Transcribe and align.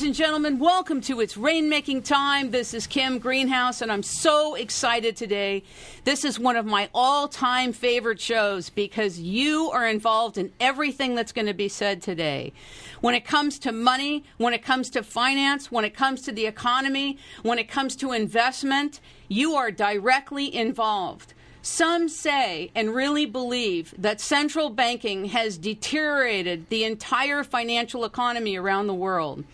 Ladies 0.00 0.18
and 0.18 0.26
gentlemen, 0.26 0.58
welcome 0.58 1.02
to 1.02 1.20
It's 1.20 1.34
Rainmaking 1.34 2.04
Time. 2.04 2.52
This 2.52 2.72
is 2.72 2.86
Kim 2.86 3.18
Greenhouse, 3.18 3.82
and 3.82 3.92
I'm 3.92 4.02
so 4.02 4.54
excited 4.54 5.14
today. 5.14 5.62
This 6.04 6.24
is 6.24 6.38
one 6.38 6.56
of 6.56 6.64
my 6.64 6.88
all 6.94 7.28
time 7.28 7.74
favorite 7.74 8.18
shows 8.18 8.70
because 8.70 9.20
you 9.20 9.70
are 9.72 9.86
involved 9.86 10.38
in 10.38 10.52
everything 10.58 11.14
that's 11.14 11.32
going 11.32 11.48
to 11.48 11.52
be 11.52 11.68
said 11.68 12.00
today. 12.00 12.54
When 13.02 13.14
it 13.14 13.26
comes 13.26 13.58
to 13.58 13.72
money, 13.72 14.24
when 14.38 14.54
it 14.54 14.64
comes 14.64 14.88
to 14.92 15.02
finance, 15.02 15.70
when 15.70 15.84
it 15.84 15.92
comes 15.92 16.22
to 16.22 16.32
the 16.32 16.46
economy, 16.46 17.18
when 17.42 17.58
it 17.58 17.68
comes 17.68 17.94
to 17.96 18.12
investment, 18.12 19.00
you 19.28 19.52
are 19.52 19.70
directly 19.70 20.54
involved. 20.54 21.34
Some 21.60 22.08
say 22.08 22.70
and 22.74 22.94
really 22.94 23.26
believe 23.26 23.92
that 23.98 24.18
central 24.22 24.70
banking 24.70 25.26
has 25.26 25.58
deteriorated 25.58 26.70
the 26.70 26.84
entire 26.84 27.44
financial 27.44 28.06
economy 28.06 28.56
around 28.56 28.86
the 28.86 28.94
world. 28.94 29.44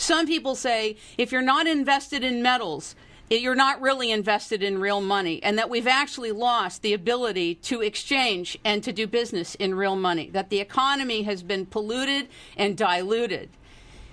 Some 0.00 0.26
people 0.26 0.54
say 0.54 0.96
if 1.18 1.30
you're 1.30 1.42
not 1.42 1.66
invested 1.66 2.24
in 2.24 2.42
metals, 2.42 2.94
you're 3.28 3.54
not 3.54 3.82
really 3.82 4.10
invested 4.10 4.62
in 4.62 4.80
real 4.80 5.02
money, 5.02 5.42
and 5.42 5.58
that 5.58 5.68
we've 5.68 5.86
actually 5.86 6.32
lost 6.32 6.80
the 6.80 6.94
ability 6.94 7.56
to 7.56 7.82
exchange 7.82 8.58
and 8.64 8.82
to 8.82 8.92
do 8.92 9.06
business 9.06 9.54
in 9.56 9.74
real 9.74 9.96
money, 9.96 10.30
that 10.30 10.48
the 10.48 10.58
economy 10.58 11.22
has 11.24 11.42
been 11.42 11.66
polluted 11.66 12.28
and 12.56 12.78
diluted. 12.78 13.50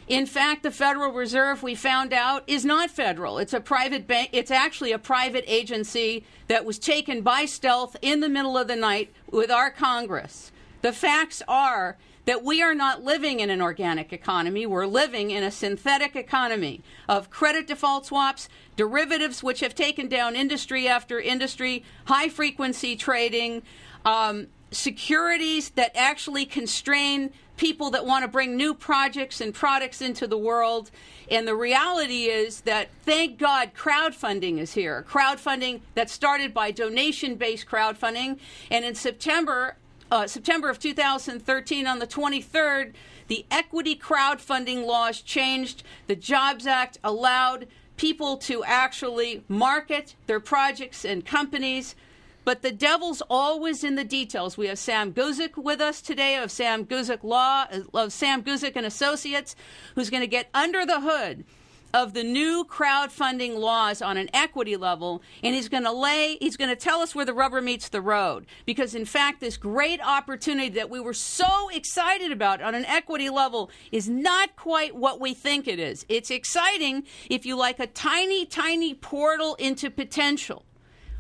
In 0.09 0.25
fact, 0.25 0.63
the 0.63 0.71
Federal 0.71 1.13
Reserve, 1.13 1.63
we 1.63 1.73
found 1.73 2.11
out, 2.11 2.43
is 2.47 2.65
not 2.65 2.91
federal. 2.91 3.37
It's 3.39 3.53
a 3.53 3.61
private 3.61 4.07
bank. 4.07 4.29
It's 4.33 4.51
actually 4.51 4.91
a 4.91 4.99
private 4.99 5.45
agency 5.47 6.25
that 6.49 6.65
was 6.65 6.77
taken 6.77 7.21
by 7.21 7.45
stealth 7.45 7.95
in 8.01 8.19
the 8.19 8.29
middle 8.29 8.57
of 8.57 8.67
the 8.67 8.75
night 8.75 9.13
with 9.31 9.49
our 9.49 9.71
Congress. 9.71 10.51
The 10.81 10.93
facts 10.93 11.41
are 11.47 11.97
that 12.27 12.43
we 12.43 12.61
are 12.61 12.75
not 12.75 13.03
living 13.03 13.39
in 13.39 13.49
an 13.49 13.61
organic 13.61 14.11
economy. 14.11 14.65
We're 14.65 14.85
living 14.85 15.31
in 15.31 15.43
a 15.43 15.49
synthetic 15.49 16.13
economy 16.15 16.83
of 17.07 17.29
credit 17.29 17.67
default 17.67 18.05
swaps, 18.05 18.49
derivatives, 18.75 19.41
which 19.41 19.61
have 19.61 19.73
taken 19.73 20.09
down 20.09 20.35
industry 20.35 20.89
after 20.89 21.21
industry, 21.21 21.85
high 22.05 22.27
frequency 22.27 22.97
trading, 22.97 23.63
um, 24.03 24.47
securities 24.71 25.69
that 25.71 25.95
actually 25.95 26.45
constrain 26.45 27.31
people 27.55 27.89
that 27.91 28.05
want 28.05 28.23
to 28.23 28.27
bring 28.27 28.57
new 28.57 28.73
projects 28.73 29.39
and 29.39 29.53
products 29.53 30.01
into 30.01 30.27
the 30.27 30.37
world. 30.37 30.91
And 31.31 31.47
the 31.47 31.55
reality 31.55 32.25
is 32.25 32.61
that, 32.61 32.89
thank 33.03 33.39
God, 33.39 33.71
crowdfunding 33.73 34.59
is 34.59 34.73
here. 34.73 35.05
Crowdfunding 35.09 35.79
that 35.95 36.09
started 36.09 36.53
by 36.53 36.71
donation 36.71 37.35
based 37.35 37.67
crowdfunding. 37.67 38.37
And 38.69 38.83
in 38.83 38.95
September, 38.95 39.77
uh, 40.11 40.27
September 40.27 40.69
of 40.69 40.79
2013, 40.79 41.87
on 41.87 41.99
the 41.99 42.07
23rd, 42.07 42.93
the 43.27 43.45
equity 43.51 43.95
crowdfunding 43.95 44.85
laws 44.85 45.21
changed. 45.21 45.83
The 46.07 46.15
Jobs 46.15 46.65
Act 46.65 46.97
allowed 47.03 47.67
people 47.97 48.37
to 48.37 48.63
actually 48.63 49.43
market 49.47 50.15
their 50.27 50.39
projects 50.39 51.03
and 51.03 51.25
companies 51.25 51.95
but 52.47 52.61
the 52.61 52.71
devil's 52.71 53.21
always 53.29 53.83
in 53.83 53.95
the 53.95 54.05
details. 54.05 54.57
We 54.57 54.67
have 54.67 54.79
Sam 54.79 55.11
Guzik 55.11 55.61
with 55.61 55.81
us 55.81 56.01
today 56.01 56.37
of 56.37 56.49
Sam 56.49 56.85
Guzik 56.85 57.21
Law, 57.21 57.65
of 57.93 58.13
Sam 58.13 58.41
Guzik 58.41 58.77
and 58.77 58.85
Associates, 58.85 59.53
who's 59.95 60.09
going 60.09 60.21
to 60.21 60.27
get 60.27 60.47
under 60.53 60.85
the 60.85 61.01
hood 61.01 61.43
of 61.97 62.13
the 62.13 62.23
new 62.23 62.63
crowdfunding 62.63 63.57
laws 63.57 64.03
on 64.03 64.17
an 64.17 64.29
equity 64.31 64.77
level 64.77 65.19
and 65.41 65.55
he's 65.55 65.67
going 65.67 65.83
to 65.83 65.91
lay 65.91 66.37
he's 66.39 66.55
going 66.55 66.69
to 66.69 66.75
tell 66.75 66.99
us 66.99 67.15
where 67.15 67.25
the 67.25 67.33
rubber 67.33 67.59
meets 67.59 67.89
the 67.89 68.01
road. 68.01 68.45
Because 68.67 68.93
in 68.93 69.03
fact 69.03 69.39
this 69.39 69.57
great 69.57 69.99
opportunity 70.05 70.69
that 70.69 70.91
we 70.91 70.99
were 70.99 71.15
so 71.15 71.69
excited 71.69 72.31
about 72.31 72.61
on 72.61 72.75
an 72.75 72.85
equity 72.85 73.31
level 73.31 73.71
is 73.91 74.07
not 74.07 74.55
quite 74.55 74.95
what 74.95 75.19
we 75.19 75.33
think 75.33 75.67
it 75.67 75.79
is. 75.79 76.05
It's 76.07 76.29
exciting 76.29 77.03
if 77.31 77.47
you 77.47 77.55
like 77.55 77.79
a 77.79 77.87
tiny 77.87 78.45
tiny 78.45 78.93
portal 78.93 79.55
into 79.55 79.89
potential. 79.89 80.65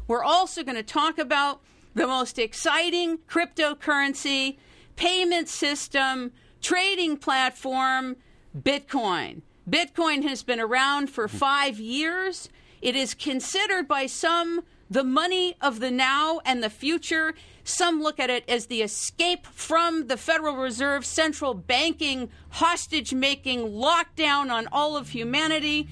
We're 0.07 0.23
also 0.23 0.63
going 0.63 0.77
to 0.77 0.83
talk 0.83 1.17
about 1.17 1.59
the 1.95 2.05
most 2.05 2.37
exciting 2.37 3.17
cryptocurrency, 3.27 4.57
payment 4.95 5.49
system, 5.49 6.33
trading 6.61 7.17
platform, 7.17 8.17
Bitcoin. 8.55 9.41
Bitcoin 9.69 10.23
has 10.23 10.43
been 10.43 10.59
around 10.59 11.09
for 11.09 11.27
hmm. 11.27 11.37
five 11.37 11.79
years. 11.79 12.49
It 12.81 12.95
is 12.95 13.13
considered 13.13 13.87
by 13.87 14.05
some 14.05 14.63
the 14.89 15.03
money 15.03 15.55
of 15.59 15.79
the 15.81 15.91
now 15.91 16.39
and 16.45 16.63
the 16.63 16.69
future. 16.69 17.33
Some 17.63 18.01
look 18.01 18.19
at 18.19 18.29
it 18.29 18.45
as 18.47 18.67
the 18.67 18.81
escape 18.81 19.45
from 19.47 20.07
the 20.07 20.15
Federal 20.15 20.55
Reserve 20.55 21.05
central 21.05 21.53
banking 21.53 22.29
hostage 22.51 23.13
making 23.13 23.71
lockdown 23.71 24.49
on 24.49 24.67
all 24.71 24.95
of 24.95 25.09
humanity. 25.09 25.89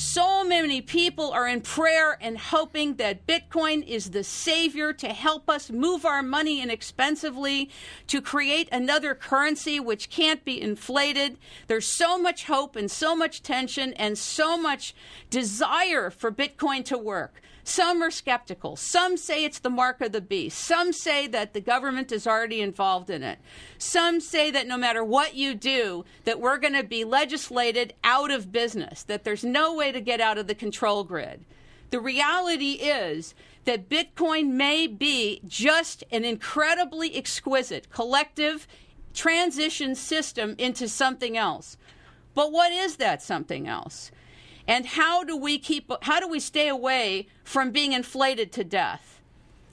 So 0.00 0.42
many 0.44 0.80
people 0.80 1.30
are 1.30 1.46
in 1.46 1.60
prayer 1.60 2.16
and 2.22 2.38
hoping 2.38 2.94
that 2.94 3.26
Bitcoin 3.26 3.86
is 3.86 4.12
the 4.12 4.24
savior 4.24 4.94
to 4.94 5.08
help 5.08 5.50
us 5.50 5.70
move 5.70 6.06
our 6.06 6.22
money 6.22 6.62
inexpensively, 6.62 7.68
to 8.06 8.22
create 8.22 8.70
another 8.72 9.14
currency 9.14 9.78
which 9.78 10.08
can't 10.08 10.42
be 10.42 10.58
inflated. 10.58 11.36
There's 11.66 11.86
so 11.86 12.16
much 12.16 12.46
hope 12.46 12.76
and 12.76 12.90
so 12.90 13.14
much 13.14 13.42
tension 13.42 13.92
and 13.92 14.16
so 14.16 14.56
much 14.56 14.94
desire 15.28 16.08
for 16.08 16.32
Bitcoin 16.32 16.82
to 16.86 16.96
work. 16.96 17.42
Some 17.70 18.02
are 18.02 18.10
skeptical. 18.10 18.74
Some 18.74 19.16
say 19.16 19.44
it's 19.44 19.60
the 19.60 19.70
mark 19.70 20.00
of 20.00 20.10
the 20.10 20.20
beast. 20.20 20.58
Some 20.58 20.92
say 20.92 21.28
that 21.28 21.54
the 21.54 21.60
government 21.60 22.10
is 22.10 22.26
already 22.26 22.60
involved 22.60 23.10
in 23.10 23.22
it. 23.22 23.38
Some 23.78 24.18
say 24.18 24.50
that 24.50 24.66
no 24.66 24.76
matter 24.76 25.04
what 25.04 25.36
you 25.36 25.54
do, 25.54 26.04
that 26.24 26.40
we're 26.40 26.58
going 26.58 26.74
to 26.74 26.82
be 26.82 27.04
legislated 27.04 27.94
out 28.02 28.32
of 28.32 28.50
business, 28.50 29.04
that 29.04 29.22
there's 29.22 29.44
no 29.44 29.72
way 29.72 29.92
to 29.92 30.00
get 30.00 30.20
out 30.20 30.36
of 30.36 30.48
the 30.48 30.54
control 30.54 31.04
grid. 31.04 31.44
The 31.90 32.00
reality 32.00 32.72
is 32.72 33.36
that 33.66 33.88
Bitcoin 33.88 34.48
may 34.48 34.88
be 34.88 35.40
just 35.46 36.02
an 36.10 36.24
incredibly 36.24 37.14
exquisite 37.14 37.88
collective 37.88 38.66
transition 39.14 39.94
system 39.94 40.56
into 40.58 40.88
something 40.88 41.36
else. 41.36 41.76
But 42.34 42.50
what 42.50 42.72
is 42.72 42.96
that 42.96 43.22
something 43.22 43.68
else? 43.68 44.10
And 44.70 44.86
how 44.86 45.24
do 45.24 45.36
we 45.36 45.58
keep 45.58 45.90
how 46.02 46.20
do 46.20 46.28
we 46.28 46.38
stay 46.38 46.68
away 46.68 47.26
from 47.42 47.72
being 47.72 47.92
inflated 47.92 48.52
to 48.52 48.62
death? 48.62 49.20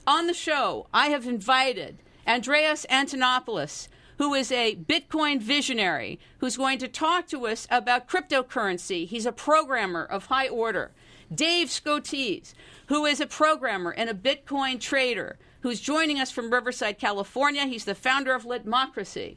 On 0.08 0.26
the 0.26 0.34
show, 0.34 0.88
I 0.92 1.10
have 1.10 1.24
invited 1.24 1.98
Andreas 2.26 2.84
Antonopoulos, 2.90 3.86
who 4.16 4.34
is 4.34 4.50
a 4.50 4.74
Bitcoin 4.74 5.40
visionary, 5.40 6.18
who's 6.38 6.56
going 6.56 6.78
to 6.78 6.88
talk 6.88 7.28
to 7.28 7.46
us 7.46 7.68
about 7.70 8.08
cryptocurrency. 8.08 9.06
He's 9.06 9.24
a 9.24 9.30
programmer 9.30 10.04
of 10.04 10.26
high 10.26 10.48
order. 10.48 10.90
Dave 11.32 11.68
Scotese, 11.68 12.52
who 12.86 13.06
is 13.06 13.20
a 13.20 13.26
programmer 13.28 13.92
and 13.92 14.10
a 14.10 14.14
Bitcoin 14.14 14.80
trader, 14.80 15.38
who's 15.60 15.78
joining 15.80 16.18
us 16.18 16.32
from 16.32 16.52
Riverside, 16.52 16.98
California. 16.98 17.66
He's 17.66 17.84
the 17.84 17.94
founder 17.94 18.34
of 18.34 18.46
Litmocracy. 18.46 19.36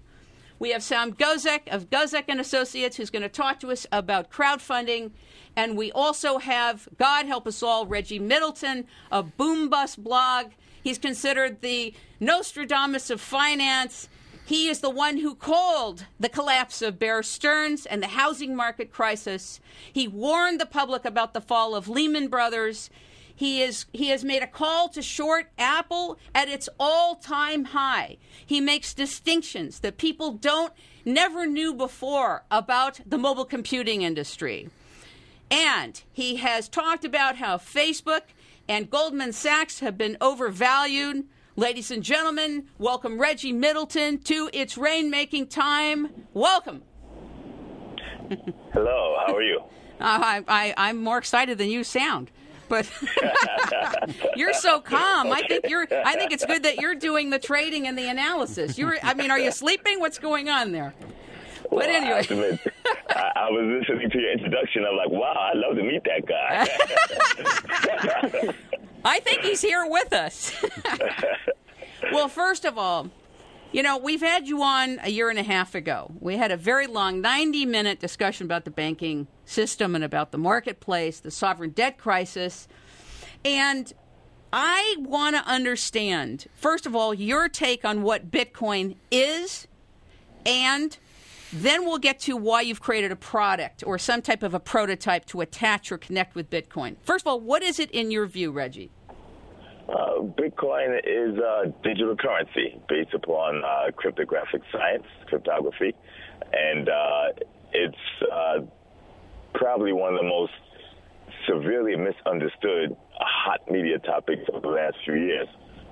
We 0.61 0.69
have 0.73 0.83
Sam 0.83 1.13
Guzik 1.13 1.67
of 1.72 1.89
Guzik 1.89 2.25
and 2.27 2.39
Associates, 2.39 2.95
who's 2.95 3.09
going 3.09 3.23
to 3.23 3.29
talk 3.29 3.59
to 3.61 3.72
us 3.72 3.88
about 3.91 4.29
crowdfunding. 4.29 5.09
And 5.56 5.75
we 5.75 5.91
also 5.91 6.38
have, 6.38 6.88
God 7.00 7.25
help 7.25 7.47
us 7.47 7.63
all, 7.63 7.88
Reggie 7.88 8.19
Middleton 8.19 8.86
of 9.12 9.36
Boom 9.38 9.69
Bust 9.69 10.03
blog. 10.03 10.51
He's 10.83 11.00
considered 11.00 11.62
the 11.62 11.95
Nostradamus 12.19 13.09
of 13.09 13.19
finance. 13.19 14.07
He 14.45 14.69
is 14.69 14.81
the 14.81 14.91
one 14.91 15.18
who 15.18 15.33
called 15.33 16.06
the 16.19 16.30
collapse 16.30 16.83
of 16.83 17.00
Bear 17.00 17.24
Stearns 17.24 17.88
and 17.88 18.03
the 18.03 18.09
housing 18.09 18.56
market 18.56 18.91
crisis. 18.91 19.59
He 19.91 20.07
warned 20.07 20.62
the 20.62 20.68
public 20.68 21.06
about 21.06 21.33
the 21.33 21.41
fall 21.41 21.74
of 21.74 21.89
Lehman 21.89 22.27
Brothers. 22.27 22.91
He, 23.41 23.63
is, 23.63 23.88
he 23.91 24.09
has 24.09 24.23
made 24.23 24.43
a 24.43 24.47
call 24.47 24.88
to 24.89 25.01
short 25.01 25.47
Apple 25.57 26.19
at 26.35 26.47
its 26.47 26.69
all 26.79 27.15
time 27.15 27.65
high. 27.65 28.17
He 28.45 28.61
makes 28.61 28.93
distinctions 28.93 29.79
that 29.79 29.97
people 29.97 30.33
don't 30.33 30.71
never 31.05 31.47
knew 31.47 31.73
before 31.73 32.43
about 32.51 32.99
the 33.03 33.17
mobile 33.17 33.45
computing 33.45 34.03
industry. 34.03 34.69
And 35.49 35.99
he 36.13 36.35
has 36.35 36.69
talked 36.69 37.03
about 37.03 37.38
how 37.38 37.57
Facebook 37.57 38.21
and 38.67 38.91
Goldman 38.91 39.33
Sachs 39.33 39.79
have 39.79 39.97
been 39.97 40.17
overvalued. 40.21 41.25
Ladies 41.55 41.89
and 41.89 42.03
gentlemen, 42.03 42.67
welcome 42.77 43.19
Reggie 43.19 43.53
Middleton 43.53 44.19
to 44.19 44.51
It's 44.53 44.75
Rainmaking 44.75 45.49
Time. 45.49 46.27
Welcome. 46.35 46.83
Hello, 48.71 49.17
how 49.25 49.35
are 49.35 49.41
you? 49.41 49.63
Uh, 50.01 50.41
I, 50.47 50.73
I, 50.75 50.89
am 50.89 50.97
more 51.03 51.19
excited 51.19 51.59
than 51.59 51.69
you 51.69 51.83
sound. 51.83 52.31
But 52.71 52.89
you're 54.38 54.53
so 54.53 54.79
calm. 54.79 55.29
I 55.29 55.41
think 55.41 55.68
you're. 55.68 55.85
I 55.91 56.15
think 56.15 56.31
it's 56.31 56.45
good 56.45 56.63
that 56.63 56.77
you're 56.77 56.95
doing 56.95 57.29
the 57.29 57.38
trading 57.38 57.85
and 57.85 57.97
the 57.97 58.07
analysis. 58.07 58.77
You're. 58.77 58.97
I 59.03 59.13
mean, 59.13 59.29
are 59.29 59.38
you 59.38 59.51
sleeping? 59.51 60.00
What's 60.00 60.18
going 60.18 60.47
on 60.47 60.71
there? 60.71 60.94
But 61.69 61.89
anyway, 61.89 62.25
I, 63.09 63.31
I, 63.35 63.50
was 63.50 63.81
listening 63.81 64.09
to 64.09 64.19
your 64.19 64.31
introduction. 64.31 64.85
I'm 64.85 64.95
like, 64.95 65.09
wow, 65.09 65.51
I'd 65.53 65.57
love 65.57 65.75
to 65.75 65.83
meet 65.83 66.01
that 66.06 66.25
guy. 66.25 66.65
I 69.06 69.19
think 69.19 69.41
he's 69.41 69.62
here 69.62 69.85
with 69.85 70.13
us. 70.13 70.53
well, 72.13 72.29
first 72.29 72.63
of 72.63 72.77
all, 72.77 73.09
You 73.74 73.83
know, 73.83 73.97
we've 73.97 74.21
had 74.21 74.47
you 74.47 74.63
on 74.63 75.00
a 75.01 75.09
year 75.09 75.29
and 75.29 75.39
a 75.39 75.44
half 75.44 75.75
ago. 75.75 76.12
We 76.19 76.38
had 76.38 76.51
a 76.51 76.57
very 76.57 76.88
long 76.88 77.21
90 77.21 77.65
minute 77.65 78.00
discussion 78.00 78.45
about 78.45 78.65
the 78.65 78.71
banking 78.71 79.27
system 79.51 79.95
and 79.95 80.03
about 80.03 80.31
the 80.31 80.38
marketplace, 80.38 81.19
the 81.19 81.31
sovereign 81.31 81.71
debt 81.71 81.98
crisis. 81.98 82.68
And 83.44 83.92
I 84.53 84.95
want 85.00 85.36
to 85.36 85.44
understand, 85.45 86.48
first 86.53 86.86
of 86.86 86.95
all, 86.95 87.13
your 87.13 87.50
take 87.50 87.86
on 87.86 88.01
what 88.01 88.31
Bitcoin 88.31 88.95
is, 89.12 89.68
and 90.45 90.98
then 91.53 91.86
we'll 91.86 91.98
get 91.98 92.19
to 92.21 92.38
why 92.38 92.62
you've 92.62 92.81
created 92.81 93.12
a 93.12 93.15
product 93.15 93.83
or 93.86 93.98
some 93.98 94.21
type 94.21 94.44
of 94.44 94.53
a 94.53 94.59
prototype 94.59 95.25
to 95.27 95.42
attach 95.42 95.92
or 95.92 95.98
connect 95.98 96.36
with 96.36 96.50
Bitcoin. 96.50 96.95
First 97.03 97.24
of 97.24 97.27
all, 97.27 97.39
what 97.39 97.62
is 97.62 97.80
it 97.80 97.92
in 97.92 98.12
your 98.12 98.25
view, 98.25 98.51
Reggie? 98.51 98.89
Uh, 99.89 100.21
Bitcoin 100.21 101.00
is 101.03 101.38
a 101.38 101.74
digital 101.83 102.15
currency 102.15 102.80
based 102.88 103.13
upon 103.13 103.63
uh, 103.65 103.92
cryptographic 103.95 104.62
science, 104.71 105.03
cryptography, 105.27 105.94
and 106.53 106.88
uh, 106.88 107.24
it's 107.74 107.98
uh, 108.31 108.59
probably 109.53 109.94
one 109.94 110.13
of 110.13 110.19
the 110.21 110.27
most 110.27 110.53
severely 111.48 111.95
misunderstood 111.95 112.95
hot 113.19 113.59
media 113.69 114.00
topics 114.00 114.44
of 114.53 114.62
the 114.62 114.68
last 114.69 114.95
few 115.06 115.15
years, 115.15 115.48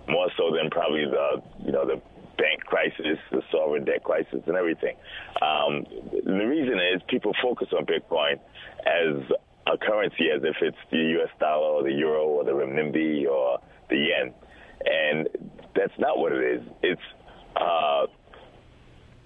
more 0.08 0.30
so 0.38 0.56
than 0.56 0.70
probably 0.70 1.06
the 1.06 1.42
you 1.66 1.72
know 1.72 1.86
the 1.86 2.02
bank 2.38 2.64
crisis, 2.66 3.20
the 3.32 3.42
sovereign 3.52 3.86
debt 3.86 4.04
crisis, 4.04 4.42
and 4.48 4.56
everything. 4.56 4.96
Um, 5.42 5.86
the 6.26 6.46
reason 6.46 6.80
is 6.80 7.02
people 7.08 7.34
focus 7.42 7.68
on 7.78 7.86
Bitcoin 7.86 8.40
as 8.88 9.22
a 9.68 9.78
currency 9.78 10.30
as 10.34 10.42
if 10.44 10.56
it's 10.62 10.78
the 10.92 10.98
U.S. 11.20 11.30
dollar 11.40 11.68
or 11.68 11.84
the 11.84 11.92
euro 11.92 12.26
or 12.26 12.44
the 12.44 12.52
renminbi 12.52 13.28
or 13.28 13.60
the 13.90 13.98
yen, 13.98 14.34
and 14.86 15.28
that's 15.76 15.94
not 16.00 16.18
what 16.18 16.32
it 16.32 16.42
is. 16.42 16.68
It's 16.82 17.02
uh, 17.56 18.06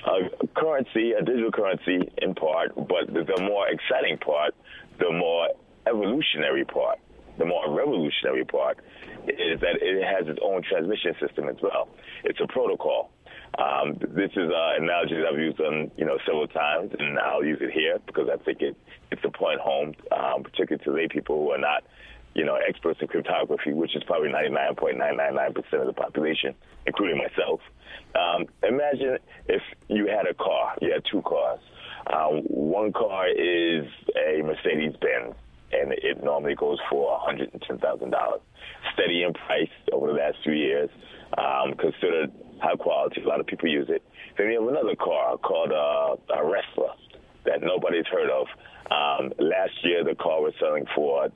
a 0.06 0.48
currency, 0.56 1.14
a 1.14 1.24
digital 1.24 1.52
currency 1.52 2.12
in 2.22 2.36
part, 2.36 2.76
but 2.76 3.08
the 3.14 3.42
more 3.42 3.68
exciting 3.70 4.18
part, 4.18 4.54
the 5.00 5.12
more 5.12 5.50
evolutionary 5.88 6.66
part, 6.66 7.00
the 7.38 7.46
more 7.46 7.74
revolutionary 7.74 8.46
part 8.46 8.80
is 9.28 9.60
that 9.62 9.78
it 9.82 10.04
has 10.04 10.28
its 10.28 10.40
own 10.44 10.62
transmission 10.64 11.16
system 11.20 11.48
as 11.50 11.56
well. 11.62 11.90
It's 12.24 12.40
a 12.42 12.48
protocol. 12.48 13.12
Um, 13.58 13.98
this 14.00 14.32
is 14.32 14.50
an 14.50 14.84
analogy 14.84 15.16
that 15.16 15.28
I've 15.32 15.40
used 15.40 15.62
on 15.62 15.92
you 15.96 16.06
know 16.06 16.18
several 16.26 16.48
times, 16.48 16.92
and 16.98 17.20
I'll 17.20 17.46
use 17.46 17.60
it 17.62 17.72
here 17.72 18.00
because 18.06 18.28
I 18.32 18.38
think 18.44 18.62
it 18.62 18.76
it's 19.12 19.24
a 19.24 19.30
point 19.30 19.60
home, 19.60 19.94
um, 20.12 20.44
particularly 20.44 20.84
to 20.86 20.92
lay 20.92 21.08
people 21.08 21.38
who 21.44 21.52
are 21.52 21.60
not 21.60 21.84
you 22.34 22.46
know 22.46 22.56
experts 22.56 23.00
in 23.02 23.08
cryptography, 23.08 23.74
which 23.74 23.96
is 23.96 24.04
probably 24.06 24.30
99.999 24.30 25.54
percent 25.54 25.82
of 25.82 25.88
the 25.88 25.94
population, 25.94 26.56
including 26.88 27.18
myself. 27.20 27.62
Um, 28.16 28.46
imagine 28.64 29.18
if 29.48 29.62
you 29.88 30.08
had 30.08 30.28
a 30.28 30.34
car, 30.34 30.76
you 30.82 30.92
had 30.92 31.04
two 31.10 31.22
cars. 31.24 31.60
Um, 32.08 32.42
one 32.48 32.92
car 32.92 33.28
is 33.28 33.86
a 34.16 34.42
Mercedes 34.42 34.96
Benz 35.00 35.36
and 35.74 35.92
it 35.94 36.24
normally 36.24 36.56
goes 36.56 36.78
for 36.90 37.20
$110,000. 37.28 38.40
Steady 38.94 39.24
in 39.24 39.34
price 39.34 39.70
over 39.92 40.08
the 40.08 40.14
last 40.14 40.38
few 40.44 40.54
years, 40.54 40.90
um, 41.38 41.74
considered 41.74 42.32
high 42.62 42.76
quality. 42.76 43.22
A 43.22 43.28
lot 43.28 43.40
of 43.40 43.48
people 43.48 43.70
use 43.70 43.88
it. 43.90 44.04
Then 44.38 44.52
you 44.52 44.62
have 44.62 44.70
another 44.70 44.96
car 44.96 45.38
called 45.38 45.72
uh, 45.72 46.34
a 46.34 46.46
Wrestler 46.46 46.94
that 47.46 47.62
nobody's 47.62 48.06
heard 48.08 48.30
of. 48.30 48.48
Um, 48.92 49.34
last 49.40 49.74
year, 49.84 50.04
the 50.04 50.16
car 50.16 50.42
was 50.42 50.54
selling 50.60 50.86
for 50.96 51.30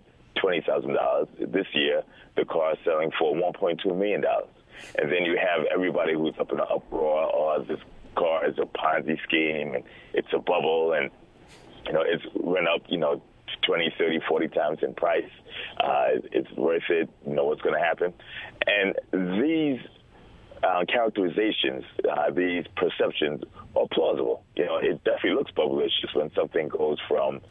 $20,000. 0.43 1.51
This 1.51 1.65
year, 1.73 2.03
the 2.35 2.45
car 2.45 2.73
is 2.73 2.79
selling 2.85 3.11
for 3.17 3.33
$1.2 3.33 3.97
million. 3.97 4.23
And 4.97 5.11
then 5.11 5.23
you 5.23 5.37
have 5.37 5.65
everybody 5.73 6.13
who's 6.13 6.35
up 6.39 6.51
in 6.51 6.59
an 6.59 6.65
uproar, 6.69 7.25
or 7.25 7.55
oh, 7.55 7.63
this 7.63 7.79
car 8.15 8.47
is 8.47 8.57
a 8.57 8.65
Ponzi 8.65 9.21
scheme, 9.23 9.75
and 9.75 9.83
it's 10.13 10.27
a 10.33 10.39
bubble, 10.39 10.93
and 10.93 11.11
you 11.85 11.93
know, 11.93 12.03
it's 12.05 12.23
went 12.33 12.67
up, 12.67 12.81
you 12.89 12.97
know, 12.97 13.21
20, 13.65 13.93
30, 13.97 14.19
40 14.27 14.47
times 14.49 14.79
in 14.81 14.93
price. 14.93 15.29
Uh, 15.79 16.19
it's 16.31 16.51
worth 16.51 16.83
it. 16.89 17.09
You 17.25 17.33
know 17.33 17.45
what's 17.45 17.61
going 17.61 17.75
to 17.75 17.83
happen. 17.83 18.13
And 18.65 19.41
these 19.41 19.79
uh, 20.63 20.83
characterizations, 20.91 21.83
uh, 22.09 22.31
these 22.31 22.65
perceptions 22.75 23.43
are 23.75 23.87
plausible. 23.91 24.43
You 24.55 24.65
know, 24.65 24.77
it 24.77 25.03
definitely 25.03 25.35
looks 25.35 25.51
bubblicious 25.51 26.13
when 26.13 26.31
something 26.33 26.67
goes 26.67 26.97
from, 27.07 27.41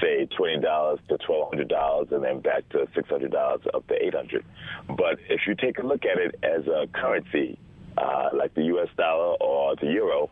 say, 0.00 0.26
twenty 0.36 0.60
dollars 0.60 0.98
to 1.08 1.18
twelve 1.18 1.48
hundred 1.50 1.68
dollars, 1.68 2.08
and 2.10 2.24
then 2.24 2.40
back 2.40 2.68
to 2.70 2.86
six 2.94 3.08
hundred 3.08 3.32
dollars 3.32 3.60
up 3.74 3.86
to 3.88 3.94
eight 3.94 4.14
hundred. 4.14 4.44
But 4.88 5.18
if 5.28 5.40
you 5.46 5.54
take 5.54 5.78
a 5.78 5.86
look 5.86 6.04
at 6.04 6.18
it 6.18 6.36
as 6.42 6.66
a 6.66 6.86
currency, 6.92 7.58
uh, 7.96 8.30
like 8.32 8.54
the 8.54 8.64
U.S. 8.64 8.88
dollar 8.96 9.36
or 9.40 9.76
the 9.76 9.86
euro, 9.86 10.30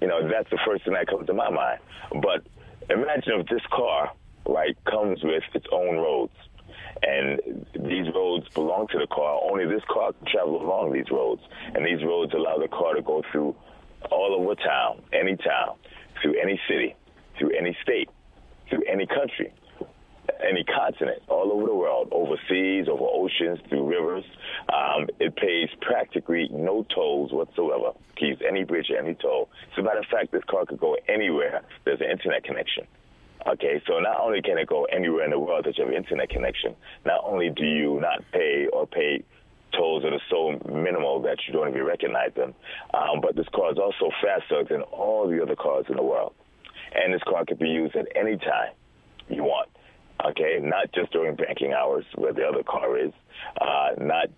you 0.00 0.08
know, 0.08 0.28
that's 0.28 0.50
the 0.50 0.58
first 0.66 0.84
thing 0.84 0.94
that 0.94 1.06
comes 1.06 1.26
to 1.26 1.34
my 1.34 1.50
mind. 1.50 1.80
But 2.22 2.46
imagine 2.90 3.40
if 3.40 3.46
this 3.48 3.62
car 3.72 4.12
right, 4.48 4.76
comes 4.84 5.22
with 5.22 5.44
its 5.54 5.66
own 5.70 5.96
roads. 5.96 6.32
And 7.02 7.66
these 7.74 8.12
roads 8.12 8.48
belong 8.54 8.88
to 8.88 8.98
the 8.98 9.06
car. 9.06 9.40
Only 9.48 9.66
this 9.66 9.82
car 9.88 10.12
can 10.12 10.26
travel 10.26 10.60
along 10.60 10.92
these 10.92 11.10
roads. 11.10 11.42
And 11.74 11.86
these 11.86 12.04
roads 12.04 12.32
allow 12.34 12.58
the 12.58 12.68
car 12.68 12.94
to 12.94 13.02
go 13.02 13.22
through 13.30 13.54
all 14.10 14.34
over 14.36 14.54
town, 14.56 15.02
any 15.12 15.36
town, 15.36 15.76
through 16.20 16.40
any 16.40 16.60
city, 16.68 16.96
through 17.38 17.56
any 17.56 17.76
state, 17.82 18.08
through 18.68 18.84
any 18.90 19.06
country, 19.06 19.52
any 20.46 20.64
continent, 20.64 21.22
all 21.28 21.52
over 21.52 21.66
the 21.66 21.74
world, 21.74 22.08
overseas, 22.12 22.86
over 22.88 23.04
oceans, 23.04 23.58
through 23.68 23.86
rivers. 23.88 24.24
Um, 24.68 25.08
it 25.18 25.36
pays 25.36 25.68
practically 25.80 26.48
no 26.52 26.84
tolls 26.94 27.32
whatsoever. 27.32 27.92
Keeps 28.16 28.40
any 28.46 28.64
bridge, 28.64 28.90
any 28.96 29.14
toll. 29.14 29.48
As 29.72 29.78
a 29.78 29.82
matter 29.82 30.00
of 30.00 30.06
fact, 30.06 30.32
this 30.32 30.42
car 30.48 30.66
could 30.66 30.80
go 30.80 30.96
anywhere. 31.08 31.62
There's 31.84 32.00
an 32.00 32.10
internet 32.10 32.44
connection. 32.44 32.86
Okay, 33.46 33.80
so 33.86 33.98
not 34.00 34.20
only 34.20 34.42
can 34.42 34.58
it 34.58 34.68
go 34.68 34.84
anywhere 34.84 35.24
in 35.24 35.30
the 35.30 35.38
world 35.38 35.64
that 35.64 35.78
you 35.78 35.84
have 35.84 35.94
internet 35.94 36.28
connection, 36.28 36.74
not 37.06 37.22
only 37.24 37.50
do 37.50 37.64
you 37.64 38.00
not 38.00 38.22
pay 38.32 38.66
or 38.72 38.86
pay 38.86 39.22
tolls 39.72 40.02
that 40.02 40.12
are 40.12 40.20
so 40.28 40.58
minimal 40.68 41.22
that 41.22 41.38
you 41.46 41.52
don't 41.52 41.68
even 41.68 41.84
recognize 41.84 42.34
them, 42.34 42.54
um, 42.94 43.20
but 43.20 43.36
this 43.36 43.46
car 43.54 43.70
is 43.70 43.78
also 43.78 44.10
faster 44.22 44.64
than 44.68 44.82
all 44.82 45.28
the 45.28 45.40
other 45.40 45.54
cars 45.54 45.86
in 45.88 45.96
the 45.96 46.02
world. 46.02 46.34
And 46.94 47.12
this 47.12 47.22
car 47.28 47.44
can 47.44 47.56
be 47.56 47.68
used 47.68 47.96
at 47.96 48.06
any 48.16 48.36
time 48.36 48.72
you 49.28 49.44
want. 49.44 49.68
Okay, 50.24 50.58
not 50.60 50.92
just 50.92 51.12
during 51.12 51.36
banking 51.36 51.72
hours 51.72 52.04
where 52.16 52.32
the 52.32 52.44
other 52.44 52.64
car 52.64 52.98
is, 52.98 53.12
uh, 53.60 53.90
not 53.98 54.28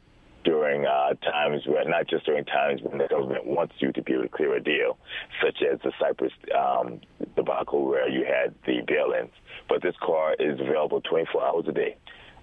during 0.45 0.87
uh, 0.87 1.15
times 1.15 1.63
where, 1.67 1.85
not 1.89 2.07
just 2.09 2.27
during 2.27 2.45
times 2.45 2.81
when 2.83 2.99
the 2.99 3.07
government 3.09 3.47
wants 3.47 3.75
you 3.79 3.93
to 3.93 4.03
be 4.03 4.13
able 4.13 4.25
to 4.25 4.29
clear 4.29 4.57
a 4.57 4.63
deal, 4.63 4.99
such 5.43 5.63
as 5.63 5.79
the 5.83 5.93
Cyprus 5.99 6.33
um, 6.57 7.01
debacle 7.37 7.87
where 7.87 8.09
you 8.09 8.25
had 8.25 8.55
the 8.67 8.83
bail-ins. 8.87 9.33
But 9.69 9.83
this 9.83 9.95
car 10.03 10.35
is 10.39 10.61
available 10.61 11.01
24 11.01 11.45
hours 11.45 11.65
a 11.69 11.73
day, 11.73 11.97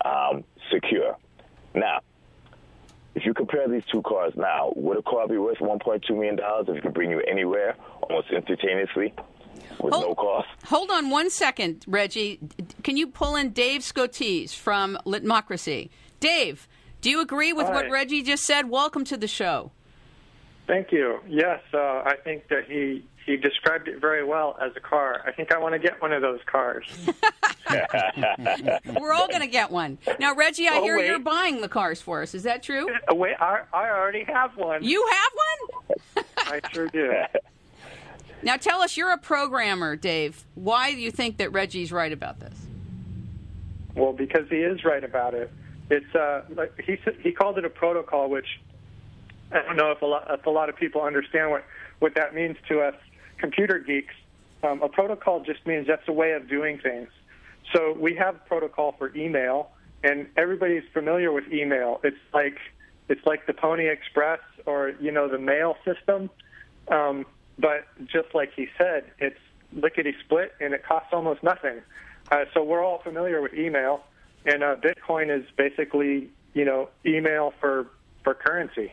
um, 0.03 0.43
secure. 0.71 1.17
Now, 1.75 1.99
if 3.15 3.25
you 3.25 3.33
compare 3.33 3.67
these 3.67 3.83
two 3.91 4.01
cars 4.03 4.33
now, 4.35 4.71
would 4.75 4.97
a 4.97 5.01
car 5.01 5.27
be 5.27 5.37
worth 5.37 5.57
1.2 5.57 6.09
million 6.11 6.35
dollars 6.35 6.67
if 6.69 6.77
it 6.77 6.83
could 6.83 6.93
bring 6.93 7.09
you 7.09 7.21
anywhere 7.21 7.75
almost 8.03 8.29
instantaneously? 8.31 9.13
With 9.81 9.93
hold, 9.93 10.07
no 10.07 10.15
cost. 10.15 10.47
Hold 10.65 10.91
on 10.91 11.09
one 11.09 11.29
second, 11.29 11.83
Reggie. 11.87 12.39
Can 12.83 12.97
you 12.97 13.07
pull 13.07 13.35
in 13.35 13.51
Dave 13.51 13.81
Scotese 13.81 14.53
from 14.53 14.97
Litmocracy? 15.05 15.89
Dave, 16.19 16.67
do 17.01 17.09
you 17.09 17.21
agree 17.21 17.53
with 17.53 17.67
Hi. 17.67 17.73
what 17.73 17.89
Reggie 17.89 18.23
just 18.23 18.43
said? 18.43 18.69
Welcome 18.69 19.03
to 19.05 19.17
the 19.17 19.27
show. 19.27 19.71
Thank 20.67 20.91
you. 20.91 21.19
Yes, 21.27 21.61
uh, 21.73 21.77
I 21.77 22.15
think 22.23 22.49
that 22.49 22.65
he 22.67 23.05
he 23.27 23.35
described 23.35 23.87
it 23.89 23.99
very 23.99 24.23
well 24.23 24.57
as 24.61 24.71
a 24.77 24.79
car. 24.79 25.21
I 25.27 25.31
think 25.33 25.53
I 25.53 25.59
want 25.59 25.73
to 25.73 25.79
get 25.79 26.01
one 26.01 26.13
of 26.13 26.21
those 26.21 26.39
cars. 26.45 26.85
We're 28.99 29.11
all 29.11 29.27
going 29.27 29.41
to 29.41 29.47
get 29.47 29.69
one. 29.69 29.97
Now, 30.19 30.33
Reggie, 30.33 30.67
I 30.67 30.77
oh, 30.77 30.83
hear 30.83 30.97
wait. 30.97 31.07
you're 31.07 31.19
buying 31.19 31.59
the 31.59 31.67
cars 31.67 32.01
for 32.01 32.21
us. 32.21 32.33
Is 32.33 32.43
that 32.43 32.63
true? 32.63 32.87
Uh, 32.89 33.15
wait, 33.15 33.35
I, 33.39 33.63
I 33.73 33.89
already 33.89 34.23
have 34.23 34.55
one. 34.55 34.81
You 34.81 35.05
have 35.11 35.31
one? 36.15 36.25
I 36.37 36.61
sure 36.71 36.87
do. 36.87 37.11
Now, 38.44 38.56
tell 38.58 38.82
us, 38.82 38.96
you're 38.96 39.12
a 39.12 39.17
programmer, 39.17 39.96
Dave. 39.96 40.46
Why 40.56 40.94
do 40.94 41.00
you 41.00 41.12
think 41.12 41.38
that 41.38 41.51
Reggie's 41.51 41.91
right 41.91 42.12
about 42.12 42.39
this? 42.39 42.53
Well, 43.96 44.13
because 44.13 44.48
he 44.50 44.58
is 44.58 44.84
right 44.84 45.03
about 45.03 45.34
it. 45.34 45.51
It's 45.89 46.15
uh, 46.15 46.41
he 46.84 47.00
he 47.22 47.32
called 47.32 47.58
it 47.58 47.65
a 47.65 47.70
protocol, 47.70 48.29
which 48.29 48.60
I 49.51 49.62
don't 49.63 49.77
know 49.77 49.91
if 49.91 50.01
a 50.01 50.06
lot 50.06 50.27
if 50.29 50.46
a 50.46 50.50
lot 50.50 50.70
of 50.70 50.75
people 50.75 51.01
understand 51.01 51.50
what 51.50 51.63
what 52.00 52.13
that 52.15 52.36
means 52.36 52.58
to 52.70 52.82
us 52.82 52.94
computer 53.38 53.79
geeks. 53.79 54.13
Um, 54.63 54.82
a 54.82 54.89
protocol 54.89 55.44
just 55.44 55.65
means 55.65 55.88
that's 55.88 56.08
a 56.08 56.12
way 56.12 56.34
of 56.34 56.50
doing 56.50 56.79
things. 56.79 57.10
So 57.74 57.94
we 57.94 58.15
have 58.15 58.46
protocol 58.46 58.96
for 58.98 59.15
email, 59.15 59.70
and 60.03 60.27
everybody's 60.36 60.84
familiar 60.94 61.32
with 61.32 61.46
email. 61.51 62.00
It's 62.03 62.17
like 62.34 62.58
it's 63.10 63.25
like 63.25 63.46
the 63.48 63.53
Pony 63.53 63.88
Express 63.88 64.39
or 64.65 64.94
you 65.00 65.12
know 65.12 65.27
the 65.27 65.39
mail 65.39 65.77
system, 65.86 66.29
um, 66.89 67.25
but 67.59 67.85
just 68.05 68.33
like 68.33 68.51
he 68.55 68.67
said, 68.77 69.05
it's 69.19 69.39
lickety 69.73 70.15
split 70.23 70.53
and 70.59 70.73
it 70.73 70.83
costs 70.83 71.09
almost 71.11 71.43
nothing. 71.43 71.81
Uh, 72.31 72.45
so 72.53 72.63
we're 72.63 72.83
all 72.83 72.99
familiar 72.99 73.41
with 73.41 73.53
email 73.53 74.03
and 74.47 74.63
uh, 74.63 74.75
Bitcoin 74.77 75.35
is 75.35 75.45
basically 75.57 76.29
you 76.53 76.65
know 76.65 76.89
email 77.05 77.53
for 77.59 77.87
for 78.23 78.33
currency. 78.33 78.91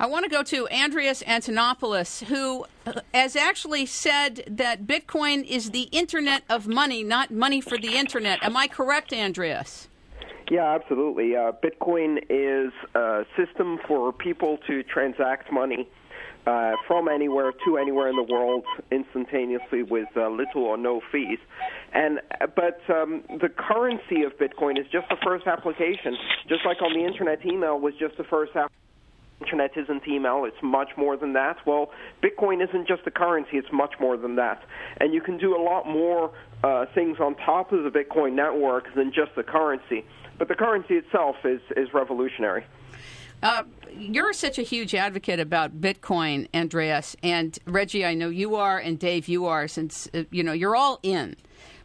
I 0.00 0.06
want 0.06 0.24
to 0.24 0.30
go 0.30 0.42
to 0.42 0.68
Andreas 0.68 1.22
Antonopoulos, 1.22 2.24
who 2.24 2.66
has 3.14 3.36
actually 3.36 3.86
said 3.86 4.42
that 4.48 4.84
Bitcoin 4.84 5.44
is 5.46 5.70
the 5.70 5.82
internet 5.92 6.42
of 6.50 6.66
money, 6.66 7.04
not 7.04 7.30
money 7.30 7.60
for 7.60 7.78
the 7.78 7.96
internet. 7.96 8.42
Am 8.42 8.56
I 8.56 8.66
correct, 8.66 9.12
Andreas? 9.12 9.86
Yeah, 10.50 10.74
absolutely. 10.74 11.36
Uh, 11.36 11.52
Bitcoin 11.52 12.18
is 12.28 12.72
a 12.96 13.24
system 13.36 13.78
for 13.86 14.12
people 14.12 14.58
to 14.66 14.82
transact 14.82 15.52
money 15.52 15.88
uh, 16.46 16.72
from 16.86 17.08
anywhere 17.08 17.52
to 17.64 17.78
anywhere 17.78 18.08
in 18.08 18.16
the 18.16 18.22
world 18.22 18.64
instantaneously 18.90 19.82
with 19.82 20.08
uh, 20.16 20.28
little 20.28 20.64
or 20.64 20.76
no 20.76 21.00
fees. 21.10 21.38
And 21.92 22.20
but 22.56 22.80
um, 22.92 23.22
the 23.28 23.48
currency 23.48 24.22
of 24.22 24.32
Bitcoin 24.38 24.78
is 24.78 24.86
just 24.90 25.08
the 25.08 25.18
first 25.24 25.46
application, 25.46 26.16
just 26.48 26.64
like 26.64 26.82
on 26.82 26.92
the 26.94 27.04
internet, 27.04 27.44
email 27.46 27.78
was 27.78 27.94
just 27.98 28.16
the 28.16 28.24
first 28.24 28.50
application 28.50 28.78
internet 29.42 29.72
isn't 29.76 30.06
email, 30.06 30.44
it's 30.46 30.62
much 30.62 30.90
more 30.96 31.16
than 31.16 31.32
that. 31.32 31.56
Well, 31.66 31.90
Bitcoin 32.22 32.62
isn't 32.62 32.86
just 32.86 33.02
a 33.06 33.10
currency, 33.10 33.56
it's 33.56 33.72
much 33.72 33.94
more 34.00 34.16
than 34.16 34.36
that. 34.36 34.62
And 35.00 35.12
you 35.12 35.20
can 35.20 35.36
do 35.36 35.56
a 35.56 35.62
lot 35.62 35.84
more 35.86 36.32
uh, 36.62 36.86
things 36.94 37.18
on 37.20 37.34
top 37.36 37.72
of 37.72 37.82
the 37.82 37.90
Bitcoin 37.90 38.34
network 38.34 38.84
than 38.94 39.12
just 39.12 39.34
the 39.36 39.42
currency. 39.42 40.04
But 40.38 40.48
the 40.48 40.54
currency 40.54 40.94
itself 40.94 41.36
is, 41.44 41.60
is 41.76 41.88
revolutionary. 41.92 42.64
Uh, 43.42 43.64
you're 43.98 44.32
such 44.32 44.58
a 44.58 44.62
huge 44.62 44.94
advocate 44.94 45.40
about 45.40 45.80
Bitcoin, 45.80 46.48
Andreas, 46.54 47.16
and 47.22 47.58
Reggie. 47.66 48.04
I 48.04 48.14
know 48.14 48.28
you 48.28 48.54
are, 48.54 48.78
and 48.78 48.98
Dave, 48.98 49.28
you 49.28 49.46
are. 49.46 49.66
Since 49.66 50.08
uh, 50.14 50.24
you 50.30 50.42
know 50.42 50.52
you're 50.52 50.76
all 50.76 51.00
in, 51.02 51.36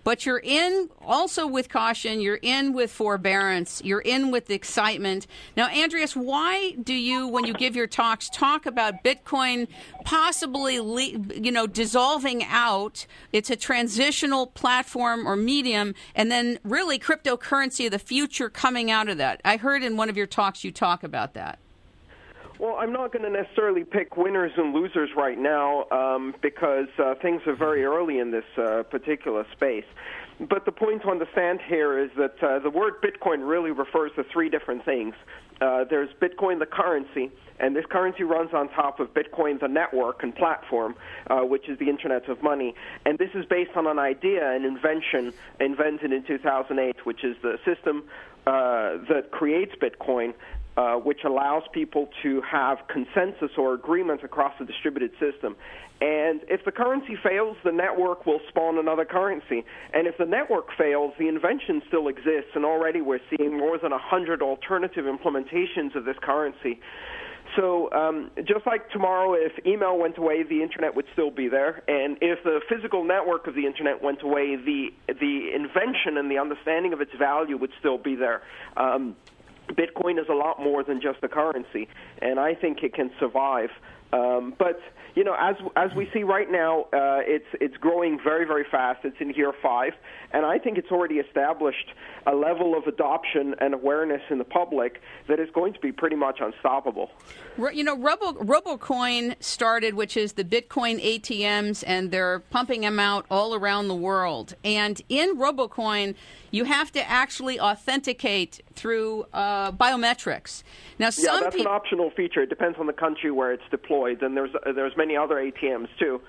but 0.07 0.25
you're 0.25 0.39
in 0.41 0.89
also 1.01 1.45
with 1.45 1.67
caution, 1.67 2.21
you're 2.21 2.39
in 2.41 2.71
with 2.71 2.89
forbearance, 2.89 3.81
you're 3.83 3.99
in 3.99 4.31
with 4.31 4.49
excitement. 4.49 5.27
Now, 5.57 5.67
Andreas, 5.67 6.15
why 6.15 6.77
do 6.81 6.93
you, 6.93 7.27
when 7.27 7.45
you 7.45 7.53
give 7.53 7.75
your 7.75 7.87
talks, 7.87 8.29
talk 8.29 8.65
about 8.65 9.03
Bitcoin 9.03 9.67
possibly, 10.05 10.75
you 11.35 11.51
know, 11.51 11.67
dissolving 11.67 12.45
out? 12.45 13.05
It's 13.33 13.49
a 13.49 13.57
transitional 13.57 14.47
platform 14.47 15.27
or 15.27 15.35
medium, 15.35 15.93
and 16.15 16.31
then 16.31 16.59
really 16.63 16.99
cryptocurrency 16.99 17.87
of 17.87 17.91
the 17.91 17.99
future 17.99 18.49
coming 18.49 18.89
out 18.89 19.09
of 19.09 19.17
that. 19.17 19.41
I 19.43 19.57
heard 19.57 19.83
in 19.83 19.97
one 19.97 20.07
of 20.07 20.15
your 20.15 20.25
talks 20.25 20.63
you 20.63 20.71
talk 20.71 21.03
about 21.03 21.33
that. 21.33 21.59
Well, 22.59 22.77
I'm 22.79 22.91
not 22.91 23.13
going 23.13 23.23
to 23.23 23.29
necessarily 23.29 23.83
pick 23.83 24.17
winners 24.17 24.51
and 24.57 24.73
losers 24.73 25.11
right 25.15 25.37
now 25.37 25.85
um, 25.91 26.33
because 26.41 26.87
uh, 26.97 27.13
things 27.21 27.43
are 27.45 27.55
very 27.55 27.85
early 27.85 28.17
in 28.17 28.31
this 28.31 28.45
uh, 28.57 28.81
particular 28.89 29.45
space. 29.51 29.85
But 30.39 30.65
the 30.65 30.71
point 30.71 31.03
to 31.03 31.09
understand 31.09 31.59
here 31.67 31.99
is 31.99 32.09
that 32.17 32.41
uh, 32.41 32.59
the 32.59 32.71
word 32.71 32.95
Bitcoin 33.01 33.47
really 33.47 33.71
refers 33.71 34.11
to 34.15 34.23
three 34.23 34.49
different 34.49 34.85
things. 34.85 35.13
Uh, 35.61 35.83
there's 35.87 36.09
Bitcoin, 36.19 36.57
the 36.57 36.65
currency, 36.65 37.31
and 37.59 37.75
this 37.75 37.85
currency 37.85 38.23
runs 38.23 38.53
on 38.53 38.69
top 38.69 38.99
of 38.99 39.13
Bitcoin, 39.13 39.59
the 39.59 39.67
network 39.67 40.23
and 40.23 40.35
platform, 40.35 40.95
uh, 41.27 41.41
which 41.41 41.69
is 41.69 41.77
the 41.77 41.89
Internet 41.89 42.27
of 42.27 42.41
Money. 42.41 42.73
And 43.05 43.19
this 43.19 43.29
is 43.35 43.45
based 43.45 43.75
on 43.75 43.85
an 43.85 43.99
idea, 43.99 44.51
an 44.51 44.65
invention 44.65 45.31
invented 45.59 46.11
in 46.11 46.23
2008, 46.23 47.05
which 47.05 47.23
is 47.23 47.35
the 47.41 47.59
system 47.65 48.03
uh, 48.47 48.97
that 49.09 49.29
creates 49.31 49.73
Bitcoin 49.75 50.33
uh, 50.77 50.93
which 50.95 51.21
allows 51.25 51.63
people 51.73 52.07
to 52.21 52.41
have 52.41 52.77
consensus 52.87 53.49
or 53.57 53.73
agreement 53.73 54.23
across 54.23 54.53
the 54.59 54.65
distributed 54.65 55.11
system. 55.19 55.55
And 55.99 56.41
if 56.47 56.63
the 56.65 56.71
currency 56.71 57.17
fails, 57.23 57.57
the 57.63 57.71
network 57.71 58.27
will 58.27 58.39
spawn 58.49 58.77
another 58.77 59.03
currency. 59.03 59.65
And 59.91 60.05
if 60.05 60.17
the 60.19 60.25
network 60.25 60.67
fails, 60.77 61.13
the 61.17 61.27
invention 61.27 61.81
still 61.87 62.07
exists, 62.07 62.51
and 62.53 62.63
already 62.63 63.01
we're 63.01 63.19
seeing 63.35 63.57
more 63.57 63.79
than 63.79 63.89
100 63.89 64.43
alternative 64.43 65.05
implementations 65.05 65.95
of 65.95 66.05
this 66.05 66.17
currency. 66.21 66.79
So, 67.55 67.91
um, 67.93 68.29
just 68.45 68.67
like 68.67 68.89
tomorrow, 68.91 69.33
if 69.33 69.53
email 69.65 69.97
went 69.97 70.17
away, 70.17 70.43
the 70.43 70.61
internet 70.61 70.95
would 70.95 71.05
still 71.13 71.31
be 71.31 71.47
there, 71.47 71.81
and 71.87 72.17
if 72.21 72.43
the 72.43 72.59
physical 72.69 73.05
network 73.05 73.47
of 73.47 73.55
the 73.55 73.65
internet 73.65 74.03
went 74.03 74.21
away, 74.21 74.57
the 74.57 74.89
the 75.07 75.51
invention 75.55 76.17
and 76.17 76.29
the 76.29 76.39
understanding 76.39 76.91
of 76.91 76.99
its 76.99 77.13
value 77.17 77.57
would 77.57 77.71
still 77.79 77.97
be 77.97 78.15
there. 78.15 78.41
Um, 78.75 79.15
Bitcoin 79.69 80.19
is 80.19 80.27
a 80.29 80.33
lot 80.33 80.59
more 80.59 80.83
than 80.83 81.01
just 81.01 81.19
a 81.23 81.27
currency, 81.27 81.87
and 82.21 82.39
I 82.39 82.55
think 82.55 82.83
it 82.83 82.93
can 82.93 83.11
survive. 83.19 83.69
Um, 84.13 84.53
but 84.57 84.79
you 85.15 85.23
know, 85.23 85.35
as 85.39 85.55
as 85.75 85.89
we 85.95 86.07
see 86.13 86.23
right 86.23 86.49
now, 86.49 86.83
uh, 86.93 87.19
it's 87.25 87.47
it's 87.59 87.75
growing 87.77 88.19
very 88.23 88.45
very 88.45 88.63
fast. 88.69 88.99
It's 89.03 89.17
in 89.19 89.31
year 89.31 89.51
five, 89.61 89.93
and 90.31 90.45
I 90.45 90.59
think 90.59 90.77
it's 90.77 90.91
already 90.91 91.15
established 91.15 91.89
a 92.25 92.35
level 92.35 92.77
of 92.77 92.85
adoption 92.85 93.55
and 93.59 93.73
awareness 93.73 94.21
in 94.29 94.37
the 94.37 94.43
public 94.43 95.01
that 95.27 95.39
is 95.39 95.49
going 95.53 95.73
to 95.73 95.79
be 95.79 95.91
pretty 95.91 96.15
much 96.15 96.39
unstoppable. 96.39 97.09
You 97.57 97.83
know, 97.83 97.97
Robo, 97.97 98.33
RoboCoin 98.33 99.35
started, 99.41 99.95
which 99.95 100.15
is 100.15 100.33
the 100.33 100.43
Bitcoin 100.43 101.03
ATMs, 101.03 101.83
and 101.87 102.11
they're 102.11 102.39
pumping 102.51 102.81
them 102.81 102.99
out 102.99 103.25
all 103.31 103.55
around 103.55 103.87
the 103.87 103.95
world. 103.95 104.55
And 104.63 105.01
in 105.09 105.37
RoboCoin, 105.37 106.15
you 106.51 106.65
have 106.65 106.91
to 106.91 107.09
actually 107.09 107.59
authenticate 107.59 108.61
through 108.77 109.25
uh, 109.33 109.71
biometrics. 109.71 110.63
Now, 110.99 111.09
some 111.09 111.25
yeah, 111.25 111.39
that's 111.41 111.55
pe- 111.55 111.61
an 111.61 111.67
optional 111.67 112.11
feature. 112.11 112.41
It 112.43 112.49
depends 112.49 112.77
on 112.79 112.87
the 112.87 112.93
country 112.93 113.31
where 113.31 113.51
it's 113.51 113.67
deployed, 113.69 114.21
and 114.21 114.37
there's 114.37 114.51
uh, 114.55 114.71
there's 114.71 114.95
many 114.95 115.17
other 115.17 115.35
ATMs 115.35 115.89
too. 115.99 116.21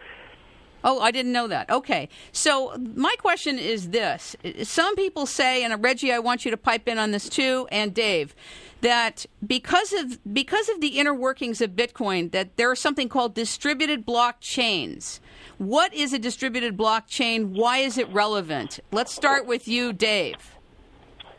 Oh, 0.85 1.01
I 1.01 1.11
didn't 1.11 1.33
know 1.33 1.49
that. 1.49 1.69
Okay. 1.71 2.09
So, 2.31 2.77
my 2.95 3.15
question 3.19 3.59
is 3.59 3.91
this. 3.91 4.37
Some 4.63 4.95
people 4.95 5.27
say, 5.27 5.65
and 5.65 5.83
Reggie, 5.83 6.13
I 6.13 6.21
want 6.21 6.45
you 6.45 6.53
to 6.53 6.57
pipe 6.57 6.87
in 6.87 6.99
on 6.99 7.11
this 7.11 7.29
too, 7.29 7.67
and 7.73 7.93
Dave, 7.93 8.35
that 8.81 9.27
because 9.45 9.93
of 9.93 10.19
because 10.33 10.69
of 10.69 10.81
the 10.81 10.99
inner 10.99 11.15
workings 11.15 11.61
of 11.61 11.71
Bitcoin, 11.73 12.31
that 12.31 12.57
there 12.57 12.73
is 12.73 12.79
something 12.79 13.09
called 13.09 13.35
distributed 13.35 14.07
blockchains. 14.07 15.19
What 15.59 15.93
is 15.93 16.13
a 16.13 16.19
distributed 16.19 16.77
blockchain? 16.77 17.51
Why 17.51 17.79
is 17.79 17.99
it 17.99 18.09
relevant? 18.11 18.79
Let's 18.93 19.13
start 19.13 19.47
with 19.47 19.67
you, 19.67 19.93
Dave. 19.93 20.58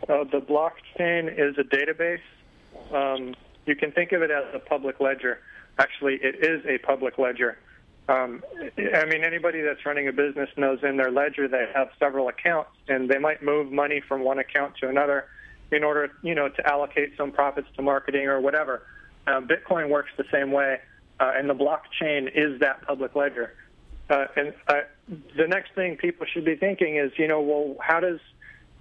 Uh, 0.09 0.23
the 0.23 0.41
blockchain 0.41 1.31
is 1.31 1.55
a 1.59 1.63
database. 1.63 2.19
Um, 2.91 3.35
you 3.65 3.75
can 3.75 3.91
think 3.91 4.11
of 4.11 4.23
it 4.23 4.31
as 4.31 4.45
a 4.53 4.59
public 4.59 4.99
ledger. 4.99 5.39
Actually, 5.77 6.15
it 6.15 6.43
is 6.43 6.65
a 6.65 6.79
public 6.79 7.19
ledger. 7.19 7.57
Um, 8.07 8.43
I 8.95 9.05
mean, 9.05 9.23
anybody 9.23 9.61
that's 9.61 9.85
running 9.85 10.07
a 10.07 10.11
business 10.11 10.49
knows 10.57 10.79
in 10.81 10.97
their 10.97 11.11
ledger 11.11 11.47
they 11.47 11.67
have 11.75 11.89
several 11.99 12.27
accounts, 12.27 12.71
and 12.87 13.07
they 13.07 13.19
might 13.19 13.43
move 13.43 13.71
money 13.71 14.01
from 14.01 14.23
one 14.23 14.39
account 14.39 14.75
to 14.81 14.89
another 14.89 15.27
in 15.71 15.83
order, 15.83 16.11
you 16.23 16.33
know, 16.33 16.49
to 16.49 16.67
allocate 16.67 17.15
some 17.15 17.31
profits 17.31 17.67
to 17.75 17.83
marketing 17.83 18.25
or 18.25 18.41
whatever. 18.41 18.81
Um, 19.27 19.47
Bitcoin 19.47 19.89
works 19.89 20.09
the 20.17 20.25
same 20.31 20.51
way, 20.51 20.79
uh, 21.19 21.33
and 21.35 21.47
the 21.47 21.53
blockchain 21.53 22.31
is 22.33 22.59
that 22.61 22.81
public 22.81 23.15
ledger. 23.15 23.53
Uh, 24.09 24.25
and 24.35 24.55
uh, 24.67 24.81
the 25.37 25.47
next 25.47 25.75
thing 25.75 25.95
people 25.95 26.25
should 26.33 26.45
be 26.45 26.55
thinking 26.55 26.95
is, 26.95 27.11
you 27.17 27.27
know, 27.27 27.41
well, 27.41 27.75
how 27.79 27.99
does 27.99 28.19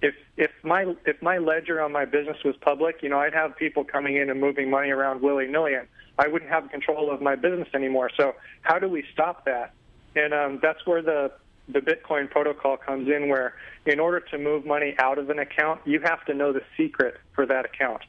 if 0.01 0.15
if 0.37 0.51
my 0.63 0.95
if 1.05 1.21
my 1.21 1.37
ledger 1.37 1.81
on 1.81 1.91
my 1.91 2.05
business 2.05 2.37
was 2.45 2.55
public, 2.61 3.01
you 3.01 3.09
know, 3.09 3.19
I'd 3.19 3.33
have 3.33 3.55
people 3.57 3.83
coming 3.83 4.15
in 4.15 4.29
and 4.29 4.39
moving 4.39 4.69
money 4.69 4.91
around 4.91 5.21
willy 5.21 5.47
nilly, 5.47 5.73
and 5.73 5.87
I 6.17 6.27
wouldn't 6.27 6.51
have 6.51 6.69
control 6.69 7.11
of 7.11 7.21
my 7.21 7.35
business 7.35 7.67
anymore. 7.73 8.09
So 8.15 8.35
how 8.61 8.79
do 8.79 8.87
we 8.87 9.03
stop 9.13 9.45
that? 9.45 9.73
And 10.15 10.33
um, 10.33 10.59
that's 10.61 10.85
where 10.85 11.01
the 11.01 11.31
the 11.67 11.79
Bitcoin 11.79 12.29
protocol 12.29 12.77
comes 12.77 13.09
in, 13.09 13.29
where 13.29 13.55
in 13.85 13.99
order 13.99 14.19
to 14.19 14.37
move 14.37 14.65
money 14.65 14.95
out 14.99 15.17
of 15.17 15.29
an 15.29 15.39
account, 15.39 15.81
you 15.85 15.99
have 15.99 16.25
to 16.25 16.33
know 16.33 16.51
the 16.51 16.63
secret 16.77 17.17
for 17.33 17.45
that 17.45 17.65
account. 17.65 18.01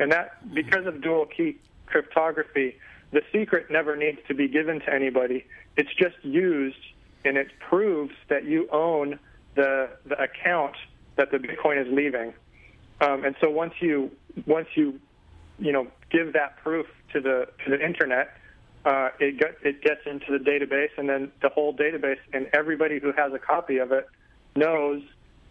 And 0.00 0.10
that, 0.10 0.52
because 0.52 0.86
of 0.86 1.00
dual 1.00 1.26
key 1.26 1.58
cryptography, 1.86 2.76
the 3.12 3.22
secret 3.32 3.70
never 3.70 3.94
needs 3.96 4.18
to 4.26 4.34
be 4.34 4.48
given 4.48 4.80
to 4.80 4.92
anybody. 4.92 5.46
It's 5.76 5.94
just 5.94 6.16
used, 6.22 6.76
and 7.24 7.36
it 7.36 7.48
proves 7.60 8.14
that 8.28 8.44
you 8.44 8.68
own 8.72 9.18
the 9.54 9.90
the 10.06 10.20
account 10.20 10.74
that 11.16 11.30
the 11.30 11.38
Bitcoin 11.38 11.80
is 11.80 11.92
leaving. 11.92 12.34
Um, 13.00 13.24
and 13.24 13.34
so 13.40 13.50
once 13.50 13.74
you 13.80 14.10
once 14.46 14.68
you 14.74 15.00
you 15.58 15.72
know 15.72 15.86
give 16.10 16.32
that 16.32 16.56
proof 16.62 16.86
to 17.12 17.20
the 17.20 17.48
to 17.64 17.70
the 17.70 17.84
internet, 17.84 18.36
uh, 18.84 19.08
it, 19.18 19.38
get, 19.38 19.56
it 19.62 19.82
gets 19.82 20.00
into 20.06 20.36
the 20.36 20.44
database, 20.44 20.90
and 20.96 21.08
then 21.08 21.32
the 21.42 21.48
whole 21.48 21.74
database 21.74 22.18
and 22.32 22.46
everybody 22.52 22.98
who 23.00 23.12
has 23.12 23.32
a 23.32 23.38
copy 23.38 23.78
of 23.78 23.92
it 23.92 24.06
knows 24.56 25.02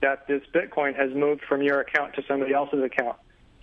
that 0.01 0.27
this 0.27 0.41
Bitcoin 0.53 0.95
has 0.95 1.13
moved 1.15 1.41
from 1.47 1.61
your 1.61 1.79
account 1.79 2.13
to 2.15 2.23
somebody 2.27 2.53
else's 2.53 2.83
account. 2.83 3.17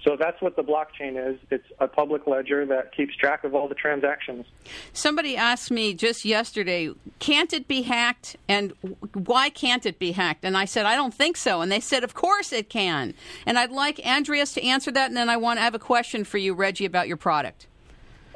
So 0.04 0.16
that's 0.18 0.40
what 0.40 0.56
the 0.56 0.62
blockchain 0.62 1.32
is. 1.32 1.38
It's 1.50 1.66
a 1.78 1.86
public 1.86 2.26
ledger 2.26 2.64
that 2.66 2.94
keeps 2.94 3.14
track 3.16 3.44
of 3.44 3.54
all 3.54 3.68
the 3.68 3.74
transactions. 3.74 4.46
Somebody 4.92 5.36
asked 5.36 5.70
me 5.70 5.92
just 5.92 6.24
yesterday, 6.24 6.90
can't 7.18 7.52
it 7.52 7.68
be 7.68 7.82
hacked? 7.82 8.36
And 8.48 8.72
why 9.12 9.50
can't 9.50 9.84
it 9.84 9.98
be 9.98 10.12
hacked? 10.12 10.44
And 10.44 10.56
I 10.56 10.64
said, 10.64 10.86
I 10.86 10.94
don't 10.94 11.12
think 11.12 11.36
so. 11.36 11.60
And 11.60 11.70
they 11.70 11.80
said, 11.80 12.02
of 12.02 12.14
course 12.14 12.50
it 12.52 12.70
can. 12.70 13.12
And 13.44 13.58
I'd 13.58 13.72
like 13.72 14.00
Andreas 14.04 14.54
to 14.54 14.62
answer 14.64 14.90
that. 14.90 15.08
And 15.08 15.16
then 15.16 15.28
I 15.28 15.36
want 15.36 15.58
to 15.58 15.62
have 15.62 15.74
a 15.74 15.78
question 15.78 16.24
for 16.24 16.38
you, 16.38 16.54
Reggie, 16.54 16.86
about 16.86 17.06
your 17.06 17.18
product. 17.18 17.66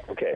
Okay. 0.09 0.35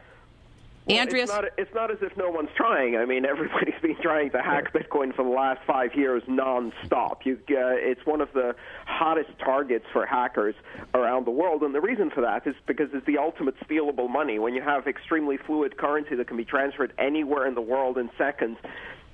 Andreas? 0.97 1.29
It's 1.29 1.35
not, 1.35 1.45
it's 1.57 1.73
not 1.73 1.91
as 1.91 1.97
if 2.01 2.15
no 2.17 2.29
one's 2.29 2.49
trying. 2.55 2.95
I 2.97 3.05
mean, 3.05 3.25
everybody's 3.29 3.79
been 3.81 3.97
trying 4.01 4.31
to 4.31 4.41
hack 4.41 4.73
Bitcoin 4.73 5.15
for 5.15 5.23
the 5.23 5.29
last 5.29 5.61
five 5.65 5.95
years 5.95 6.23
nonstop. 6.23 7.25
You, 7.25 7.35
uh, 7.49 7.75
it's 7.75 8.05
one 8.05 8.21
of 8.21 8.29
the 8.33 8.55
hottest 8.85 9.31
targets 9.39 9.85
for 9.93 10.05
hackers 10.05 10.55
around 10.93 11.25
the 11.25 11.31
world, 11.31 11.63
and 11.63 11.73
the 11.73 11.81
reason 11.81 12.09
for 12.09 12.21
that 12.21 12.45
is 12.47 12.55
because 12.65 12.89
it's 12.93 13.05
the 13.05 13.17
ultimate 13.17 13.55
stealable 13.59 14.09
money. 14.09 14.39
When 14.39 14.53
you 14.53 14.61
have 14.61 14.87
extremely 14.87 15.37
fluid 15.37 15.77
currency 15.77 16.15
that 16.15 16.27
can 16.27 16.37
be 16.37 16.45
transferred 16.45 16.93
anywhere 16.97 17.45
in 17.47 17.55
the 17.55 17.61
world 17.61 17.97
in 17.97 18.09
seconds, 18.17 18.57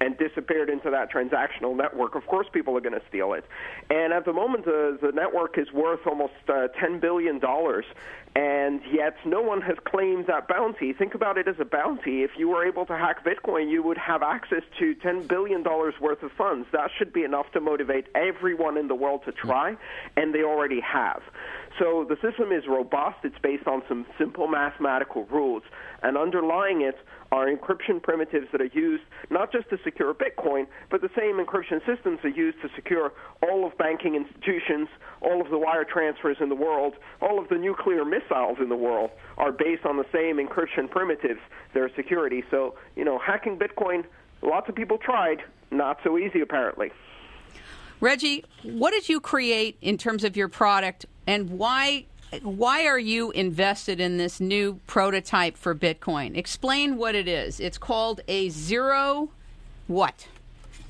and 0.02 0.18
disappeared 0.18 0.70
into 0.70 0.90
that 0.90 1.12
transactional 1.12 1.76
network, 1.76 2.16
of 2.16 2.26
course 2.28 2.48
people 2.52 2.76
are 2.78 2.82
going 2.82 3.00
to 3.00 3.06
steal 3.08 3.34
it. 3.34 3.46
And 3.90 4.14
at 4.14 4.26
the 4.26 4.34
moment, 4.34 4.66
the, 4.66 4.98
the 5.02 5.12
network 5.12 5.58
is 5.58 5.72
worth 5.72 6.06
almost 6.06 6.34
uh, 6.50 6.68
$10 6.82 7.00
billion, 7.00 7.40
and 8.36 8.82
yet 8.92 9.16
no 9.26 9.42
one 9.42 9.62
has 9.62 9.78
claimed 9.86 10.28
that 10.28 10.48
bounty. 10.48 10.92
Think 10.94 11.16
about 11.16 11.38
it 11.38 11.48
as 11.48 11.56
a 11.60 11.66
bounty. 11.66 12.24
If 12.24 12.32
you 12.38 12.50
were 12.50 12.66
able 12.68 12.86
to 12.88 12.98
hack 12.98 13.24
Bitcoin, 13.24 13.72
you 13.72 13.82
would 13.84 13.98
have 13.98 14.22
access 14.22 14.64
to 14.80 14.96
$10 14.96 15.28
billion 15.28 15.64
worth 15.64 16.22
of 16.22 16.32
funds. 16.38 16.68
That 16.72 16.90
should 16.98 17.14
be 17.14 17.24
enough 17.24 17.52
to 17.54 17.62
motivate 17.62 18.08
everyone 18.16 18.78
in 18.78 18.88
the 18.88 18.96
world 18.96 19.22
to 19.26 19.32
try, 19.32 19.78
and 20.18 20.36
they 20.36 20.44
already 20.44 20.82
have. 20.82 21.22
So 21.80 22.06
the 22.08 22.16
system 22.22 22.52
is 22.52 22.64
robust. 22.68 23.18
It's 23.24 23.38
based 23.42 23.68
on 23.68 23.84
some 23.88 24.06
simple 24.18 24.48
mathematical 24.48 25.26
rules, 25.26 25.64
and 26.04 26.18
underlying 26.18 26.82
it 26.82 26.98
are 27.32 27.48
encryption 27.48 28.02
primitives 28.02 28.48
that 28.52 28.62
are 28.62 28.72
used 28.74 29.04
not 29.30 29.52
just 29.52 29.70
to 29.70 29.78
secure 29.84 30.14
Bitcoin, 30.14 30.68
but 30.90 31.02
the 31.02 31.10
same 31.18 31.44
encryption 31.44 31.86
systems 31.86 32.20
are 32.24 32.30
used 32.30 32.62
to 32.62 32.70
secure 32.76 33.12
all 33.44 33.66
of 33.66 33.78
banking 33.78 34.16
institutions, 34.16 34.88
all 35.22 35.42
of 35.42 35.50
the 35.50 35.58
wire 35.58 35.84
transfers 35.84 36.38
in 36.40 36.50
the 36.50 36.56
world, 36.56 36.94
all 37.22 37.40
of 37.40 37.50
the 37.50 37.56
nuclear 37.56 38.06
missiles 38.06 38.58
in 38.60 38.70
the 38.70 38.76
world 38.76 39.10
are 39.38 39.52
based 39.52 39.86
on 39.86 39.98
the 39.98 40.06
same 40.14 40.38
encryption 40.38 40.90
primitives, 40.90 41.40
their 41.74 41.90
security. 41.96 42.44
So, 42.52 42.76
you 42.96 43.04
know, 43.04 43.18
hacking 43.20 43.58
Bitcoin, 43.58 44.06
lots 44.42 44.70
of 44.70 44.76
people 44.76 44.98
tried, 44.98 45.44
not 45.72 46.00
so 46.04 46.18
easy 46.18 46.42
apparently. 46.42 46.92
Reggie, 48.02 48.44
what 48.64 48.92
did 48.92 49.08
you 49.10 49.20
create 49.20 49.78
in 49.82 49.98
terms 49.98 50.24
of 50.24 50.36
your 50.36 50.50
product, 50.50 51.06
and 51.26 51.50
why 51.52 52.06
why 52.42 52.86
are 52.86 53.00
you 53.00 53.32
invested 53.32 54.00
in 54.00 54.18
this 54.18 54.40
new 54.40 54.80
prototype 54.88 55.58
for 55.58 55.74
Bitcoin? 55.76 56.36
Explain 56.38 56.98
what 56.98 57.16
it 57.16 57.28
is. 57.28 57.60
It's 57.60 57.78
called 57.78 58.22
a 58.28 58.50
zero 58.50 59.30
what? 59.88 60.28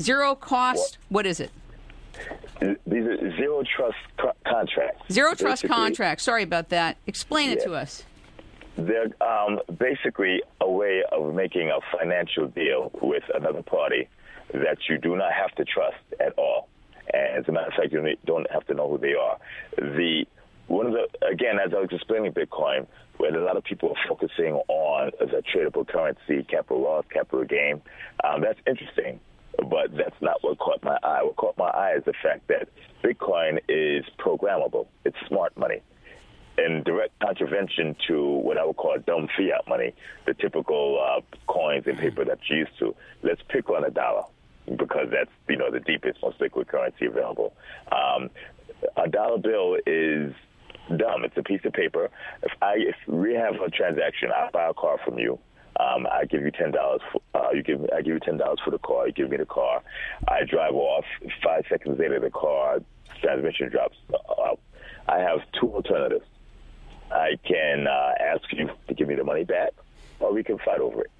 Zero 0.01 0.36
cost. 0.36 0.98
What 1.10 1.25
is 1.25 1.39
it? 1.39 1.51
These 2.62 3.06
are 3.06 3.36
zero 3.36 3.63
trust 3.75 3.98
co- 4.18 4.32
contracts. 4.48 5.12
Zero 5.12 5.34
trust 5.34 5.63
basically. 5.63 5.75
contracts. 5.75 6.24
Sorry 6.24 6.44
about 6.44 6.70
that. 6.70 6.98
Explain 7.08 7.50
it 7.50 7.62
to 7.63 7.74
us. 7.74 8.04
They're 8.77 9.10
um, 9.22 9.60
basically 9.77 10.42
a 10.62 10.70
way 10.70 11.04
of 11.12 11.34
making 11.34 11.70
a 11.70 11.80
financial 11.98 12.48
deal 12.48 12.92
with 13.01 13.24
another 13.34 13.63
party 13.63 14.08
that 14.54 14.77
you 14.89 14.98
do 14.98 15.15
not 15.15 15.32
have 15.34 15.54
to 15.56 15.65
trust 15.65 15.98
at 16.20 16.34
all. 16.38 16.68
And 17.13 17.38
as 17.39 17.48
a 17.48 17.51
matter 17.51 17.68
of 17.68 17.74
fact, 17.74 17.92
you 17.92 18.15
don't 18.25 18.50
have 18.51 18.65
to 18.68 18.74
know 18.74 18.89
who 18.89 18.98
they 18.98 19.13
are. 19.13 19.38
The 19.77 20.25
one 20.68 20.88
of 20.88 20.94
the 20.94 21.08
again, 21.28 21.60
as 21.64 21.74
I 21.74 21.80
was 21.80 21.90
explaining 21.92 22.34
Bitcoin, 22.34 22.88
where 23.18 23.36
a 23.36 23.44
lot 23.44 23.58
of 23.58 23.64
people 23.64 23.90
are 23.90 24.08
focusing 24.08 24.56
on 24.68 25.12
the 25.20 25.44
tradable 25.54 25.88
currency, 25.88 26.44
capital 26.44 26.82
loss, 26.82 27.06
capital 27.12 27.46
gain. 27.46 27.82
Um, 28.24 28.42
that's 28.42 28.60
interesting, 28.68 29.20
but 29.58 29.96
that's 29.96 30.20
not 30.22 30.38
what 30.42 30.58
caught 30.58 30.84
my 30.84 30.98
eye. 31.04 31.24
What 31.24 31.36
caught 31.36 31.58
my 31.58 31.70
eye 31.70 31.96
is 31.98 32.04
the 32.06 32.14
fact 32.22 32.48
that 32.48 32.70
Bitcoin 33.04 33.60
is 33.70 34.06
programmable. 34.20 34.88
It's 35.04 35.18
smart 35.28 35.56
money. 35.58 35.82
In 36.58 36.84
direct 36.84 37.20
contravention 37.20 37.98
to 38.08 38.24
what 38.24 38.58
I 38.58 38.66
would 38.66 38.78
call 38.78 38.98
dumb 39.06 39.28
fiat 39.38 39.68
money, 39.68 39.94
the 40.25 40.34
typical 40.34 41.04
uh, 41.06 41.22
coins 41.51 41.84
and 41.86 41.98
paper 41.98 42.24
that's 42.24 42.50
used 42.50 42.72
to. 42.80 42.96
Let's 43.24 43.42
pick 43.50 43.70
on 43.70 43.84
a 43.84 43.92
dollar 43.92 44.24
because 44.66 45.10
that's 45.12 45.30
you 45.50 45.58
know 45.58 45.70
the 45.70 45.82
deepest, 45.82 46.20
most 46.24 46.40
liquid 46.40 46.68
currency 46.70 47.06
available. 47.06 47.54
Um, 47.92 48.30
a 48.98 49.08
dollar 49.10 49.38
bill 49.38 49.78
is 49.86 50.34
dumb. 50.90 51.24
It's 51.24 51.38
a 51.38 51.44
piece 51.44 51.62
of 51.66 51.74
paper. 51.74 52.10
If 52.44 52.52
I 52.62 52.76
if 52.78 52.96
we 53.08 53.34
have 53.34 53.56
a 53.56 53.70
transaction, 53.70 54.30
I 54.32 54.50
buy 54.52 54.70
a 54.70 54.74
car 54.74 54.98
from 55.04 55.18
you. 55.20 55.40
Um, 55.78 56.08
I 56.10 56.26
give 56.26 56.42
you 56.42 56.52
ten 56.52 56.72
dollars. 56.72 57.02
Uh, 57.34 57.50
you 57.54 57.64
give 57.64 57.82
I 57.96 58.02
give 58.02 58.14
you 58.14 58.20
ten 58.20 58.38
dollars 58.38 58.60
for 58.64 58.72
the 58.72 58.80
car. 58.80 59.08
You 59.08 59.14
give 59.14 59.30
me 59.30 59.38
the 59.38 59.46
car. 59.46 59.82
I 60.28 60.44
drive 60.46 60.74
off. 60.74 61.06
Five 61.44 61.66
seconds 61.70 62.00
later, 62.00 62.20
the 62.20 62.30
car 62.30 62.80
transmission 63.22 63.70
drops 63.70 63.98
out. 64.40 64.60
I 65.08 65.20
have 65.20 65.40
two 65.60 65.72
alternatives. 65.74 66.26
I 67.12 67.38
can 67.46 67.88
uh, 67.88 68.14
ask 68.20 68.42
you 68.52 68.70
to 68.88 68.94
give 68.94 69.08
me 69.08 69.16
the 69.16 69.24
money 69.24 69.44
back, 69.44 69.74
or 70.20 70.34
we 70.34 70.44
can 70.44 70.58
fight 70.60 70.80
over 70.80 71.02
it. 71.02 71.12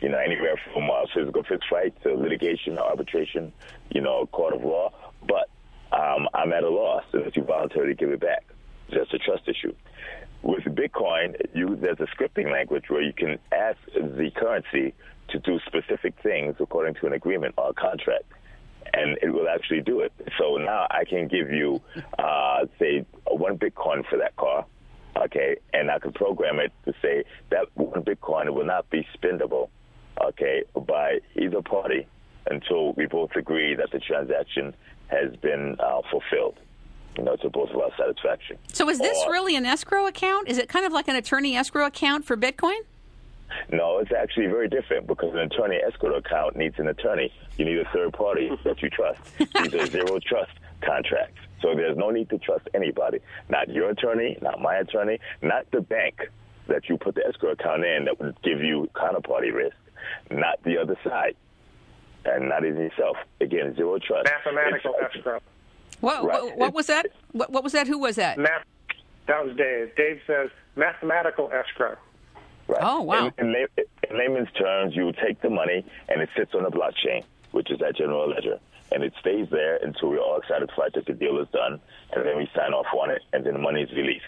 You 0.00 0.08
know, 0.08 0.18
anywhere 0.18 0.56
from 0.72 0.84
a 0.84 1.04
physical 1.14 1.42
fist 1.42 1.64
fight 1.70 1.94
to 2.02 2.14
litigation, 2.14 2.78
arbitration, 2.78 3.52
you 3.90 4.00
know, 4.00 4.26
court 4.26 4.54
of 4.54 4.64
law. 4.64 4.92
But 5.26 5.48
um, 5.92 6.28
I'm 6.34 6.52
at 6.52 6.64
a 6.64 6.68
loss 6.68 7.04
unless 7.12 7.36
you 7.36 7.44
voluntarily 7.44 7.94
give 7.94 8.10
it 8.10 8.20
back. 8.20 8.44
That's 8.94 9.12
a 9.12 9.18
trust 9.18 9.48
issue. 9.48 9.74
With 10.42 10.64
Bitcoin, 10.64 11.36
you, 11.54 11.76
there's 11.76 12.00
a 12.00 12.06
scripting 12.14 12.50
language 12.52 12.84
where 12.88 13.02
you 13.02 13.12
can 13.12 13.38
ask 13.52 13.78
the 13.94 14.30
currency 14.34 14.94
to 15.28 15.38
do 15.38 15.58
specific 15.66 16.14
things 16.22 16.56
according 16.60 16.94
to 16.96 17.06
an 17.06 17.12
agreement 17.12 17.54
or 17.56 17.70
a 17.70 17.74
contract, 17.74 18.24
and 18.92 19.18
it 19.22 19.30
will 19.30 19.48
actually 19.48 19.80
do 19.80 20.00
it. 20.00 20.12
So 20.38 20.56
now 20.56 20.86
I 20.90 21.04
can 21.04 21.28
give 21.28 21.50
you, 21.50 21.80
uh, 22.18 22.66
say, 22.78 23.06
one 23.30 23.56
Bitcoin 23.56 24.04
for 24.08 24.18
that 24.18 24.36
car, 24.36 24.66
okay, 25.16 25.56
and 25.72 25.90
I 25.90 25.98
can 26.00 26.12
program 26.12 26.58
it 26.58 26.72
to 26.84 26.92
say 27.00 27.24
that 27.50 27.66
one 27.74 28.02
Bitcoin 28.02 28.52
will 28.52 28.66
not 28.66 28.90
be 28.90 29.06
spendable, 29.16 29.68
okay, 30.20 30.64
by 30.86 31.20
either 31.36 31.62
party 31.62 32.06
until 32.46 32.92
we 32.94 33.06
both 33.06 33.30
agree 33.36 33.76
that 33.76 33.90
the 33.92 34.00
transaction 34.00 34.74
has 35.06 35.34
been 35.36 35.76
uh, 35.78 36.02
fulfilled 36.10 36.58
you 37.16 37.24
know, 37.24 37.36
to 37.36 37.50
both 37.50 37.70
of 37.70 37.76
our 37.76 37.90
satisfaction. 37.96 38.58
So 38.72 38.88
is 38.88 38.98
this 38.98 39.18
or, 39.26 39.32
really 39.32 39.56
an 39.56 39.66
escrow 39.66 40.06
account? 40.06 40.48
Is 40.48 40.58
it 40.58 40.68
kind 40.68 40.86
of 40.86 40.92
like 40.92 41.08
an 41.08 41.16
attorney 41.16 41.56
escrow 41.56 41.86
account 41.86 42.24
for 42.24 42.36
Bitcoin? 42.36 42.78
No, 43.70 43.98
it's 43.98 44.12
actually 44.12 44.46
very 44.46 44.68
different 44.68 45.06
because 45.06 45.34
an 45.34 45.40
attorney 45.40 45.76
escrow 45.76 46.14
account 46.16 46.56
needs 46.56 46.78
an 46.78 46.88
attorney. 46.88 47.32
You 47.58 47.66
need 47.66 47.78
a 47.78 47.88
third 47.92 48.12
party 48.12 48.50
that 48.64 48.82
you 48.82 48.88
trust. 48.88 49.20
These 49.38 49.74
are 49.74 49.86
zero 49.86 50.18
trust 50.26 50.52
contracts. 50.80 51.40
So 51.60 51.74
there's 51.74 51.96
no 51.96 52.10
need 52.10 52.28
to 52.30 52.38
trust 52.38 52.68
anybody. 52.74 53.20
Not 53.48 53.68
your 53.68 53.90
attorney, 53.90 54.36
not 54.42 54.60
my 54.60 54.76
attorney, 54.76 55.20
not 55.42 55.70
the 55.70 55.80
bank 55.80 56.28
that 56.66 56.88
you 56.88 56.96
put 56.96 57.14
the 57.14 57.26
escrow 57.26 57.52
account 57.52 57.84
in 57.84 58.04
that 58.06 58.18
would 58.18 58.40
give 58.42 58.60
you 58.60 58.88
counterparty 58.94 59.52
risk, 59.52 59.76
not 60.30 60.62
the 60.64 60.78
other 60.78 60.96
side, 61.04 61.36
and 62.24 62.48
not 62.48 62.64
even 62.64 62.78
yourself. 62.78 63.16
Again, 63.40 63.74
zero 63.76 63.98
trust. 63.98 64.28
Mathematical 64.44 64.94
it's, 65.00 65.16
escrow. 65.16 65.40
What, 66.02 66.24
right. 66.24 66.42
what, 66.42 66.58
what 66.58 66.74
was 66.74 66.86
that? 66.88 67.06
What, 67.30 67.50
what, 67.50 67.62
was 67.62 67.72
that? 67.72 67.86
Who 67.86 67.98
was 68.00 68.16
that? 68.16 68.36
Math, 68.36 68.64
that 69.28 69.46
was 69.46 69.56
Dave. 69.56 69.94
Dave 69.94 70.20
says 70.26 70.50
mathematical 70.74 71.48
escrow. 71.52 71.96
Right. 72.66 72.80
Oh, 72.82 73.02
wow. 73.02 73.26
In, 73.38 73.46
in, 73.46 73.52
lay, 73.52 73.66
in 74.10 74.18
layman's 74.18 74.50
terms, 74.58 74.96
you 74.96 75.12
take 75.24 75.40
the 75.42 75.50
money 75.50 75.84
and 76.08 76.20
it 76.20 76.28
sits 76.36 76.54
on 76.54 76.64
the 76.64 76.70
blockchain, 76.70 77.22
which 77.52 77.70
is 77.70 77.78
that 77.78 77.94
general 77.96 78.28
ledger. 78.28 78.58
And 78.90 79.04
it 79.04 79.12
stays 79.20 79.46
there 79.50 79.76
until 79.76 80.10
we're 80.10 80.18
all 80.18 80.40
satisfied 80.48 80.90
that 80.94 81.06
the 81.06 81.14
deal 81.14 81.38
is 81.38 81.48
done, 81.52 81.80
and 82.14 82.26
then 82.26 82.36
we 82.36 82.50
sign 82.54 82.72
off 82.72 82.86
on 83.00 83.10
it, 83.10 83.22
and 83.32 83.46
then 83.46 83.52
the 83.52 83.60
money 83.60 83.82
is 83.82 83.92
released 83.92 84.24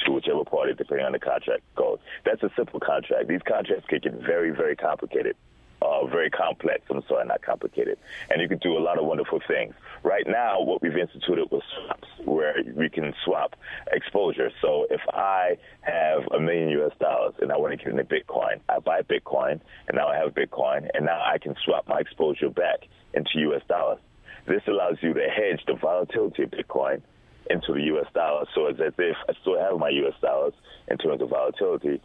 to 0.00 0.10
whichever 0.10 0.44
party, 0.44 0.74
depending 0.74 1.06
on 1.06 1.12
the 1.12 1.20
contract 1.20 1.62
goes. 1.76 2.00
That's 2.24 2.42
a 2.42 2.50
simple 2.56 2.80
contract. 2.80 3.28
These 3.28 3.42
contracts 3.46 3.86
can 3.86 4.00
get 4.00 4.14
very, 4.14 4.50
very 4.50 4.74
complicated 4.74 5.36
uh, 5.84 6.06
very 6.06 6.30
complex. 6.30 6.82
I'm 6.90 7.02
sorry, 7.08 7.26
not 7.26 7.42
complicated. 7.42 7.98
And 8.30 8.40
you 8.40 8.48
can 8.48 8.58
do 8.58 8.76
a 8.76 8.80
lot 8.80 8.98
of 8.98 9.04
wonderful 9.04 9.40
things. 9.46 9.74
Right 10.04 10.26
now, 10.26 10.60
what 10.60 10.82
we've 10.82 10.98
instituted 10.98 11.50
was 11.50 11.62
swaps, 11.74 12.08
where 12.26 12.56
we 12.76 12.90
can 12.90 13.14
swap 13.24 13.56
exposure. 13.90 14.50
So 14.60 14.86
if 14.90 15.00
I 15.14 15.56
have 15.80 16.24
a 16.30 16.38
million 16.38 16.68
U.S. 16.80 16.92
dollars 17.00 17.32
and 17.40 17.50
I 17.50 17.56
want 17.56 17.72
to 17.72 17.78
get 17.78 17.88
into 17.88 18.04
Bitcoin, 18.04 18.60
I 18.68 18.80
buy 18.80 19.00
Bitcoin, 19.00 19.62
and 19.88 19.96
now 19.96 20.08
I 20.08 20.16
have 20.16 20.34
Bitcoin, 20.34 20.90
and 20.92 21.06
now 21.06 21.22
I 21.24 21.38
can 21.38 21.54
swap 21.64 21.88
my 21.88 22.00
exposure 22.00 22.50
back 22.50 22.80
into 23.14 23.30
U.S. 23.48 23.62
dollars. 23.66 23.98
This 24.46 24.60
allows 24.68 24.98
you 25.00 25.14
to 25.14 25.26
hedge 25.26 25.64
the 25.66 25.74
volatility 25.74 26.42
of 26.42 26.50
Bitcoin 26.50 27.00
into 27.48 27.72
the 27.72 27.82
U.S. 27.94 28.06
dollar. 28.12 28.44
So 28.54 28.66
it's 28.66 28.80
as 28.80 28.92
if 28.98 29.16
I 29.26 29.32
still 29.40 29.58
have 29.58 29.78
my 29.78 29.88
U.S. 29.88 30.20
dollars 30.20 30.52
in 30.88 30.98
terms 30.98 31.22
of 31.22 31.30
volatility, 31.30 32.02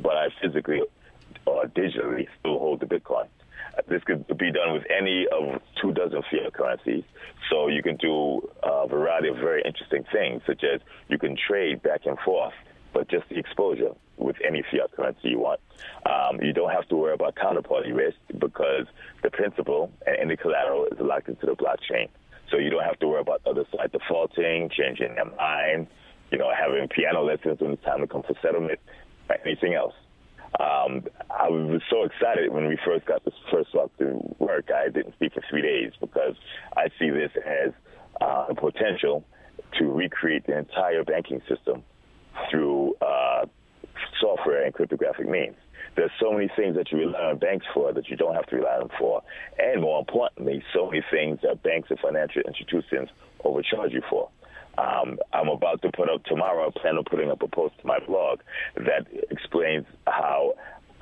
but 0.00 0.16
I 0.16 0.28
physically 0.40 0.82
or 1.46 1.64
digitally 1.64 2.28
still 2.38 2.60
hold 2.60 2.78
the 2.78 2.86
Bitcoin. 2.86 3.26
This 3.88 4.02
could 4.04 4.26
be 4.38 4.52
done 4.52 4.72
with 4.72 4.84
any 4.90 5.26
of 5.28 5.60
two 5.80 5.92
dozen 5.92 6.22
fiat 6.30 6.52
currencies. 6.52 7.04
So 7.50 7.68
you 7.68 7.82
can 7.82 7.96
do 7.96 8.48
a 8.62 8.86
variety 8.88 9.28
of 9.28 9.36
very 9.36 9.62
interesting 9.64 10.04
things, 10.12 10.42
such 10.46 10.62
as 10.64 10.80
you 11.08 11.18
can 11.18 11.36
trade 11.36 11.82
back 11.82 12.06
and 12.06 12.18
forth, 12.24 12.54
but 12.92 13.08
just 13.08 13.28
the 13.28 13.38
exposure 13.38 13.90
with 14.16 14.36
any 14.46 14.62
fiat 14.70 14.92
currency 14.96 15.28
you 15.28 15.40
want. 15.40 15.60
Um, 16.06 16.40
you 16.40 16.52
don't 16.52 16.70
have 16.70 16.88
to 16.88 16.96
worry 16.96 17.14
about 17.14 17.34
counterparty 17.34 17.94
risk 17.94 18.16
because 18.38 18.86
the 19.22 19.30
principal 19.30 19.90
and 20.06 20.16
any 20.16 20.36
collateral 20.36 20.86
is 20.86 20.98
locked 21.00 21.28
into 21.28 21.46
the 21.46 21.56
blockchain. 21.56 22.08
So 22.50 22.58
you 22.58 22.70
don't 22.70 22.84
have 22.84 22.98
to 23.00 23.08
worry 23.08 23.20
about 23.20 23.40
other 23.46 23.64
side 23.76 23.90
defaulting, 23.92 24.70
changing 24.70 25.14
their 25.16 25.30
mind, 25.36 25.88
you 26.30 26.38
know, 26.38 26.50
having 26.54 26.88
piano 26.88 27.22
lessons 27.22 27.60
when 27.60 27.72
it's 27.72 27.84
time 27.84 28.00
to 28.00 28.06
come 28.06 28.22
for 28.22 28.34
settlement, 28.42 28.78
or 29.28 29.36
anything 29.44 29.74
else. 29.74 29.94
Um, 30.60 31.04
I 31.30 31.48
was 31.48 31.82
so 31.90 32.04
excited 32.04 32.52
when 32.52 32.68
we 32.68 32.78
first 32.84 33.06
got 33.06 33.24
this 33.24 33.34
first 33.50 33.74
off 33.74 33.90
to 33.98 34.20
work. 34.38 34.70
I 34.74 34.88
didn't 34.88 35.14
speak 35.14 35.34
for 35.34 35.42
three 35.50 35.62
days 35.62 35.92
because 36.00 36.36
I 36.76 36.88
see 36.98 37.10
this 37.10 37.32
as 37.44 37.72
uh, 38.20 38.46
a 38.50 38.54
potential 38.54 39.24
to 39.78 39.84
recreate 39.86 40.46
the 40.46 40.56
entire 40.56 41.02
banking 41.02 41.40
system 41.48 41.82
through 42.50 42.94
uh, 43.02 43.46
software 44.20 44.64
and 44.64 44.72
cryptographic 44.72 45.28
means. 45.28 45.56
There's 45.96 46.10
so 46.20 46.32
many 46.32 46.50
things 46.56 46.76
that 46.76 46.90
you 46.90 46.98
rely 46.98 47.20
on 47.20 47.38
banks 47.38 47.66
for 47.72 47.92
that 47.92 48.08
you 48.08 48.16
don't 48.16 48.34
have 48.34 48.46
to 48.46 48.56
rely 48.56 48.74
on 48.74 48.80
them 48.80 48.90
for. 48.98 49.22
And 49.58 49.82
more 49.82 50.00
importantly, 50.00 50.62
so 50.74 50.86
many 50.90 51.04
things 51.10 51.40
that 51.42 51.62
banks 51.62 51.90
and 51.90 51.98
financial 51.98 52.42
institutions 52.42 53.08
overcharge 53.44 53.92
you 53.92 54.02
for. 54.10 54.28
Um, 54.78 55.18
I'm 55.32 55.48
about 55.48 55.82
to 55.82 55.90
put 55.92 56.10
up 56.10 56.24
tomorrow, 56.24 56.68
I 56.68 56.78
plan 56.78 56.96
on 56.96 57.04
putting 57.04 57.30
up 57.30 57.42
a 57.42 57.48
post 57.48 57.74
to 57.80 57.86
my 57.86 57.98
blog 58.00 58.40
that 58.76 59.06
explains 59.30 59.86
how 60.06 60.54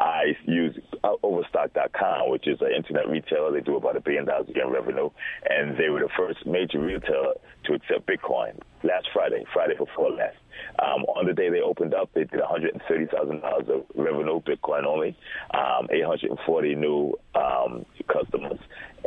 I 0.02 0.36
use 0.46 0.76
uh, 1.04 1.14
Overstock.com, 1.22 2.28
which 2.30 2.48
is 2.48 2.60
an 2.60 2.72
internet 2.76 3.08
retailer. 3.08 3.52
They 3.52 3.60
do 3.60 3.76
about 3.76 3.96
a 3.96 4.00
billion 4.00 4.24
dollars 4.24 4.48
in 4.52 4.68
revenue, 4.68 5.10
and 5.48 5.78
they 5.78 5.90
were 5.90 6.00
the 6.00 6.08
first 6.16 6.44
major 6.44 6.80
retailer 6.80 7.34
to 7.66 7.74
accept 7.74 8.08
Bitcoin 8.08 8.58
last 8.82 9.06
Friday, 9.12 9.44
Friday 9.52 9.76
before 9.78 10.10
last. 10.10 10.36
Um, 10.80 11.04
on 11.14 11.26
the 11.26 11.32
day 11.32 11.50
they 11.50 11.60
opened 11.60 11.94
up, 11.94 12.10
they 12.14 12.24
did 12.24 12.40
$130,000 12.40 13.68
of 13.68 13.84
revenue, 13.94 14.40
Bitcoin 14.40 14.86
only, 14.86 15.16
um, 15.54 15.86
840 15.92 16.74
new 16.74 17.14
um, 17.36 17.86
customers, 18.12 18.58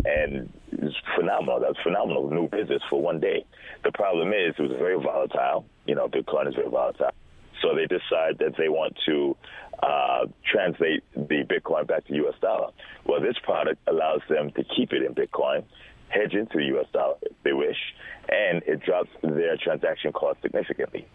and 0.05 0.49
it 0.71 0.81
was 0.81 0.95
phenomenal. 1.17 1.59
That 1.59 1.71
was 1.71 1.77
phenomenal 1.83 2.29
new 2.29 2.47
business 2.47 2.81
for 2.89 3.01
one 3.01 3.19
day. 3.19 3.45
The 3.83 3.91
problem 3.91 4.29
is 4.29 4.55
it 4.57 4.61
was 4.61 4.77
very 4.79 4.97
volatile. 4.97 5.65
You 5.85 5.95
know, 5.95 6.07
Bitcoin 6.07 6.47
is 6.47 6.55
very 6.55 6.69
volatile. 6.69 7.11
So 7.61 7.75
they 7.75 7.85
decide 7.85 8.37
that 8.39 8.55
they 8.57 8.69
want 8.69 8.97
to 9.05 9.35
uh, 9.81 10.25
translate 10.49 11.03
the 11.13 11.43
Bitcoin 11.43 11.87
back 11.87 12.05
to 12.07 12.15
U.S. 12.15 12.35
dollar. 12.41 12.71
Well, 13.05 13.21
this 13.21 13.35
product 13.43 13.79
allows 13.87 14.21
them 14.29 14.51
to 14.51 14.63
keep 14.63 14.93
it 14.93 15.03
in 15.03 15.13
Bitcoin, 15.13 15.63
hedge 16.09 16.33
into 16.33 16.57
the 16.57 16.65
U.S. 16.75 16.87
dollar 16.93 17.15
if 17.21 17.31
they 17.43 17.53
wish, 17.53 17.77
and 18.29 18.61
it 18.63 18.81
drops 18.81 19.09
their 19.21 19.57
transaction 19.57 20.11
cost 20.11 20.41
significantly. 20.41 21.07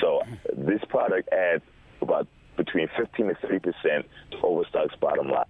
So 0.00 0.22
this 0.56 0.80
product 0.88 1.28
adds 1.32 1.62
about 2.00 2.26
between 2.56 2.88
15 2.96 3.28
to 3.28 3.34
30 3.34 3.58
percent 3.58 4.06
to 4.32 4.38
Overstock's 4.42 4.96
bottom 4.96 5.28
line, 5.28 5.44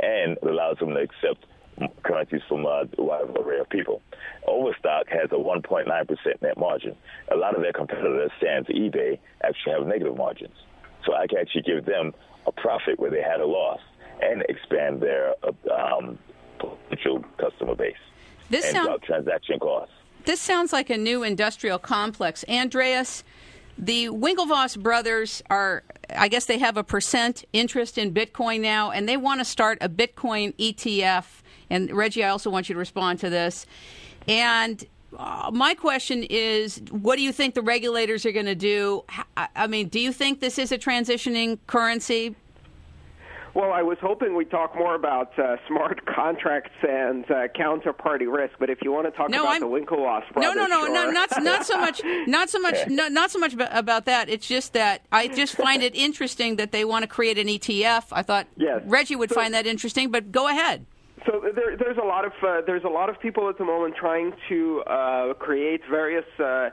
and 0.00 0.36
allows 0.42 0.78
them 0.78 0.90
to 0.90 1.00
accept 1.00 1.46
currencies 2.02 2.40
from 2.48 2.64
a 2.66 2.84
wide 2.98 3.24
array 3.38 3.58
of 3.58 3.68
people. 3.68 4.02
Overstock 4.46 5.08
has 5.08 5.30
a 5.30 5.36
1.9 5.36 5.86
percent 6.08 6.42
net 6.42 6.58
margin. 6.58 6.96
A 7.30 7.36
lot 7.36 7.54
of 7.54 7.62
their 7.62 7.72
competitors, 7.72 8.30
sans 8.40 8.66
eBay, 8.66 9.18
actually 9.42 9.72
have 9.72 9.86
negative 9.86 10.16
margins. 10.16 10.54
So 11.04 11.14
I 11.14 11.26
can 11.26 11.38
actually 11.38 11.62
give 11.62 11.84
them 11.84 12.12
a 12.46 12.52
profit 12.52 12.98
where 12.98 13.10
they 13.10 13.22
had 13.22 13.40
a 13.40 13.46
loss 13.46 13.80
and 14.20 14.42
expand 14.48 15.00
their 15.00 15.34
um, 15.72 16.18
potential 16.58 17.24
customer 17.38 17.74
base 17.74 17.96
this 18.50 18.66
and 18.66 18.74
sound, 18.74 19.02
transaction 19.02 19.58
costs. 19.58 19.94
This 20.24 20.40
sounds 20.40 20.72
like 20.72 20.90
a 20.90 20.96
new 20.96 21.22
industrial 21.24 21.78
complex. 21.78 22.44
Andreas, 22.48 23.24
the 23.76 24.06
Winklevoss 24.08 24.78
brothers 24.78 25.42
are, 25.50 25.82
I 26.10 26.28
guess 26.28 26.44
they 26.44 26.58
have 26.58 26.76
a 26.76 26.84
percent 26.84 27.44
interest 27.52 27.98
in 27.98 28.12
Bitcoin 28.12 28.60
now, 28.60 28.90
and 28.90 29.08
they 29.08 29.16
want 29.16 29.40
to 29.40 29.44
start 29.44 29.78
a 29.80 29.88
Bitcoin 29.88 30.54
ETF. 30.56 31.41
And 31.70 31.90
Reggie, 31.92 32.24
I 32.24 32.28
also 32.28 32.50
want 32.50 32.68
you 32.68 32.74
to 32.74 32.78
respond 32.78 33.18
to 33.20 33.30
this. 33.30 33.66
And 34.28 34.84
uh, 35.16 35.50
my 35.52 35.74
question 35.74 36.22
is, 36.24 36.80
what 36.90 37.16
do 37.16 37.22
you 37.22 37.32
think 37.32 37.54
the 37.54 37.62
regulators 37.62 38.24
are 38.24 38.32
going 38.32 38.46
to 38.46 38.54
do? 38.54 39.04
I 39.36 39.66
mean, 39.66 39.88
do 39.88 40.00
you 40.00 40.12
think 40.12 40.40
this 40.40 40.58
is 40.58 40.72
a 40.72 40.78
transitioning 40.78 41.58
currency? 41.66 42.34
Well, 43.54 43.70
I 43.70 43.82
was 43.82 43.98
hoping 44.00 44.34
we'd 44.34 44.50
talk 44.50 44.74
more 44.74 44.94
about 44.94 45.38
uh, 45.38 45.56
smart 45.68 46.06
contracts 46.14 46.72
and 46.88 47.24
uh, 47.30 47.48
counterparty 47.48 48.32
risk, 48.32 48.54
but 48.58 48.70
if 48.70 48.78
you 48.82 48.92
want 48.92 49.06
to 49.06 49.10
talk 49.10 49.28
no, 49.28 49.42
about 49.42 49.54
I'm, 49.54 49.60
the 49.60 49.66
Winklevoss 49.66 50.32
brothers, 50.32 50.54
no, 50.54 50.54
no, 50.54 50.66
no, 50.66 50.86
sure. 50.86 50.94
no, 50.94 51.10
not 51.10 51.42
not 51.42 51.66
so 51.66 51.78
much, 51.78 52.00
not 52.26 52.48
so 52.48 52.58
much, 52.58 52.76
no, 52.88 53.08
not 53.08 53.30
so 53.30 53.38
much 53.38 53.52
about 53.52 54.06
that. 54.06 54.30
It's 54.30 54.46
just 54.46 54.72
that 54.72 55.02
I 55.12 55.28
just 55.28 55.54
find 55.54 55.82
it 55.82 55.94
interesting 55.94 56.56
that 56.56 56.72
they 56.72 56.86
want 56.86 57.02
to 57.02 57.06
create 57.06 57.38
an 57.38 57.46
ETF. 57.46 58.04
I 58.12 58.22
thought 58.22 58.46
yes. 58.56 58.80
Reggie 58.86 59.16
would 59.16 59.28
so, 59.28 59.34
find 59.34 59.52
that 59.52 59.66
interesting, 59.66 60.10
but 60.10 60.32
go 60.32 60.48
ahead. 60.48 60.86
So 61.26 61.40
there, 61.54 61.76
there's 61.76 61.98
a 61.98 62.04
lot 62.04 62.24
of 62.24 62.32
uh, 62.42 62.62
there's 62.66 62.84
a 62.84 62.88
lot 62.88 63.08
of 63.08 63.20
people 63.20 63.48
at 63.48 63.58
the 63.58 63.64
moment 63.64 63.94
trying 63.98 64.32
to 64.48 64.82
uh, 64.86 65.34
create 65.34 65.80
various 65.88 66.24
uh, 66.38 66.70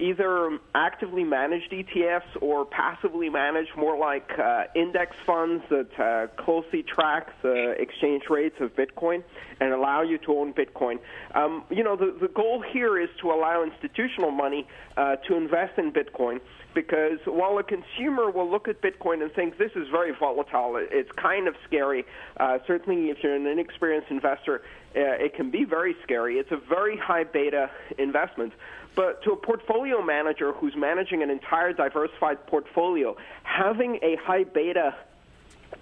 either 0.00 0.58
actively 0.74 1.24
managed 1.24 1.70
ETFs 1.70 2.40
or 2.40 2.64
passively 2.64 3.28
managed, 3.28 3.70
more 3.76 3.98
like 3.98 4.30
uh, 4.38 4.64
index 4.74 5.14
funds 5.26 5.62
that 5.70 6.00
uh, 6.00 6.42
closely 6.42 6.82
track 6.82 7.28
the 7.42 7.74
exchange 7.78 8.24
rates 8.30 8.56
of 8.60 8.74
Bitcoin 8.74 9.22
and 9.60 9.72
allow 9.72 10.02
you 10.02 10.18
to 10.18 10.32
own 10.32 10.52
Bitcoin. 10.52 10.98
Um, 11.34 11.64
you 11.70 11.84
know, 11.84 11.96
the, 11.96 12.16
the 12.20 12.28
goal 12.28 12.62
here 12.72 12.98
is 12.98 13.10
to 13.20 13.30
allow 13.30 13.62
institutional 13.62 14.30
money 14.30 14.66
uh, 14.96 15.16
to 15.28 15.36
invest 15.36 15.78
in 15.78 15.92
Bitcoin 15.92 16.40
because 16.74 17.18
while 17.24 17.58
a 17.58 17.62
consumer 17.62 18.30
will 18.30 18.50
look 18.50 18.68
at 18.68 18.80
Bitcoin 18.80 19.22
and 19.22 19.32
think 19.32 19.58
this 19.58 19.72
is 19.74 19.88
very 19.90 20.12
volatile, 20.18 20.74
it's 20.76 21.10
kind 21.20 21.48
of 21.48 21.54
scary. 21.66 22.04
Uh, 22.38 22.58
certainly, 22.66 23.10
if 23.10 23.18
you're 23.22 23.34
an 23.34 23.46
inexperienced 23.46 24.10
investor, 24.10 24.62
uh, 24.96 25.00
it 25.18 25.34
can 25.34 25.50
be 25.50 25.64
very 25.64 25.96
scary. 26.02 26.36
It's 26.36 26.52
a 26.52 26.60
very 26.68 26.96
high 26.96 27.24
beta 27.24 27.70
investment. 27.98 28.52
But 28.96 29.22
to 29.24 29.32
a 29.32 29.36
portfolio 29.36 30.02
manager 30.02 30.52
who's 30.52 30.74
managing 30.76 31.22
an 31.22 31.30
entire 31.30 31.72
diversified 31.72 32.46
portfolio, 32.46 33.16
having 33.44 33.98
a 34.02 34.16
high 34.16 34.44
beta 34.44 34.94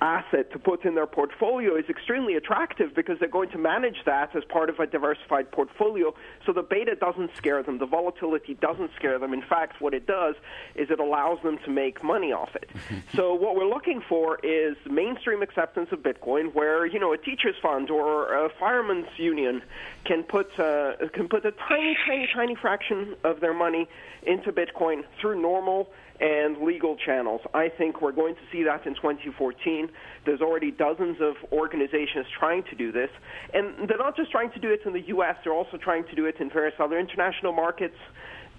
asset 0.00 0.50
to 0.52 0.58
put 0.58 0.84
in 0.84 0.94
their 0.94 1.06
portfolio 1.06 1.74
is 1.76 1.84
extremely 1.88 2.34
attractive 2.34 2.94
because 2.94 3.18
they're 3.18 3.28
going 3.28 3.50
to 3.50 3.58
manage 3.58 3.96
that 4.04 4.34
as 4.36 4.44
part 4.44 4.70
of 4.70 4.78
a 4.78 4.86
diversified 4.86 5.50
portfolio. 5.50 6.14
So 6.46 6.52
the 6.52 6.62
beta 6.62 6.94
doesn't 6.94 7.30
scare 7.36 7.62
them, 7.62 7.78
the 7.78 7.86
volatility 7.86 8.54
doesn't 8.54 8.90
scare 8.96 9.18
them. 9.18 9.32
In 9.32 9.42
fact, 9.42 9.80
what 9.80 9.94
it 9.94 10.06
does 10.06 10.34
is 10.74 10.90
it 10.90 11.00
allows 11.00 11.42
them 11.42 11.58
to 11.64 11.70
make 11.70 12.02
money 12.02 12.32
off 12.32 12.54
it. 12.54 12.70
so 13.14 13.34
what 13.34 13.56
we're 13.56 13.68
looking 13.68 14.02
for 14.08 14.38
is 14.42 14.76
mainstream 14.88 15.42
acceptance 15.42 15.90
of 15.92 16.00
Bitcoin, 16.00 16.54
where 16.54 16.86
you 16.86 16.98
know 16.98 17.12
a 17.12 17.18
teachers 17.18 17.56
fund 17.60 17.90
or 17.90 18.46
a 18.46 18.50
firemen's 18.58 19.08
union 19.16 19.62
can 20.04 20.22
put 20.22 20.58
uh, 20.58 20.94
can 21.12 21.28
put 21.28 21.44
a 21.44 21.52
tiny, 21.52 21.96
tiny, 22.06 22.28
tiny 22.32 22.54
fraction 22.54 23.16
of 23.24 23.40
their 23.40 23.54
money 23.54 23.88
into 24.22 24.52
Bitcoin 24.52 25.04
through 25.20 25.40
normal 25.40 25.90
and 26.20 26.58
legal 26.58 26.96
channels. 26.96 27.40
I 27.54 27.68
think 27.68 28.00
we're 28.02 28.12
going 28.12 28.34
to 28.34 28.40
see 28.50 28.64
that 28.64 28.86
in 28.86 28.94
2014. 28.94 29.88
There's 30.26 30.40
already 30.40 30.70
dozens 30.70 31.18
of 31.20 31.36
organizations 31.52 32.26
trying 32.38 32.64
to 32.64 32.74
do 32.74 32.90
this, 32.90 33.10
and 33.54 33.88
they're 33.88 33.98
not 33.98 34.16
just 34.16 34.30
trying 34.30 34.50
to 34.52 34.58
do 34.58 34.70
it 34.70 34.80
in 34.84 34.92
the 34.92 35.06
U.S. 35.08 35.36
They're 35.44 35.52
also 35.52 35.76
trying 35.76 36.04
to 36.06 36.14
do 36.14 36.26
it 36.26 36.36
in 36.40 36.50
various 36.50 36.74
other 36.78 36.98
international 36.98 37.52
markets. 37.52 37.96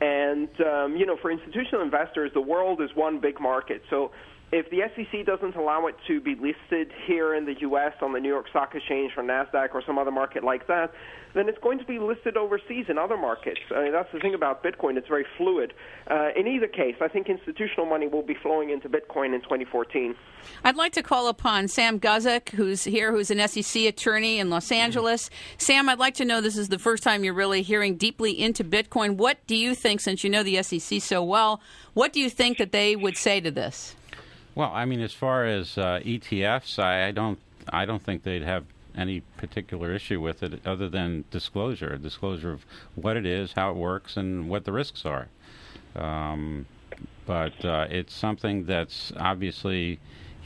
And 0.01 0.49
um, 0.61 0.95
you 0.95 1.05
know, 1.05 1.17
for 1.21 1.29
institutional 1.29 1.81
investors, 1.81 2.31
the 2.33 2.41
world 2.41 2.81
is 2.81 2.89
one 2.95 3.19
big 3.19 3.41
market. 3.41 3.81
So 3.89 4.11
if 4.51 4.69
the 4.71 4.81
SEC 4.95 5.25
doesn't 5.25 5.55
allow 5.55 5.85
it 5.87 5.95
to 6.07 6.19
be 6.19 6.35
listed 6.35 6.91
here 7.05 7.35
in 7.35 7.45
the 7.45 7.55
U.S. 7.61 7.93
on 8.01 8.13
the 8.13 8.19
New 8.19 8.29
York 8.29 8.49
Stock 8.49 8.73
Exchange 8.73 9.13
or 9.15 9.23
NASDAQ 9.23 9.75
or 9.75 9.83
some 9.85 9.99
other 9.99 10.11
market 10.11 10.43
like 10.43 10.65
that, 10.67 10.91
then 11.35 11.47
it's 11.47 11.59
going 11.59 11.77
to 11.77 11.85
be 11.85 11.99
listed 11.99 12.35
overseas 12.35 12.85
in 12.89 12.97
other 12.97 13.15
markets. 13.15 13.59
I 13.75 13.83
mean, 13.83 13.91
that's 13.91 14.11
the 14.11 14.19
thing 14.19 14.33
about 14.33 14.63
Bitcoin. 14.63 14.97
It's 14.97 15.07
very 15.07 15.25
fluid. 15.37 15.73
Uh, 16.09 16.29
in 16.35 16.47
either 16.47 16.67
case, 16.67 16.95
I 17.01 17.07
think 17.07 17.29
institutional 17.29 17.85
money 17.85 18.07
will 18.07 18.23
be 18.23 18.33
flowing 18.33 18.71
into 18.71 18.89
Bitcoin 18.89 19.35
in 19.35 19.41
2014. 19.41 20.15
I'd 20.63 20.75
like 20.75 20.93
to 20.93 21.03
call 21.03 21.27
upon 21.27 21.67
Sam 21.67 21.99
Guzik, 21.99 22.49
who's 22.49 22.83
here, 22.83 23.11
who's 23.11 23.29
an 23.29 23.47
SEC 23.47 23.83
attorney 23.83 24.39
in 24.39 24.49
Los 24.49 24.71
Angeles. 24.71 25.29
Sam, 25.59 25.89
I'd 25.89 25.99
like 25.99 26.15
to 26.15 26.25
know 26.25 26.41
this 26.41 26.57
is 26.57 26.69
the 26.69 26.79
first 26.79 27.03
time 27.03 27.23
you're 27.23 27.33
really 27.35 27.61
hearing 27.61 27.97
deeply 27.97 28.31
into 28.31 28.63
Bitcoin. 28.63 29.17
What 29.17 29.45
do 29.45 29.55
you 29.55 29.75
think, 29.75 30.01
since 30.01 30.23
you 30.23 30.31
know 30.31 30.41
the 30.41 30.63
SEC 30.63 31.01
so 31.01 31.23
well, 31.23 31.61
what 31.93 32.13
do 32.13 32.19
you 32.19 32.31
think 32.31 32.57
that 32.57 32.71
they 32.71 32.95
would 32.95 33.17
say 33.17 33.39
to 33.41 33.51
this? 33.51 33.95
Well, 34.59 34.73
I 34.73 34.83
mean, 34.83 34.99
as 34.99 35.13
far 35.13 35.45
as 35.45 35.77
uh, 35.77 36.01
ETFs, 36.03 36.79
I, 36.79 37.07
I, 37.07 37.11
don't, 37.11 37.39
I 37.71 37.85
don't 37.85 38.03
think 38.03 38.23
they'd 38.23 38.43
have 38.43 38.65
any 38.93 39.21
particular 39.37 39.93
issue 39.93 40.19
with 40.19 40.43
it 40.43 40.59
other 40.67 40.89
than 40.89 41.23
disclosure, 41.31 41.97
disclosure 41.97 42.51
of 42.51 42.65
what 42.93 43.15
it 43.15 43.25
is, 43.25 43.53
how 43.53 43.71
it 43.71 43.77
works, 43.77 44.17
and 44.17 44.49
what 44.49 44.65
the 44.65 44.73
risks 44.73 45.05
are. 45.05 45.29
Um, 45.95 46.65
but 47.25 47.63
uh, 47.63 47.87
it's 47.89 48.13
something 48.13 48.65
that's 48.65 49.13
obviously 49.15 49.97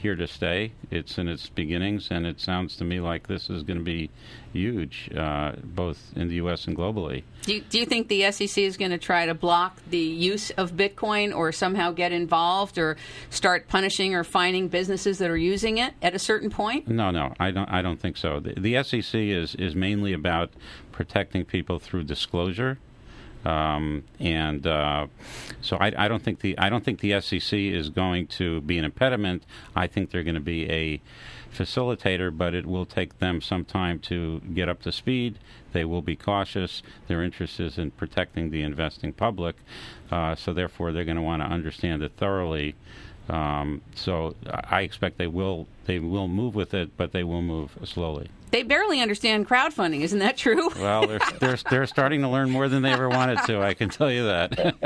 here 0.04 0.14
to 0.14 0.26
stay. 0.26 0.70
It's 0.90 1.16
in 1.16 1.28
its 1.28 1.48
beginnings, 1.48 2.08
and 2.10 2.26
it 2.26 2.38
sounds 2.38 2.76
to 2.76 2.84
me 2.84 3.00
like 3.00 3.26
this 3.26 3.48
is 3.48 3.62
going 3.62 3.78
to 3.78 3.84
be 3.84 4.10
huge, 4.52 5.10
uh, 5.16 5.52
both 5.64 6.12
in 6.14 6.28
the 6.28 6.34
U.S. 6.34 6.66
and 6.66 6.76
globally. 6.76 7.22
Do 7.40 7.54
you, 7.54 7.62
do 7.62 7.78
you 7.78 7.86
think 7.86 8.08
the 8.08 8.30
SEC 8.30 8.58
is 8.58 8.76
going 8.76 8.90
to 8.90 8.98
try 8.98 9.24
to 9.24 9.32
block 9.32 9.80
the 9.88 9.96
use 9.96 10.50
of 10.50 10.72
Bitcoin, 10.72 11.34
or 11.34 11.52
somehow 11.52 11.90
get 11.90 12.12
involved, 12.12 12.76
or 12.76 12.98
start 13.30 13.66
punishing 13.66 14.14
or 14.14 14.24
fining 14.24 14.68
businesses 14.68 15.16
that 15.18 15.30
are 15.30 15.38
using 15.38 15.78
it 15.78 15.94
at 16.02 16.14
a 16.14 16.18
certain 16.18 16.50
point? 16.50 16.86
No, 16.86 17.10
no, 17.10 17.32
I 17.40 17.50
don't. 17.50 17.70
I 17.70 17.80
don't 17.80 17.98
think 17.98 18.18
so. 18.18 18.40
The, 18.40 18.60
the 18.60 18.82
SEC 18.82 19.14
is 19.14 19.54
is 19.54 19.74
mainly 19.74 20.12
about 20.12 20.50
protecting 20.92 21.46
people 21.46 21.78
through 21.78 22.04
disclosure. 22.04 22.78
Um, 23.44 24.04
and 24.18 24.66
uh, 24.66 25.06
so 25.60 25.76
I, 25.76 25.92
I, 25.96 26.08
don't 26.08 26.22
think 26.22 26.40
the 26.40 26.58
I 26.58 26.70
don't 26.70 26.84
think 26.84 27.00
the 27.00 27.20
SEC 27.20 27.58
is 27.58 27.90
going 27.90 28.26
to 28.28 28.62
be 28.62 28.78
an 28.78 28.84
impediment. 28.84 29.44
I 29.76 29.86
think 29.86 30.10
they're 30.10 30.22
going 30.22 30.34
to 30.34 30.40
be 30.40 30.70
a 30.70 31.00
facilitator, 31.54 32.36
but 32.36 32.54
it 32.54 32.66
will 32.66 32.86
take 32.86 33.18
them 33.18 33.40
some 33.40 33.64
time 33.64 33.98
to 34.00 34.40
get 34.52 34.68
up 34.68 34.82
to 34.82 34.92
speed. 34.92 35.38
They 35.72 35.84
will 35.84 36.02
be 36.02 36.16
cautious. 36.16 36.82
Their 37.06 37.22
interest 37.22 37.60
is 37.60 37.78
in 37.78 37.90
protecting 37.92 38.50
the 38.50 38.62
investing 38.62 39.12
public, 39.12 39.56
uh, 40.10 40.34
so 40.34 40.52
therefore 40.52 40.92
they're 40.92 41.04
going 41.04 41.16
to 41.16 41.22
want 41.22 41.42
to 41.42 41.46
understand 41.46 42.02
it 42.02 42.12
thoroughly. 42.16 42.74
Um, 43.28 43.80
so 43.94 44.34
I 44.46 44.82
expect 44.82 45.18
they 45.18 45.26
will 45.26 45.66
they 45.86 45.98
will 45.98 46.28
move 46.28 46.54
with 46.54 46.74
it, 46.74 46.96
but 46.96 47.12
they 47.12 47.24
will 47.24 47.42
move 47.42 47.78
slowly. 47.84 48.28
They 48.54 48.62
barely 48.62 49.00
understand 49.00 49.48
crowdfunding, 49.48 50.02
isn't 50.02 50.20
that 50.20 50.36
true? 50.36 50.70
well, 50.78 51.08
they're, 51.08 51.18
they're, 51.40 51.58
they're 51.68 51.86
starting 51.88 52.20
to 52.20 52.28
learn 52.28 52.50
more 52.50 52.68
than 52.68 52.82
they 52.82 52.92
ever 52.92 53.08
wanted 53.08 53.40
to. 53.46 53.60
I 53.60 53.74
can 53.74 53.88
tell 53.88 54.12
you 54.12 54.26
that. 54.26 54.76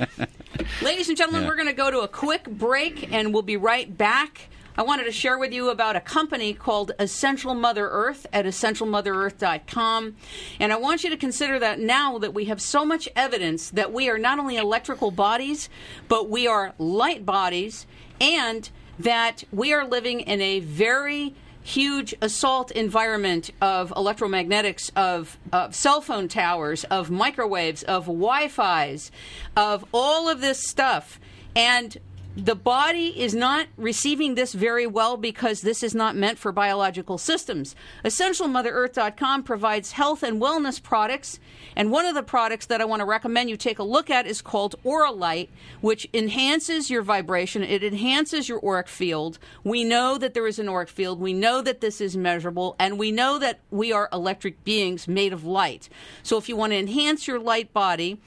Ladies 0.82 1.10
and 1.10 1.18
gentlemen, 1.18 1.42
yeah. 1.42 1.48
we're 1.48 1.56
going 1.56 1.68
to 1.68 1.74
go 1.74 1.90
to 1.90 2.00
a 2.00 2.08
quick 2.08 2.48
break, 2.48 3.12
and 3.12 3.34
we'll 3.34 3.42
be 3.42 3.58
right 3.58 3.98
back. 3.98 4.48
I 4.78 4.82
wanted 4.82 5.04
to 5.04 5.12
share 5.12 5.36
with 5.36 5.52
you 5.52 5.68
about 5.68 5.94
a 5.94 6.00
company 6.00 6.54
called 6.54 6.92
Essential 6.98 7.54
Mother 7.54 7.86
Earth 7.90 8.26
at 8.32 8.46
essentialmotherearth.com. 8.46 10.16
And 10.58 10.72
I 10.72 10.76
want 10.76 11.04
you 11.04 11.10
to 11.10 11.16
consider 11.18 11.58
that 11.58 11.78
now 11.78 12.16
that 12.16 12.32
we 12.32 12.46
have 12.46 12.62
so 12.62 12.82
much 12.82 13.10
evidence 13.14 13.68
that 13.68 13.92
we 13.92 14.08
are 14.08 14.16
not 14.16 14.38
only 14.38 14.56
electrical 14.56 15.10
bodies, 15.10 15.68
but 16.08 16.30
we 16.30 16.46
are 16.46 16.72
light 16.78 17.26
bodies, 17.26 17.86
and 18.22 18.70
that 18.98 19.44
we 19.52 19.74
are 19.74 19.86
living 19.86 20.20
in 20.20 20.40
a 20.40 20.60
very 20.60 21.34
huge 21.68 22.14
assault 22.22 22.70
environment 22.70 23.50
of 23.60 23.90
electromagnetics, 23.90 24.90
of, 24.96 25.36
of 25.52 25.74
cell 25.74 26.00
phone 26.00 26.26
towers, 26.26 26.84
of 26.84 27.10
microwaves, 27.10 27.82
of 27.82 28.06
Wi 28.06 28.48
Fi's, 28.48 29.10
of 29.54 29.84
all 29.92 30.30
of 30.30 30.40
this 30.40 30.66
stuff. 30.66 31.20
And 31.54 31.98
the 32.34 32.54
body 32.54 33.20
is 33.20 33.34
not 33.34 33.66
receiving 33.76 34.34
this 34.34 34.54
very 34.54 34.86
well 34.86 35.16
because 35.16 35.60
this 35.60 35.82
is 35.82 35.94
not 35.94 36.16
meant 36.16 36.38
for 36.38 36.52
biological 36.52 37.18
systems. 37.18 37.76
EssentialMotherEarth.com 38.04 39.42
provides 39.42 39.92
health 39.92 40.22
and 40.22 40.40
wellness 40.40 40.82
products, 40.82 41.38
and 41.78 41.92
one 41.92 42.04
of 42.04 42.16
the 42.16 42.24
products 42.24 42.66
that 42.66 42.80
I 42.80 42.84
want 42.84 43.00
to 43.00 43.06
recommend 43.06 43.48
you 43.48 43.56
take 43.56 43.78
a 43.78 43.84
look 43.84 44.10
at 44.10 44.26
is 44.26 44.42
called 44.42 44.74
Auralite, 44.84 45.48
which 45.80 46.08
enhances 46.12 46.90
your 46.90 47.02
vibration. 47.02 47.62
It 47.62 47.84
enhances 47.84 48.48
your 48.48 48.60
auric 48.62 48.88
field. 48.88 49.38
We 49.62 49.84
know 49.84 50.18
that 50.18 50.34
there 50.34 50.48
is 50.48 50.58
an 50.58 50.68
auric 50.68 50.88
field. 50.88 51.20
We 51.20 51.32
know 51.32 51.62
that 51.62 51.80
this 51.80 52.00
is 52.00 52.16
measurable, 52.16 52.74
and 52.80 52.98
we 52.98 53.12
know 53.12 53.38
that 53.38 53.60
we 53.70 53.92
are 53.92 54.08
electric 54.12 54.64
beings 54.64 55.06
made 55.06 55.32
of 55.32 55.44
light. 55.44 55.88
So 56.24 56.36
if 56.36 56.48
you 56.48 56.56
want 56.56 56.72
to 56.72 56.78
enhance 56.78 57.28
your 57.28 57.38
light 57.38 57.72
body, 57.72 58.20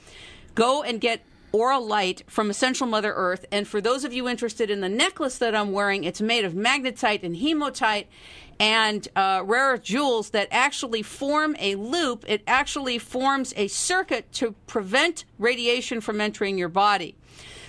go 0.54 0.82
and 0.82 0.98
get 0.98 1.22
Auralite 1.52 2.22
from 2.28 2.48
Essential 2.48 2.86
Mother 2.86 3.12
Earth. 3.14 3.44
And 3.52 3.68
for 3.68 3.80
those 3.80 4.04
of 4.04 4.12
you 4.12 4.28
interested 4.28 4.70
in 4.70 4.80
the 4.80 4.88
necklace 4.88 5.36
that 5.38 5.54
I'm 5.54 5.72
wearing, 5.72 6.04
it's 6.04 6.22
made 6.22 6.44
of 6.44 6.54
magnetite 6.54 7.22
and 7.22 7.36
hematite 7.36 8.08
and 8.58 9.06
uh, 9.16 9.42
rare 9.44 9.76
jewels 9.78 10.30
that 10.30 10.48
actually 10.50 11.02
form 11.02 11.56
a 11.58 11.74
loop. 11.74 12.24
It 12.28 12.42
actually 12.46 12.98
forms 12.98 13.52
a 13.56 13.68
circuit 13.68 14.30
to 14.34 14.52
prevent 14.66 15.24
radiation 15.38 16.00
from 16.00 16.20
entering 16.20 16.58
your 16.58 16.68
body. 16.68 17.16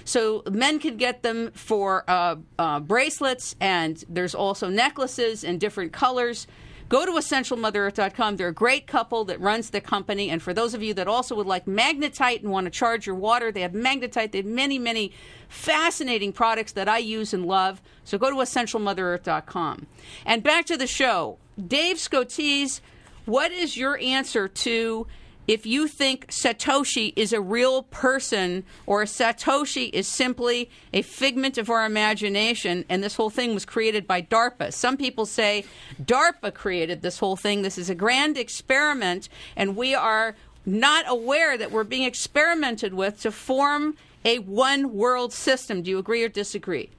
So 0.05 0.43
men 0.49 0.79
can 0.79 0.97
get 0.97 1.23
them 1.23 1.51
for 1.51 2.03
uh, 2.09 2.35
uh, 2.59 2.79
bracelets, 2.81 3.55
and 3.61 4.03
there's 4.09 4.35
also 4.35 4.69
necklaces 4.69 5.43
in 5.43 5.57
different 5.57 5.93
colors. 5.93 6.47
Go 6.89 7.05
to 7.05 7.13
essentialmotherearth.com. 7.13 8.37
They're 8.37 8.47
a 8.49 8.53
great 8.53 8.87
couple 8.87 9.25
that 9.25 9.39
runs 9.39 9.69
the 9.69 9.81
company. 9.81 10.29
And 10.29 10.41
for 10.41 10.53
those 10.53 10.73
of 10.73 10.83
you 10.83 10.93
that 10.95 11.07
also 11.07 11.35
would 11.35 11.47
like 11.47 11.65
magnetite 11.65 12.41
and 12.41 12.51
want 12.51 12.65
to 12.65 12.71
charge 12.71 13.07
your 13.07 13.15
water, 13.15 13.51
they 13.51 13.61
have 13.61 13.71
magnetite. 13.71 14.31
They 14.31 14.39
have 14.39 14.45
many, 14.45 14.77
many 14.77 15.11
fascinating 15.47 16.33
products 16.33 16.71
that 16.73 16.87
I 16.87 16.99
use 16.99 17.33
and 17.33 17.45
love. 17.45 17.81
So 18.03 18.17
go 18.17 18.29
to 18.29 18.35
essentialmotherearth.com. 18.37 19.87
And 20.25 20.43
back 20.43 20.65
to 20.65 20.77
the 20.77 20.87
show. 20.87 21.37
Dave 21.67 21.97
Scotese, 21.97 22.81
what 23.25 23.51
is 23.51 23.77
your 23.77 23.97
answer 23.99 24.47
to 24.47 25.07
if 25.47 25.65
you 25.65 25.87
think 25.87 26.27
Satoshi 26.27 27.13
is 27.15 27.33
a 27.33 27.41
real 27.41 27.83
person 27.83 28.63
or 28.85 29.03
Satoshi 29.03 29.89
is 29.93 30.07
simply 30.07 30.69
a 30.93 31.01
figment 31.01 31.57
of 31.57 31.69
our 31.69 31.85
imagination 31.85 32.85
and 32.89 33.03
this 33.03 33.15
whole 33.15 33.29
thing 33.29 33.53
was 33.53 33.65
created 33.65 34.07
by 34.07 34.21
DARPA. 34.21 34.71
Some 34.73 34.95
people 34.95 35.25
say 35.25 35.65
DARPA 36.01 36.53
created 36.53 37.01
this 37.01 37.19
whole 37.19 37.35
thing. 37.35 37.61
This 37.61 37.77
is 37.77 37.89
a 37.89 37.95
grand 37.95 38.37
experiment, 38.37 39.29
and 39.55 39.75
we 39.75 39.93
are 39.93 40.35
not 40.65 41.05
aware 41.07 41.57
that 41.57 41.71
we're 41.71 41.83
being 41.83 42.03
experimented 42.03 42.93
with 42.93 43.19
to 43.21 43.31
form 43.31 43.97
a 44.23 44.39
one 44.39 44.93
world 44.93 45.33
system. 45.33 45.81
Do 45.81 45.91
you 45.91 45.99
agree 45.99 46.23
or 46.23 46.29
disagree? 46.29 46.89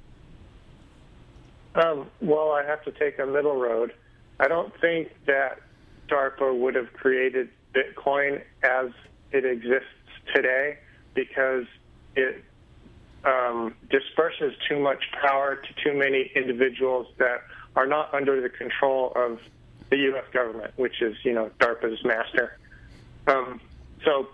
Um, 1.74 2.06
well, 2.20 2.52
I 2.52 2.64
have 2.64 2.84
to 2.84 2.92
take 2.92 3.18
a 3.18 3.26
middle 3.26 3.56
road. 3.56 3.94
I 4.38 4.48
don't 4.48 4.72
think 4.80 5.10
that 5.26 5.60
DARPA 6.08 6.56
would 6.58 6.74
have 6.74 6.92
created 6.92 7.48
Bitcoin 7.74 8.42
as 8.62 8.90
it 9.32 9.44
exists 9.44 9.88
today 10.34 10.78
because 11.14 11.64
it 12.16 12.44
um, 13.24 13.74
disperses 13.90 14.52
too 14.68 14.78
much 14.78 15.02
power 15.22 15.56
to 15.56 15.84
too 15.84 15.96
many 15.96 16.30
individuals 16.34 17.06
that 17.18 17.42
are 17.76 17.86
not 17.86 18.12
under 18.14 18.40
the 18.40 18.48
control 18.48 19.12
of 19.16 19.40
the 19.90 19.96
U.S. 19.96 20.24
government, 20.32 20.72
which 20.76 21.00
is, 21.02 21.16
you 21.24 21.32
know, 21.32 21.50
DARPA's 21.58 22.04
master. 22.04 22.58
Um, 23.26 23.60
so, 24.04 24.28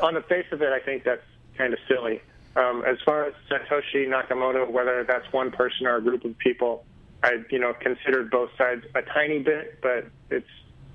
on 0.00 0.14
the 0.14 0.22
face 0.22 0.46
of 0.52 0.62
it, 0.62 0.72
I 0.72 0.80
think 0.80 1.04
that's 1.04 1.22
kind 1.56 1.72
of 1.72 1.78
silly. 1.88 2.22
Um, 2.56 2.82
as 2.86 2.96
far 3.04 3.24
as 3.24 3.34
Satoshi 3.50 4.08
Nakamoto, 4.08 4.70
whether 4.70 5.04
that's 5.04 5.30
one 5.32 5.50
person 5.50 5.86
or 5.86 5.96
a 5.96 6.02
group 6.02 6.24
of 6.24 6.36
people, 6.38 6.84
I, 7.22 7.42
you 7.50 7.58
know, 7.58 7.74
considered 7.74 8.30
both 8.30 8.50
sides 8.56 8.84
a 8.94 9.02
tiny 9.02 9.40
bit, 9.40 9.78
but 9.82 10.06
it 10.30 10.44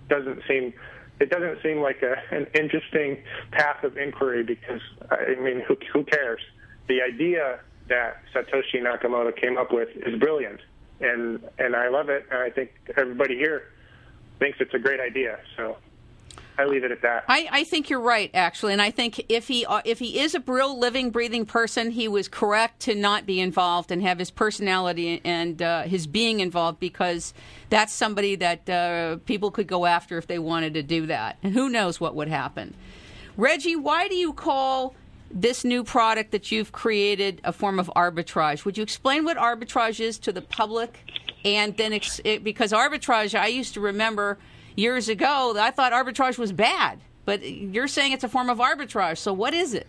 doesn't 0.09 0.41
seem 0.47 0.73
it 1.19 1.29
doesn't 1.29 1.61
seem 1.63 1.81
like 1.81 2.01
a, 2.01 2.15
an 2.35 2.47
interesting 2.53 3.23
path 3.51 3.83
of 3.83 3.97
inquiry 3.97 4.43
because 4.43 4.81
I 5.09 5.35
mean, 5.39 5.61
who, 5.67 5.77
who 5.93 6.03
cares? 6.03 6.41
The 6.87 7.01
idea 7.01 7.59
that 7.87 8.21
Satoshi 8.33 8.81
Nakamoto 8.81 9.35
came 9.35 9.57
up 9.57 9.71
with 9.71 9.89
is 9.95 10.19
brilliant, 10.19 10.59
and 10.99 11.39
and 11.57 11.75
I 11.75 11.89
love 11.89 12.09
it, 12.09 12.25
and 12.31 12.39
I 12.39 12.49
think 12.49 12.71
everybody 12.97 13.35
here 13.35 13.63
thinks 14.39 14.57
it's 14.59 14.73
a 14.73 14.79
great 14.79 14.99
idea. 14.99 15.39
So 15.55 15.77
I 16.57 16.65
leave 16.65 16.83
it 16.83 16.91
at 16.91 17.01
that. 17.01 17.25
I, 17.27 17.47
I 17.51 17.63
think 17.63 17.89
you're 17.89 17.99
right, 17.99 18.31
actually, 18.33 18.73
and 18.73 18.81
I 18.81 18.91
think 18.91 19.25
if 19.29 19.47
he 19.47 19.65
uh, 19.65 19.81
if 19.83 19.99
he 19.99 20.19
is 20.19 20.35
a 20.35 20.39
real 20.39 20.77
living, 20.77 21.09
breathing 21.09 21.45
person, 21.45 21.91
he 21.91 22.07
was 22.07 22.27
correct 22.27 22.79
to 22.81 22.95
not 22.95 23.25
be 23.25 23.39
involved 23.39 23.91
and 23.91 24.01
have 24.01 24.19
his 24.19 24.31
personality 24.31 25.21
and 25.25 25.61
uh, 25.61 25.83
his 25.83 26.07
being 26.07 26.39
involved 26.39 26.79
because 26.79 27.33
that's 27.69 27.91
somebody 27.91 28.35
that 28.35 28.69
uh, 28.69 29.17
people 29.25 29.51
could 29.51 29.67
go 29.67 29.85
after 29.85 30.17
if 30.17 30.27
they 30.27 30.39
wanted 30.39 30.73
to 30.75 30.83
do 30.83 31.05
that, 31.07 31.37
and 31.43 31.53
who 31.53 31.69
knows 31.69 31.99
what 31.99 32.15
would 32.15 32.29
happen. 32.29 32.73
Reggie, 33.37 33.75
why 33.75 34.07
do 34.07 34.15
you 34.15 34.31
call 34.31 34.95
this 35.29 35.65
new 35.65 35.83
product 35.83 36.31
that 36.31 36.51
you've 36.51 36.71
created 36.71 37.41
a 37.43 37.51
form 37.51 37.79
of 37.79 37.91
arbitrage? 37.95 38.63
Would 38.63 38.77
you 38.77 38.83
explain 38.83 39.25
what 39.25 39.35
arbitrage 39.35 39.99
is 39.99 40.17
to 40.19 40.31
the 40.31 40.41
public? 40.41 40.99
And 41.43 41.75
then, 41.77 41.93
ex- 41.93 42.21
it, 42.23 42.43
because 42.43 42.71
arbitrage, 42.71 43.37
I 43.37 43.47
used 43.47 43.73
to 43.73 43.81
remember 43.81 44.37
years 44.75 45.09
ago, 45.09 45.55
I 45.57 45.71
thought 45.71 45.91
arbitrage 45.91 46.37
was 46.37 46.51
bad. 46.51 46.99
But 47.25 47.43
you're 47.43 47.87
saying 47.87 48.11
it's 48.11 48.23
a 48.23 48.29
form 48.29 48.49
of 48.49 48.59
arbitrage. 48.59 49.17
So 49.17 49.33
what 49.33 49.53
is 49.53 49.73
it? 49.73 49.87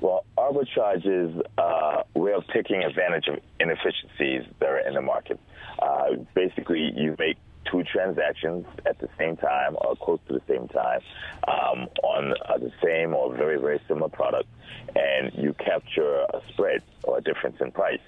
Well, 0.00 0.24
arbitrage 0.38 1.04
is 1.06 1.42
uh, 1.58 2.02
a 2.14 2.18
way 2.18 2.32
of 2.32 2.46
taking 2.48 2.82
advantage 2.82 3.28
of 3.28 3.40
inefficiencies 3.60 4.44
that 4.60 4.68
are 4.68 4.78
in 4.78 4.94
the 4.94 5.02
market. 5.02 5.38
Uh, 5.78 6.16
basically, 6.34 6.92
you 6.96 7.14
make 7.18 7.36
two 7.70 7.82
transactions 7.84 8.66
at 8.86 8.98
the 8.98 9.08
same 9.18 9.36
time 9.36 9.76
or 9.80 9.96
close 9.96 10.20
to 10.28 10.34
the 10.34 10.42
same 10.48 10.68
time 10.68 11.00
um, 11.48 11.88
on 12.02 12.34
uh, 12.46 12.58
the 12.58 12.72
same 12.82 13.14
or 13.14 13.34
very, 13.34 13.58
very 13.58 13.80
similar 13.88 14.08
product, 14.08 14.48
and 14.94 15.32
you 15.34 15.54
capture 15.54 16.26
a 16.32 16.40
spread 16.50 16.82
or 17.02 17.18
a 17.18 17.20
difference 17.22 17.56
in 17.60 17.72
price. 17.72 18.00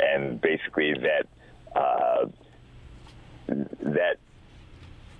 And 0.00 0.40
basically, 0.40 0.94
that 0.94 1.26
uh, 1.78 2.26
that 3.48 4.16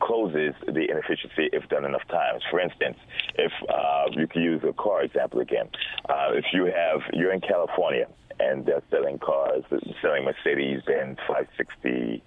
closes 0.05 0.55
the 0.67 0.87
inefficiency 0.91 1.49
if 1.53 1.69
done 1.69 1.85
enough 1.85 2.07
times. 2.09 2.43
For 2.51 2.61
instance, 2.61 2.97
if 3.37 3.53
uh, 3.69 4.05
you 4.13 4.27
could 4.27 4.43
use 4.43 4.63
a 4.69 4.73
car 4.73 5.03
example 5.03 5.41
again, 5.41 5.69
uh, 6.09 6.31
if 6.33 6.45
you 6.53 6.67
have 6.67 7.01
you're 7.13 7.33
in 7.33 7.41
California 7.41 8.07
and 8.39 8.67
they're 8.67 8.83
selling 8.91 9.19
cars, 9.19 9.65
selling 10.03 10.25
Mercedes 10.25 10.83
Benz 10.87 11.19
560 11.27 12.23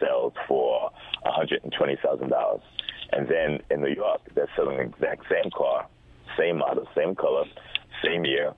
SLs 0.00 0.32
for 0.46 0.90
$120,000, 1.26 2.60
and 3.12 3.28
then 3.28 3.60
in 3.70 3.82
New 3.82 3.94
York 3.94 4.20
they're 4.34 4.50
selling 4.56 4.76
the 4.76 4.82
exact 4.84 5.24
same 5.30 5.50
car, 5.56 5.86
same 6.38 6.58
model, 6.58 6.88
same 6.96 7.14
color, 7.14 7.44
same 8.02 8.24
year 8.24 8.54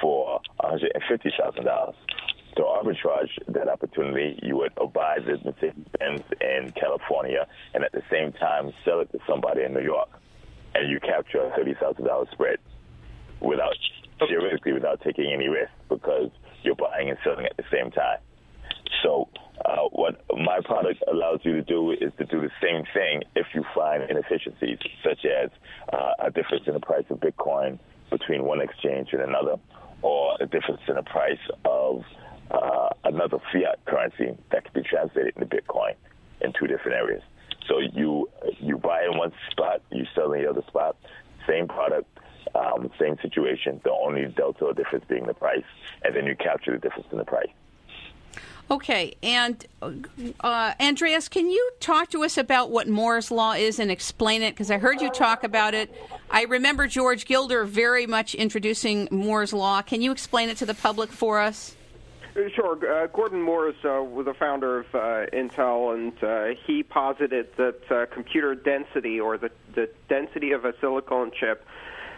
for 0.00 0.40
$150,000 0.60 1.94
to 2.56 2.62
arbitrage 2.62 3.30
that 3.48 3.68
opportunity, 3.68 4.38
you 4.42 4.56
would 4.56 4.74
buy 4.92 5.18
the 5.18 5.38
Mercedes 5.44 5.86
Benz 5.98 6.22
in 6.40 6.72
California 6.72 7.46
and 7.74 7.84
at 7.84 7.92
the 7.92 8.02
same 8.10 8.32
time 8.32 8.72
sell 8.84 9.00
it 9.00 9.10
to 9.12 9.18
somebody 9.28 9.62
in 9.62 9.74
New 9.74 9.82
York. 9.82 10.08
And 10.74 10.90
you 10.90 11.00
capture 11.00 11.38
a 11.44 11.50
$30,000 11.50 12.30
spread. 12.32 12.58
without 13.40 13.74
theoretically 14.18 14.72
without 14.72 15.00
taking 15.02 15.32
any 15.32 15.48
risk 15.48 15.72
because 15.88 16.30
you're 16.62 16.76
buying 16.76 17.10
and 17.10 17.18
selling 17.24 17.46
at 17.46 17.56
the 17.56 17.64
same 17.70 17.90
time. 17.90 18.18
So 19.02 19.28
uh, 19.64 19.88
what 19.92 20.20
my 20.30 20.60
product 20.64 21.02
allows 21.10 21.40
you 21.42 21.52
to 21.52 21.62
do 21.62 21.90
is 21.92 22.12
to 22.18 22.24
do 22.24 22.40
the 22.40 22.50
same 22.62 22.84
thing 22.94 23.22
if 23.34 23.46
you 23.54 23.64
find 23.74 24.08
inefficiencies, 24.08 24.78
such 25.02 25.24
as 25.24 25.50
uh, 25.92 26.26
a 26.26 26.30
difference 26.30 26.64
in 26.66 26.74
the 26.74 26.80
price 26.80 27.04
of 27.10 27.18
Bitcoin 27.20 27.78
between 28.10 28.44
one 28.44 28.60
exchange 28.60 29.08
and 29.12 29.22
another, 29.22 29.56
or 30.02 30.36
a 30.40 30.46
difference 30.46 30.80
in 30.88 30.94
the 30.94 31.02
price 31.02 31.38
of 31.64 32.02
uh, 32.50 32.90
another 33.04 33.38
fiat 33.52 33.84
currency 33.86 34.36
that 34.50 34.64
can 34.64 34.82
be 34.82 34.88
translated 34.88 35.34
into 35.36 35.46
Bitcoin 35.46 35.94
in 36.40 36.52
two 36.58 36.66
different 36.66 36.96
areas. 36.96 37.22
So 37.68 37.78
you 37.78 38.28
you 38.60 38.76
buy 38.78 39.04
in 39.04 39.16
one 39.16 39.32
spot, 39.50 39.82
you 39.90 40.06
sell 40.14 40.32
in 40.32 40.42
the 40.42 40.50
other 40.50 40.62
spot, 40.68 40.96
same 41.46 41.66
product, 41.66 42.08
um, 42.54 42.90
same 42.98 43.16
situation. 43.22 43.80
The 43.84 43.92
only 43.92 44.26
delta 44.26 44.66
or 44.66 44.74
difference 44.74 45.04
being 45.08 45.26
the 45.26 45.34
price, 45.34 45.64
and 46.02 46.14
then 46.14 46.26
you 46.26 46.36
capture 46.36 46.72
the 46.72 46.78
difference 46.78 47.08
in 47.10 47.18
the 47.18 47.24
price. 47.24 47.48
Okay, 48.70 49.14
and 49.22 49.66
uh, 50.40 50.72
Andreas, 50.80 51.28
can 51.28 51.50
you 51.50 51.70
talk 51.80 52.08
to 52.10 52.24
us 52.24 52.38
about 52.38 52.70
what 52.70 52.88
Moore's 52.88 53.30
Law 53.30 53.52
is 53.52 53.78
and 53.78 53.90
explain 53.90 54.42
it? 54.42 54.54
Because 54.54 54.70
I 54.70 54.78
heard 54.78 55.02
you 55.02 55.10
talk 55.10 55.44
about 55.44 55.74
it. 55.74 55.94
I 56.30 56.44
remember 56.44 56.86
George 56.86 57.26
Gilder 57.26 57.64
very 57.64 58.06
much 58.06 58.34
introducing 58.34 59.06
Moore's 59.10 59.52
Law. 59.52 59.82
Can 59.82 60.00
you 60.00 60.10
explain 60.12 60.48
it 60.48 60.56
to 60.58 60.66
the 60.66 60.72
public 60.72 61.12
for 61.12 61.40
us? 61.40 61.76
Sure. 62.34 63.04
Uh, 63.04 63.06
Gordon 63.06 63.40
Moore 63.40 63.68
uh, 63.68 64.02
was 64.02 64.26
the 64.26 64.34
founder 64.34 64.80
of 64.80 64.86
uh, 64.92 65.26
Intel, 65.32 65.94
and 65.94 66.24
uh, 66.24 66.60
he 66.66 66.82
posited 66.82 67.46
that 67.56 67.92
uh, 67.92 68.06
computer 68.12 68.56
density, 68.56 69.20
or 69.20 69.38
the, 69.38 69.52
the 69.76 69.88
density 70.08 70.50
of 70.50 70.64
a 70.64 70.74
silicon 70.80 71.30
chip, 71.38 71.64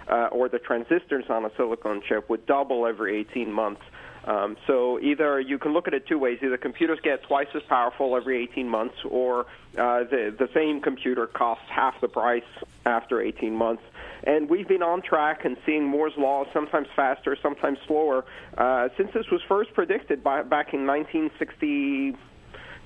uh, 0.08 0.28
or 0.32 0.48
the 0.48 0.58
transistors 0.58 1.26
on 1.28 1.44
a 1.44 1.50
silicon 1.56 2.00
chip, 2.00 2.30
would 2.30 2.46
double 2.46 2.86
every 2.86 3.18
18 3.18 3.52
months. 3.52 3.82
Um, 4.24 4.56
so 4.66 4.98
either 5.00 5.38
you 5.38 5.58
can 5.58 5.74
look 5.74 5.86
at 5.86 5.92
it 5.92 6.06
two 6.06 6.18
ways: 6.18 6.38
either 6.42 6.56
computers 6.56 6.98
get 7.02 7.22
twice 7.24 7.48
as 7.54 7.62
powerful 7.64 8.16
every 8.16 8.42
18 8.42 8.68
months, 8.70 8.96
or 9.04 9.44
the 9.74 10.34
the 10.36 10.48
same 10.54 10.80
computer 10.80 11.26
costs 11.26 11.66
half 11.68 12.00
the 12.00 12.08
price 12.08 12.42
after 12.86 13.20
18 13.20 13.54
months. 13.54 13.82
And 14.26 14.50
we've 14.50 14.66
been 14.66 14.82
on 14.82 15.02
track 15.02 15.44
and 15.44 15.56
seeing 15.64 15.84
Moore's 15.84 16.12
law 16.18 16.44
sometimes 16.52 16.88
faster, 16.96 17.36
sometimes 17.40 17.78
slower, 17.86 18.24
uh, 18.58 18.88
since 18.96 19.10
this 19.14 19.26
was 19.30 19.40
first 19.48 19.72
predicted 19.72 20.24
by, 20.24 20.42
back 20.42 20.74
in 20.74 20.84
1960. 20.84 22.16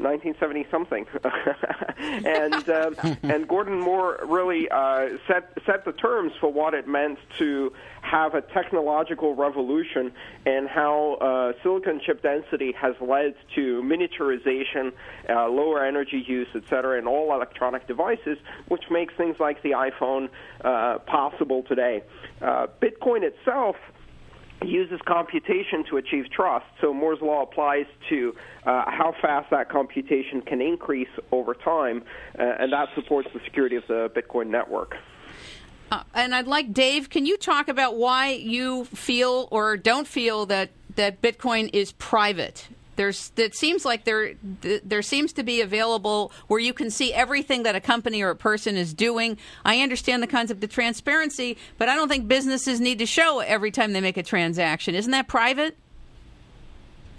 1970 0.01 0.67
something, 0.71 1.07
and 1.99 2.69
uh, 2.69 2.91
and 3.23 3.47
Gordon 3.47 3.81
Moore 3.81 4.21
really 4.25 4.69
uh, 4.69 5.11
set 5.27 5.53
set 5.67 5.85
the 5.85 5.93
terms 5.93 6.33
for 6.41 6.53
what 6.53 6.75
it 6.75 6.89
meant 6.89 7.19
to 7.39 7.73
have 8.03 8.35
a 8.35 8.41
technological 8.41 9.35
revolution 9.35 10.13
and 10.47 10.69
how 10.69 11.15
uh, 11.21 11.53
silicon 11.63 12.01
chip 12.05 12.23
density 12.23 12.73
has 12.73 12.95
led 13.01 13.35
to 13.55 13.83
miniaturization, 13.83 14.93
uh, 15.29 15.49
lower 15.49 15.85
energy 15.85 16.25
use, 16.27 16.49
et 16.55 16.63
cetera, 16.69 16.99
in 16.99 17.07
all 17.07 17.33
electronic 17.35 17.87
devices, 17.87 18.39
which 18.69 18.85
makes 18.91 19.15
things 19.15 19.37
like 19.39 19.63
the 19.63 19.71
iPhone 19.71 20.29
uh, 20.65 20.99
possible 21.01 21.63
today. 21.63 22.03
Uh, 22.41 22.67
Bitcoin 22.81 23.23
itself 23.23 23.77
uses 24.65 25.01
computation 25.07 25.85
to 25.91 25.97
achieve 25.97 26.31
trust. 26.31 26.67
So 26.81 26.93
Moore's 26.93 27.21
law 27.21 27.43
applies 27.43 27.87
to 28.09 28.35
uh, 28.65 28.85
how 28.91 29.15
fast 29.21 29.51
that 29.51 29.69
computation 29.71 30.43
can 30.43 30.61
increase 30.61 31.09
over 31.33 31.55
time, 31.55 32.03
uh, 32.39 32.43
and 32.43 32.73
that 32.73 32.89
supports 32.95 33.29
the 33.33 33.41
security 33.45 33.77
of 33.77 33.85
the 33.89 34.11
Bitcoin 34.15 34.49
network. 34.49 34.97
Uh, 35.91 36.05
and 36.15 36.35
I'd 36.35 36.47
like 36.47 36.73
Dave. 36.73 37.11
Can 37.11 37.27
you 37.27 37.37
talk 37.37 37.69
about 37.69 37.97
why 37.97 38.31
you 38.33 38.85
feel 38.85 39.49
or 39.51 39.77
don't 39.77 40.07
feel 40.07 40.47
that 40.47 40.71
that 40.95 41.21
Bitcoin 41.21 41.71
is 41.73 41.93
private? 41.93 42.69
There's 43.01 43.33
it 43.39 43.55
seems 43.55 43.87
like 43.87 44.05
there 44.05 44.35
there 44.61 45.01
seems 45.01 45.33
to 45.33 45.43
be 45.43 45.63
available 45.63 46.33
where 46.49 46.61
you 46.61 46.75
can 46.75 46.91
see 46.91 47.15
everything 47.15 47.63
that 47.63 47.75
a 47.75 47.81
company 47.81 48.21
or 48.21 48.29
a 48.29 48.37
person 48.37 48.77
is 48.77 48.93
doing. 48.93 49.39
I 49.65 49.81
understand 49.81 50.23
the 50.23 50.27
concept 50.27 50.63
of 50.63 50.69
transparency, 50.69 51.57
but 51.79 51.89
I 51.89 51.95
don't 51.95 52.11
think 52.11 52.29
businesses 52.29 52.79
need 52.79 52.99
to 52.99 53.07
show 53.07 53.39
every 53.39 53.71
time 53.71 53.95
they 53.95 54.03
make 54.03 54.19
a 54.19 54.23
transaction. 54.23 54.95
Isn't 54.95 55.13
that 55.13 55.29
private? 55.29 55.79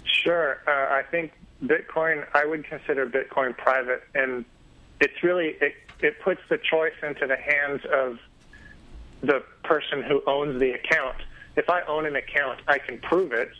Sure. 0.04 0.60
Uh, 0.68 0.70
I 0.70 1.02
think 1.10 1.32
Bitcoin. 1.64 2.28
I 2.32 2.44
would 2.44 2.64
consider 2.64 3.04
Bitcoin 3.04 3.56
private, 3.58 4.04
and 4.14 4.44
it's 5.00 5.20
really 5.24 5.56
it, 5.60 5.74
it 5.98 6.20
puts 6.20 6.42
the 6.48 6.58
choice 6.58 6.94
into 7.02 7.26
the 7.26 7.36
hands 7.36 7.80
of 7.92 8.20
the 9.20 9.42
person 9.64 10.04
who 10.04 10.22
owns 10.28 10.60
the 10.60 10.74
account. 10.74 11.16
If 11.56 11.68
I 11.68 11.82
own 11.88 12.06
an 12.06 12.14
account, 12.14 12.60
I 12.68 12.78
can 12.78 12.98
prove 12.98 13.32
it 13.32 13.50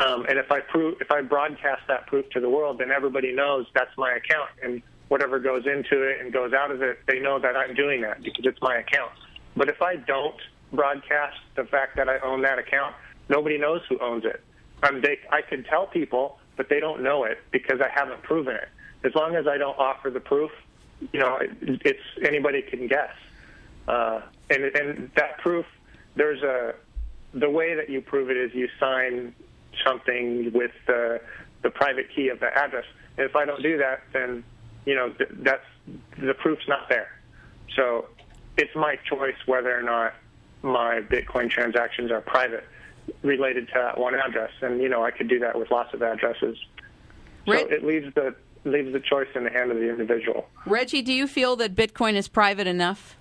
um, 0.00 0.26
and 0.28 0.38
if 0.38 0.50
I 0.52 0.60
prove, 0.60 1.00
if 1.00 1.10
I 1.10 1.22
broadcast 1.22 1.82
that 1.88 2.06
proof 2.06 2.28
to 2.30 2.40
the 2.40 2.48
world, 2.48 2.78
then 2.78 2.90
everybody 2.90 3.32
knows 3.32 3.66
that's 3.74 3.96
my 3.96 4.12
account, 4.12 4.50
and 4.62 4.82
whatever 5.08 5.38
goes 5.38 5.66
into 5.66 6.02
it 6.02 6.20
and 6.20 6.32
goes 6.32 6.52
out 6.52 6.70
of 6.70 6.82
it, 6.82 7.00
they 7.06 7.18
know 7.18 7.38
that 7.38 7.56
I'm 7.56 7.74
doing 7.74 8.02
that 8.02 8.22
because 8.22 8.44
it's 8.44 8.60
my 8.60 8.76
account. 8.76 9.10
But 9.56 9.68
if 9.68 9.82
I 9.82 9.96
don't 9.96 10.36
broadcast 10.72 11.38
the 11.56 11.64
fact 11.64 11.96
that 11.96 12.08
I 12.08 12.18
own 12.20 12.42
that 12.42 12.58
account, 12.58 12.94
nobody 13.28 13.58
knows 13.58 13.80
who 13.88 13.98
owns 13.98 14.24
it. 14.24 14.44
Um, 14.82 15.00
they, 15.00 15.18
I 15.30 15.42
can 15.42 15.64
tell 15.64 15.86
people, 15.86 16.38
but 16.56 16.68
they 16.68 16.78
don't 16.78 17.02
know 17.02 17.24
it 17.24 17.38
because 17.50 17.80
I 17.80 17.88
haven't 17.88 18.22
proven 18.22 18.54
it. 18.54 18.68
As 19.02 19.14
long 19.14 19.34
as 19.34 19.46
I 19.46 19.56
don't 19.56 19.78
offer 19.78 20.10
the 20.10 20.20
proof, 20.20 20.50
you 21.12 21.18
know, 21.18 21.36
it, 21.36 21.50
it's 21.60 22.02
anybody 22.24 22.62
can 22.62 22.86
guess. 22.86 23.14
Uh, 23.88 24.20
and 24.50 24.64
and 24.64 25.10
that 25.16 25.38
proof, 25.38 25.66
there's 26.14 26.42
a 26.42 26.74
the 27.34 27.48
way 27.48 27.74
that 27.74 27.90
you 27.90 28.00
prove 28.00 28.30
it 28.30 28.36
is 28.36 28.54
you 28.54 28.68
sign 28.78 29.34
something 29.84 30.52
with 30.52 30.72
the, 30.86 31.20
the 31.62 31.70
private 31.70 32.06
key 32.14 32.28
of 32.28 32.40
the 32.40 32.46
address. 32.46 32.84
And 33.16 33.28
if 33.28 33.36
I 33.36 33.44
don't 33.44 33.62
do 33.62 33.78
that, 33.78 34.02
then 34.12 34.44
you 34.84 34.94
know 34.94 35.10
th- 35.10 35.30
that's 35.40 35.64
the 36.18 36.34
proof's 36.34 36.66
not 36.68 36.88
there. 36.88 37.10
So 37.76 38.06
it's 38.56 38.74
my 38.74 38.96
choice 39.08 39.36
whether 39.46 39.76
or 39.76 39.82
not 39.82 40.14
my 40.62 41.00
Bitcoin 41.00 41.50
transactions 41.50 42.10
are 42.10 42.20
private 42.20 42.64
related 43.22 43.68
to 43.68 43.74
that 43.74 43.98
one 43.98 44.14
address. 44.14 44.50
And 44.62 44.80
you 44.80 44.88
know 44.88 45.04
I 45.04 45.10
could 45.10 45.28
do 45.28 45.38
that 45.40 45.58
with 45.58 45.70
lots 45.70 45.94
of 45.94 46.02
addresses. 46.02 46.56
So 47.46 47.54
it 47.54 47.84
leaves 47.84 48.14
the 48.14 48.34
leaves 48.64 48.92
the 48.92 49.00
choice 49.00 49.28
in 49.34 49.44
the 49.44 49.50
hand 49.50 49.70
of 49.70 49.78
the 49.78 49.88
individual. 49.88 50.46
Reggie, 50.66 51.02
do 51.02 51.12
you 51.12 51.26
feel 51.26 51.56
that 51.56 51.74
Bitcoin 51.74 52.14
is 52.14 52.28
private 52.28 52.66
enough? 52.66 53.16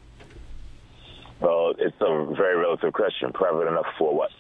Well, 1.39 1.73
it's 1.77 1.95
a 2.01 2.33
very 2.35 2.57
relative 2.57 2.93
question. 2.93 3.31
Private 3.31 3.67
enough 3.67 3.85
for 3.97 4.15
what? 4.15 4.31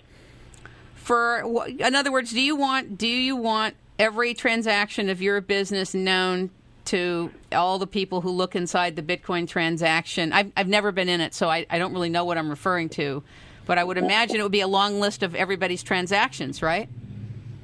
For 1.07 1.67
in 1.79 1.95
other 1.95 2.11
words 2.11 2.31
do 2.31 2.41
you 2.41 2.55
want 2.55 2.97
do 2.97 3.07
you 3.07 3.35
want 3.35 3.75
every 3.97 4.33
transaction 4.33 5.07
of 5.07 5.21
your 5.21 5.39
business 5.39 5.93
known 5.93 6.49
to 6.83 7.31
all 7.53 7.79
the 7.79 7.87
people 7.87 8.19
who 8.19 8.29
look 8.29 8.57
inside 8.57 8.97
the 8.97 9.01
bitcoin 9.01 9.47
transaction 9.47 10.33
i've, 10.33 10.51
I've 10.57 10.67
never 10.67 10.91
been 10.91 11.07
in 11.07 11.21
it 11.21 11.33
so 11.33 11.49
I, 11.49 11.65
I 11.69 11.79
don't 11.79 11.93
really 11.93 12.09
know 12.09 12.25
what 12.25 12.37
i'm 12.37 12.49
referring 12.49 12.89
to 12.89 13.23
but 13.65 13.77
i 13.77 13.83
would 13.85 13.97
imagine 13.97 14.35
it 14.35 14.43
would 14.43 14.51
be 14.51 14.59
a 14.59 14.67
long 14.67 14.99
list 14.99 15.23
of 15.23 15.33
everybody's 15.33 15.81
transactions 15.81 16.61
right 16.61 16.89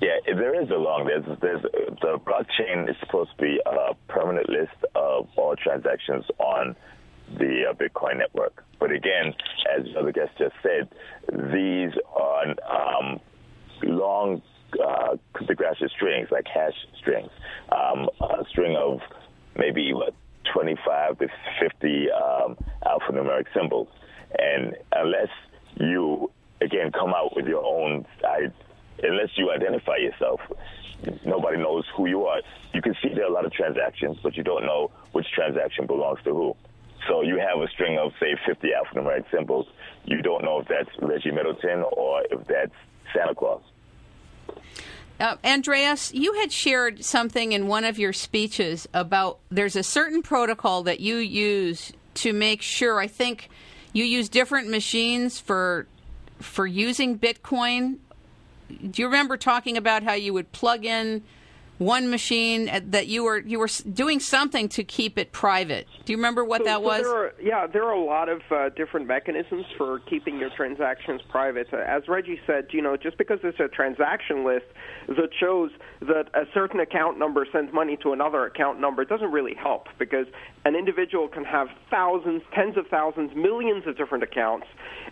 yeah, 0.01 0.33
there 0.35 0.61
is 0.61 0.69
a 0.69 0.75
long. 0.75 1.05
There's, 1.05 1.23
there's 1.39 1.61
the 1.61 2.19
blockchain 2.19 2.89
is 2.89 2.95
supposed 2.99 3.29
to 3.37 3.41
be 3.41 3.61
a 3.65 3.93
permanent 4.09 4.49
list 4.49 4.75
of 4.95 5.29
all 5.37 5.55
transactions 5.55 6.25
on 6.39 6.75
the 7.37 7.67
uh, 7.69 7.73
Bitcoin 7.73 8.17
network. 8.17 8.65
But 8.81 8.91
again, 8.91 9.33
as 9.73 9.85
the 9.85 9.99
other 9.99 10.11
guest 10.11 10.31
just 10.37 10.55
said, 10.61 10.89
these 11.31 11.91
are 12.13 12.47
um, 12.69 13.21
long 13.85 14.41
uh, 14.83 15.17
cryptographic 15.33 15.89
strings, 15.91 16.29
like 16.31 16.47
hash 16.47 16.75
strings, 16.97 17.29
um, 17.71 18.09
a 18.21 18.45
string 18.49 18.75
of 18.75 18.99
maybe 19.55 19.93
what 19.93 20.13
25 20.51 21.19
to 21.19 21.27
50 21.59 22.11
um, 22.11 22.57
alphanumeric 22.85 23.45
symbols, 23.53 23.87
and 24.37 24.75
unless 24.93 25.29
you 25.75 26.31
again 26.61 26.91
come 26.91 27.13
out 27.13 27.35
with 27.35 27.47
your 27.47 27.63
own, 27.63 28.05
I, 28.23 28.51
unless 29.01 29.29
you 29.35 29.51
identify 29.51 29.97
yourself, 29.97 30.39
nobody 31.25 31.57
knows 31.57 31.85
who 31.95 32.07
you 32.07 32.25
are. 32.25 32.41
You 32.73 32.81
can 32.81 32.95
see 33.01 33.09
there 33.13 33.25
are 33.25 33.29
a 33.29 33.33
lot 33.33 33.45
of 33.45 33.53
transactions, 33.53 34.17
but 34.23 34.35
you 34.35 34.43
don't 34.43 34.65
know 34.65 34.91
which 35.11 35.27
transaction 35.31 35.85
belongs 35.85 36.19
to 36.23 36.33
who. 36.33 36.55
So 37.07 37.21
you 37.21 37.37
have 37.37 37.61
a 37.61 37.67
string 37.67 37.97
of 37.97 38.13
say 38.19 38.35
50 38.45 38.69
alphanumeric 38.69 39.29
symbols. 39.29 39.67
You 40.05 40.21
don't 40.21 40.43
know 40.43 40.59
if 40.59 40.67
that's 40.67 40.89
Reggie 41.01 41.31
Middleton 41.31 41.83
or 41.91 42.23
if 42.31 42.47
that's 42.47 42.73
Santa 43.13 43.35
Claus. 43.35 43.61
Uh, 45.19 45.37
Andreas, 45.45 46.13
you 46.13 46.33
had 46.33 46.51
shared 46.51 47.05
something 47.05 47.51
in 47.51 47.67
one 47.67 47.85
of 47.85 47.99
your 47.99 48.13
speeches 48.13 48.87
about 48.93 49.39
there's 49.49 49.75
a 49.75 49.83
certain 49.83 50.21
protocol 50.21 50.83
that 50.83 50.99
you 50.99 51.17
use 51.17 51.93
to 52.15 52.33
make 52.33 52.61
sure. 52.61 52.99
I 52.99 53.07
think 53.07 53.49
you 53.93 54.03
use 54.03 54.27
different 54.27 54.69
machines 54.69 55.39
for 55.39 55.87
for 56.39 56.65
using 56.67 57.17
Bitcoin. 57.17 57.97
Do 58.67 59.01
you 59.01 59.05
remember 59.05 59.37
talking 59.37 59.77
about 59.77 60.03
how 60.03 60.13
you 60.13 60.33
would 60.33 60.51
plug 60.51 60.83
in 60.83 61.23
one 61.85 62.09
machine 62.09 62.69
uh, 62.69 62.79
that 62.85 63.07
you 63.07 63.23
were 63.23 63.39
you 63.39 63.59
were 63.59 63.69
doing 63.91 64.19
something 64.19 64.69
to 64.69 64.83
keep 64.83 65.17
it 65.17 65.31
private. 65.31 65.87
Do 66.05 66.13
you 66.13 66.17
remember 66.17 66.43
what 66.43 66.61
so, 66.61 66.65
that 66.65 66.77
so 66.77 66.81
was? 66.81 67.01
There 67.03 67.15
are, 67.15 67.33
yeah, 67.41 67.67
there 67.67 67.83
are 67.83 67.93
a 67.93 68.03
lot 68.03 68.29
of 68.29 68.41
uh, 68.51 68.69
different 68.69 69.07
mechanisms 69.07 69.65
for 69.77 69.99
keeping 69.99 70.39
your 70.39 70.49
transactions 70.55 71.21
private. 71.29 71.67
Uh, 71.73 71.77
as 71.77 72.07
Reggie 72.07 72.39
said, 72.45 72.67
you 72.71 72.81
know, 72.81 72.97
just 72.97 73.17
because 73.17 73.39
there's 73.41 73.59
a 73.59 73.67
transaction 73.67 74.45
list 74.45 74.65
that 75.07 75.29
shows 75.39 75.71
that 76.01 76.27
a 76.33 76.45
certain 76.53 76.79
account 76.79 77.19
number 77.19 77.45
sends 77.51 77.73
money 77.73 77.97
to 77.97 78.13
another 78.13 78.45
account 78.45 78.79
number 78.79 79.05
doesn't 79.05 79.31
really 79.31 79.55
help 79.55 79.87
because 79.99 80.27
an 80.65 80.75
individual 80.75 81.27
can 81.27 81.43
have 81.43 81.67
thousands, 81.89 82.41
tens 82.53 82.77
of 82.77 82.87
thousands, 82.87 83.35
millions 83.35 83.85
of 83.87 83.97
different 83.97 84.23
accounts, 84.23 84.67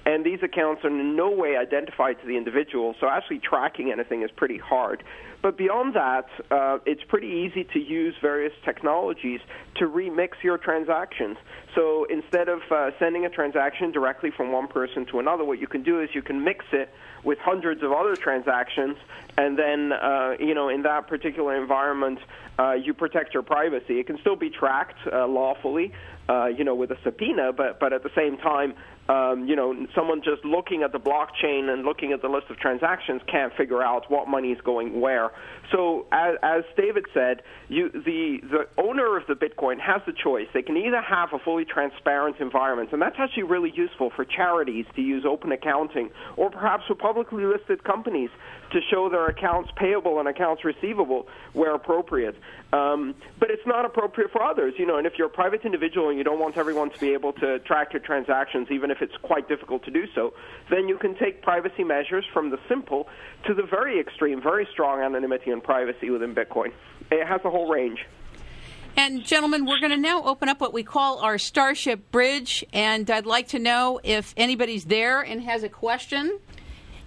and 0.06 0.26
these 0.26 0.40
accounts 0.44 0.84
are 0.84 0.90
in 0.90 1.16
no 1.16 1.30
way 1.30 1.58
identified 1.58 2.20
to 2.22 2.28
the 2.28 2.38
individual. 2.38 2.96
So 3.00 3.08
actually 3.08 3.40
tracking 3.40 3.92
anything 3.92 4.24
is 4.24 4.32
pretty 4.32 4.58
hard. 4.58 5.04
But 5.42 5.58
beyond 5.58 5.96
that, 5.96 6.28
uh, 6.52 6.78
it's 6.86 7.04
pretty 7.04 7.28
easy 7.28 7.64
to 7.74 7.80
use 7.80 8.14
various 8.22 8.54
technologies 8.64 9.40
to 9.76 9.88
remix 9.88 10.44
your 10.44 10.58
transactions. 10.58 11.38
So 11.74 12.06
instead 12.06 12.48
of 12.48 12.62
uh, 12.70 12.92
sending 13.00 13.26
a 13.26 13.30
transaction 13.30 13.92
directly 13.92 14.30
from 14.30 14.52
one 14.52 14.68
person 14.68 15.06
to 15.08 15.20
another, 15.20 15.44
what 15.44 15.60
you 15.60 15.68
can 15.68 15.82
do 15.82 16.00
is 16.00 16.10
you 16.14 16.22
can 16.22 16.44
mix 16.44 16.66
it 16.72 16.94
with 17.24 17.40
hundreds 17.40 17.82
of 17.84 17.92
other 17.92 18.16
transactions, 18.16 18.98
and 19.38 19.58
then 19.58 19.94
uh, 19.94 20.36
you 20.40 20.54
know 20.54 20.70
in 20.70 20.84
that 20.84 21.08
particular 21.08 21.56
environment, 21.60 22.20
uh, 22.60 22.74
you 22.74 22.94
protect 22.94 23.34
your 23.34 23.44
privacy. 23.44 24.00
It 24.00 24.08
can 24.08 24.20
still 24.20 24.36
be 24.36 24.50
tracked 24.50 24.98
uh, 25.12 25.28
lawfully, 25.28 25.94
uh, 26.30 26.48
you 26.48 26.64
know, 26.64 26.76
with 26.76 26.92
a 26.92 26.98
subpoena, 27.04 27.54
but 27.54 27.80
but 27.80 27.94
at 27.94 28.04
the 28.04 28.12
same 28.16 28.38
time, 28.38 28.74
um, 29.12 29.46
you 29.46 29.56
know, 29.56 29.76
someone 29.94 30.22
just 30.24 30.46
looking 30.46 30.84
at 30.84 30.94
the 30.94 31.00
blockchain 31.00 31.70
and 31.70 31.84
looking 31.84 32.14
at 32.14 32.22
the 32.22 32.30
list 32.30 32.46
of 32.50 32.58
transactions 32.58 33.22
can't 33.30 33.52
figure 33.58 33.84
out 33.84 34.10
what 34.10 34.30
money 34.30 34.50
is 34.50 34.62
going 34.62 35.02
where. 35.02 35.32
So, 35.72 36.06
as, 36.12 36.36
as 36.42 36.64
David 36.78 37.06
said, 37.14 37.42
you, 37.68 37.90
the 37.92 38.40
the 38.44 38.82
owner 38.82 39.18
of 39.18 39.24
the 39.28 39.34
Bitcoin 39.34 39.80
has 39.80 40.02
the 40.06 40.14
choice. 40.14 40.48
They 40.54 40.62
can 40.62 40.78
either 40.78 41.02
have 41.02 41.30
a 41.34 41.40
fully 41.40 41.66
transparent 41.66 42.38
environment, 42.40 42.90
and 42.94 43.02
that's 43.02 43.18
actually 43.20 43.44
really 43.44 43.74
useful 43.76 44.12
for 44.16 44.24
charities 44.24 44.86
to 44.96 45.02
use 45.02 45.26
open 45.28 45.52
accounting, 45.52 46.10
or 46.38 46.50
perhaps 46.50 46.84
for 46.88 46.96
publicly 46.96 47.44
listed 47.44 47.84
companies 47.84 48.30
to 48.72 48.80
show 48.90 49.10
their 49.10 49.28
accounts 49.28 49.70
payable 49.76 50.20
and 50.20 50.28
accounts 50.28 50.64
receivable 50.64 51.28
where 51.54 51.76
appropriate. 51.76 52.36
Um, 52.74 53.16
but 53.40 53.52
it's 53.52 53.66
not 53.66 53.86
appropriate 53.86 54.32
for 54.32 54.42
others, 54.42 54.74
you 54.78 54.86
know. 54.86 54.98
And 54.98 55.06
if 55.06 55.14
you're 55.18 55.28
a 55.28 55.32
private 55.32 55.66
individual 55.66 56.10
and 56.10 56.18
you 56.18 56.24
don't 56.24 56.40
want 56.40 56.58
everyone 56.58 56.90
to 56.92 57.00
be 57.00 57.14
able 57.14 57.34
to 57.34 57.60
track 57.60 57.94
your 57.94 58.02
transactions, 58.02 58.68
even 58.72 58.92
if 58.92 59.02
it's 59.02 59.16
quite 59.22 59.48
difficult 59.48 59.84
to 59.86 59.92
do 59.92 60.06
so, 60.16 60.34
then 60.70 60.88
you 60.88 60.98
can 60.98 61.16
take 61.16 61.42
privacy 61.42 61.84
measures 61.84 62.26
from 62.34 62.50
the 62.50 62.60
simple 62.70 63.08
to 63.46 63.54
the 63.54 63.64
very 63.64 64.00
extreme, 64.00 64.42
very 64.42 64.68
strong 64.72 65.02
anonymity 65.02 65.52
and 65.52 65.64
privacy 65.64 66.10
within 66.10 66.34
Bitcoin. 66.34 66.72
It 67.12 67.28
has 67.28 67.42
a 67.44 67.50
whole 67.50 67.70
range. 67.70 68.06
And, 68.98 69.24
gentlemen, 69.24 69.66
we're 69.66 69.80
going 69.80 69.92
to 69.92 69.98
now 69.98 70.24
open 70.24 70.50
up 70.50 70.60
what 70.60 70.74
we 70.74 70.84
call 70.84 71.20
our 71.20 71.38
Starship 71.38 72.12
Bridge. 72.12 72.66
And 72.74 73.10
I'd 73.10 73.26
like 73.26 73.48
to 73.50 73.60
know 73.60 74.02
if 74.04 74.34
anybody's 74.36 74.86
there 74.86 75.22
and 75.22 75.42
has 75.42 75.64
a 75.64 75.70
question. 75.70 76.40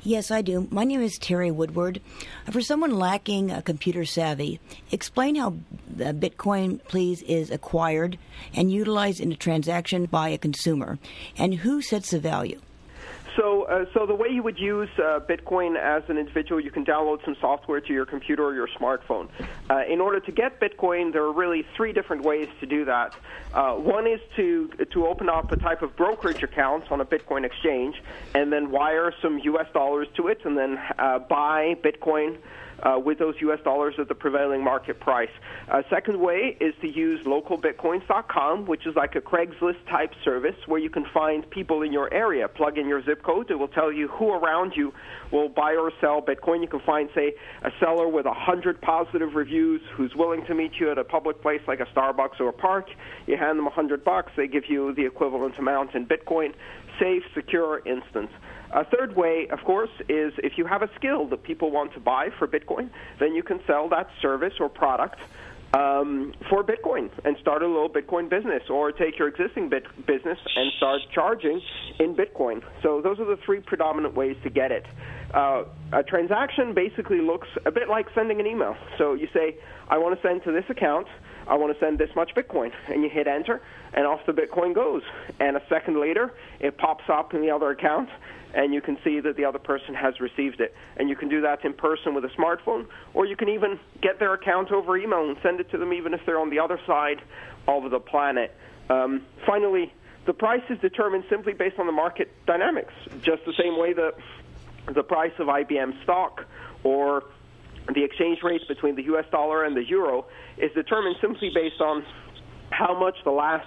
Yes, 0.07 0.31
I 0.31 0.43
do. 0.43 0.69
My 0.71 0.85
name 0.85 1.01
is 1.01 1.17
Terry 1.17 1.51
Woodward. 1.51 2.03
For 2.51 2.61
someone 2.61 2.99
lacking 2.99 3.51
a 3.51 3.63
computer 3.63 4.05
savvy, 4.05 4.61
explain 4.93 5.37
how 5.37 5.49
uh, 5.49 6.13
Bitcoin, 6.13 6.85
please, 6.85 7.23
is 7.23 7.51
acquired 7.51 8.19
and 8.53 8.71
utilized 8.71 9.19
in 9.19 9.33
a 9.33 9.37
transaction 9.37 10.05
by 10.05 10.29
a 10.29 10.37
consumer, 10.37 10.99
and 11.39 11.55
who 11.55 11.81
sets 11.81 12.11
the 12.11 12.21
value. 12.21 12.61
So, 13.37 13.65
uh, 13.65 13.87
so 13.93 14.07
the 14.07 14.15
way 14.15 14.29
you 14.29 14.43
would 14.43 14.59
use 14.59 14.89
uh, 14.99 15.21
Bitcoin 15.29 15.77
as 15.77 16.03
an 16.09 16.19
individual, 16.19 16.61
you 16.61 16.71
can 16.71 16.85
download 16.85 17.25
some 17.25 17.37
software 17.41 17.81
to 17.81 17.93
your 17.93 18.07
computer 18.07 18.45
or 18.45 18.55
your 18.55 18.69
smartphone. 18.69 19.29
Uh, 19.69 19.83
in 19.91 20.01
order 20.01 20.21
to 20.21 20.33
get 20.33 20.61
Bitcoin, 20.61 21.13
there 21.13 21.23
are 21.23 21.33
really 21.33 21.65
three 21.77 21.93
different 21.93 22.23
ways 22.23 22.49
to 22.61 22.67
do 22.67 22.85
that. 22.85 23.15
Uh, 23.53 23.75
one 23.75 24.07
is 24.07 24.21
to 24.37 24.69
to 24.93 25.07
open 25.07 25.29
up 25.29 25.51
a 25.53 25.57
type 25.57 25.83
of 25.83 25.97
brokerage 25.97 26.43
account 26.43 26.91
on 26.93 27.01
a 27.01 27.05
Bitcoin 27.05 27.45
exchange, 27.45 27.97
and 28.35 28.53
then 28.53 28.71
wire 28.71 29.13
some 29.23 29.39
U.S. 29.39 29.67
dollars 29.73 30.07
to 30.17 30.29
it, 30.29 30.41
and 30.45 30.57
then 30.57 30.79
uh, 30.99 31.19
buy 31.19 31.75
Bitcoin 31.83 32.39
uh, 32.85 32.99
with 32.99 33.19
those 33.19 33.35
U.S. 33.41 33.59
dollars 33.65 33.95
at 33.99 34.09
the 34.09 34.15
prevailing 34.15 34.63
market 34.63 35.01
price. 35.01 35.31
A 35.69 35.77
uh, 35.77 35.83
second 35.91 36.21
way 36.21 36.57
is 36.61 36.75
to 36.81 36.89
use 36.89 37.25
localbitcoins.com, 37.25 38.67
which 38.67 38.87
is 38.87 38.95
like 38.95 39.15
a 39.17 39.21
Craigslist 39.21 39.87
type 39.89 40.13
service 40.23 40.57
where 40.67 40.81
you 40.81 40.91
can 40.91 41.07
find 41.13 41.49
people 41.51 41.83
in 41.83 41.93
your 41.93 42.13
area. 42.13 42.49
Plug 42.49 42.79
in 42.79 42.87
your 42.87 43.03
zip 43.05 43.23
code, 43.23 43.51
it 43.51 43.59
will 43.59 43.69
tell 43.69 43.91
you 43.91 44.09
who 44.09 44.33
around 44.33 44.75
you 44.77 44.93
will 45.31 45.49
buy 45.49 45.75
or 45.75 45.91
sell 46.01 46.21
Bitcoin. 46.21 46.61
You 46.61 46.69
can 46.69 46.81
find, 46.81 47.09
say, 47.15 47.35
a 47.63 47.71
seller 47.81 48.09
with 48.09 48.27
100 48.27 48.81
positive 48.81 49.35
reviews 49.35 49.81
who's 49.95 50.15
willing 50.15 50.45
to 50.47 50.55
meet 50.55 50.73
you 50.79 50.91
at 50.91 50.99
a 50.99 51.05
public 51.05 51.41
place 51.41 51.63
like 51.67 51.81
a 51.81 51.87
Starbucks 51.87 52.41
or 52.41 52.49
a 52.49 52.53
park. 52.53 52.89
You 53.27 53.37
hand 53.37 53.59
them 53.59 53.65
100 53.65 54.05
bucks, 54.05 54.33
they 54.37 54.47
give 54.47 54.69
you 54.69 54.95
the 54.95 55.07
equivalent 55.07 55.59
amount 55.59 55.95
in 55.95 56.07
Bitcoin. 56.07 56.53
Safe, 57.01 57.23
secure, 57.35 57.81
instance. 57.87 58.31
A 58.73 58.85
third 58.85 59.17
way, 59.17 59.47
of 59.53 59.61
course, 59.65 59.91
is 60.09 60.33
if 60.39 60.53
you 60.57 60.67
have 60.67 60.83
a 60.83 60.91
skill 60.97 61.29
that 61.29 61.43
people 61.45 61.71
want 61.71 61.93
to 61.95 62.01
buy 62.01 62.29
for 62.39 62.49
Bitcoin, 62.49 62.91
then 63.21 63.35
you 63.35 63.43
can 63.43 63.61
sell 63.67 63.89
that 63.91 64.09
service 64.21 64.55
or 64.59 64.69
product 64.69 65.19
um, 65.75 66.33
for 66.49 66.63
Bitcoin 66.63 67.11
and 67.25 67.37
start 67.41 67.63
a 67.63 67.67
little 67.67 67.89
Bitcoin 67.89 68.31
business, 68.31 68.63
or 68.71 68.93
take 68.93 69.19
your 69.19 69.29
existing 69.29 69.69
bit 69.69 69.85
business 70.07 70.39
and 70.57 70.71
start 70.77 71.01
charging 71.13 71.61
in 71.99 72.15
Bitcoin. 72.15 72.63
So 72.83 73.01
those 73.03 73.19
are 73.19 73.25
the 73.25 73.39
three 73.45 73.61
predominant 73.61 74.15
ways 74.15 74.37
to 74.45 74.51
get 74.51 74.71
it. 74.71 74.85
Uh, 75.33 75.65
a 75.93 76.03
transaction 76.05 76.75
basically 76.75 77.21
looks 77.21 77.49
a 77.67 77.73
bit 77.73 77.89
like 77.89 78.07
sending 78.15 78.39
an 78.41 78.47
email. 78.47 78.77
So 78.99 79.15
you 79.15 79.27
say, 79.35 79.57
I 79.89 79.99
want 79.99 80.21
to 80.21 80.27
send 80.27 80.45
to 80.45 80.53
this 80.53 80.65
account. 80.71 81.07
I 81.47 81.57
want 81.57 81.73
to 81.73 81.81
send 81.81 81.99
this 81.99 82.11
much 82.15 82.35
Bitcoin. 82.35 82.73
And 82.89 83.03
you 83.03 83.09
hit 83.09 83.27
enter, 83.27 83.61
and 83.93 84.07
off 84.07 84.21
the 84.27 84.33
Bitcoin 84.33 84.75
goes. 84.75 85.03
And 85.41 85.57
a 85.57 85.63
second 85.69 86.01
later, 86.01 86.33
it 86.61 86.79
pops 86.79 87.05
up 87.09 87.35
in 87.35 87.41
the 87.41 87.51
other 87.51 87.71
account, 87.71 88.09
and 88.55 88.73
you 88.73 88.81
can 88.81 88.99
see 89.05 89.21
that 89.21 89.37
the 89.37 89.45
other 89.45 89.59
person 89.59 89.95
has 89.95 90.21
received 90.21 90.61
it. 90.61 90.75
And 90.97 91.09
you 91.09 91.17
can 91.17 91.29
do 91.29 91.41
that 91.43 91.65
in 91.65 91.73
person 91.73 92.15
with 92.15 92.25
a 92.25 92.29
smartphone, 92.29 92.87
or 93.13 93.27
you 93.27 93.37
can 93.37 93.49
even 93.49 93.79
get 94.01 94.19
their 94.19 94.33
account 94.35 94.71
over 94.73 94.97
email 94.97 95.29
and 95.29 95.37
send 95.43 95.61
it 95.61 95.71
to 95.71 95.79
them 95.79 95.93
even 95.93 96.15
if 96.15 96.21
they're 96.25 96.41
on 96.41 96.51
the 96.51 96.61
other 96.61 96.81
side 96.87 97.21
of 97.67 97.91
the 97.91 98.01
planet. 98.01 98.55
Um, 98.89 99.23
finally, 99.47 99.93
the 100.27 100.33
price 100.33 100.63
is 100.71 100.79
determined 100.79 101.25
simply 101.29 101.53
based 101.53 101.79
on 101.79 101.87
the 101.87 101.93
market 101.93 102.33
dynamics, 102.47 102.93
just 103.23 103.45
the 103.45 103.53
same 103.55 103.79
way 103.79 103.93
that 103.93 104.15
the 104.93 105.03
price 105.03 105.33
of 105.39 105.49
IBM 105.49 106.03
stock 106.03 106.45
or 106.83 107.25
the 107.93 108.03
exchange 108.03 108.39
rate 108.43 108.63
between 108.69 108.97
the 108.97 109.03
US 109.15 109.25
dollar 109.31 109.65
and 109.65 109.77
the 109.77 109.85
euro 109.85 110.27
is 110.57 110.71
determined 110.75 111.17
simply 111.21 111.51
based 111.53 111.81
on 111.81 112.05
how 112.71 112.99
much 112.99 113.17
the 113.25 113.31
last 113.31 113.67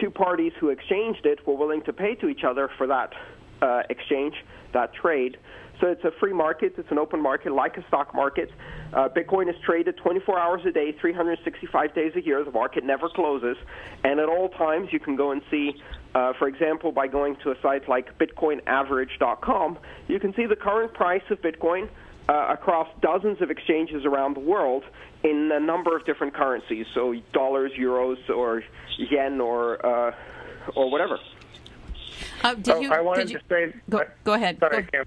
two 0.00 0.10
parties 0.10 0.52
who 0.60 0.70
exchanged 0.70 1.24
it 1.24 1.46
were 1.46 1.56
willing 1.56 1.82
to 1.84 1.92
pay 1.92 2.14
to 2.16 2.28
each 2.28 2.44
other 2.44 2.68
for 2.76 2.86
that 2.86 3.12
uh, 3.62 3.82
exchange, 3.88 4.34
that 4.72 4.92
trade. 4.94 5.36
So 5.80 5.88
it's 5.88 6.04
a 6.04 6.10
free 6.20 6.32
market, 6.32 6.74
it's 6.78 6.90
an 6.90 6.98
open 6.98 7.22
market 7.22 7.52
like 7.52 7.76
a 7.76 7.86
stock 7.88 8.14
market. 8.14 8.50
Uh, 8.94 9.08
Bitcoin 9.08 9.48
is 9.48 9.56
traded 9.64 9.96
24 9.98 10.38
hours 10.38 10.62
a 10.66 10.70
day, 10.70 10.94
365 11.00 11.94
days 11.94 12.12
a 12.16 12.24
year. 12.24 12.42
The 12.44 12.50
market 12.50 12.84
never 12.84 13.08
closes. 13.08 13.56
And 14.02 14.18
at 14.18 14.28
all 14.28 14.48
times, 14.50 14.88
you 14.90 15.00
can 15.00 15.16
go 15.16 15.32
and 15.32 15.42
see, 15.50 15.72
uh, 16.14 16.32
for 16.38 16.48
example, 16.48 16.92
by 16.92 17.08
going 17.08 17.36
to 17.44 17.50
a 17.50 17.54
site 17.62 17.88
like 17.88 18.18
bitcoinaverage.com, 18.18 19.78
you 20.08 20.18
can 20.18 20.34
see 20.34 20.46
the 20.46 20.56
current 20.56 20.94
price 20.94 21.22
of 21.30 21.42
Bitcoin 21.42 21.88
uh, 22.28 22.46
across 22.50 22.88
dozens 23.00 23.40
of 23.40 23.50
exchanges 23.50 24.04
around 24.04 24.34
the 24.34 24.40
world 24.40 24.84
in 25.22 25.50
a 25.52 25.60
number 25.60 25.96
of 25.96 26.04
different 26.04 26.34
currencies, 26.34 26.86
so 26.94 27.14
dollars, 27.32 27.72
euros, 27.78 28.18
or 28.28 28.62
yen, 28.98 29.40
or 29.40 29.84
uh, 29.84 30.14
or 30.74 30.90
whatever. 30.90 31.18
Uh, 32.42 32.54
did 32.54 32.68
oh, 32.70 32.80
you, 32.80 32.92
I 32.92 33.00
wanted 33.00 33.28
did 33.28 33.32
you, 33.32 33.38
to 33.38 33.44
say. 33.48 33.80
Go, 33.88 34.04
go 34.24 34.32
ahead. 34.34 34.58
Sorry, 34.58 34.82
Go. 34.82 34.88
Kim. 34.90 35.04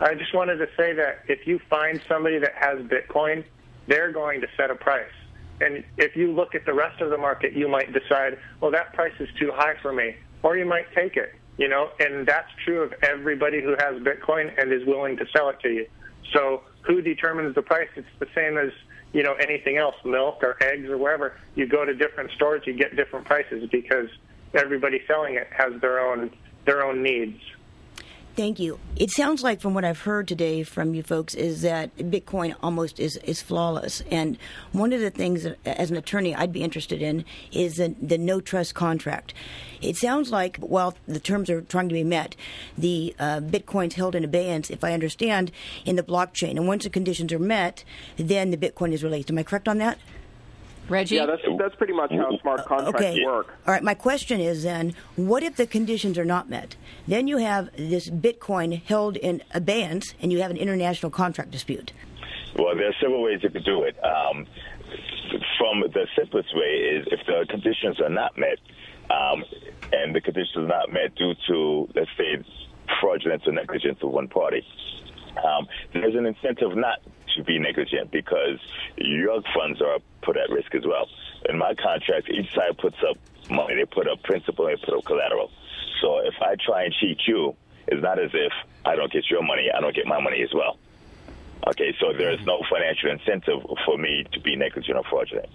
I 0.00 0.14
just 0.14 0.34
wanted 0.34 0.56
to 0.56 0.68
say 0.76 0.92
that 0.94 1.20
if 1.28 1.46
you 1.46 1.60
find 1.70 2.00
somebody 2.08 2.38
that 2.38 2.54
has 2.54 2.78
Bitcoin, 2.80 3.44
they're 3.86 4.10
going 4.10 4.40
to 4.40 4.48
set 4.56 4.70
a 4.70 4.74
price. 4.74 5.04
And 5.60 5.84
if 5.96 6.16
you 6.16 6.32
look 6.32 6.54
at 6.54 6.66
the 6.66 6.74
rest 6.74 7.00
of 7.00 7.10
the 7.10 7.18
market, 7.18 7.52
you 7.52 7.68
might 7.68 7.92
decide, 7.92 8.36
well, 8.60 8.72
that 8.72 8.92
price 8.94 9.12
is 9.20 9.28
too 9.38 9.52
high 9.54 9.74
for 9.80 9.92
me, 9.92 10.16
or 10.42 10.56
you 10.56 10.64
might 10.64 10.86
take 10.94 11.16
it. 11.16 11.34
You 11.58 11.68
know, 11.68 11.90
and 12.00 12.26
that's 12.26 12.48
true 12.64 12.82
of 12.82 12.94
everybody 13.02 13.60
who 13.62 13.76
has 13.78 14.02
Bitcoin 14.02 14.50
and 14.60 14.72
is 14.72 14.84
willing 14.86 15.16
to 15.18 15.26
sell 15.32 15.50
it 15.50 15.60
to 15.60 15.68
you. 15.68 15.86
So 16.32 16.62
who 16.82 17.02
determines 17.02 17.54
the 17.54 17.62
price? 17.62 17.88
It's 17.96 18.06
the 18.18 18.28
same 18.34 18.58
as 18.58 18.70
you 19.12 19.22
know 19.22 19.34
anything 19.34 19.76
else, 19.76 19.94
milk 20.04 20.42
or 20.42 20.56
eggs 20.62 20.88
or 20.88 20.98
wherever. 20.98 21.34
You 21.54 21.66
go 21.66 21.84
to 21.84 21.94
different 21.94 22.30
stores, 22.32 22.62
you 22.66 22.74
get 22.74 22.96
different 22.96 23.26
prices 23.26 23.68
because 23.70 24.08
everybody 24.54 25.00
selling 25.06 25.34
it 25.34 25.48
has 25.56 25.80
their 25.80 26.00
own 26.00 26.30
their 26.64 26.84
own 26.84 27.02
needs. 27.02 27.40
Thank 28.34 28.58
you. 28.58 28.78
It 28.96 29.10
sounds 29.10 29.42
like, 29.42 29.60
from 29.60 29.74
what 29.74 29.84
I've 29.84 30.00
heard 30.00 30.26
today 30.26 30.62
from 30.62 30.94
you 30.94 31.02
folks, 31.02 31.34
is 31.34 31.60
that 31.62 31.94
Bitcoin 31.98 32.54
almost 32.62 32.98
is, 32.98 33.18
is 33.18 33.42
flawless. 33.42 34.02
And 34.10 34.38
one 34.72 34.94
of 34.94 35.00
the 35.00 35.10
things, 35.10 35.42
that, 35.42 35.58
as 35.66 35.90
an 35.90 35.98
attorney, 35.98 36.34
I'd 36.34 36.50
be 36.50 36.62
interested 36.62 37.02
in 37.02 37.26
is 37.52 37.76
the, 37.76 37.94
the 38.00 38.16
no 38.16 38.40
trust 38.40 38.74
contract. 38.74 39.34
It 39.82 39.98
sounds 39.98 40.30
like, 40.30 40.56
while 40.56 40.94
the 41.06 41.20
terms 41.20 41.50
are 41.50 41.60
trying 41.60 41.90
to 41.90 41.94
be 41.94 42.04
met, 42.04 42.34
the 42.78 43.14
uh, 43.18 43.40
Bitcoin's 43.40 43.96
held 43.96 44.14
in 44.14 44.24
abeyance, 44.24 44.70
if 44.70 44.82
I 44.82 44.94
understand, 44.94 45.52
in 45.84 45.96
the 45.96 46.02
blockchain. 46.02 46.52
And 46.52 46.66
once 46.66 46.84
the 46.84 46.90
conditions 46.90 47.34
are 47.34 47.38
met, 47.38 47.84
then 48.16 48.50
the 48.50 48.56
Bitcoin 48.56 48.94
is 48.94 49.04
released. 49.04 49.30
Am 49.30 49.36
I 49.36 49.42
correct 49.42 49.68
on 49.68 49.76
that? 49.76 49.98
Reggie? 50.88 51.16
Yeah, 51.16 51.26
that's 51.26 51.42
that's 51.58 51.74
pretty 51.76 51.92
much 51.92 52.10
how 52.10 52.36
smart 52.38 52.66
contracts 52.66 53.02
okay. 53.02 53.24
work. 53.24 53.54
All 53.66 53.72
right. 53.72 53.82
My 53.82 53.94
question 53.94 54.40
is 54.40 54.62
then, 54.62 54.94
what 55.16 55.42
if 55.42 55.56
the 55.56 55.66
conditions 55.66 56.18
are 56.18 56.24
not 56.24 56.50
met? 56.50 56.76
Then 57.06 57.28
you 57.28 57.38
have 57.38 57.70
this 57.76 58.10
Bitcoin 58.10 58.82
held 58.82 59.16
in 59.16 59.42
abeyance, 59.52 60.14
and 60.20 60.32
you 60.32 60.42
have 60.42 60.50
an 60.50 60.56
international 60.56 61.10
contract 61.10 61.50
dispute. 61.50 61.92
Well, 62.56 62.76
there 62.76 62.88
are 62.88 62.94
several 63.00 63.22
ways 63.22 63.40
you 63.42 63.50
could 63.50 63.64
do 63.64 63.82
it. 63.82 63.96
Um, 64.04 64.46
from 65.58 65.80
the 65.80 66.06
simplest 66.16 66.54
way 66.54 66.98
is 66.98 67.06
if 67.10 67.20
the 67.26 67.46
conditions 67.48 68.00
are 68.00 68.10
not 68.10 68.36
met, 68.36 68.58
um, 69.10 69.44
and 69.92 70.14
the 70.14 70.20
conditions 70.20 70.56
are 70.56 70.66
not 70.66 70.92
met 70.92 71.14
due 71.14 71.34
to, 71.48 71.88
let's 71.94 72.10
say, 72.18 72.44
fraudulence 73.00 73.42
or 73.46 73.52
negligence 73.52 73.98
of 74.02 74.10
one 74.10 74.28
party. 74.28 74.64
Um, 75.42 75.66
there's 75.94 76.14
an 76.14 76.26
incentive 76.26 76.76
not 76.76 76.98
to 77.36 77.44
be 77.44 77.58
negligent 77.58 78.10
because 78.10 78.58
your 78.96 79.42
funds 79.54 79.80
are 79.80 79.98
put 80.22 80.36
at 80.36 80.50
risk 80.50 80.74
as 80.74 80.84
well. 80.86 81.08
In 81.48 81.58
my 81.58 81.74
contract, 81.74 82.28
each 82.30 82.52
side 82.54 82.78
puts 82.78 82.96
up 83.08 83.16
money. 83.50 83.74
They 83.74 83.84
put 83.84 84.08
up 84.08 84.22
principal, 84.22 84.66
they 84.66 84.76
put 84.76 84.94
up 84.94 85.04
collateral. 85.04 85.50
So 86.00 86.18
if 86.18 86.34
I 86.40 86.56
try 86.64 86.84
and 86.84 86.94
cheat 86.94 87.18
you, 87.26 87.54
it's 87.86 88.02
not 88.02 88.18
as 88.18 88.30
if 88.32 88.52
I 88.84 88.96
don't 88.96 89.12
get 89.12 89.28
your 89.30 89.42
money, 89.42 89.68
I 89.74 89.80
don't 89.80 89.94
get 89.94 90.06
my 90.06 90.20
money 90.20 90.42
as 90.42 90.52
well. 90.54 90.78
Okay, 91.68 91.94
so 92.00 92.12
there 92.12 92.32
is 92.32 92.44
no 92.44 92.60
financial 92.68 93.10
incentive 93.10 93.62
for 93.86 93.96
me 93.96 94.24
to 94.32 94.40
be 94.40 94.56
negligent 94.56 94.96
or 94.96 95.04
fraudulent. 95.04 95.48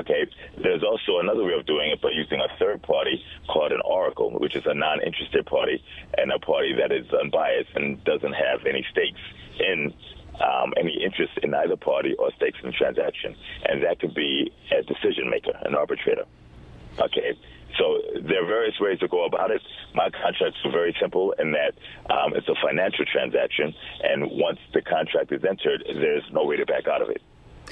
Okay, 0.00 0.26
there's 0.60 0.82
also 0.82 1.20
another 1.20 1.44
way 1.44 1.52
of 1.52 1.66
doing 1.66 1.90
it 1.90 2.00
by 2.00 2.10
using 2.10 2.40
a 2.40 2.48
third 2.58 2.82
party 2.82 3.24
called 3.48 3.70
an 3.70 3.80
oracle, 3.84 4.30
which 4.38 4.56
is 4.56 4.64
a 4.66 4.74
non-interested 4.74 5.46
party 5.46 5.82
and 6.18 6.32
a 6.32 6.38
party 6.40 6.74
that 6.74 6.90
is 6.90 7.06
unbiased 7.12 7.70
and 7.76 8.02
doesn't 8.02 8.32
have 8.32 8.66
any 8.66 8.84
stakes 8.90 9.20
in 9.60 9.94
um, 10.40 10.72
any 10.78 11.02
interest 11.02 11.32
in 11.42 11.54
either 11.54 11.76
party 11.76 12.14
or 12.18 12.30
stakes 12.36 12.58
in 12.62 12.70
the 12.70 12.76
transaction, 12.76 13.36
and 13.64 13.82
that 13.82 14.00
could 14.00 14.14
be 14.14 14.52
a 14.70 14.82
decision 14.82 15.30
maker, 15.30 15.52
an 15.64 15.74
arbitrator. 15.74 16.24
Okay, 16.98 17.36
so 17.78 18.00
there 18.22 18.42
are 18.42 18.46
various 18.46 18.78
ways 18.80 18.98
to 19.00 19.08
go 19.08 19.24
about 19.26 19.50
it. 19.50 19.60
My 19.94 20.08
contracts 20.10 20.58
are 20.64 20.72
very 20.72 20.96
simple 21.00 21.32
in 21.32 21.52
that 21.52 21.74
um, 22.10 22.34
it's 22.34 22.48
a 22.48 22.54
financial 22.62 23.04
transaction, 23.04 23.74
and 24.02 24.30
once 24.30 24.58
the 24.72 24.82
contract 24.82 25.32
is 25.32 25.44
entered, 25.44 25.84
there's 25.86 26.24
no 26.32 26.44
way 26.44 26.56
to 26.56 26.66
back 26.66 26.86
out 26.86 27.02
of 27.02 27.10
it. 27.10 27.22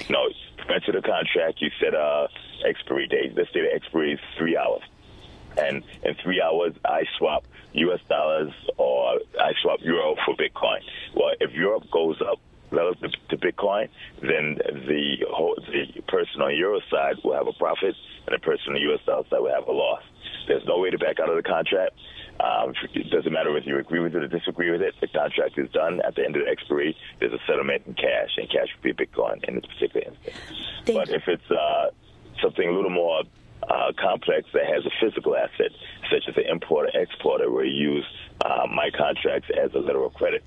No, 0.09 0.27
you 0.27 0.73
enter 0.73 0.91
the 0.91 1.01
contract, 1.01 1.61
you 1.61 1.69
set 1.79 1.93
a 1.93 2.27
expiry 2.65 3.07
date. 3.07 3.33
Let's 3.35 3.51
say 3.53 3.61
the 3.61 3.73
expiry 3.73 4.13
is 4.13 4.19
three 4.37 4.57
hours. 4.57 4.81
And 5.57 5.83
in 6.03 6.15
three 6.15 6.41
hours, 6.41 6.73
I 6.83 7.03
swap 7.17 7.45
U.S. 7.73 8.01
dollars 8.09 8.51
or 8.77 9.19
I 9.39 9.53
swap 9.61 9.79
euro 9.81 10.15
for 10.25 10.35
Bitcoin. 10.35 10.79
Well, 11.13 11.31
if 11.39 11.53
Europe 11.53 11.89
goes 11.91 12.21
up 12.21 12.39
relative 12.75 13.11
to 13.29 13.37
Bitcoin, 13.37 13.89
then 14.21 14.59
the 14.87 15.25
whole, 15.31 15.55
the 15.55 16.01
person 16.07 16.41
on 16.41 16.55
Euro 16.55 16.79
side 16.91 17.15
will 17.23 17.33
have 17.33 17.47
a 17.47 17.53
profit, 17.53 17.95
and 18.27 18.35
the 18.35 18.39
person 18.39 18.69
on 18.69 18.73
the 18.73 18.81
U.S. 18.91 18.99
dollar 19.05 19.23
side 19.29 19.39
will 19.39 19.53
have 19.53 19.67
a 19.67 19.71
loss. 19.71 20.03
There's 20.47 20.65
no 20.65 20.79
way 20.79 20.89
to 20.89 20.97
back 20.97 21.19
out 21.19 21.29
of 21.29 21.35
the 21.35 21.43
contract. 21.43 21.93
Um, 22.39 22.73
it 22.93 23.09
doesn't 23.09 23.31
matter 23.31 23.51
whether 23.51 23.65
you 23.65 23.79
agree 23.79 24.01
with 24.01 24.13
it 24.13 24.23
or 24.23 24.27
disagree 24.27 24.69
with 24.69 24.81
it. 24.81 24.93
The 24.99 25.07
contract 25.07 25.57
is 25.57 25.71
done. 25.71 26.01
At 26.05 26.15
the 26.15 26.25
end 26.25 26.35
of 26.35 26.43
the 26.43 26.51
expiry, 26.51 26.95
there's 27.19 27.33
a 27.33 27.39
settlement 27.47 27.83
in 27.87 27.93
cash, 27.93 28.35
and 28.37 28.49
cash 28.49 28.67
would 28.75 28.83
be 28.83 29.05
Bitcoin 29.05 29.43
in 29.47 29.55
this 29.55 29.65
particular 29.65 30.07
instance. 30.07 30.37
Thank 30.85 30.99
but 30.99 31.07
you. 31.09 31.15
if 31.15 31.23
it's 31.27 31.49
uh, 31.49 31.91
something 32.41 32.67
a 32.67 32.71
little 32.71 32.91
more 32.91 33.23
uh, 33.63 33.91
complex 33.97 34.47
that 34.53 34.65
has 34.67 34.85
a 34.85 34.91
physical 34.99 35.35
asset, 35.35 35.71
such 36.11 36.27
as 36.27 36.35
an 36.35 36.43
importer 36.49 36.91
exporter, 36.93 37.49
where 37.49 37.65
you 37.65 37.95
use 37.95 38.05
uh, 38.43 38.67
my 38.67 38.89
contracts 38.95 39.49
as 39.55 39.73
a 39.73 39.79
letter 39.79 40.03
of 40.03 40.13
credit, 40.13 40.43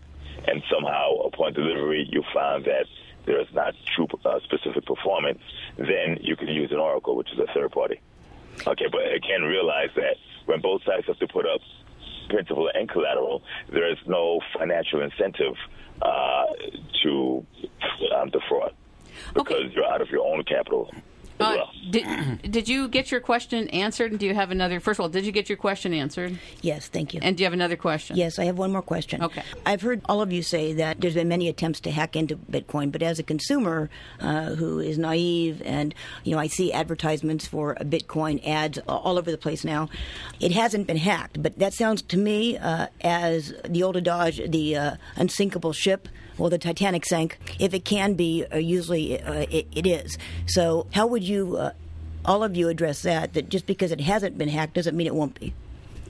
and 0.48 0.62
somehow 0.72 1.14
upon 1.26 1.52
delivery 1.52 2.08
you 2.10 2.22
find 2.32 2.64
that 2.64 2.86
there 3.26 3.40
is 3.40 3.48
not 3.52 3.74
true 3.94 4.06
uh, 4.24 4.40
specific 4.44 4.86
performance, 4.86 5.40
then 5.76 6.18
you 6.22 6.34
can 6.34 6.48
use 6.48 6.72
an 6.72 6.78
oracle, 6.78 7.14
which 7.16 7.30
is 7.32 7.38
a 7.38 7.46
third 7.52 7.70
party. 7.72 8.00
Okay, 8.66 8.86
but 8.90 9.12
again, 9.12 9.42
realize 9.42 9.90
that 9.96 10.16
when 10.46 10.60
both 10.60 10.82
sides 10.84 11.06
have 11.06 11.18
to 11.18 11.28
put 11.28 11.44
up 11.46 11.60
principal 12.30 12.70
and 12.74 12.88
collateral, 12.88 13.42
there 13.70 13.90
is 13.90 13.98
no 14.06 14.40
financial 14.58 15.02
incentive 15.02 15.54
uh, 16.00 16.46
to 17.02 17.46
um, 18.16 18.30
defraud. 18.30 18.72
Because 19.34 19.72
you're 19.74 19.84
out 19.84 20.00
of 20.00 20.08
your 20.08 20.24
own 20.26 20.42
capital 20.44 20.90
Uh, 21.40 21.54
well. 21.56 21.70
did, 21.90 22.42
did 22.50 22.68
you 22.68 22.88
get 22.88 23.10
your 23.10 23.20
question 23.20 23.68
answered? 23.68 24.10
And 24.10 24.20
do 24.20 24.26
you 24.26 24.34
have 24.34 24.50
another? 24.50 24.80
First 24.80 24.98
of 24.98 25.04
all, 25.04 25.08
did 25.08 25.24
you 25.24 25.32
get 25.32 25.48
your 25.48 25.58
question 25.58 25.94
answered? 25.94 26.38
Yes, 26.62 26.88
thank 26.88 27.14
you. 27.14 27.20
And 27.22 27.36
do 27.36 27.42
you 27.42 27.46
have 27.46 27.52
another 27.52 27.76
question? 27.76 28.16
Yes, 28.16 28.38
I 28.38 28.44
have 28.44 28.58
one 28.58 28.72
more 28.72 28.82
question. 28.82 29.22
Okay. 29.22 29.42
I've 29.64 29.82
heard 29.82 30.02
all 30.06 30.20
of 30.20 30.32
you 30.32 30.42
say 30.42 30.72
that 30.74 31.00
there's 31.00 31.14
been 31.14 31.28
many 31.28 31.48
attempts 31.48 31.80
to 31.80 31.90
hack 31.90 32.16
into 32.16 32.36
Bitcoin, 32.36 32.90
but 32.90 33.02
as 33.02 33.18
a 33.18 33.22
consumer 33.22 33.88
uh, 34.20 34.54
who 34.54 34.80
is 34.80 34.98
naive 34.98 35.62
and, 35.64 35.94
you 36.24 36.32
know, 36.32 36.38
I 36.38 36.48
see 36.48 36.72
advertisements 36.72 37.46
for 37.46 37.76
Bitcoin 37.76 38.46
ads 38.46 38.78
all 38.88 39.18
over 39.18 39.30
the 39.30 39.38
place 39.38 39.64
now, 39.64 39.88
it 40.40 40.52
hasn't 40.52 40.86
been 40.86 40.96
hacked. 40.96 41.42
But 41.42 41.58
that 41.58 41.72
sounds 41.74 42.02
to 42.02 42.16
me 42.16 42.58
uh, 42.58 42.88
as 43.00 43.54
the 43.68 43.82
old 43.82 43.96
adage, 43.96 44.50
the 44.50 44.76
uh, 44.76 44.96
unsinkable 45.16 45.72
ship. 45.72 46.08
Well, 46.38 46.50
the 46.50 46.58
Titanic 46.58 47.04
sank. 47.04 47.38
If 47.58 47.74
it 47.74 47.84
can 47.84 48.14
be, 48.14 48.44
uh, 48.52 48.58
usually 48.58 49.20
uh, 49.20 49.46
it, 49.50 49.66
it 49.74 49.86
is. 49.86 50.16
So, 50.46 50.86
how 50.94 51.06
would 51.08 51.24
you, 51.24 51.56
uh, 51.56 51.72
all 52.24 52.44
of 52.44 52.56
you, 52.56 52.68
address 52.68 53.02
that? 53.02 53.34
That 53.34 53.48
just 53.48 53.66
because 53.66 53.90
it 53.90 54.00
hasn't 54.00 54.38
been 54.38 54.48
hacked 54.48 54.74
doesn't 54.74 54.96
mean 54.96 55.06
it 55.08 55.14
won't 55.14 55.38
be. 55.38 55.52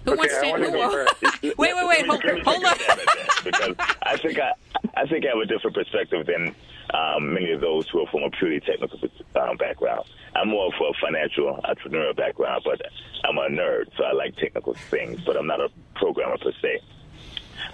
Who 0.04 0.12
Okay, 0.12 0.18
wants 0.18 0.40
to? 0.40 0.50
wanna 0.50 0.64
who- 0.66 0.72
go 0.72 0.90
first. 0.90 1.22
wait, 1.42 1.56
wait, 1.58 1.74
wait. 1.88 2.06
Hold, 2.06 2.24
Let 2.24 2.42
hold 2.44 2.64
on. 2.64 2.72
a 2.72 2.78
stab 2.78 2.98
at 2.98 3.06
that, 3.06 3.40
because 3.44 3.74
I 4.02 4.16
think 4.18 4.38
I, 4.38 4.52
I 4.96 5.06
think 5.06 5.24
I 5.24 5.28
have 5.28 5.38
a 5.38 5.46
different 5.46 5.74
perspective 5.76 6.26
than 6.26 6.54
um, 6.94 7.32
many 7.34 7.50
of 7.52 7.60
those 7.60 7.88
who 7.88 8.00
are 8.02 8.06
from 8.10 8.22
a 8.22 8.30
purely 8.30 8.60
technical 8.60 8.98
um, 9.40 9.56
background. 9.56 10.04
I'm 10.36 10.48
more 10.50 10.66
of 10.66 10.72
a 10.74 10.92
financial 11.04 11.58
entrepreneurial 11.64 12.14
background, 12.16 12.62
but 12.64 12.80
I'm 13.24 13.36
a 13.38 13.48
nerd, 13.48 13.86
so 13.96 14.04
I 14.04 14.12
like 14.12 14.36
technical 14.36 14.74
things. 14.90 15.20
But 15.24 15.36
I'm 15.36 15.46
not 15.46 15.60
a 15.60 15.68
programmer 15.96 16.36
per 16.38 16.52
se. 16.62 16.80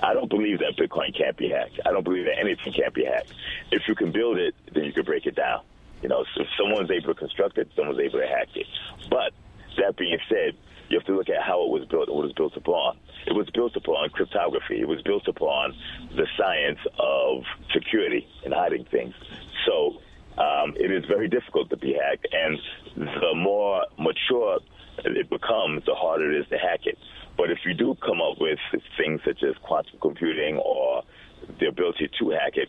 I 0.04 0.12
don't 0.12 0.28
believe 0.28 0.58
that 0.58 0.76
Bitcoin 0.76 1.16
can't 1.16 1.36
be 1.36 1.48
hacked. 1.48 1.80
I 1.86 1.90
don't 1.90 2.04
believe 2.04 2.26
that 2.26 2.38
anything 2.38 2.74
can't 2.74 2.92
be 2.92 3.06
hacked. 3.06 3.32
If 3.72 3.88
you 3.88 3.94
can 3.94 4.12
build 4.12 4.36
it, 4.36 4.54
then 4.74 4.84
you 4.84 4.92
can 4.92 5.04
break 5.04 5.24
it 5.24 5.34
down. 5.34 5.62
You 6.02 6.10
know, 6.10 6.24
so 6.34 6.42
if 6.42 6.48
someone's 6.58 6.90
able 6.90 7.14
to 7.14 7.18
construct 7.18 7.56
it, 7.56 7.70
someone's 7.74 7.98
able 7.98 8.18
to 8.18 8.26
hack 8.26 8.48
it. 8.54 8.66
But 9.08 9.32
that 9.78 9.96
being 9.96 10.18
said, 10.28 10.56
you 10.90 10.98
have 10.98 11.06
to 11.06 11.16
look 11.16 11.30
at 11.30 11.42
how 11.42 11.64
it 11.64 11.70
was 11.70 11.86
built 11.88 12.10
what 12.10 12.20
it 12.20 12.26
was 12.26 12.32
built 12.34 12.54
upon. 12.54 12.98
It 13.26 13.32
was 13.32 13.48
built 13.54 13.74
upon 13.76 14.10
cryptography. 14.10 14.78
It 14.78 14.86
was 14.86 15.00
built 15.00 15.26
upon 15.26 15.74
the 16.14 16.26
science 16.36 16.80
of 16.98 17.44
security 17.72 18.28
and 18.44 18.52
hiding 18.52 18.84
things. 18.84 19.14
So 19.64 20.02
um, 20.36 20.74
it 20.76 20.90
is 20.90 21.06
very 21.06 21.28
difficult 21.28 21.70
to 21.70 21.78
be 21.78 21.94
hacked, 21.94 22.28
and 22.30 22.58
the 22.96 23.34
more 23.34 23.86
mature 23.98 24.58
it 24.98 25.30
becomes, 25.30 25.84
the 25.86 25.94
harder 25.94 26.30
it 26.30 26.40
is 26.40 26.48
to 26.48 26.58
hack 26.58 26.80
it. 26.84 26.98
But 27.36 27.50
if 27.50 27.58
you 27.66 27.74
do 27.74 27.96
come 28.04 28.20
up 28.20 28.38
with 28.40 28.58
things 28.96 29.20
such 29.24 29.42
as 29.42 29.54
quantum 29.62 29.98
computing 30.00 30.58
or 30.58 31.02
the 31.60 31.66
ability 31.66 32.10
to 32.18 32.30
hack 32.30 32.54
it, 32.56 32.68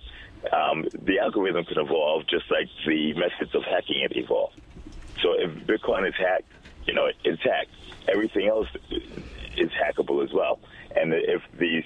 um, 0.52 0.86
the 1.06 1.20
algorithm 1.20 1.66
can 1.66 1.80
evolve 1.80 2.24
just 2.28 2.46
like 2.52 2.70
the 2.86 3.14
methods 3.14 3.54
of 3.56 3.64
hacking 3.64 4.02
it 4.04 4.16
evolve. 4.16 4.52
So 5.24 5.34
if 5.34 5.50
Bitcoin 5.68 6.08
is 6.08 6.14
hacked, 6.18 6.52
you 6.86 6.94
know, 6.94 7.08
it's 7.24 7.42
hacked. 7.44 7.72
Everything 8.12 8.48
else 8.48 8.68
is 9.58 9.72
hackable 9.82 10.24
as 10.24 10.32
well. 10.34 10.60
And 10.96 11.14
if 11.14 11.42
these 11.60 11.84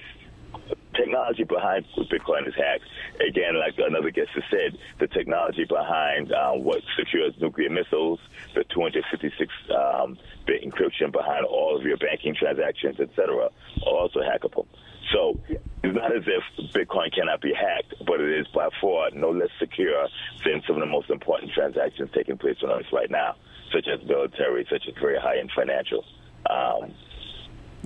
technology 0.94 1.44
behind 1.44 1.84
Bitcoin 1.96 2.46
is 2.46 2.54
hacked, 2.54 2.84
again, 3.26 3.58
like 3.58 3.74
another 3.78 4.10
guest 4.10 4.30
has 4.34 4.44
said, 4.50 4.78
the 4.98 5.06
technology 5.06 5.64
behind 5.64 6.32
uh, 6.32 6.52
what 6.52 6.82
secures 6.98 7.34
nuclear 7.40 7.70
missiles, 7.70 8.18
the 8.54 8.64
256 8.64 9.52
um, 9.70 10.18
bit 10.46 10.62
encryption 10.62 11.12
behind 11.12 11.44
all 11.46 11.76
of 11.76 11.82
your 11.84 11.96
banking 11.96 12.34
transactions, 12.34 12.98
etc., 13.00 13.48
are 13.86 13.94
also 13.94 14.20
hackable. 14.20 14.66
So 15.12 15.40
it's 15.48 15.96
not 15.96 16.14
as 16.14 16.22
if 16.26 16.72
Bitcoin 16.72 17.12
cannot 17.12 17.40
be 17.40 17.52
hacked, 17.52 17.94
but 18.06 18.20
it 18.20 18.40
is 18.40 18.46
by 18.54 18.68
far 18.80 19.10
no 19.12 19.30
less 19.30 19.48
secure 19.58 20.06
than 20.44 20.62
some 20.66 20.76
of 20.76 20.80
the 20.80 20.86
most 20.86 21.10
important 21.10 21.52
transactions 21.52 22.10
taking 22.14 22.38
place 22.38 22.56
on 22.62 22.70
Earth 22.70 22.86
right 22.92 23.10
now, 23.10 23.34
such 23.72 23.86
as 23.88 24.06
military, 24.06 24.66
such 24.70 24.84
as 24.88 24.94
very 25.00 25.18
high-end 25.18 25.50
financial. 25.54 26.04
Um, 26.48 26.94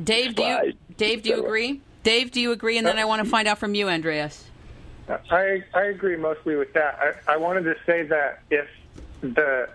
Dave, 0.02 0.34
do 0.34 0.42
you 0.42 0.72
Dave, 0.96 1.22
do 1.22 1.30
you 1.30 1.44
agree? 1.44 1.80
Dave, 2.04 2.30
do 2.30 2.40
you 2.40 2.52
agree? 2.52 2.78
And 2.78 2.86
then 2.86 2.98
uh, 2.98 3.02
I 3.02 3.04
want 3.04 3.24
to 3.24 3.28
find 3.28 3.48
out 3.48 3.58
from 3.58 3.74
you, 3.74 3.88
Andreas. 3.88 4.46
I 5.08 5.64
I 5.74 5.82
agree 5.86 6.16
mostly 6.16 6.54
with 6.54 6.72
that. 6.74 6.98
I, 7.26 7.32
I 7.32 7.36
wanted 7.36 7.64
to 7.64 7.74
say 7.84 8.04
that 8.04 8.42
if 8.50 8.68
the 9.20 9.68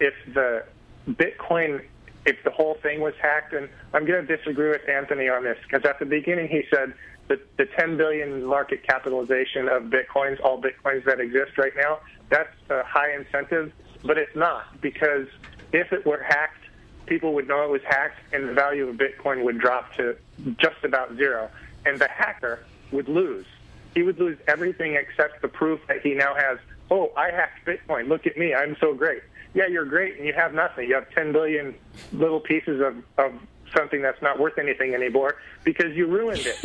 if 0.00 0.14
the 0.34 0.64
Bitcoin 1.08 1.82
if 2.26 2.42
the 2.42 2.50
whole 2.50 2.74
thing 2.82 3.00
was 3.00 3.14
hacked. 3.22 3.54
And 3.54 3.68
I'm 3.94 4.04
going 4.04 4.26
to 4.26 4.36
disagree 4.36 4.68
with 4.68 4.86
Anthony 4.88 5.28
on 5.28 5.44
this 5.44 5.56
because 5.62 5.86
at 5.88 5.98
the 5.98 6.04
beginning 6.04 6.48
he 6.48 6.64
said 6.68 6.92
that 7.28 7.56
the 7.56 7.66
10 7.78 7.96
billion 7.96 8.44
market 8.44 8.82
capitalization 8.82 9.68
of 9.68 9.84
bitcoins, 9.84 10.40
all 10.44 10.60
bitcoins 10.60 11.04
that 11.04 11.20
exist 11.20 11.56
right 11.56 11.72
now, 11.76 12.00
that's 12.28 12.52
a 12.68 12.82
high 12.82 13.14
incentive, 13.14 13.72
but 14.04 14.18
it's 14.18 14.34
not 14.36 14.80
because 14.80 15.28
if 15.72 15.92
it 15.92 16.04
were 16.04 16.22
hacked, 16.22 16.64
people 17.06 17.32
would 17.34 17.46
know 17.48 17.64
it 17.64 17.70
was 17.70 17.82
hacked, 17.84 18.18
and 18.32 18.48
the 18.48 18.52
value 18.52 18.88
of 18.88 18.96
Bitcoin 18.96 19.44
would 19.44 19.58
drop 19.58 19.92
to 19.94 20.16
just 20.58 20.82
about 20.84 21.16
zero, 21.16 21.48
and 21.86 21.98
the 21.98 22.08
hacker 22.08 22.64
would 22.92 23.08
lose. 23.08 23.46
He 23.94 24.02
would 24.02 24.18
lose 24.18 24.38
everything 24.46 24.94
except 24.94 25.40
the 25.40 25.48
proof 25.48 25.80
that 25.88 26.02
he 26.02 26.14
now 26.14 26.34
has. 26.34 26.58
Oh, 26.90 27.12
I 27.16 27.30
hacked 27.30 27.66
Bitcoin. 27.66 28.08
Look 28.08 28.26
at 28.26 28.36
me. 28.36 28.54
I'm 28.54 28.76
so 28.80 28.92
great. 28.92 29.22
Yeah, 29.54 29.66
you're 29.66 29.86
great, 29.86 30.18
and 30.18 30.26
you 30.26 30.34
have 30.34 30.52
nothing. 30.52 30.88
You 30.88 30.96
have 30.96 31.10
10 31.10 31.32
billion 31.32 31.74
little 32.12 32.40
pieces 32.40 32.82
of, 32.82 32.96
of 33.16 33.32
something 33.74 34.02
that's 34.02 34.20
not 34.20 34.38
worth 34.38 34.58
anything 34.58 34.94
anymore 34.94 35.36
because 35.64 35.94
you 35.94 36.06
ruined 36.06 36.44
it. 36.44 36.56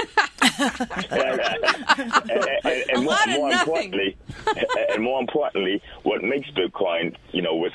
and, 1.12 1.40
and, 2.66 2.90
and 2.90 3.04
more, 3.06 3.16
more 3.28 3.52
importantly, 3.52 4.18
and 4.90 5.04
more 5.04 5.20
importantly, 5.20 5.82
what 6.04 6.24
makes 6.24 6.50
Bitcoin, 6.52 7.16
you 7.32 7.42
know, 7.42 7.56
with 7.56 7.74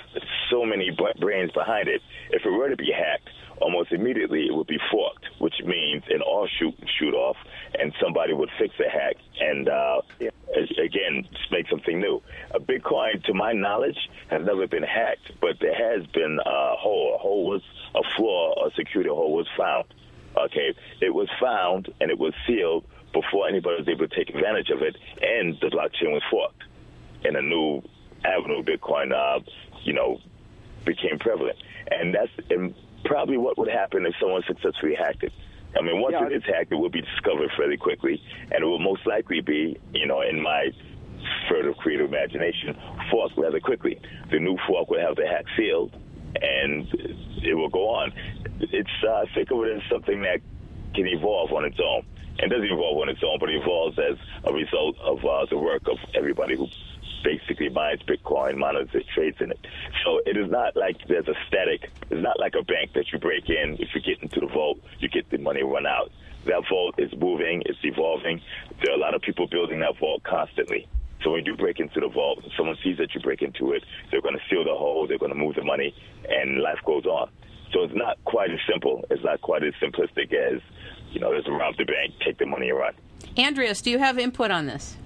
so 0.50 0.64
many 0.64 0.96
brains 1.18 1.50
behind 1.52 1.88
it, 1.88 2.02
if 2.30 2.44
it 2.44 2.50
were 2.50 2.68
to 2.68 2.76
be 2.76 2.92
hacked, 2.92 3.28
almost 3.60 3.92
immediately 3.92 4.46
it 4.46 4.54
would 4.54 4.66
be 4.66 4.78
forked, 4.90 5.26
which 5.38 5.54
means 5.64 6.02
an 6.10 6.22
offshoot 6.22 6.74
shoot 6.78 6.88
shoot 6.98 7.14
off, 7.14 7.36
and 7.78 7.92
somebody 8.02 8.32
would 8.32 8.50
fix 8.58 8.74
the 8.78 8.88
hack 8.88 9.16
and 9.40 9.68
uh, 9.68 10.00
again 10.82 11.28
make 11.50 11.68
something 11.68 12.00
new. 12.00 12.22
A 12.54 12.60
Bitcoin, 12.60 13.22
to 13.24 13.34
my 13.34 13.52
knowledge, 13.52 13.98
has 14.28 14.44
never 14.44 14.66
been 14.66 14.82
hacked, 14.82 15.32
but 15.40 15.56
there 15.60 15.74
has 15.74 16.06
been 16.08 16.38
a 16.44 16.76
hole. 16.76 17.14
A 17.14 17.18
hole 17.18 17.46
was 17.46 17.62
a 17.94 18.02
flaw, 18.16 18.66
a 18.66 18.70
security 18.74 19.10
hole 19.10 19.34
was 19.34 19.48
found. 19.56 19.84
Okay, 20.36 20.74
it 21.00 21.14
was 21.14 21.28
found 21.40 21.88
and 22.00 22.10
it 22.10 22.18
was 22.18 22.34
sealed 22.46 22.84
before 23.12 23.48
anybody 23.48 23.76
was 23.78 23.88
able 23.88 24.06
to 24.06 24.14
take 24.14 24.28
advantage 24.28 24.68
of 24.70 24.82
it, 24.82 24.96
and 25.22 25.56
the 25.60 25.68
blockchain 25.68 26.12
was 26.12 26.22
forked, 26.30 26.62
and 27.24 27.36
a 27.36 27.42
new 27.42 27.82
avenue 28.24 28.60
of 28.60 28.66
Bitcoin, 28.66 29.12
uh, 29.12 29.40
you 29.84 29.92
know, 29.92 30.18
became 30.84 31.18
prevalent. 31.18 31.56
And 31.90 32.14
that's 32.14 32.30
probably 33.06 33.36
what 33.36 33.58
would 33.58 33.68
happen 33.68 34.04
if 34.06 34.14
someone 34.20 34.42
successfully 34.46 34.94
hacked 34.94 35.22
it. 35.22 35.32
I 35.76 35.82
mean, 35.82 36.00
once 36.00 36.16
yeah, 36.18 36.26
it 36.26 36.32
is 36.32 36.42
hacked, 36.44 36.72
it 36.72 36.76
will 36.76 36.90
be 36.90 37.02
discovered 37.02 37.50
fairly 37.56 37.76
quickly, 37.76 38.22
and 38.50 38.62
it 38.62 38.66
will 38.66 38.78
most 38.78 39.06
likely 39.06 39.40
be, 39.40 39.78
you 39.92 40.06
know, 40.06 40.22
in 40.22 40.40
my 40.40 40.70
further 41.48 41.74
creative 41.74 42.08
imagination, 42.08 42.76
forked 43.10 43.36
rather 43.36 43.60
quickly. 43.60 44.00
The 44.30 44.38
new 44.38 44.56
fork 44.66 44.88
will 44.90 45.00
have 45.00 45.16
the 45.16 45.26
hack 45.26 45.44
sealed, 45.56 45.94
and 46.40 46.88
it 47.42 47.54
will 47.54 47.68
go 47.68 47.88
on. 47.90 48.12
It's 48.60 48.90
uh, 49.06 49.26
think 49.34 49.50
of 49.50 49.64
it 49.64 49.76
as 49.76 49.82
something 49.90 50.22
that 50.22 50.40
can 50.94 51.06
evolve 51.06 51.52
on 51.52 51.64
its 51.64 51.78
own, 51.82 52.06
and 52.38 52.50
doesn't 52.50 52.64
evolve 52.64 52.98
on 53.02 53.08
its 53.08 53.20
own, 53.22 53.38
but 53.38 53.50
evolves 53.50 53.98
as 53.98 54.16
a 54.44 54.52
result 54.52 54.96
of 55.00 55.24
uh, 55.24 55.46
the 55.50 55.58
work 55.58 55.82
of 55.88 55.98
everybody 56.14 56.56
who 56.56 56.68
basically 57.22 57.68
buys 57.68 57.98
Bitcoin, 58.08 58.56
monitors 58.56 58.90
it 58.94 59.06
trades 59.14 59.36
in 59.40 59.50
it. 59.50 59.66
So 60.04 60.20
it 60.26 60.36
is 60.36 60.50
not 60.50 60.76
like 60.76 60.96
there's 61.08 61.28
a 61.28 61.34
static. 61.48 61.90
It's 62.10 62.22
not 62.22 62.38
like 62.38 62.54
a 62.58 62.64
bank 62.64 62.92
that 62.94 63.12
you 63.12 63.18
break 63.18 63.48
in. 63.48 63.76
If 63.78 63.94
you 63.94 64.00
get 64.00 64.22
into 64.22 64.40
the 64.40 64.46
vault, 64.46 64.78
you 64.98 65.08
get 65.08 65.28
the 65.30 65.38
money 65.38 65.62
run 65.62 65.86
out. 65.86 66.10
That 66.46 66.62
vault 66.70 66.94
is 66.98 67.12
moving. 67.18 67.62
It's 67.66 67.78
evolving. 67.82 68.40
There 68.82 68.94
are 68.94 68.96
a 68.96 69.00
lot 69.00 69.14
of 69.14 69.22
people 69.22 69.46
building 69.48 69.80
that 69.80 69.98
vault 69.98 70.22
constantly. 70.22 70.88
So 71.24 71.32
when 71.32 71.44
you 71.44 71.56
break 71.56 71.80
into 71.80 71.98
the 71.98 72.08
vault, 72.08 72.44
someone 72.56 72.76
sees 72.84 72.98
that 72.98 73.14
you 73.14 73.20
break 73.20 73.42
into 73.42 73.72
it, 73.72 73.82
they're 74.10 74.20
going 74.20 74.36
to 74.36 74.42
seal 74.48 74.62
the 74.64 74.76
hole, 74.76 75.06
they're 75.08 75.18
going 75.18 75.32
to 75.32 75.38
move 75.38 75.56
the 75.56 75.64
money, 75.64 75.94
and 76.28 76.60
life 76.60 76.78
goes 76.84 77.04
on. 77.06 77.30
So 77.72 77.82
it's 77.82 77.94
not 77.96 78.22
quite 78.24 78.50
as 78.50 78.60
simple. 78.70 79.04
It's 79.10 79.24
not 79.24 79.40
quite 79.40 79.64
as 79.64 79.74
simplistic 79.82 80.32
as, 80.32 80.60
you 81.10 81.20
know, 81.20 81.34
just 81.34 81.48
rob 81.48 81.76
the 81.78 81.84
bank, 81.84 82.14
take 82.24 82.38
the 82.38 82.46
money, 82.46 82.68
and 82.68 82.78
run. 82.78 82.94
Andreas, 83.38 83.82
do 83.82 83.90
you 83.90 83.98
have 83.98 84.18
input 84.18 84.50
on 84.50 84.66
this? 84.66 84.96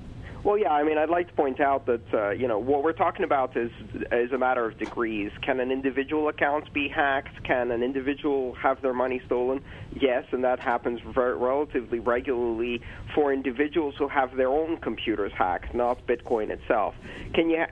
Well, 0.43 0.57
yeah. 0.57 0.73
I 0.73 0.85
mean, 0.85 0.97
I'd 0.97 1.11
like 1.11 1.29
to 1.29 1.35
point 1.35 1.61
out 1.61 1.87
that 1.87 2.15
uh, 2.15 2.31
you 2.31 2.49
know 2.49 2.59
what 2.59 2.83
we're 2.83 2.93
talking 2.93 3.25
about 3.25 3.57
is 3.57 3.71
is 4.11 4.33
a 4.33 4.39
matter 4.39 4.65
of 4.65 4.79
degrees. 4.79 5.31
Can 5.43 5.61
an 5.61 5.71
individual 5.71 6.29
account 6.29 6.73
be 6.73 6.89
hacked? 6.89 7.45
Can 7.45 7.71
an 7.71 7.83
individual 7.83 8.55
have 8.55 8.81
their 8.81 8.95
money 8.95 9.21
stolen? 9.27 9.63
Yes, 9.93 10.25
and 10.33 10.43
that 10.45 10.59
happens 10.59 11.01
relatively 11.15 11.99
regularly 11.99 12.81
for 13.15 13.33
individuals 13.33 13.95
who 13.99 14.09
have 14.09 14.37
their 14.37 14.49
own 14.49 14.79
computers 14.79 15.33
hacked, 15.37 15.75
not 15.75 16.07
Bitcoin 16.07 16.51
itself. 16.51 16.95
Can 17.35 17.51
you 17.51 17.65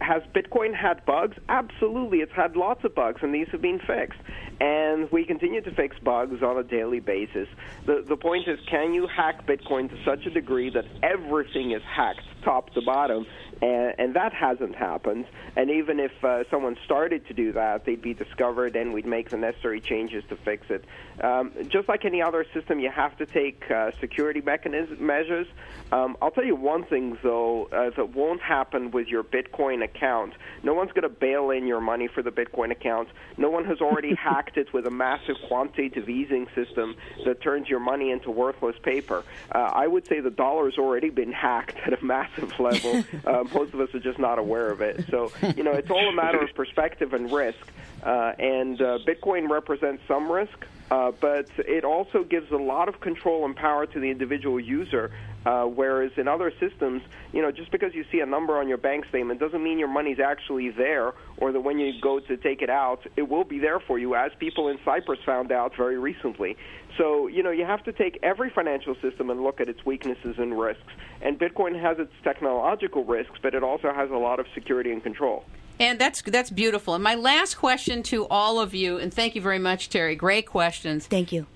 has 0.00 0.22
Bitcoin 0.34 0.74
had 0.74 1.04
bugs? 1.06 1.36
Absolutely, 1.48 2.18
it's 2.18 2.32
had 2.32 2.56
lots 2.56 2.84
of 2.84 2.94
bugs, 2.94 3.20
and 3.22 3.34
these 3.34 3.48
have 3.48 3.62
been 3.62 3.80
fixed. 3.80 4.20
And 4.58 5.10
we 5.12 5.24
continue 5.24 5.60
to 5.60 5.70
fix 5.72 5.98
bugs 5.98 6.42
on 6.42 6.56
a 6.56 6.62
daily 6.62 7.00
basis. 7.00 7.48
The 7.84 8.04
the 8.06 8.16
point 8.16 8.48
is, 8.48 8.58
can 8.68 8.94
you 8.94 9.06
hack 9.06 9.46
Bitcoin 9.46 9.90
to 9.90 10.04
such 10.04 10.24
a 10.24 10.30
degree 10.30 10.70
that 10.70 10.84
everything 11.02 11.72
is 11.72 11.82
hacked 11.96 12.35
top 12.46 12.70
to 12.70 12.80
bottom, 12.80 13.26
and, 13.60 13.94
and 13.98 14.14
that 14.14 14.32
hasn't 14.32 14.76
happened. 14.76 15.26
And 15.56 15.70
even 15.70 15.98
if 15.98 16.12
uh, 16.24 16.44
someone 16.50 16.76
started 16.84 17.26
to 17.26 17.34
do 17.34 17.52
that, 17.52 17.84
they'd 17.84 18.00
be 18.00 18.14
discovered, 18.14 18.76
and 18.76 18.94
we'd 18.94 19.04
make 19.06 19.30
the 19.30 19.36
necessary 19.36 19.80
changes 19.80 20.22
to 20.28 20.36
fix 20.36 20.66
it. 20.70 20.84
Um, 21.22 21.52
just 21.68 21.88
like 21.88 22.04
any 22.04 22.22
other 22.22 22.46
system, 22.54 22.78
you 22.78 22.90
have 22.90 23.16
to 23.18 23.26
take 23.26 23.68
uh, 23.70 23.90
security 24.00 24.40
mechanism 24.40 25.04
measures. 25.04 25.46
Um, 25.90 26.16
I'll 26.22 26.30
tell 26.30 26.44
you 26.44 26.54
one 26.54 26.84
thing, 26.84 27.18
though, 27.22 27.66
uh, 27.72 27.90
that 27.96 28.14
won't 28.14 28.40
happen 28.40 28.90
with 28.90 29.08
your 29.08 29.24
Bitcoin 29.24 29.82
account. 29.82 30.34
No 30.62 30.74
one's 30.74 30.92
going 30.92 31.02
to 31.02 31.08
bail 31.08 31.50
in 31.50 31.66
your 31.66 31.80
money 31.80 32.06
for 32.06 32.22
the 32.22 32.30
Bitcoin 32.30 32.70
account. 32.70 33.08
No 33.36 33.50
one 33.50 33.64
has 33.64 33.80
already 33.80 34.14
hacked 34.18 34.56
it 34.56 34.72
with 34.72 34.86
a 34.86 34.90
massive 34.90 35.36
quantitative 35.48 36.08
easing 36.08 36.46
system 36.54 36.96
that 37.24 37.40
turns 37.40 37.68
your 37.68 37.80
money 37.80 38.10
into 38.10 38.30
worthless 38.30 38.76
paper. 38.82 39.24
Uh, 39.52 39.58
I 39.58 39.86
would 39.86 40.06
say 40.06 40.20
the 40.20 40.30
dollar's 40.30 40.78
already 40.78 41.10
been 41.10 41.32
hacked 41.32 41.76
at 41.86 41.92
a 41.92 42.04
massive 42.04 42.35
level. 42.58 43.04
Uh, 43.24 43.44
most 43.54 43.74
of 43.74 43.80
us 43.80 43.94
are 43.94 44.00
just 44.00 44.18
not 44.18 44.38
aware 44.38 44.70
of 44.70 44.80
it. 44.80 45.06
So, 45.10 45.32
you 45.56 45.62
know, 45.62 45.72
it's 45.72 45.90
all 45.90 46.08
a 46.08 46.12
matter 46.12 46.38
of 46.38 46.54
perspective 46.54 47.14
and 47.14 47.30
risk. 47.30 47.58
Uh, 48.02 48.32
and 48.38 48.80
uh, 48.80 48.98
Bitcoin 49.06 49.48
represents 49.48 50.02
some 50.06 50.30
risk, 50.30 50.64
uh, 50.90 51.12
but 51.20 51.48
it 51.58 51.84
also 51.84 52.22
gives 52.24 52.50
a 52.52 52.56
lot 52.56 52.88
of 52.88 53.00
control 53.00 53.44
and 53.44 53.56
power 53.56 53.86
to 53.86 54.00
the 54.00 54.10
individual 54.10 54.60
user. 54.60 55.10
Uh, 55.46 55.64
whereas 55.64 56.10
in 56.16 56.26
other 56.26 56.52
systems, 56.58 57.02
you 57.32 57.40
know, 57.40 57.52
just 57.52 57.70
because 57.70 57.94
you 57.94 58.04
see 58.10 58.18
a 58.18 58.26
number 58.26 58.58
on 58.58 58.66
your 58.66 58.78
bank 58.78 59.06
statement 59.08 59.38
doesn't 59.38 59.62
mean 59.62 59.78
your 59.78 59.86
money's 59.86 60.18
actually 60.18 60.70
there, 60.70 61.12
or 61.36 61.52
that 61.52 61.60
when 61.60 61.78
you 61.78 61.92
go 62.00 62.18
to 62.18 62.36
take 62.36 62.62
it 62.62 62.68
out, 62.68 63.06
it 63.14 63.28
will 63.28 63.44
be 63.44 63.60
there 63.60 63.78
for 63.78 63.96
you, 63.96 64.16
as 64.16 64.32
people 64.40 64.66
in 64.66 64.76
Cyprus 64.84 65.20
found 65.24 65.52
out 65.52 65.76
very 65.76 65.98
recently. 65.98 66.56
So, 66.98 67.28
you 67.28 67.44
know, 67.44 67.52
you 67.52 67.64
have 67.64 67.84
to 67.84 67.92
take 67.92 68.18
every 68.24 68.50
financial 68.50 68.96
system 68.96 69.30
and 69.30 69.40
look 69.44 69.60
at 69.60 69.68
its 69.68 69.86
weaknesses 69.86 70.34
and 70.36 70.58
risks. 70.58 70.92
And 71.22 71.38
Bitcoin 71.38 71.80
has 71.80 72.00
its 72.00 72.12
technological 72.24 73.04
risks, 73.04 73.38
but 73.40 73.54
it 73.54 73.62
also 73.62 73.92
has 73.92 74.10
a 74.10 74.16
lot 74.16 74.40
of 74.40 74.46
security 74.52 74.90
and 74.90 75.00
control. 75.00 75.44
And 75.78 75.98
that's 75.98 76.22
that's 76.22 76.50
beautiful. 76.50 76.94
And 76.94 77.04
my 77.04 77.14
last 77.14 77.56
question 77.56 78.02
to 78.04 78.26
all 78.28 78.58
of 78.58 78.74
you, 78.74 78.96
and 78.96 79.14
thank 79.14 79.36
you 79.36 79.42
very 79.42 79.58
much, 79.58 79.90
Terry. 79.90 80.16
Great 80.16 80.46
questions. 80.46 81.06
Thank 81.06 81.32
you. 81.32 81.46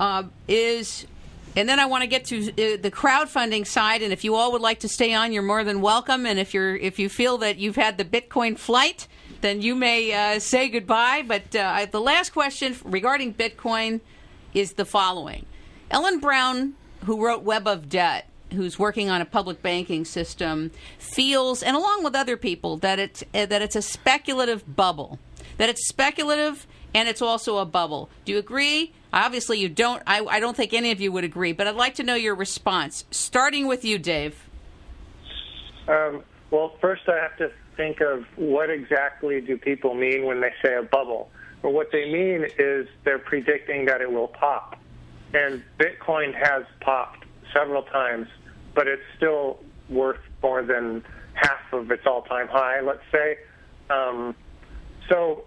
Uh, 0.00 0.24
is 0.48 1.06
and 1.56 1.68
then 1.68 1.80
I 1.80 1.86
want 1.86 2.02
to 2.02 2.06
get 2.06 2.26
to 2.26 2.50
uh, 2.50 2.76
the 2.80 2.90
crowdfunding 2.90 3.66
side. 3.66 4.02
And 4.02 4.12
if 4.12 4.24
you 4.24 4.34
all 4.34 4.52
would 4.52 4.60
like 4.60 4.80
to 4.80 4.88
stay 4.88 5.14
on, 5.14 5.32
you're 5.32 5.42
more 5.42 5.64
than 5.64 5.80
welcome. 5.80 6.26
And 6.26 6.38
if 6.38 6.54
you're 6.54 6.76
if 6.76 6.98
you 6.98 7.08
feel 7.08 7.38
that 7.38 7.58
you've 7.58 7.76
had 7.76 7.98
the 7.98 8.04
Bitcoin 8.04 8.58
flight, 8.58 9.08
then 9.40 9.60
you 9.60 9.74
may 9.74 10.12
uh, 10.12 10.38
say 10.38 10.68
goodbye. 10.68 11.24
But 11.26 11.54
uh, 11.54 11.86
the 11.90 12.00
last 12.00 12.30
question 12.30 12.76
regarding 12.84 13.34
Bitcoin 13.34 14.00
is 14.54 14.74
the 14.74 14.84
following: 14.84 15.46
Ellen 15.90 16.20
Brown, 16.20 16.74
who 17.04 17.24
wrote 17.24 17.42
Web 17.42 17.66
of 17.66 17.88
Debt, 17.88 18.28
who's 18.52 18.78
working 18.78 19.10
on 19.10 19.20
a 19.20 19.24
public 19.24 19.62
banking 19.62 20.04
system 20.04 20.70
feels, 20.98 21.62
and 21.62 21.76
along 21.76 22.04
with 22.04 22.14
other 22.14 22.36
people, 22.36 22.76
that 22.78 22.98
it's 22.98 23.24
uh, 23.34 23.46
that 23.46 23.60
it's 23.60 23.76
a 23.76 23.82
speculative 23.82 24.76
bubble, 24.76 25.18
that 25.56 25.68
it's 25.68 25.88
speculative 25.88 26.66
and 26.94 27.08
it's 27.08 27.22
also 27.22 27.58
a 27.58 27.64
bubble. 27.64 28.10
Do 28.24 28.32
you 28.32 28.38
agree? 28.38 28.92
Obviously, 29.12 29.58
you 29.58 29.68
don't. 29.68 30.02
I, 30.06 30.24
I 30.24 30.40
don't 30.40 30.56
think 30.56 30.72
any 30.72 30.90
of 30.90 31.00
you 31.00 31.12
would 31.12 31.24
agree, 31.24 31.52
but 31.52 31.66
I'd 31.66 31.74
like 31.74 31.94
to 31.96 32.02
know 32.02 32.14
your 32.14 32.34
response. 32.34 33.04
Starting 33.10 33.66
with 33.66 33.84
you, 33.84 33.98
Dave. 33.98 34.48
Um, 35.88 36.22
well, 36.50 36.76
first 36.80 37.02
I 37.08 37.16
have 37.16 37.36
to 37.38 37.50
think 37.76 38.00
of 38.00 38.24
what 38.36 38.70
exactly 38.70 39.40
do 39.40 39.56
people 39.56 39.94
mean 39.94 40.24
when 40.24 40.40
they 40.40 40.52
say 40.62 40.76
a 40.76 40.82
bubble. 40.82 41.30
Well, 41.62 41.72
what 41.72 41.88
they 41.92 42.10
mean 42.10 42.46
is 42.58 42.86
they're 43.04 43.18
predicting 43.18 43.86
that 43.86 44.00
it 44.00 44.10
will 44.10 44.28
pop, 44.28 44.78
and 45.34 45.62
Bitcoin 45.78 46.34
has 46.34 46.64
popped 46.80 47.24
several 47.52 47.82
times 47.82 48.28
but 48.74 48.86
it's 48.88 49.02
still 49.16 49.60
worth 49.88 50.20
more 50.42 50.62
than 50.62 51.04
half 51.34 51.72
of 51.72 51.90
its 51.90 52.02
all-time 52.06 52.48
high, 52.48 52.80
let's 52.80 53.02
say. 53.12 53.38
Um, 53.88 54.34
so, 55.08 55.44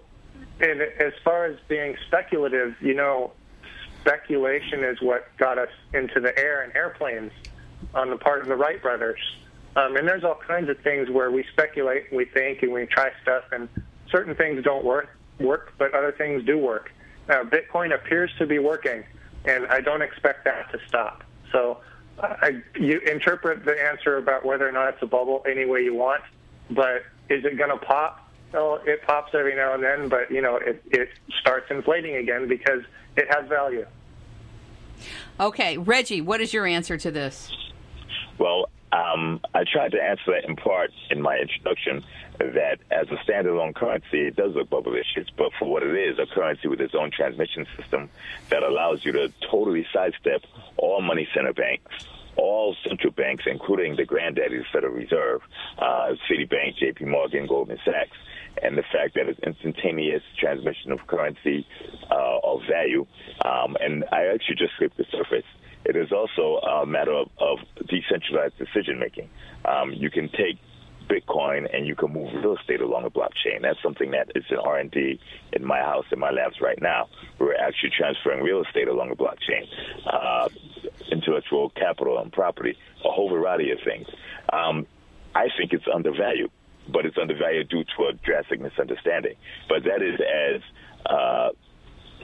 and 0.59 0.81
as 0.81 1.13
far 1.23 1.45
as 1.45 1.57
being 1.67 1.95
speculative, 2.07 2.75
you 2.81 2.93
know, 2.93 3.31
speculation 4.01 4.83
is 4.83 5.01
what 5.01 5.25
got 5.37 5.57
us 5.57 5.69
into 5.93 6.19
the 6.19 6.37
air 6.37 6.61
and 6.61 6.75
airplanes 6.75 7.31
on 7.93 8.09
the 8.09 8.17
part 8.17 8.41
of 8.41 8.47
the 8.47 8.55
Wright 8.55 8.81
brothers. 8.81 9.19
Um, 9.75 9.95
and 9.95 10.07
there's 10.07 10.23
all 10.23 10.39
kinds 10.47 10.69
of 10.69 10.77
things 10.79 11.09
where 11.09 11.31
we 11.31 11.43
speculate 11.51 12.09
and 12.09 12.17
we 12.17 12.25
think 12.25 12.61
and 12.61 12.71
we 12.71 12.85
try 12.85 13.11
stuff, 13.21 13.43
and 13.51 13.67
certain 14.09 14.35
things 14.35 14.63
don't 14.63 14.85
work 14.85 15.09
work, 15.39 15.73
but 15.77 15.93
other 15.93 16.11
things 16.11 16.43
do 16.45 16.57
work. 16.57 16.91
Now, 17.27 17.43
Bitcoin 17.43 17.93
appears 17.93 18.31
to 18.37 18.45
be 18.45 18.59
working, 18.59 19.03
and 19.45 19.67
I 19.67 19.81
don't 19.81 20.01
expect 20.01 20.45
that 20.45 20.71
to 20.71 20.79
stop. 20.87 21.23
So 21.51 21.79
I, 22.21 22.61
you 22.75 22.99
interpret 22.99 23.65
the 23.65 23.81
answer 23.83 24.17
about 24.17 24.45
whether 24.45 24.67
or 24.67 24.71
not 24.71 24.93
it's 24.93 25.03
a 25.03 25.07
bubble 25.07 25.43
any 25.49 25.65
way 25.65 25.83
you 25.83 25.95
want, 25.95 26.21
but 26.69 27.05
is 27.29 27.43
it 27.45 27.57
going 27.57 27.69
to 27.69 27.77
pop? 27.77 28.22
Well, 28.53 28.79
it 28.85 29.01
pops 29.01 29.33
every 29.33 29.55
now 29.55 29.73
and 29.73 29.83
then, 29.83 30.09
but 30.09 30.29
you 30.29 30.41
know 30.41 30.57
it, 30.57 30.83
it 30.91 31.09
starts 31.41 31.65
inflating 31.71 32.15
again 32.17 32.47
because 32.47 32.83
it 33.17 33.27
has 33.29 33.49
value. 33.49 33.85
Okay, 35.39 35.77
Reggie, 35.77 36.21
what 36.21 36.39
is 36.39 36.53
your 36.53 36.65
answer 36.65 36.95
to 36.97 37.09
this? 37.09 37.51
Well, 38.37 38.69
um, 38.91 39.41
I 39.55 39.63
tried 39.63 39.91
to 39.93 40.01
answer 40.01 40.23
that 40.27 40.45
in 40.47 40.55
part 40.55 40.91
in 41.09 41.21
my 41.21 41.37
introduction 41.37 42.03
that 42.37 42.77
as 42.91 43.07
a 43.09 43.15
standalone 43.27 43.73
currency, 43.73 44.27
it 44.27 44.35
does 44.35 44.53
look 44.55 44.69
bubblicious, 44.69 45.27
but 45.35 45.51
for 45.57 45.65
what 45.67 45.81
it 45.81 45.95
is, 45.95 46.19
a 46.19 46.27
currency 46.27 46.67
with 46.67 46.79
its 46.79 46.93
own 46.93 47.09
transmission 47.09 47.65
system 47.77 48.09
that 48.49 48.61
allows 48.61 49.03
you 49.03 49.11
to 49.11 49.31
totally 49.49 49.85
sidestep 49.91 50.43
all 50.77 51.01
money 51.01 51.27
center 51.33 51.53
banks, 51.53 51.91
all 52.35 52.75
central 52.87 53.11
banks, 53.13 53.45
including 53.47 53.95
the 53.95 54.05
granddaddy, 54.05 54.57
the 54.57 54.65
Federal 54.71 54.93
Reserve, 54.93 55.41
uh, 55.79 56.13
Citibank, 56.29 56.77
J.P. 56.77 57.05
Morgan, 57.05 57.47
Goldman 57.47 57.79
Sachs, 57.85 58.17
and 58.61 58.77
the 58.77 58.83
fact 58.83 59.15
that 59.15 59.27
it's 59.27 59.39
instantaneous 59.39 60.21
transmission 60.39 60.91
of 60.91 60.99
currency 61.07 61.65
uh, 62.11 62.39
of 62.43 62.61
value. 62.69 63.05
Um, 63.43 63.77
and 63.79 64.03
I 64.11 64.27
actually 64.33 64.55
just 64.57 64.73
scraped 64.73 64.97
the 64.97 65.05
surface. 65.11 65.45
It 65.85 65.95
is 65.95 66.11
also 66.11 66.59
a 66.65 66.85
matter 66.85 67.11
of, 67.11 67.29
of 67.39 67.59
decentralized 67.87 68.57
decision 68.57 68.99
making. 68.99 69.29
Um, 69.65 69.91
you 69.93 70.09
can 70.09 70.29
take 70.29 70.59
Bitcoin 71.09 71.67
and 71.73 71.85
you 71.85 71.95
can 71.95 72.13
move 72.13 72.33
real 72.33 72.55
estate 72.55 72.81
along 72.81 73.05
a 73.05 73.09
blockchain. 73.09 73.61
That's 73.61 73.81
something 73.83 74.11
that 74.11 74.31
is 74.35 74.43
in 74.49 74.57
R&D 74.57 75.19
in 75.53 75.65
my 75.65 75.79
house, 75.79 76.05
in 76.11 76.19
my 76.19 76.31
labs 76.31 76.61
right 76.61 76.81
now. 76.81 77.09
We're 77.39 77.55
actually 77.55 77.91
transferring 77.97 78.43
real 78.43 78.63
estate 78.63 78.87
along 78.87 79.11
a 79.11 79.15
blockchain, 79.15 79.67
uh, 80.05 80.49
intellectual 81.11 81.69
capital 81.71 82.19
and 82.19 82.31
property, 82.31 82.77
a 83.03 83.09
whole 83.09 83.29
variety 83.29 83.71
of 83.71 83.79
things. 83.83 84.07
Um, 84.51 84.87
I 85.35 85.47
think 85.57 85.73
it's 85.73 85.85
undervalued, 85.93 86.51
but 86.89 87.05
it's 87.05 87.17
undervalued 87.17 87.69
due 87.69 87.83
to 87.83 88.05
a 88.05 88.13
drastic 88.13 88.59
misunderstanding. 88.59 89.35
But 89.69 89.83
that 89.83 90.01
is 90.01 90.19
as 90.19 90.61
uh, 91.05 91.49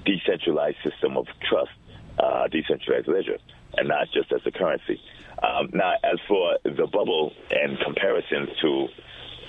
decentralized 0.05 0.77
system 0.83 1.17
of 1.17 1.27
trust, 1.47 1.71
uh, 2.17 2.47
decentralized 2.47 3.07
ledger, 3.07 3.37
and 3.77 3.87
not 3.87 4.07
just 4.13 4.31
as 4.31 4.41
a 4.45 4.51
currency. 4.51 5.01
Um, 5.41 5.69
now, 5.73 5.93
as 6.03 6.19
for 6.27 6.57
the 6.63 6.87
bubble 6.87 7.33
and 7.49 7.77
comparisons 7.79 8.49
to 8.61 8.87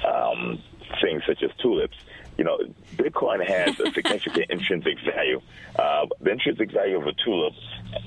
um, 0.07 0.63
things 1.03 1.23
such 1.27 1.43
as 1.43 1.51
tulips, 1.61 1.97
you 2.39 2.45
know, 2.45 2.59
Bitcoin 2.97 3.47
has 3.47 3.79
a 3.81 3.91
significant 3.93 4.47
intrinsic 4.51 4.99
value. 5.05 5.41
Uh, 5.77 6.07
the 6.21 6.31
intrinsic 6.31 6.73
value 6.73 6.97
of 6.97 7.07
a 7.07 7.13
tulip, 7.25 7.55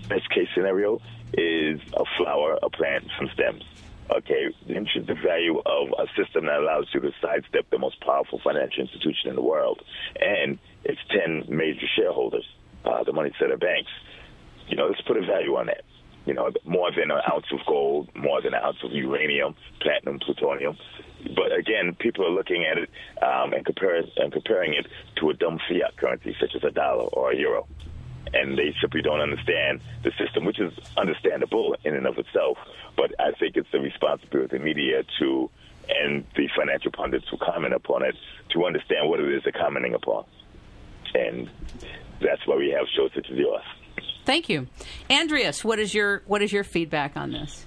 best 0.07 0.29
case 0.29 0.47
scenario, 0.55 0.99
is 1.33 1.79
a 1.93 2.03
flower, 2.17 2.57
a 2.63 2.69
plant, 2.69 3.05
some 3.17 3.29
stems. 3.33 3.63
Okay, 4.11 4.53
the 4.67 4.75
intrinsic 4.75 5.17
value 5.23 5.59
of 5.59 5.89
a 5.97 6.07
system 6.15 6.45
that 6.45 6.59
allows 6.59 6.87
you 6.93 6.99
to 6.99 7.11
sidestep 7.21 7.69
the 7.71 7.79
most 7.79 7.99
powerful 8.01 8.39
financial 8.43 8.81
institution 8.81 9.29
in 9.29 9.35
the 9.35 9.41
world 9.41 9.81
and 10.19 10.59
its 10.83 10.99
10 11.09 11.45
major 11.47 11.87
shareholders, 11.95 12.45
uh, 12.85 13.03
the 13.03 13.13
money 13.13 13.31
center 13.39 13.57
banks. 13.57 13.91
You 14.67 14.75
know, 14.75 14.87
let's 14.87 15.01
put 15.01 15.17
a 15.17 15.25
value 15.25 15.55
on 15.55 15.67
that 15.67 15.83
you 16.25 16.33
know, 16.33 16.49
more 16.63 16.89
than 16.91 17.11
an 17.11 17.21
ounce 17.31 17.45
of 17.51 17.59
gold, 17.67 18.09
more 18.15 18.41
than 18.41 18.53
an 18.53 18.61
ounce 18.63 18.77
of 18.83 18.91
uranium, 18.91 19.55
platinum, 19.81 20.19
plutonium. 20.19 20.77
But 21.35 21.51
again, 21.57 21.95
people 21.99 22.25
are 22.25 22.31
looking 22.31 22.65
at 22.65 22.77
it 22.77 22.89
um, 23.21 23.53
and, 23.53 23.65
compare, 23.65 24.03
and 24.17 24.31
comparing 24.31 24.73
it 24.73 24.87
to 25.19 25.29
a 25.29 25.33
dumb 25.33 25.59
fiat 25.67 25.97
currency 25.97 26.35
such 26.39 26.55
as 26.55 26.63
a 26.63 26.71
dollar 26.71 27.05
or 27.05 27.31
a 27.31 27.37
euro. 27.37 27.67
And 28.33 28.57
they 28.57 28.73
simply 28.81 29.01
don't 29.01 29.19
understand 29.19 29.81
the 30.03 30.11
system, 30.17 30.45
which 30.45 30.59
is 30.59 30.73
understandable 30.97 31.75
in 31.83 31.95
and 31.95 32.07
of 32.07 32.17
itself. 32.17 32.57
But 32.95 33.13
I 33.19 33.31
think 33.31 33.57
it's 33.57 33.69
the 33.71 33.79
responsibility 33.79 34.45
of 34.45 34.61
the 34.61 34.65
media 34.65 35.03
to, 35.19 35.49
and 35.89 36.25
the 36.35 36.49
financial 36.55 36.91
pundits 36.91 37.25
who 37.29 37.37
comment 37.37 37.73
upon 37.73 38.03
it, 38.03 38.15
to 38.51 38.65
understand 38.65 39.09
what 39.09 39.19
it 39.19 39.31
is 39.33 39.43
they're 39.43 39.51
commenting 39.51 39.93
upon. 39.93 40.25
And 41.13 41.49
that's 42.21 42.45
why 42.47 42.55
we 42.55 42.69
have 42.69 42.87
shows 42.95 43.11
such 43.13 43.29
as 43.29 43.37
yours. 43.37 43.63
Thank 44.25 44.49
you, 44.49 44.67
Andreas. 45.09 45.63
What 45.63 45.79
is 45.79 45.93
your 45.93 46.23
what 46.25 46.41
is 46.41 46.51
your 46.51 46.63
feedback 46.63 47.17
on 47.17 47.31
this? 47.31 47.65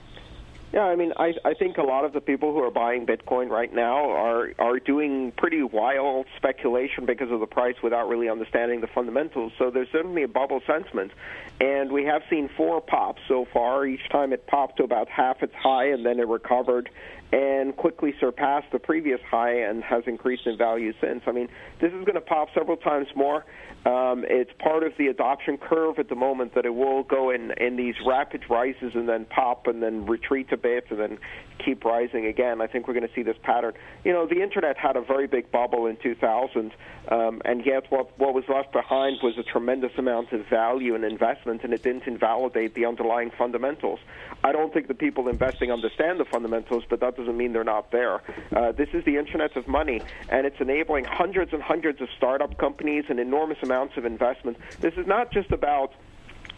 Yeah, 0.73 0.83
I 0.83 0.97
mean, 0.97 1.12
I 1.17 1.33
I 1.45 1.55
think 1.55 1.79
a 1.79 1.83
lot 1.83 2.05
of 2.05 2.12
the 2.12 2.21
people 2.21 2.53
who 2.53 2.62
are 2.62 2.71
buying 2.71 3.07
Bitcoin 3.07 3.49
right 3.49 3.73
now 3.73 4.11
are 4.11 4.51
are 4.59 4.79
doing 4.81 5.33
pretty 5.37 5.62
wild 5.62 6.27
speculation 6.37 7.07
because 7.07 7.31
of 7.31 7.41
the 7.41 7.47
price 7.47 7.77
without 7.83 8.09
really 8.09 8.29
understanding 8.29 8.81
the 8.81 8.89
fundamentals. 8.89 9.53
So 9.59 9.71
there's 9.71 9.89
certainly 9.93 10.25
a 10.25 10.29
bubble 10.29 10.61
sentiment, 10.67 11.12
and 11.61 11.93
we 11.93 12.05
have 12.05 12.23
seen 12.29 12.51
four 12.57 12.81
pops 12.81 13.23
so 13.29 13.47
far. 13.53 13.87
Each 13.87 14.07
time 14.11 14.33
it 14.33 14.47
popped 14.47 14.79
to 14.79 14.85
about 14.85 15.09
half 15.09 15.43
its 15.43 15.55
high, 15.55 15.87
and 15.87 16.05
then 16.05 16.19
it 16.19 16.27
recovered 16.27 16.91
and 17.33 17.77
quickly 17.77 18.14
surpassed 18.21 18.71
the 18.71 18.79
previous 18.79 19.21
high 19.29 19.62
and 19.62 19.83
has 19.83 20.05
increased 20.07 20.47
in 20.47 20.57
value 20.57 20.93
since. 21.01 21.23
I 21.27 21.33
mean, 21.33 21.49
this 21.81 21.93
is 21.93 22.05
going 22.05 22.14
to 22.14 22.21
pop 22.21 22.49
several 22.55 22.77
times 22.77 23.09
more. 23.17 23.45
Um, 23.87 24.24
it's 24.28 24.51
part 24.59 24.82
of 24.82 24.95
the 24.99 25.07
adoption 25.07 25.59
curve 25.59 26.01
at 26.01 26.09
the 26.09 26.16
moment 26.16 26.57
that 26.57 26.66
it 26.66 26.74
will 26.74 27.05
go 27.05 27.30
in, 27.30 27.53
in 27.53 27.76
these 27.76 27.95
rapid 28.05 28.43
rises 28.51 28.97
and 28.97 29.09
then 29.09 29.26
pop 29.26 29.68
and 29.68 29.80
then 29.80 30.07
retreat 30.07 30.51
a 30.51 30.57
bit 30.57 30.87
and 30.91 30.99
then 30.99 31.18
keep 31.64 31.84
rising 31.84 32.26
again. 32.26 32.61
I 32.61 32.66
think 32.66 32.89
we're 32.89 32.95
going 32.95 33.07
to 33.07 33.14
see 33.14 33.22
this 33.22 33.37
pattern. 33.45 33.74
You 34.05 34.12
know, 34.12 34.26
the 34.26 34.43
internet 34.43 34.76
had 34.76 34.97
a 34.97 35.01
very 35.01 35.28
big 35.28 35.53
bubble 35.53 35.87
in 35.87 35.97
2000, 35.99 36.72
um, 37.09 37.41
and 37.45 37.64
yet 37.64 37.84
what, 37.91 38.18
what 38.18 38.34
was 38.34 38.43
left 38.49 38.72
behind 38.72 39.18
was 39.22 39.39
a 39.39 39.45
tremendous 39.45 39.93
amount 39.97 40.32
of 40.32 40.45
value 40.49 40.97
and 40.97 41.05
investment, 41.05 41.62
and 41.62 41.72
it 41.72 41.84
didn't 41.84 42.09
invalidate 42.09 42.74
the 42.74 42.87
underlying 42.87 43.30
fundamentals. 43.39 44.01
I 44.43 44.51
don't 44.51 44.74
think 44.74 44.89
the 44.89 44.95
people 44.95 45.28
investing 45.28 45.70
understand 45.70 46.18
the 46.18 46.24
fundamentals, 46.24 46.82
but 46.91 46.99
that 47.01 47.16
doesn't 47.16 47.37
mean 47.37 47.53
they're 47.53 47.62
not 47.62 47.93
there. 47.93 48.20
Uh, 48.55 48.72
this 48.72 48.89
is 48.93 49.05
the 49.05 49.16
internet 49.16 49.57
of 49.57 49.68
money, 49.68 50.03
and 50.28 50.45
it's 50.45 50.61
enabling 50.61 51.05
hundreds 51.05 51.53
and 51.53 51.62
hundreds 51.62 52.01
of 52.01 52.09
startup 52.16 52.59
companies 52.59 53.05
and 53.09 53.20
enormous 53.20 53.59
amounts 53.62 53.76
amounts 53.77 53.97
of 53.97 54.05
investment. 54.07 54.57
This 54.81 54.95
is 54.97 55.07
not 55.07 55.31
just 55.33 55.53
about 55.53 55.91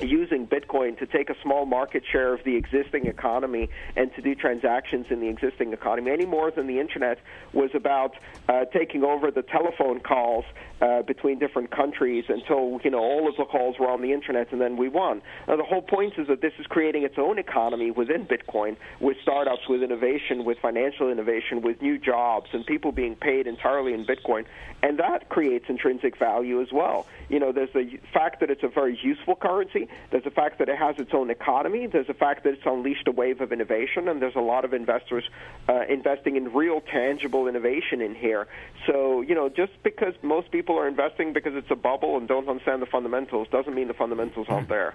using 0.00 0.46
Bitcoin 0.46 0.98
to 0.98 1.06
take 1.06 1.30
a 1.30 1.34
small 1.42 1.66
market 1.66 2.02
share 2.10 2.32
of 2.34 2.44
the 2.44 2.56
existing 2.56 3.06
economy 3.06 3.68
and 3.96 4.14
to 4.14 4.22
do 4.22 4.34
transactions 4.34 5.06
in 5.10 5.20
the 5.20 5.28
existing 5.28 5.72
economy 5.72 6.10
any 6.10 6.26
more 6.26 6.50
than 6.50 6.66
the 6.66 6.78
internet 6.78 7.18
was 7.52 7.70
about 7.74 8.16
uh, 8.48 8.64
taking 8.66 9.02
over 9.02 9.30
the 9.30 9.42
telephone 9.42 10.00
calls 10.00 10.44
uh, 10.80 11.02
between 11.02 11.38
different 11.38 11.70
countries 11.70 12.24
until 12.28 12.80
you 12.84 12.90
know 12.90 13.00
all 13.00 13.28
of 13.28 13.36
the 13.36 13.44
calls 13.44 13.78
were 13.78 13.88
on 13.88 14.00
the 14.02 14.12
internet 14.12 14.52
and 14.52 14.60
then 14.60 14.76
we 14.76 14.88
won. 14.88 15.20
Now 15.46 15.56
the 15.56 15.64
whole 15.64 15.82
point 15.82 16.14
is 16.18 16.28
that 16.28 16.40
this 16.40 16.52
is 16.58 16.66
creating 16.66 17.02
its 17.02 17.16
own 17.18 17.38
economy 17.38 17.90
within 17.90 18.26
Bitcoin 18.26 18.76
with 19.00 19.16
startups, 19.22 19.68
with 19.68 19.82
innovation, 19.82 20.44
with 20.44 20.58
financial 20.58 21.10
innovation, 21.10 21.62
with 21.62 21.82
new 21.82 21.98
jobs 21.98 22.48
and 22.52 22.64
people 22.64 22.92
being 22.92 23.16
paid 23.16 23.46
entirely 23.46 23.92
in 23.92 24.06
Bitcoin, 24.06 24.44
and 24.82 24.98
that 24.98 25.28
creates 25.28 25.64
intrinsic 25.68 26.16
value 26.18 26.60
as 26.62 26.68
well. 26.72 27.06
You 27.28 27.40
know, 27.40 27.52
there's 27.52 27.72
the 27.72 27.98
fact 28.12 28.40
that 28.40 28.50
it's 28.50 28.62
a 28.62 28.68
very 28.68 28.98
useful 29.02 29.34
currency. 29.34 29.87
There's 30.10 30.24
the 30.24 30.30
fact 30.30 30.58
that 30.58 30.68
it 30.68 30.78
has 30.78 30.96
its 30.98 31.10
own 31.12 31.30
economy. 31.30 31.86
There's 31.86 32.06
the 32.06 32.14
fact 32.14 32.44
that 32.44 32.54
it's 32.54 32.66
unleashed 32.66 33.08
a 33.08 33.12
wave 33.12 33.40
of 33.40 33.52
innovation, 33.52 34.08
and 34.08 34.20
there's 34.20 34.36
a 34.36 34.40
lot 34.40 34.64
of 34.64 34.72
investors 34.72 35.24
uh, 35.68 35.82
investing 35.88 36.36
in 36.36 36.52
real, 36.52 36.80
tangible 36.80 37.46
innovation 37.46 38.00
in 38.00 38.14
here. 38.14 38.46
So, 38.86 39.20
you 39.20 39.34
know, 39.34 39.48
just 39.48 39.72
because 39.82 40.14
most 40.22 40.50
people 40.50 40.78
are 40.78 40.88
investing 40.88 41.32
because 41.32 41.54
it's 41.54 41.70
a 41.70 41.76
bubble 41.76 42.16
and 42.16 42.26
don't 42.26 42.48
understand 42.48 42.82
the 42.82 42.86
fundamentals 42.86 43.48
doesn't 43.48 43.74
mean 43.74 43.88
the 43.88 43.94
fundamentals 43.94 44.46
aren't 44.48 44.68
there. 44.68 44.94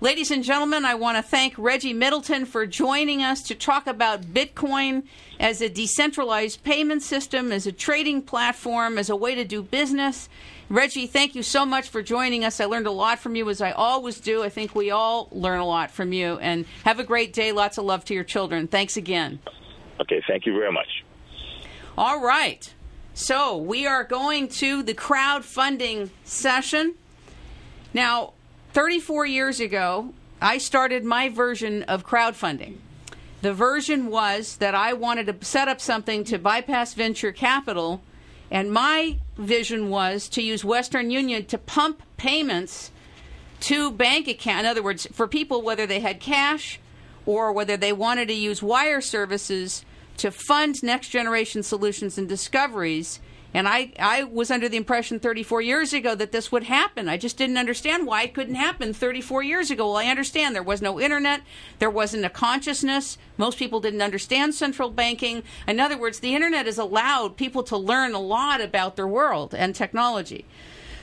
Ladies 0.00 0.30
and 0.30 0.42
gentlemen, 0.42 0.84
I 0.84 0.96
want 0.96 1.16
to 1.16 1.22
thank 1.22 1.54
Reggie 1.56 1.92
Middleton 1.92 2.44
for 2.46 2.66
joining 2.66 3.22
us 3.22 3.42
to 3.44 3.54
talk 3.54 3.86
about 3.86 4.22
Bitcoin 4.22 5.04
as 5.38 5.62
a 5.62 5.68
decentralized 5.68 6.62
payment 6.64 7.02
system, 7.02 7.52
as 7.52 7.66
a 7.66 7.72
trading 7.72 8.20
platform, 8.20 8.98
as 8.98 9.08
a 9.08 9.16
way 9.16 9.34
to 9.34 9.44
do 9.44 9.62
business. 9.62 10.28
Reggie, 10.70 11.06
thank 11.06 11.34
you 11.34 11.42
so 11.42 11.66
much 11.66 11.88
for 11.88 12.02
joining 12.02 12.44
us. 12.44 12.58
I 12.58 12.64
learned 12.64 12.86
a 12.86 12.90
lot 12.90 13.18
from 13.18 13.36
you, 13.36 13.48
as 13.50 13.60
I 13.60 13.72
always 13.72 14.18
do. 14.18 14.42
I 14.42 14.48
think 14.48 14.74
we 14.74 14.90
all 14.90 15.28
learn 15.30 15.60
a 15.60 15.66
lot 15.66 15.90
from 15.90 16.12
you. 16.12 16.38
And 16.38 16.64
have 16.84 16.98
a 16.98 17.04
great 17.04 17.32
day. 17.32 17.52
Lots 17.52 17.78
of 17.78 17.84
love 17.84 18.04
to 18.06 18.14
your 18.14 18.24
children. 18.24 18.66
Thanks 18.66 18.96
again. 18.96 19.40
Okay, 20.00 20.22
thank 20.26 20.46
you 20.46 20.52
very 20.52 20.72
much. 20.72 21.04
All 21.96 22.20
right. 22.20 22.72
So 23.12 23.56
we 23.56 23.86
are 23.86 24.04
going 24.04 24.48
to 24.48 24.82
the 24.82 24.94
crowdfunding 24.94 26.08
session. 26.24 26.94
Now, 27.92 28.32
34 28.72 29.26
years 29.26 29.60
ago, 29.60 30.12
I 30.40 30.58
started 30.58 31.04
my 31.04 31.28
version 31.28 31.84
of 31.84 32.04
crowdfunding. 32.04 32.78
The 33.42 33.54
version 33.54 34.08
was 34.08 34.56
that 34.56 34.74
I 34.74 34.94
wanted 34.94 35.26
to 35.26 35.44
set 35.44 35.68
up 35.68 35.80
something 35.80 36.24
to 36.24 36.38
bypass 36.38 36.94
venture 36.94 37.30
capital, 37.30 38.02
and 38.50 38.72
my 38.72 39.18
vision 39.36 39.90
was 39.90 40.28
to 40.30 40.42
use 40.42 40.64
Western 40.64 41.10
Union 41.10 41.44
to 41.46 41.58
pump 41.58 42.02
payments 42.16 42.90
to 43.60 43.90
bank 43.90 44.28
account. 44.28 44.60
In 44.60 44.66
other 44.66 44.82
words, 44.82 45.06
for 45.12 45.26
people 45.26 45.62
whether 45.62 45.86
they 45.86 46.00
had 46.00 46.20
cash 46.20 46.78
or 47.26 47.52
whether 47.52 47.76
they 47.76 47.92
wanted 47.92 48.28
to 48.28 48.34
use 48.34 48.62
wire 48.62 49.00
services 49.00 49.84
to 50.18 50.30
fund 50.30 50.82
next 50.82 51.08
generation 51.08 51.62
solutions 51.62 52.18
and 52.18 52.28
discoveries 52.28 53.20
And 53.54 53.68
I, 53.68 53.92
I 54.00 54.24
was 54.24 54.50
under 54.50 54.68
the 54.68 54.76
impression 54.76 55.20
34 55.20 55.62
years 55.62 55.92
ago 55.92 56.16
that 56.16 56.32
this 56.32 56.50
would 56.50 56.64
happen. 56.64 57.08
I 57.08 57.16
just 57.16 57.36
didn't 57.36 57.56
understand 57.56 58.04
why 58.04 58.24
it 58.24 58.34
couldn't 58.34 58.56
happen 58.56 58.92
34 58.92 59.44
years 59.44 59.70
ago. 59.70 59.86
Well, 59.86 59.96
I 59.96 60.06
understand 60.06 60.56
there 60.56 60.62
was 60.62 60.82
no 60.82 61.00
internet, 61.00 61.42
there 61.78 61.88
wasn't 61.88 62.24
a 62.24 62.30
consciousness. 62.30 63.16
Most 63.38 63.56
people 63.56 63.78
didn't 63.78 64.02
understand 64.02 64.56
central 64.56 64.90
banking. 64.90 65.44
In 65.68 65.78
other 65.78 65.96
words, 65.96 66.18
the 66.18 66.34
internet 66.34 66.66
has 66.66 66.78
allowed 66.78 67.36
people 67.36 67.62
to 67.64 67.76
learn 67.76 68.12
a 68.12 68.20
lot 68.20 68.60
about 68.60 68.96
their 68.96 69.06
world 69.06 69.54
and 69.54 69.72
technology. 69.72 70.44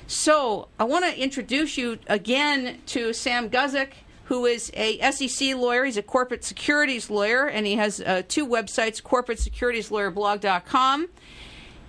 So 0.05 0.67
I 0.77 0.83
want 0.83 1.05
to 1.05 1.17
introduce 1.17 1.77
you 1.77 1.99
again 2.07 2.79
to 2.87 3.13
Sam 3.13 3.49
Guzik 3.49 3.93
who 4.31 4.45
is 4.45 4.71
a 4.75 4.97
SEC 5.11 5.55
lawyer. 5.57 5.83
He's 5.83 5.97
a 5.97 6.01
corporate 6.01 6.45
securities 6.45 7.09
lawyer, 7.09 7.47
and 7.47 7.67
he 7.67 7.75
has 7.75 7.99
uh, 7.99 8.21
two 8.29 8.47
websites: 8.47 9.03
corporate 9.03 9.39
securities 9.39 9.91
lawyer 9.91 10.09
corporatesecuritiesLawyerblog.com 10.09 11.09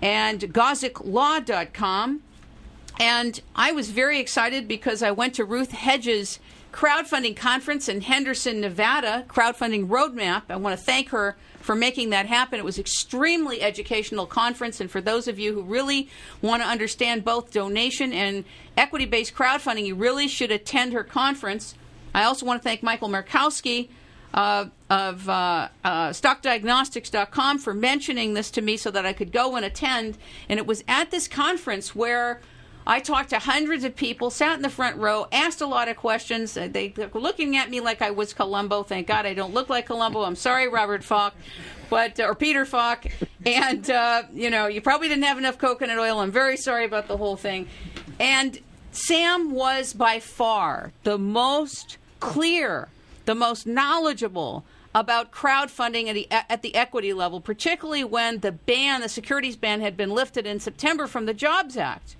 and 0.03 0.41
GozikLaw.com. 0.41 2.21
And 2.99 3.41
I 3.55 3.71
was 3.71 3.89
very 3.89 4.19
excited 4.19 4.67
because 4.67 5.01
I 5.01 5.11
went 5.11 5.33
to 5.35 5.45
Ruth 5.45 5.71
Hedges' 5.71 6.39
crowdfunding 6.73 7.37
conference 7.37 7.87
in 7.87 8.01
Henderson, 8.01 8.59
Nevada, 8.59 9.25
crowdfunding 9.29 9.87
roadmap. 9.87 10.43
I 10.49 10.57
want 10.57 10.77
to 10.77 10.85
thank 10.85 11.09
her 11.09 11.37
for 11.61 11.73
making 11.73 12.09
that 12.09 12.25
happen. 12.25 12.59
It 12.59 12.65
was 12.65 12.77
extremely 12.77 13.61
educational 13.61 14.25
conference, 14.25 14.81
and 14.81 14.91
for 14.91 14.99
those 14.99 15.29
of 15.29 15.39
you 15.39 15.53
who 15.53 15.61
really 15.61 16.09
want 16.41 16.61
to 16.61 16.67
understand 16.67 17.23
both 17.23 17.53
donation 17.53 18.11
and 18.11 18.43
equity-based 18.75 19.33
crowdfunding, 19.33 19.85
you 19.85 19.95
really 19.95 20.27
should 20.27 20.51
attend 20.51 20.91
her 20.91 21.05
conference. 21.05 21.75
I 22.13 22.25
also 22.25 22.45
want 22.45 22.61
to 22.61 22.63
thank 22.63 22.83
Michael 22.83 23.09
Markowski 23.09 23.87
uh, 24.33 24.65
of 24.89 25.29
uh, 25.29 25.69
uh, 25.83 26.09
StockDiagnostics.com 26.09 27.59
for 27.59 27.73
mentioning 27.73 28.33
this 28.33 28.51
to 28.51 28.61
me 28.61 28.77
so 28.77 28.91
that 28.91 29.05
I 29.05 29.13
could 29.13 29.31
go 29.31 29.55
and 29.55 29.65
attend. 29.65 30.17
And 30.49 30.59
it 30.59 30.65
was 30.65 30.83
at 30.87 31.11
this 31.11 31.27
conference 31.27 31.95
where 31.95 32.41
I 32.85 32.99
talked 32.99 33.29
to 33.29 33.39
hundreds 33.39 33.83
of 33.83 33.95
people, 33.95 34.29
sat 34.29 34.55
in 34.55 34.61
the 34.61 34.69
front 34.69 34.97
row, 34.97 35.27
asked 35.31 35.61
a 35.61 35.67
lot 35.67 35.87
of 35.87 35.95
questions. 35.95 36.57
Uh, 36.57 36.67
they 36.69 36.93
were 37.13 37.21
looking 37.21 37.55
at 37.55 37.69
me 37.69 37.79
like 37.79 38.01
I 38.01 38.11
was 38.11 38.33
Columbo. 38.33 38.83
Thank 38.83 39.07
God 39.07 39.25
I 39.25 39.33
don't 39.33 39.53
look 39.53 39.69
like 39.69 39.85
Columbo. 39.85 40.23
I'm 40.23 40.35
sorry, 40.35 40.67
Robert 40.67 41.03
Falk, 41.03 41.33
but 41.89 42.19
or 42.19 42.35
Peter 42.35 42.65
Falk. 42.65 43.05
And 43.45 43.89
uh, 43.89 44.23
you 44.33 44.49
know, 44.49 44.67
you 44.67 44.81
probably 44.81 45.07
didn't 45.07 45.23
have 45.23 45.37
enough 45.37 45.57
coconut 45.57 45.97
oil. 45.97 46.19
I'm 46.19 46.31
very 46.31 46.57
sorry 46.57 46.85
about 46.85 47.07
the 47.07 47.17
whole 47.17 47.37
thing. 47.37 47.67
And 48.19 48.59
Sam 48.91 49.51
was 49.51 49.93
by 49.93 50.19
far 50.19 50.91
the 51.03 51.17
most 51.17 51.97
clear, 52.19 52.89
the 53.25 53.35
most 53.35 53.65
knowledgeable 53.65 54.65
about 54.95 55.31
crowdfunding 55.31 56.07
at 56.07 56.13
the, 56.13 56.31
at 56.31 56.61
the 56.61 56.75
equity 56.75 57.13
level, 57.13 57.41
particularly 57.41 58.03
when 58.03 58.39
the 58.39 58.51
ban, 58.51 59.01
the 59.01 59.09
securities 59.09 59.55
ban, 59.55 59.81
had 59.81 59.97
been 59.97 60.11
lifted 60.11 60.45
in 60.45 60.59
September 60.59 61.07
from 61.07 61.25
the 61.25 61.33
Jobs 61.33 61.77
Act. 61.77 62.15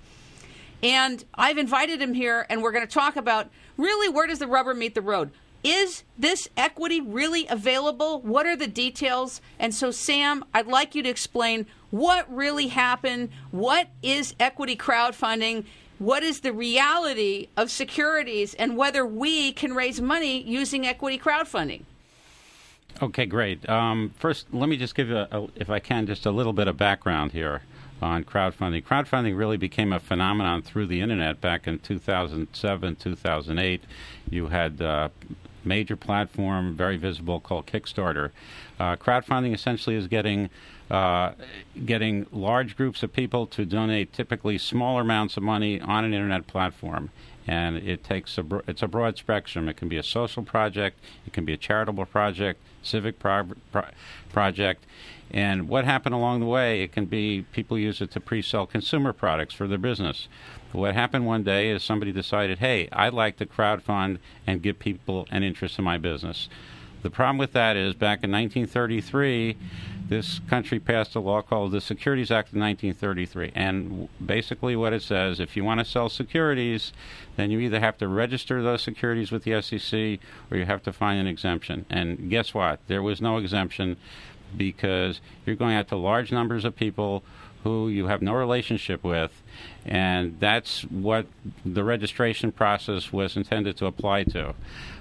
And 0.82 1.24
I've 1.34 1.56
invited 1.56 2.02
him 2.02 2.14
here, 2.14 2.46
and 2.50 2.62
we're 2.62 2.72
going 2.72 2.86
to 2.86 2.92
talk 2.92 3.16
about 3.16 3.48
really 3.76 4.08
where 4.08 4.26
does 4.26 4.40
the 4.40 4.46
rubber 4.46 4.74
meet 4.74 4.94
the 4.94 5.02
road? 5.02 5.30
Is 5.62 6.02
this 6.18 6.46
equity 6.58 7.00
really 7.00 7.46
available? 7.48 8.20
What 8.20 8.44
are 8.44 8.56
the 8.56 8.66
details? 8.66 9.40
And 9.58 9.74
so, 9.74 9.90
Sam, 9.90 10.44
I'd 10.52 10.66
like 10.66 10.94
you 10.94 11.02
to 11.02 11.08
explain 11.08 11.66
what 11.90 12.30
really 12.30 12.68
happened. 12.68 13.30
What 13.50 13.88
is 14.02 14.34
equity 14.38 14.76
crowdfunding? 14.76 15.64
What 15.98 16.22
is 16.22 16.40
the 16.40 16.52
reality 16.52 17.48
of 17.56 17.70
securities 17.70 18.54
and 18.54 18.76
whether 18.76 19.06
we 19.06 19.52
can 19.52 19.74
raise 19.74 20.00
money 20.00 20.42
using 20.42 20.86
equity 20.86 21.18
crowdfunding. 21.18 21.82
Okay, 23.02 23.26
great. 23.26 23.68
Um, 23.68 24.14
first, 24.18 24.46
let 24.52 24.68
me 24.68 24.76
just 24.76 24.94
give 24.94 25.08
you, 25.08 25.16
a, 25.16 25.28
a, 25.30 25.48
if 25.56 25.68
I 25.68 25.80
can, 25.80 26.06
just 26.06 26.26
a 26.26 26.30
little 26.30 26.52
bit 26.52 26.68
of 26.68 26.76
background 26.76 27.32
here 27.32 27.62
on 28.00 28.24
crowdfunding. 28.24 28.84
Crowdfunding 28.84 29.36
really 29.36 29.56
became 29.56 29.92
a 29.92 29.98
phenomenon 29.98 30.62
through 30.62 30.86
the 30.86 31.00
internet 31.00 31.40
back 31.40 31.66
in 31.66 31.78
2007, 31.80 32.96
2008. 32.96 33.84
You 34.30 34.46
had 34.48 34.80
a 34.80 35.10
major 35.64 35.96
platform, 35.96 36.74
very 36.74 36.96
visible, 36.96 37.40
called 37.40 37.66
Kickstarter. 37.66 38.30
Uh, 38.78 38.96
crowdfunding 38.96 39.54
essentially 39.54 39.96
is 39.96 40.06
getting 40.06 40.50
uh, 40.90 41.32
getting 41.84 42.26
large 42.30 42.76
groups 42.76 43.02
of 43.02 43.12
people 43.12 43.46
to 43.48 43.64
donate 43.64 44.12
typically 44.12 44.58
smaller 44.58 45.02
amounts 45.02 45.36
of 45.36 45.42
money 45.42 45.80
on 45.80 46.04
an 46.04 46.12
internet 46.12 46.46
platform. 46.46 47.10
And 47.46 47.76
it 47.76 48.02
takes 48.02 48.38
a 48.38 48.44
it's 48.66 48.82
a 48.82 48.88
broad 48.88 49.18
spectrum. 49.18 49.68
It 49.68 49.76
can 49.76 49.88
be 49.88 49.98
a 49.98 50.02
social 50.02 50.42
project, 50.42 50.98
it 51.26 51.34
can 51.34 51.44
be 51.44 51.52
a 51.52 51.58
charitable 51.58 52.06
project, 52.06 52.58
civic 52.82 53.18
pro- 53.18 53.50
pro- 53.70 53.90
project, 54.32 54.84
and 55.30 55.68
what 55.68 55.84
happened 55.84 56.14
along 56.14 56.40
the 56.40 56.46
way? 56.46 56.82
It 56.82 56.92
can 56.92 57.06
be 57.06 57.44
people 57.52 57.76
use 57.76 58.00
it 58.00 58.10
to 58.12 58.20
pre-sell 58.20 58.66
consumer 58.66 59.12
products 59.12 59.52
for 59.52 59.66
their 59.66 59.78
business. 59.78 60.28
What 60.70 60.94
happened 60.94 61.26
one 61.26 61.42
day 61.42 61.70
is 61.70 61.82
somebody 61.82 62.12
decided, 62.12 62.58
hey, 62.58 62.88
I'd 62.92 63.14
like 63.14 63.36
to 63.38 63.46
crowdfund 63.46 64.18
and 64.46 64.62
give 64.62 64.78
people 64.78 65.26
an 65.30 65.42
interest 65.42 65.78
in 65.78 65.84
my 65.84 65.98
business. 65.98 66.48
The 67.02 67.10
problem 67.10 67.38
with 67.38 67.52
that 67.52 67.76
is 67.76 67.94
back 67.94 68.24
in 68.24 68.30
1933, 68.30 69.56
this 70.08 70.40
country 70.48 70.78
passed 70.78 71.14
a 71.14 71.20
law 71.20 71.40
called 71.42 71.72
the 71.72 71.80
Securities 71.80 72.30
Act 72.30 72.48
of 72.48 72.58
1933. 72.58 73.52
And 73.54 74.08
basically, 74.24 74.76
what 74.76 74.92
it 74.92 75.02
says 75.02 75.40
if 75.40 75.56
you 75.56 75.64
want 75.64 75.80
to 75.80 75.84
sell 75.84 76.08
securities, 76.08 76.92
then 77.36 77.50
you 77.50 77.58
either 77.60 77.80
have 77.80 77.98
to 77.98 78.08
register 78.08 78.62
those 78.62 78.82
securities 78.82 79.32
with 79.32 79.44
the 79.44 79.60
SEC 79.62 80.20
or 80.50 80.56
you 80.56 80.66
have 80.66 80.82
to 80.82 80.92
find 80.92 81.20
an 81.20 81.26
exemption. 81.26 81.86
And 81.88 82.28
guess 82.30 82.52
what? 82.52 82.80
There 82.86 83.02
was 83.02 83.20
no 83.20 83.38
exemption 83.38 83.96
because 84.56 85.20
you're 85.44 85.56
going 85.56 85.74
out 85.74 85.88
to 85.88 85.96
large 85.96 86.30
numbers 86.30 86.64
of 86.64 86.76
people 86.76 87.24
who 87.64 87.88
you 87.88 88.08
have 88.08 88.20
no 88.20 88.34
relationship 88.34 89.02
with, 89.02 89.42
and 89.86 90.38
that's 90.38 90.82
what 90.82 91.26
the 91.64 91.82
registration 91.82 92.52
process 92.52 93.10
was 93.10 93.36
intended 93.36 93.74
to 93.78 93.86
apply 93.86 94.22
to. 94.22 94.54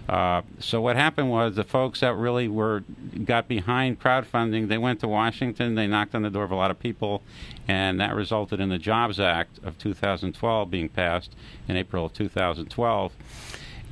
Uh, 0.07 0.41
so 0.59 0.81
what 0.81 0.97
happened 0.97 1.29
was 1.29 1.55
the 1.55 1.63
folks 1.63 2.01
that 2.01 2.15
really 2.15 2.47
were 2.47 2.83
got 3.23 3.47
behind 3.47 4.01
crowdfunding, 4.01 4.67
they 4.67 4.77
went 4.77 4.99
to 4.99 5.07
Washington, 5.07 5.75
they 5.75 5.87
knocked 5.87 6.13
on 6.13 6.23
the 6.23 6.29
door 6.29 6.43
of 6.43 6.51
a 6.51 6.55
lot 6.55 6.71
of 6.71 6.79
people, 6.79 7.23
and 7.67 7.99
that 8.01 8.13
resulted 8.13 8.59
in 8.59 8.69
the 8.69 8.77
Jobs 8.77 9.19
Act 9.19 9.59
of 9.63 9.77
2012 9.77 10.69
being 10.69 10.89
passed 10.89 11.33
in 11.67 11.77
April 11.77 12.07
of 12.07 12.13
2012. 12.13 13.13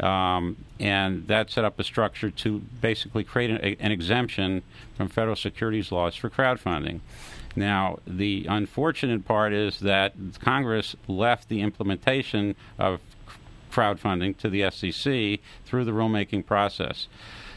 Um, 0.01 0.57
and 0.80 1.28
that 1.28 1.51
set 1.51 1.64
up 1.64 1.80
a 1.80 1.84
structure 1.84 2.32
to 2.32 2.59
basically 2.59 3.24
create 3.24 3.51
an, 3.51 3.57
an 3.80 3.91
exemption 3.91 4.64
from 4.97 5.09
federal 5.09 5.36
securities 5.36 5.91
laws 5.91 6.16
for 6.16 6.30
crowdfunding. 6.30 7.01
Now, 7.55 7.99
the 8.07 8.45
unfortunate 8.49 9.26
part 9.26 9.53
is 9.53 9.80
that 9.82 10.14
Congress 10.39 10.95
left 11.07 11.49
the 11.49 11.62
implementation 11.62 12.55
of 12.80 12.99
crowdfunding 13.72 14.38
to 14.38 14.49
the 14.49 14.69
SEC 14.69 15.39
through 15.65 15.86
the 15.86 15.91
rulemaking 15.91 16.45
process. 16.45 17.07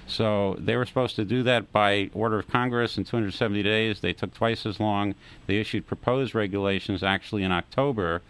So 0.06 0.56
they 0.58 0.76
were 0.76 0.84
supposed 0.84 1.16
to 1.16 1.24
do 1.24 1.42
that 1.44 1.72
by 1.72 2.10
order 2.12 2.38
of 2.38 2.48
Congress 2.48 2.98
in 2.98 3.04
270 3.04 3.62
days. 3.62 4.00
They 4.00 4.12
took 4.12 4.34
twice 4.34 4.66
as 4.66 4.78
long. 4.78 5.14
They 5.46 5.56
issued 5.56 5.86
proposed 5.86 6.34
regulations 6.34 7.02
actually 7.02 7.42
in 7.42 7.52
October 7.52 8.22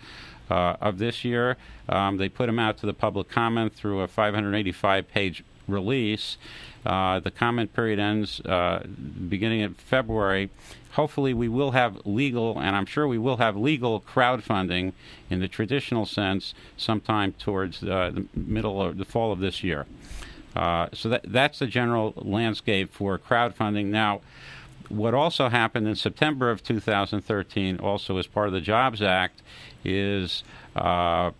uh, 0.51 0.77
of 0.81 0.99
this 0.99 1.25
year. 1.25 1.57
Um, 1.89 2.17
they 2.17 2.29
put 2.29 2.47
them 2.47 2.59
out 2.59 2.79
to 2.79 2.87
the 2.87 2.95
public 2.95 3.29
comment 3.29 3.75
through 3.75 4.01
a 4.01 4.09
585 4.09 5.09
page 5.09 5.45
release. 5.67 6.37
Uh, 6.85 7.21
the 7.21 7.31
comment 7.31 7.73
period 7.73 7.99
ends 7.99 8.41
uh, 8.41 8.85
beginning 9.29 9.63
of 9.63 9.77
February. 9.77 10.51
Hopefully, 10.93 11.35
we 11.35 11.49
will 11.49 11.73
have 11.73 12.01
legal, 12.05 12.59
and 12.59 12.77
I'm 12.77 12.87
sure 12.87 13.09
we 13.09 13.19
will 13.19 13.39
have 13.39 13.57
legal 13.57 14.01
crowdfunding 14.01 14.93
in 15.29 15.41
the 15.41 15.49
traditional 15.49 16.07
sense 16.07 16.55
sometime 16.77 17.33
towards 17.33 17.83
uh, 17.83 18.13
the 18.15 18.27
middle 18.35 18.79
or 18.79 18.93
the 18.93 19.05
fall 19.05 19.33
of 19.33 19.41
this 19.41 19.65
year. 19.65 19.87
Uh, 20.55 20.89
so 20.93 21.09
that, 21.09 21.23
that's 21.27 21.59
the 21.59 21.67
general 21.67 22.13
landscape 22.17 22.93
for 22.93 23.19
crowdfunding. 23.19 23.87
Now, 23.87 24.21
what 24.89 25.15
also 25.15 25.49
happened 25.49 25.89
in 25.89 25.97
September 25.97 26.51
of 26.51 26.63
2013, 26.63 27.81
also 27.81 28.19
as 28.19 28.27
part 28.27 28.47
of 28.47 28.53
the 28.53 28.61
Jobs 28.61 29.03
Act, 29.03 29.43
is 29.85 30.45
uh, 30.77 31.31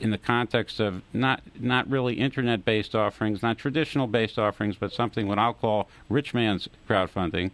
in 0.00 0.10
the 0.10 0.18
context 0.18 0.80
of 0.80 1.02
not 1.12 1.40
not 1.58 1.88
really 1.88 2.14
internet 2.14 2.64
based 2.64 2.94
offerings, 2.94 3.42
not 3.42 3.58
traditional 3.58 4.06
based 4.06 4.38
offerings, 4.38 4.76
but 4.76 4.92
something 4.92 5.28
what 5.28 5.38
I'll 5.38 5.54
call 5.54 5.88
rich 6.08 6.34
man's 6.34 6.68
crowdfunding, 6.88 7.52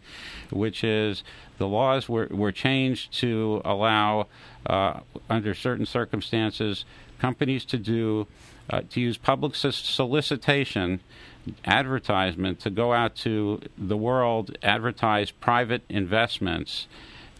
which 0.51 0.83
is 0.83 1.23
the 1.59 1.69
laws 1.69 2.09
were, 2.09 2.29
were 2.31 2.53
changed 2.53 3.13
to 3.21 3.61
allow, 3.65 4.27
uh, 4.67 5.01
under 5.29 5.55
certain 5.55 5.87
circumstances, 5.87 6.85
companies 7.19 7.65
to 7.67 7.77
do 7.77 8.27
uh, 8.71 8.83
to 8.91 9.01
use 9.01 9.17
public 9.17 9.55
solicitation 9.55 11.01
advertisement 11.65 12.61
to 12.61 12.71
go 12.71 12.93
out 12.93 13.17
to 13.17 13.61
the 13.77 13.97
world, 13.97 14.57
advertise 14.63 15.31
private 15.31 15.83
investments. 15.89 16.87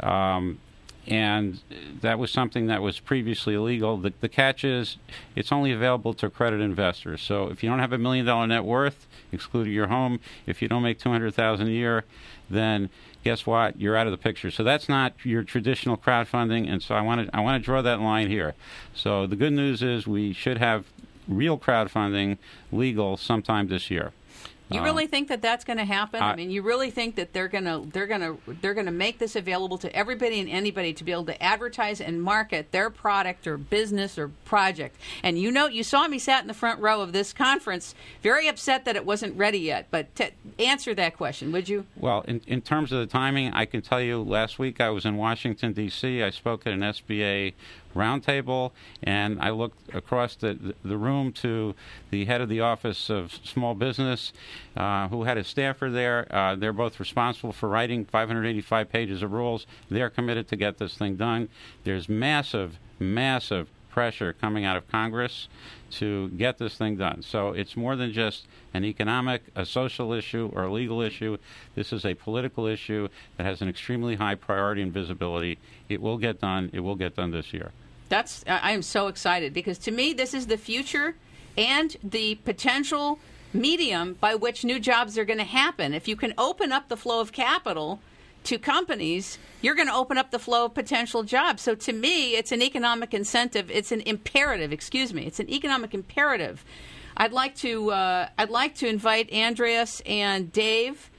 Um, 0.01 0.59
and 1.07 1.61
that 2.01 2.19
was 2.19 2.31
something 2.31 2.67
that 2.67 2.83
was 2.83 3.01
previously 3.01 3.55
illegal. 3.55 3.97
The, 3.97 4.13
the 4.21 4.29
catch 4.29 4.65
is 4.65 4.97
it's 5.35 5.51
only 5.51 5.73
available 5.73 6.15
to 6.15 6.27
accredited 6.27 6.65
investors. 6.65 7.23
So 7.23 7.49
if 7.49 7.63
you 7.63 7.71
don't 7.71 7.79
have 7.79 7.93
a 7.93 7.99
million 7.99 8.27
dollar 8.27 8.47
net 8.47 8.65
worth, 8.65 9.07
excluding 9.33 9.73
your 9.73 9.89
home, 9.89 10.21
if 10.47 10.61
you 10.61 10.69
don't 10.69 10.83
make 10.83 10.99
two 10.99 11.11
hundred 11.11 11.35
thousand 11.35 11.69
a 11.69 11.73
year, 11.73 12.05
then 12.49 12.91
guess 13.25 13.47
what? 13.47 13.81
You're 13.81 13.97
out 13.97 14.07
of 14.07 14.13
the 14.13 14.19
picture. 14.19 14.51
So 14.51 14.63
that's 14.63 14.89
not 14.89 15.15
your 15.25 15.43
traditional 15.43 15.97
crowdfunding, 15.97 16.71
and 16.71 16.83
so 16.83 16.95
I 16.95 17.01
want 17.01 17.27
to 17.27 17.37
I 17.37 17.41
want 17.41 17.63
to 17.63 17.65
draw 17.65 17.83
that 17.83 18.01
line 18.01 18.29
here. 18.29 18.55
So 18.95 19.27
the 19.27 19.37
good 19.37 19.53
news 19.53 19.83
is 19.83 20.07
we 20.07 20.33
should 20.33 20.59
have 20.59 20.87
real 21.29 21.59
crowdfunding 21.59 22.39
legal 22.73 23.17
sometime 23.17 23.69
this 23.69 23.91
year. 23.91 24.13
You 24.71 24.79
um, 24.79 24.85
really 24.85 25.07
think 25.07 25.29
that 25.29 25.43
that's 25.43 25.65
going 25.65 25.79
to 25.79 25.85
happen? 25.85 26.23
I, 26.23 26.33
I, 26.33 26.37
mean, 26.37 26.51
you 26.51 26.63
really 26.63 26.91
think 26.91 27.17
that 27.17 27.33
they're 27.33 27.49
going 27.49 27.65
to 27.65 27.89
they're 27.93 28.07
going 28.07 28.21
to 28.21 28.39
they're 28.61 28.75
going 28.75 28.87
to 28.87 28.93
make 28.93 29.19
this 29.19 29.35
available 29.35 29.79
to 29.79 29.95
everybody 29.95 30.39
and 30.39 30.49
anybody 30.49 30.93
to 30.95 31.05
be 31.05 31.13
able 31.13 31.25
to 31.27 31.43
advertise 31.43 32.01
and 32.01 32.23
market 32.23 32.71
their 32.71 32.89
product 32.89 33.47
or 33.47 33.57
business 33.57 34.17
or 34.17 34.29
project? 34.45 34.97
And 35.23 35.39
you 35.39 35.51
know, 35.51 35.67
you 35.67 35.83
saw 35.83 36.07
me 36.07 36.19
sat 36.19 36.43
in 36.43 36.49
the 36.49 36.55
front 36.55 36.81
row 36.81 37.01
of 37.01 37.13
this 37.13 37.33
conference, 37.33 37.95
very 38.23 38.47
upset 38.49 38.85
that 38.85 38.95
it 38.95 39.05
wasn't 39.05 39.37
ready 39.37 39.59
yet. 39.59 39.89
But 39.91 40.15
to 40.17 40.31
answer 40.59 40.95
that 40.95 41.17
question, 41.17 41.51
would 41.53 41.69
you? 41.69 41.87
Well, 41.97 42.23
in 42.29 42.41
in 42.47 42.61
terms 42.61 42.93
of 42.93 43.01
the 43.01 43.07
timing, 43.07 43.53
I 43.53 43.65
can 43.65 43.83
tell 43.83 44.01
you. 44.01 44.23
Last 44.23 44.59
week 44.59 44.81
I 44.81 44.91
was 44.91 45.05
in 45.05 45.17
Washington 45.17 45.73
D.C. 45.73 46.23
I 46.23 46.31
spoke 46.31 46.67
at 46.67 46.73
an 46.73 46.81
SBA 46.81 47.55
roundtable, 47.95 48.73
and 49.03 49.41
I 49.41 49.51
looked 49.51 49.95
across 49.95 50.37
the, 50.37 50.75
the 50.85 50.97
room 50.97 51.33
to 51.35 51.75
the 52.11 52.25
head 52.25 52.41
of 52.41 52.49
the 52.49 52.61
Office 52.61 53.11
of 53.11 53.33
Small 53.45 53.75
Business, 53.75 54.33
uh, 54.77 55.09
who 55.09 55.25
had 55.25 55.39
a 55.39 55.45
staffer 55.45 55.91
there. 55.91 56.27
Uh, 56.31 56.55
they're 56.55 56.73
both 56.73 57.01
responsible 57.01 57.53
for 57.53 57.69
writing 57.69 58.05
585 58.05 58.91
pages 58.91 59.23
of 59.23 59.33
rules. 59.33 59.67
They're 59.91 60.11
committed 60.11 60.49
to 60.49 60.57
get 60.57 60.79
this 60.79 60.97
thing 60.97 61.17
done. 61.17 61.49
There's 61.85 62.09
massive, 62.09 62.79
massive 62.99 63.69
pressure 63.91 64.33
coming 64.33 64.65
out 64.65 64.77
of 64.77 64.89
Congress 64.89 65.49
to 65.91 66.29
get 66.31 66.59
this 66.59 66.77
thing 66.77 66.97
done. 66.97 67.23
So 67.23 67.49
it's 67.49 67.77
more 67.77 67.97
than 67.97 68.13
just 68.13 68.47
an 68.73 68.85
economic, 68.85 69.43
a 69.55 69.67
social 69.67 70.13
issue, 70.13 70.51
or 70.55 70.65
a 70.65 70.73
legal 70.73 71.03
issue. 71.03 71.37
This 71.75 71.93
is 71.93 72.05
a 72.05 72.15
political 72.15 72.67
issue 72.67 73.09
that 73.37 73.45
has 73.45 73.61
an 73.61 73.69
extremely 73.69 74.15
high 74.17 74.37
priority 74.37 74.83
and 74.83 74.93
visibility. 74.93 75.59
It 75.89 76.01
will 76.01 76.19
get 76.19 76.41
done. 76.41 76.71
It 76.73 76.81
will 76.81 76.97
get 76.97 77.17
done 77.17 77.31
this 77.31 77.53
year. 77.53 77.73
That's 78.09 78.45
I 78.49 78.73
am 78.73 78.83
so 78.83 79.07
excited 79.07 79.55
because 79.55 79.79
to 79.79 79.91
me 79.93 80.13
this 80.13 80.35
is 80.35 80.49
the 80.49 80.57
future 80.57 81.15
and 81.57 81.97
the 82.03 82.37
potential 82.37 83.21
medium 83.53 84.15
by 84.15 84.35
which 84.35 84.65
new 84.65 84.81
jobs 84.81 85.17
are 85.19 85.25
going 85.25 85.39
to 85.39 85.45
happen. 85.45 85.95
If 85.95 86.09
you 86.09 86.17
can 86.17 86.35
open 86.37 86.73
up 86.73 86.89
the 86.89 86.97
flow 86.97 87.21
of 87.21 87.33
capital 87.33 88.01
to 88.45 88.59
companies, 88.59 89.39
you're 89.61 89.75
going 89.75 89.89
to 89.89 89.95
open 89.95 90.19
up 90.19 90.31
the 90.31 90.39
flow 90.39 90.67
of 90.67 90.75
potential 90.75 91.23
jobs. 91.23 91.63
So 91.63 91.75
to 91.75 91.93
me, 91.93 92.35
it's 92.37 92.53
an 92.53 92.63
economic 92.63 93.13
incentive. 93.15 93.71
It's 93.71 93.93
an 93.93 94.01
imperative. 94.03 94.73
Excuse 94.73 95.13
me. 95.13 95.27
It's 95.27 95.41
an 95.41 95.51
economic 95.51 95.95
imperative. 95.95 96.65
I'd 97.17 97.33
like 97.33 97.55
to 97.57 97.91
uh, 97.91 98.29
I'd 98.39 98.51
like 98.51 98.77
to 98.77 98.89
invite 98.89 99.33
Andreas 99.33 100.01
and 100.07 100.51
Dave. 100.53 101.11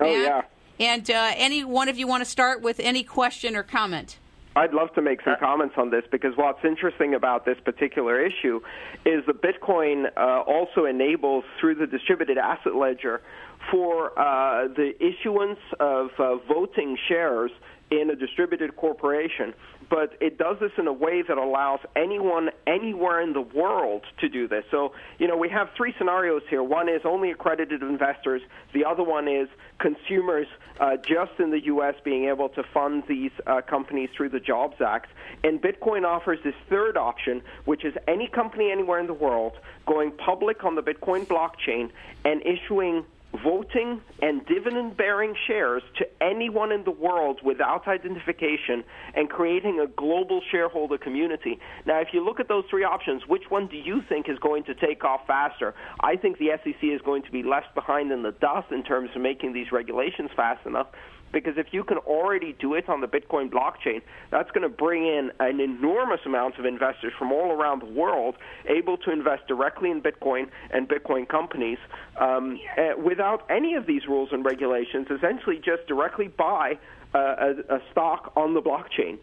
Oh 0.00 0.06
yeah. 0.06 0.42
And 0.78 1.10
uh, 1.10 1.32
any 1.36 1.62
one 1.62 1.90
of 1.90 1.98
you 1.98 2.06
want 2.06 2.24
to 2.24 2.30
start 2.30 2.62
with 2.62 2.80
any 2.80 3.02
question 3.02 3.54
or 3.54 3.62
comment? 3.62 4.16
I'd 4.60 4.74
love 4.74 4.92
to 4.94 5.00
make 5.00 5.22
some 5.24 5.36
comments 5.40 5.76
on 5.78 5.88
this 5.88 6.02
because 6.12 6.36
what's 6.36 6.62
interesting 6.66 7.14
about 7.14 7.46
this 7.46 7.56
particular 7.64 8.20
issue 8.20 8.60
is 9.06 9.24
that 9.26 9.40
Bitcoin 9.40 10.04
uh, 10.18 10.42
also 10.42 10.84
enables, 10.84 11.44
through 11.58 11.76
the 11.76 11.86
distributed 11.86 12.36
asset 12.36 12.74
ledger, 12.74 13.22
for 13.70 14.18
uh, 14.18 14.68
the 14.68 14.92
issuance 15.00 15.60
of 15.80 16.10
uh, 16.18 16.36
voting 16.46 16.98
shares 17.08 17.50
in 17.90 18.10
a 18.10 18.16
distributed 18.16 18.76
corporation 18.76 19.54
but 19.90 20.16
it 20.20 20.38
does 20.38 20.56
this 20.60 20.70
in 20.78 20.86
a 20.86 20.92
way 20.92 21.22
that 21.22 21.36
allows 21.36 21.80
anyone 21.96 22.50
anywhere 22.66 23.20
in 23.20 23.32
the 23.32 23.40
world 23.40 24.04
to 24.20 24.28
do 24.28 24.46
this. 24.46 24.64
So, 24.70 24.94
you 25.18 25.26
know, 25.26 25.36
we 25.36 25.48
have 25.48 25.68
three 25.76 25.92
scenarios 25.98 26.42
here. 26.48 26.62
One 26.62 26.88
is 26.88 27.02
only 27.04 27.32
accredited 27.32 27.82
investors. 27.82 28.40
The 28.72 28.84
other 28.84 29.02
one 29.02 29.26
is 29.26 29.48
consumers 29.80 30.46
uh, 30.78 30.96
just 30.96 31.32
in 31.40 31.50
the 31.50 31.64
U.S. 31.64 31.96
being 32.04 32.26
able 32.26 32.48
to 32.50 32.62
fund 32.72 33.02
these 33.08 33.32
uh, 33.46 33.62
companies 33.62 34.10
through 34.16 34.28
the 34.28 34.40
Jobs 34.40 34.76
Act. 34.80 35.10
And 35.42 35.60
Bitcoin 35.60 36.06
offers 36.06 36.38
this 36.44 36.54
third 36.68 36.96
option, 36.96 37.42
which 37.64 37.84
is 37.84 37.94
any 38.06 38.28
company 38.28 38.70
anywhere 38.70 39.00
in 39.00 39.08
the 39.08 39.14
world 39.14 39.54
going 39.86 40.12
public 40.12 40.62
on 40.62 40.76
the 40.76 40.82
Bitcoin 40.82 41.26
blockchain 41.26 41.90
and 42.24 42.42
issuing 42.46 43.04
voting 43.42 44.00
and 44.20 44.44
dividend 44.46 44.96
bearing 44.96 45.34
shares 45.46 45.82
to 45.98 46.06
anyone 46.20 46.72
in 46.72 46.84
the 46.84 46.90
world 46.90 47.40
without 47.44 47.86
identification 47.86 48.84
and 49.14 49.30
creating 49.30 49.80
a 49.80 49.86
global 49.86 50.40
shareholder 50.50 50.98
community. 50.98 51.58
Now, 51.86 52.00
if 52.00 52.08
you 52.12 52.24
look 52.24 52.40
at 52.40 52.48
those 52.48 52.64
three 52.68 52.84
options, 52.84 53.22
which 53.28 53.44
one 53.48 53.68
do 53.68 53.76
you 53.76 54.02
think 54.08 54.28
is 54.28 54.38
going 54.38 54.64
to 54.64 54.74
take 54.74 55.04
off 55.04 55.20
faster? 55.26 55.74
I 56.00 56.16
think 56.16 56.38
the 56.38 56.50
SEC 56.62 56.82
is 56.82 57.00
going 57.04 57.22
to 57.22 57.30
be 57.30 57.42
left 57.42 57.74
behind 57.74 58.10
in 58.10 58.22
the 58.22 58.32
dust 58.32 58.72
in 58.72 58.82
terms 58.82 59.10
of 59.14 59.22
making 59.22 59.52
these 59.52 59.70
regulations 59.72 60.30
fast 60.36 60.66
enough 60.66 60.88
because 61.32 61.54
if 61.56 61.68
you 61.72 61.84
can 61.84 61.98
already 61.98 62.54
do 62.58 62.74
it 62.74 62.88
on 62.88 63.00
the 63.00 63.06
Bitcoin 63.06 63.50
blockchain, 63.50 64.02
that's 64.30 64.50
going 64.50 64.62
to 64.62 64.68
bring 64.68 65.06
in 65.06 65.30
an 65.40 65.60
enormous 65.60 66.20
amount 66.26 66.58
of 66.58 66.64
investors 66.64 67.12
from 67.18 67.32
all 67.32 67.52
around 67.52 67.82
the 67.82 67.86
world 67.86 68.36
able 68.66 68.96
to 68.98 69.10
invest 69.10 69.46
directly 69.46 69.90
in 69.90 70.00
Bitcoin 70.00 70.48
and 70.70 70.88
Bitcoin 70.88 71.28
companies 71.28 71.78
um, 72.20 72.58
uh, 72.76 73.00
without 73.00 73.44
any 73.50 73.74
of 73.74 73.86
these 73.86 74.06
rules 74.06 74.30
and 74.32 74.44
regulations, 74.44 75.06
essentially 75.10 75.56
just 75.56 75.86
directly 75.86 76.28
buy 76.28 76.78
uh, 77.14 77.18
a, 77.18 77.76
a 77.76 77.82
stock 77.90 78.32
on 78.36 78.54
the 78.54 78.62
blockchain. 78.62 79.18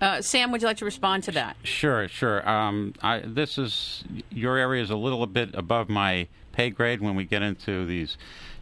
Uh, 0.00 0.22
Sam, 0.22 0.50
would 0.50 0.62
you 0.62 0.66
like 0.66 0.78
to 0.78 0.86
respond 0.86 1.24
to 1.24 1.32
that? 1.32 1.56
Sure, 1.62 2.08
sure. 2.08 2.48
Um, 2.48 2.94
I, 3.02 3.20
this 3.20 3.58
is 3.58 4.02
your 4.30 4.56
area 4.56 4.82
is 4.82 4.88
a 4.88 4.96
little 4.96 5.26
bit 5.26 5.54
above 5.54 5.90
my 5.90 6.26
pay 6.52 6.70
grade 6.70 7.02
when 7.02 7.14
we 7.14 7.24
get 7.24 7.42
into 7.42 7.84
these 7.84 8.16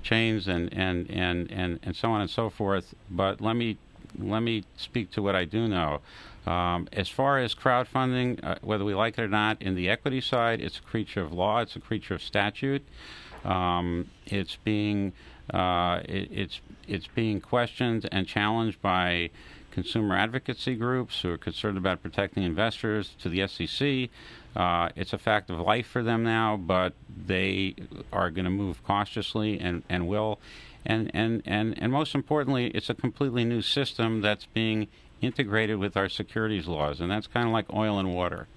chains 0.09 0.49
and, 0.49 0.73
and, 0.73 1.11
and, 1.11 1.51
and, 1.51 1.81
and 1.83 1.95
so 1.95 2.11
on 2.11 2.21
and 2.21 2.31
so 2.31 2.49
forth. 2.49 2.95
But 3.11 3.41
let 3.41 3.57
me 3.57 3.79
let 4.19 4.41
me 4.41 4.65
speak 4.77 5.11
to 5.13 5.23
what 5.23 5.37
I 5.37 5.45
do 5.45 5.69
know. 5.69 6.01
Um, 6.47 6.89
as 6.95 7.09
far 7.11 7.39
as 7.39 7.55
crowdfunding, 7.55 8.43
uh, 8.43 8.57
whether 8.63 8.85
we 8.85 8.95
like 8.95 9.19
it 9.19 9.23
or 9.23 9.29
not, 9.29 9.61
in 9.61 9.75
the 9.75 9.91
equity 9.91 10.23
side, 10.23 10.63
it's 10.63 10.79
a 10.79 10.83
creature 10.83 11.21
of 11.21 11.31
law. 11.31 11.61
It's 11.61 11.77
a 11.77 11.81
creature 11.81 12.15
of 12.15 12.23
statute. 12.23 12.83
Um, 13.45 14.09
it's 14.27 14.57
being 14.65 15.13
uh, 15.53 16.01
it, 16.05 16.29
it's 16.33 16.61
it's 16.87 17.09
being 17.09 17.41
questioned 17.41 18.09
and 18.11 18.27
challenged 18.27 18.81
by 18.81 19.31
consumer 19.83 20.17
advocacy 20.17 20.75
groups 20.75 21.21
who 21.21 21.31
are 21.31 21.39
concerned 21.39 21.79
about 21.79 22.03
protecting 22.03 22.43
investors 22.43 23.15
to 23.21 23.29
the 23.29 23.47
SEC. 23.47 24.11
Uh, 24.57 24.89
it's 24.97 25.13
a 25.13 25.19
fact 25.19 25.51
of 25.51 25.61
life 25.61 25.87
for 25.87 26.03
them 26.03 26.25
now, 26.25 26.57
but 26.57 26.95
they 27.27 27.77
are 28.13 28.29
going 28.29 28.45
to 28.45 28.51
move 28.51 28.83
cautiously 28.83 29.61
and, 29.61 29.85
and 29.89 30.09
will. 30.09 30.41
And, 30.85 31.13
and, 31.15 31.43
and, 31.47 31.81
and 31.81 31.93
most 31.93 32.13
importantly, 32.17 32.73
it's 32.75 32.91
a 32.91 32.95
completely 32.95 33.45
new 33.45 33.63
system 33.63 34.21
that's 34.21 34.47
being 34.47 34.89
integrated 35.21 35.79
with 35.79 35.97
our 35.97 36.09
securities 36.09 36.67
laws, 36.67 37.01
and 37.01 37.09
that's 37.09 37.29
kind 37.29 37.47
of 37.47 37.53
like 37.53 37.73
oil 37.73 38.01
and 38.01 38.13
water. 38.13 38.49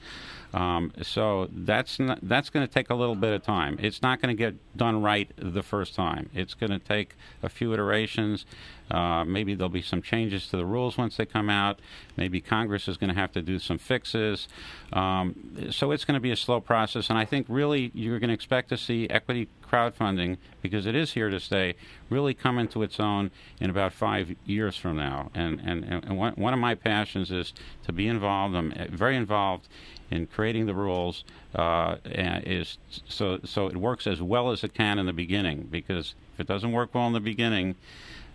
Um, 0.54 0.92
so 1.02 1.50
that's 1.52 2.00
not, 2.00 2.20
that's 2.22 2.50
going 2.50 2.68
to 2.68 2.72
take 2.72 2.90
a 2.90 2.96
little 2.96 3.16
bit 3.16 3.34
of 3.34 3.44
time. 3.44 3.78
It's 3.82 4.02
not 4.02 4.22
going 4.22 4.36
to 4.36 4.38
get 4.38 4.56
done 4.78 5.02
right 5.02 5.32
the 5.38 5.64
first 5.64 5.96
time. 5.96 6.30
It's 6.34 6.54
going 6.54 6.72
to 6.72 6.80
take 6.80 7.16
a 7.42 7.50
few 7.50 7.74
iterations. 7.74 8.46
Uh, 8.90 9.24
maybe 9.24 9.56
there'll 9.56 9.70
be 9.70 9.82
some 9.82 10.02
changes 10.02 10.48
to 10.48 10.58
the 10.58 10.66
rules 10.66 10.98
once 10.98 11.16
they 11.16 11.26
come 11.26 11.50
out. 11.50 11.80
Maybe 12.18 12.42
Congress 12.42 12.90
is 12.90 12.98
going 12.98 13.10
to 13.10 13.16
have 13.16 13.32
to 13.34 13.42
do 13.42 13.58
some 13.60 13.78
fixes. 13.78 14.50
Um, 14.92 15.70
so 15.72 15.92
it's 15.92 16.04
going 16.04 16.16
to 16.16 16.22
be 16.22 16.32
a 16.32 16.36
slow 16.36 16.60
process. 16.60 17.10
And 17.10 17.18
I 17.18 17.24
think 17.24 17.46
really 17.48 17.92
you're 17.94 18.20
going 18.20 18.28
to 18.30 18.34
expect 18.34 18.70
to 18.70 18.78
see 18.78 19.08
equity 19.10 19.48
crowdfunding, 19.72 20.38
because 20.62 20.86
it 20.86 20.96
is 20.96 21.14
here 21.14 21.30
to 21.30 21.40
stay, 21.40 21.76
really 22.10 22.34
come 22.34 22.60
into 22.60 22.84
its 22.84 23.00
own 23.00 23.32
in 23.60 23.70
about 23.70 23.94
five 23.94 24.36
years 24.46 24.76
from 24.76 24.98
now. 24.98 25.32
And, 25.34 25.60
and, 25.64 25.84
and 25.86 26.18
one, 26.18 26.54
of 26.54 26.60
my 26.60 26.76
passions 26.76 27.32
is 27.32 27.54
to 27.86 27.92
be 27.94 28.08
involved. 28.08 28.56
I'm 28.56 28.74
very 28.92 29.16
involved 29.16 29.68
in 30.10 30.28
creating 30.28 30.66
the 30.66 30.76
rules 30.76 31.24
uh, 31.56 31.96
is 32.06 32.78
so 33.08 33.40
so 33.46 33.68
it 33.68 33.78
works 33.78 34.06
as 34.06 34.22
well 34.22 34.52
as 34.52 34.64
it 34.64 34.74
can 34.74 35.00
in 35.00 35.06
the 35.06 35.14
beginning. 35.14 35.68
Because 35.72 36.16
if 36.34 36.42
it 36.42 36.48
doesn't 36.48 36.74
work 36.74 36.94
well 36.94 37.08
in 37.08 37.14
the 37.14 37.22
beginning, 37.22 37.76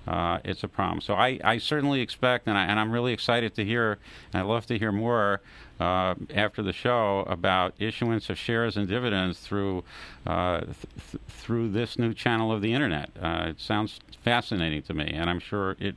uh, 0.06 0.38
it's 0.44 0.62
a 0.62 0.68
problem. 0.68 1.00
So 1.00 1.14
I, 1.14 1.38
I 1.42 1.58
certainly 1.58 2.00
expect, 2.00 2.46
and, 2.46 2.56
I, 2.56 2.64
and 2.64 2.78
I'm 2.78 2.90
really 2.90 3.12
excited 3.12 3.54
to 3.56 3.64
hear, 3.64 3.98
and 4.32 4.42
I'd 4.42 4.46
love 4.46 4.66
to 4.66 4.78
hear 4.78 4.92
more 4.92 5.40
uh, 5.80 6.14
after 6.34 6.62
the 6.62 6.72
show 6.72 7.24
about 7.28 7.74
issuance 7.78 8.30
of 8.30 8.38
shares 8.38 8.76
and 8.76 8.88
dividends 8.88 9.40
through 9.40 9.84
uh, 10.26 10.60
th- 10.60 11.22
through 11.28 11.70
this 11.70 11.98
new 11.98 12.14
channel 12.14 12.50
of 12.52 12.62
the 12.62 12.72
internet. 12.72 13.10
Uh, 13.20 13.46
it 13.48 13.60
sounds 13.60 14.00
fascinating 14.22 14.82
to 14.82 14.94
me, 14.94 15.10
and 15.12 15.28
I'm 15.28 15.40
sure 15.40 15.76
it 15.78 15.96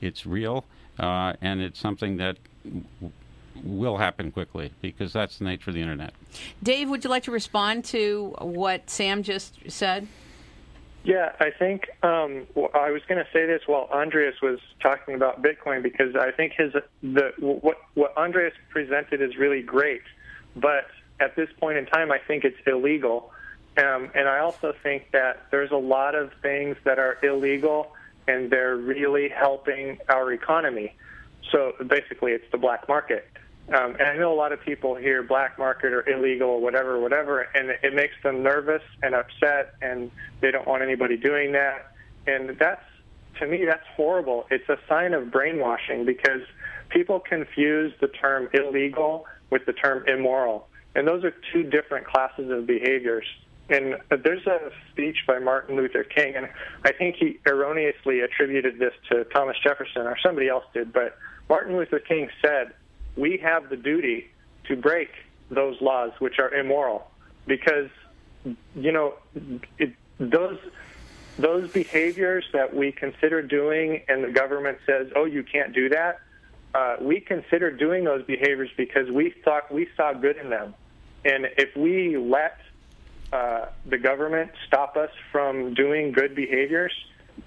it's 0.00 0.26
real, 0.26 0.64
uh, 0.98 1.34
and 1.40 1.60
it's 1.60 1.78
something 1.78 2.16
that. 2.18 2.38
W- 2.64 3.12
will 3.62 3.98
happen 3.98 4.32
quickly 4.32 4.72
because 4.82 5.12
that's 5.12 5.38
the 5.38 5.44
nature 5.44 5.70
of 5.70 5.74
the 5.74 5.80
internet. 5.80 6.12
Dave, 6.60 6.90
would 6.90 7.04
you 7.04 7.08
like 7.08 7.22
to 7.22 7.30
respond 7.30 7.84
to 7.84 8.34
what 8.40 8.90
Sam 8.90 9.22
just 9.22 9.54
said? 9.68 10.08
Yeah, 11.04 11.32
I 11.38 11.50
think 11.50 11.90
um, 12.02 12.46
I 12.74 12.90
was 12.90 13.02
going 13.06 13.22
to 13.22 13.30
say 13.30 13.44
this 13.44 13.60
while 13.66 13.88
Andreas 13.92 14.36
was 14.40 14.58
talking 14.82 15.14
about 15.14 15.42
Bitcoin 15.42 15.82
because 15.82 16.16
I 16.16 16.30
think 16.30 16.54
his 16.56 16.72
the 17.02 17.32
what 17.38 17.76
what 17.92 18.16
Andreas 18.16 18.54
presented 18.70 19.20
is 19.20 19.36
really 19.36 19.60
great, 19.60 20.00
but 20.56 20.86
at 21.20 21.36
this 21.36 21.50
point 21.60 21.76
in 21.76 21.84
time, 21.84 22.10
I 22.10 22.18
think 22.26 22.44
it's 22.44 22.56
illegal, 22.66 23.30
um, 23.76 24.10
and 24.14 24.26
I 24.26 24.38
also 24.38 24.72
think 24.82 25.10
that 25.12 25.46
there's 25.50 25.72
a 25.72 25.76
lot 25.76 26.14
of 26.14 26.32
things 26.40 26.76
that 26.84 26.98
are 26.98 27.18
illegal 27.22 27.92
and 28.26 28.50
they're 28.50 28.76
really 28.76 29.28
helping 29.28 29.98
our 30.08 30.32
economy. 30.32 30.94
So 31.52 31.74
basically, 31.86 32.32
it's 32.32 32.50
the 32.50 32.58
black 32.58 32.88
market. 32.88 33.28
Um, 33.68 33.96
and 33.98 34.02
I 34.02 34.16
know 34.16 34.32
a 34.32 34.36
lot 34.36 34.52
of 34.52 34.60
people 34.60 34.94
hear 34.94 35.22
black 35.22 35.58
market 35.58 35.92
or 35.92 36.06
illegal 36.08 36.48
or 36.48 36.60
whatever, 36.60 37.00
whatever, 37.00 37.48
and 37.54 37.70
it 37.82 37.94
makes 37.94 38.14
them 38.22 38.42
nervous 38.42 38.82
and 39.02 39.14
upset, 39.14 39.74
and 39.80 40.10
they 40.40 40.50
don't 40.50 40.68
want 40.68 40.82
anybody 40.82 41.16
doing 41.16 41.52
that. 41.52 41.92
And 42.26 42.58
that's, 42.58 42.84
to 43.40 43.46
me, 43.46 43.64
that's 43.64 43.86
horrible. 43.96 44.46
It's 44.50 44.68
a 44.68 44.76
sign 44.86 45.14
of 45.14 45.30
brainwashing 45.30 46.04
because 46.04 46.42
people 46.90 47.20
confuse 47.20 47.94
the 48.02 48.08
term 48.08 48.48
illegal 48.52 49.24
with 49.48 49.64
the 49.64 49.72
term 49.72 50.06
immoral. 50.06 50.68
And 50.94 51.08
those 51.08 51.24
are 51.24 51.32
two 51.52 51.62
different 51.62 52.06
classes 52.06 52.50
of 52.50 52.66
behaviors. 52.66 53.26
And 53.70 53.96
there's 54.10 54.46
a 54.46 54.70
speech 54.90 55.16
by 55.26 55.38
Martin 55.38 55.76
Luther 55.76 56.04
King, 56.04 56.36
and 56.36 56.50
I 56.84 56.92
think 56.92 57.16
he 57.16 57.40
erroneously 57.46 58.20
attributed 58.20 58.78
this 58.78 58.92
to 59.10 59.24
Thomas 59.24 59.56
Jefferson, 59.64 60.02
or 60.02 60.18
somebody 60.22 60.48
else 60.48 60.64
did, 60.74 60.92
but 60.92 61.16
Martin 61.48 61.78
Luther 61.78 61.98
King 61.98 62.28
said, 62.42 62.74
We 63.16 63.38
have 63.38 63.68
the 63.68 63.76
duty 63.76 64.30
to 64.68 64.76
break 64.76 65.10
those 65.50 65.80
laws 65.80 66.12
which 66.18 66.38
are 66.38 66.52
immoral 66.52 67.10
because, 67.46 67.90
you 68.74 68.92
know, 68.92 69.14
it, 69.78 69.92
those 70.18 70.58
those 71.36 71.68
behaviors 71.72 72.44
that 72.52 72.74
we 72.74 72.92
consider 72.92 73.42
doing 73.42 74.02
and 74.08 74.22
the 74.22 74.30
government 74.30 74.78
says, 74.86 75.08
oh, 75.16 75.24
you 75.24 75.42
can't 75.42 75.74
do 75.74 75.88
that, 75.88 76.20
uh, 76.74 76.96
we 77.00 77.20
consider 77.20 77.70
doing 77.70 78.04
those 78.04 78.24
behaviors 78.24 78.70
because 78.76 79.10
we 79.10 79.34
thought 79.44 79.72
we 79.72 79.88
saw 79.96 80.12
good 80.12 80.36
in 80.36 80.50
them. 80.50 80.74
And 81.24 81.48
if 81.56 81.76
we 81.76 82.16
let 82.16 82.58
uh, 83.32 83.66
the 83.86 83.98
government 83.98 84.52
stop 84.66 84.96
us 84.96 85.10
from 85.32 85.74
doing 85.74 86.12
good 86.12 86.34
behaviors, 86.34 86.92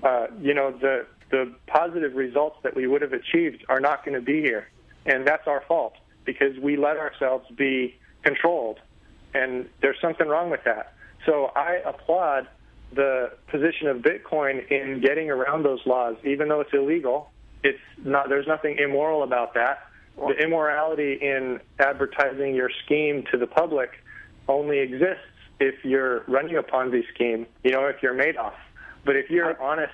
uh, 0.03 0.27
you 0.41 0.53
know, 0.53 0.71
the 0.71 1.05
the 1.29 1.53
positive 1.67 2.15
results 2.15 2.57
that 2.63 2.73
we 2.73 2.87
would 2.87 3.01
have 3.01 3.11
achieved 3.11 3.65
are 3.67 3.81
not 3.81 4.05
going 4.05 4.15
to 4.15 4.21
be 4.21 4.41
here, 4.41 4.69
and 5.07 5.25
that's 5.25 5.47
our 5.47 5.63
fault 5.67 5.93
because 6.25 6.57
we 6.61 6.77
let 6.77 6.97
ourselves 6.97 7.45
be 7.55 7.95
controlled, 8.23 8.79
and 9.33 9.67
there's 9.81 9.97
something 10.01 10.27
wrong 10.27 10.49
with 10.49 10.63
that. 10.65 10.93
So 11.25 11.51
I 11.55 11.81
applaud 11.85 12.47
the 12.93 13.31
position 13.47 13.87
of 13.87 13.97
Bitcoin 13.97 14.69
in 14.69 15.01
getting 15.01 15.29
around 15.29 15.63
those 15.63 15.79
laws, 15.85 16.15
even 16.23 16.47
though 16.47 16.61
it's 16.61 16.73
illegal. 16.73 17.31
It's 17.63 17.79
not. 18.03 18.29
There's 18.29 18.47
nothing 18.47 18.77
immoral 18.77 19.23
about 19.23 19.53
that. 19.55 19.79
The 20.15 20.33
immorality 20.43 21.13
in 21.13 21.59
advertising 21.79 22.55
your 22.55 22.69
scheme 22.85 23.23
to 23.31 23.37
the 23.37 23.45
public 23.45 23.91
only 24.47 24.79
exists 24.79 25.23
if 25.59 25.75
you're 25.83 26.23
running 26.27 26.55
a 26.57 26.63
Ponzi 26.63 27.01
scheme, 27.13 27.45
you 27.63 27.71
know, 27.71 27.85
if 27.85 28.01
you're 28.01 28.13
Madoff. 28.13 28.53
But 29.05 29.15
if 29.15 29.29
you're 29.29 29.59
honest, 29.61 29.93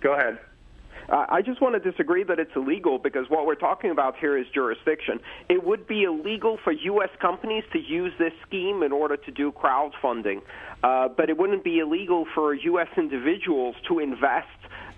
go 0.00 0.14
ahead. 0.14 0.38
Uh, 1.08 1.24
I 1.28 1.42
just 1.42 1.60
want 1.62 1.82
to 1.82 1.90
disagree 1.90 2.22
that 2.24 2.38
it's 2.38 2.50
illegal 2.54 2.98
because 2.98 3.26
what 3.28 3.46
we're 3.46 3.54
talking 3.54 3.90
about 3.90 4.16
here 4.18 4.36
is 4.36 4.46
jurisdiction. 4.52 5.20
It 5.48 5.64
would 5.64 5.86
be 5.86 6.02
illegal 6.04 6.58
for 6.62 6.72
U.S. 6.72 7.10
companies 7.20 7.64
to 7.72 7.78
use 7.78 8.12
this 8.18 8.32
scheme 8.46 8.82
in 8.82 8.92
order 8.92 9.16
to 9.16 9.30
do 9.30 9.52
crowdfunding, 9.52 10.42
uh, 10.82 11.08
but 11.08 11.30
it 11.30 11.38
wouldn't 11.38 11.64
be 11.64 11.78
illegal 11.78 12.26
for 12.34 12.54
U.S. 12.54 12.88
individuals 12.96 13.74
to 13.88 14.00
invest 14.00 14.48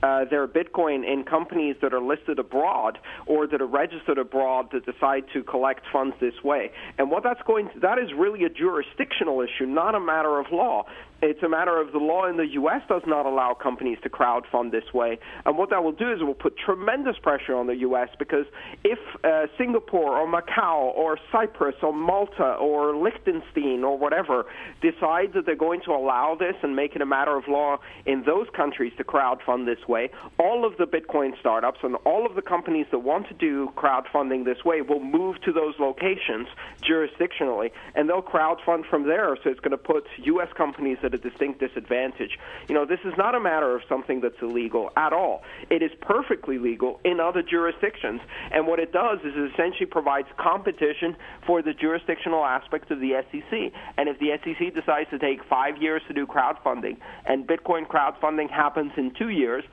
uh, 0.02 0.24
their 0.24 0.48
Bitcoin 0.48 1.06
in 1.06 1.24
companies 1.24 1.76
that 1.82 1.92
are 1.92 2.00
listed 2.00 2.38
abroad 2.38 2.98
or 3.26 3.46
that 3.46 3.60
are 3.60 3.66
registered 3.66 4.18
abroad 4.18 4.68
that 4.72 4.86
decide 4.86 5.24
to 5.32 5.42
collect 5.42 5.82
funds 5.92 6.16
this 6.20 6.42
way. 6.42 6.70
And 6.98 7.10
what 7.10 7.22
that's 7.22 7.42
going 7.46 7.68
to, 7.74 7.80
that 7.80 7.98
is 7.98 8.08
really 8.16 8.44
a 8.44 8.48
jurisdictional 8.48 9.42
issue, 9.42 9.66
not 9.66 9.94
a 9.94 10.00
matter 10.00 10.38
of 10.40 10.46
law. 10.52 10.84
It's 11.22 11.42
a 11.42 11.48
matter 11.48 11.78
of 11.78 11.92
the 11.92 11.98
law 11.98 12.26
in 12.26 12.38
the 12.38 12.46
U.S. 12.52 12.80
does 12.88 13.02
not 13.06 13.26
allow 13.26 13.52
companies 13.52 13.98
to 14.04 14.08
crowdfund 14.08 14.70
this 14.70 14.94
way. 14.94 15.18
And 15.44 15.58
what 15.58 15.68
that 15.68 15.84
will 15.84 15.92
do 15.92 16.10
is 16.10 16.20
it 16.22 16.24
will 16.24 16.32
put 16.32 16.56
tremendous 16.56 17.16
pressure 17.18 17.54
on 17.54 17.66
the 17.66 17.76
U.S. 17.76 18.08
because 18.18 18.46
if 18.84 18.98
uh, 19.22 19.46
Singapore 19.58 20.16
or 20.16 20.26
Macau 20.26 20.94
or 20.94 21.18
Cyprus 21.30 21.74
or 21.82 21.92
Malta 21.92 22.54
or 22.54 22.96
Liechtenstein 22.96 23.84
or 23.84 23.98
whatever 23.98 24.46
decide 24.80 25.34
that 25.34 25.44
they're 25.44 25.56
going 25.56 25.82
to 25.84 25.90
allow 25.90 26.36
this 26.38 26.54
and 26.62 26.74
make 26.74 26.96
it 26.96 27.02
a 27.02 27.06
matter 27.06 27.36
of 27.36 27.44
law 27.48 27.76
in 28.06 28.22
those 28.24 28.46
countries 28.56 28.92
to 28.96 29.04
crowdfund 29.04 29.66
this 29.66 29.86
way, 29.86 30.10
all 30.38 30.64
of 30.64 30.78
the 30.78 30.86
Bitcoin 30.86 31.38
startups 31.38 31.80
and 31.82 31.96
all 32.06 32.24
of 32.24 32.34
the 32.34 32.42
companies 32.42 32.86
that 32.92 33.00
want 33.00 33.28
to 33.28 33.34
do 33.34 33.70
crowdfunding 33.76 34.46
this 34.46 34.64
way 34.64 34.80
will 34.80 35.00
move 35.00 35.38
to 35.42 35.52
those 35.52 35.74
locations 35.78 36.48
jurisdictionally 36.82 37.70
and 37.94 38.08
they'll 38.08 38.22
crowdfund 38.22 38.88
from 38.88 39.06
there. 39.06 39.36
So 39.44 39.50
it's 39.50 39.60
going 39.60 39.72
to 39.72 39.76
put 39.76 40.06
U.S. 40.24 40.48
companies 40.56 40.96
a 41.14 41.18
distinct 41.18 41.60
disadvantage. 41.60 42.38
You 42.68 42.74
know, 42.74 42.84
this 42.84 43.00
is 43.04 43.12
not 43.16 43.34
a 43.34 43.40
matter 43.40 43.74
of 43.74 43.82
something 43.88 44.20
that's 44.20 44.40
illegal 44.42 44.90
at 44.96 45.12
all. 45.12 45.42
It 45.70 45.82
is 45.82 45.90
perfectly 46.00 46.58
legal 46.58 47.00
in 47.04 47.20
other 47.20 47.42
jurisdictions. 47.42 48.20
And 48.52 48.66
what 48.66 48.78
it 48.78 48.92
does 48.92 49.18
is 49.20 49.32
it 49.36 49.52
essentially 49.52 49.86
provides 49.86 50.28
competition 50.38 51.16
for 51.46 51.62
the 51.62 51.72
jurisdictional 51.72 52.44
aspects 52.44 52.90
of 52.90 53.00
the 53.00 53.22
SEC. 53.30 53.72
And 53.96 54.08
if 54.08 54.18
the 54.18 54.38
SEC 54.42 54.74
decides 54.74 55.10
to 55.10 55.18
take 55.18 55.44
five 55.44 55.80
years 55.80 56.02
to 56.08 56.14
do 56.14 56.26
crowdfunding 56.26 56.96
and 57.26 57.46
Bitcoin 57.46 57.86
crowdfunding 57.86 58.50
happens 58.50 58.92
in 58.96 59.12
two 59.18 59.28
years, 59.28 59.64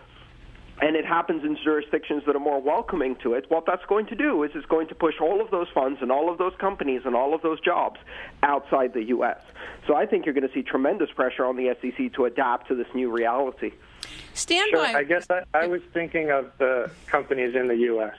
and 0.82 0.96
it 0.96 1.06
happens 1.06 1.44
in 1.44 1.58
jurisdictions 1.64 2.24
that 2.26 2.36
are 2.36 2.40
more 2.40 2.62
welcoming 2.62 3.16
to 3.24 3.34
it, 3.34 3.46
what 3.50 3.66
that's 3.66 3.86
going 3.88 4.06
to 4.08 4.16
do 4.16 4.44
is 4.44 4.52
it's 4.54 4.66
going 4.68 4.88
to 4.88 4.96
push 4.96 5.16
all 5.20 5.42
of 5.42 5.50
those 5.50 5.68
funds 5.74 6.00
and 6.02 6.12
all 6.12 6.32
of 6.32 6.38
those 6.38 6.54
companies 6.60 7.02
and 7.06 7.16
all 7.16 7.34
of 7.34 7.42
those 7.42 7.60
jobs 7.62 8.00
outside 8.44 8.94
the 8.94 9.04
U.S. 9.06 9.40
So 9.88 9.96
I 9.96 10.06
think 10.06 10.26
you're 10.26 10.36
going 10.36 10.48
to 10.48 10.54
see 10.54 10.64
tremendous 10.64 11.10
pressure 11.12 11.46
on 11.46 11.56
the 11.56 11.76
SEC 11.82 12.14
to 12.14 12.26
adapt 12.26 12.68
to 12.68 12.76
this 12.76 12.88
new 12.94 13.12
reality. 13.12 13.72
Stand 14.34 14.70
sure, 14.70 14.84
by. 14.84 14.94
I 14.94 15.04
guess 15.04 15.26
I, 15.30 15.44
I 15.54 15.68
was 15.68 15.82
thinking 15.94 16.30
of 16.30 16.52
the 16.60 16.92
companies 17.08 17.56
in 17.56 17.68
the 17.68 17.78
U.S. 17.78 18.16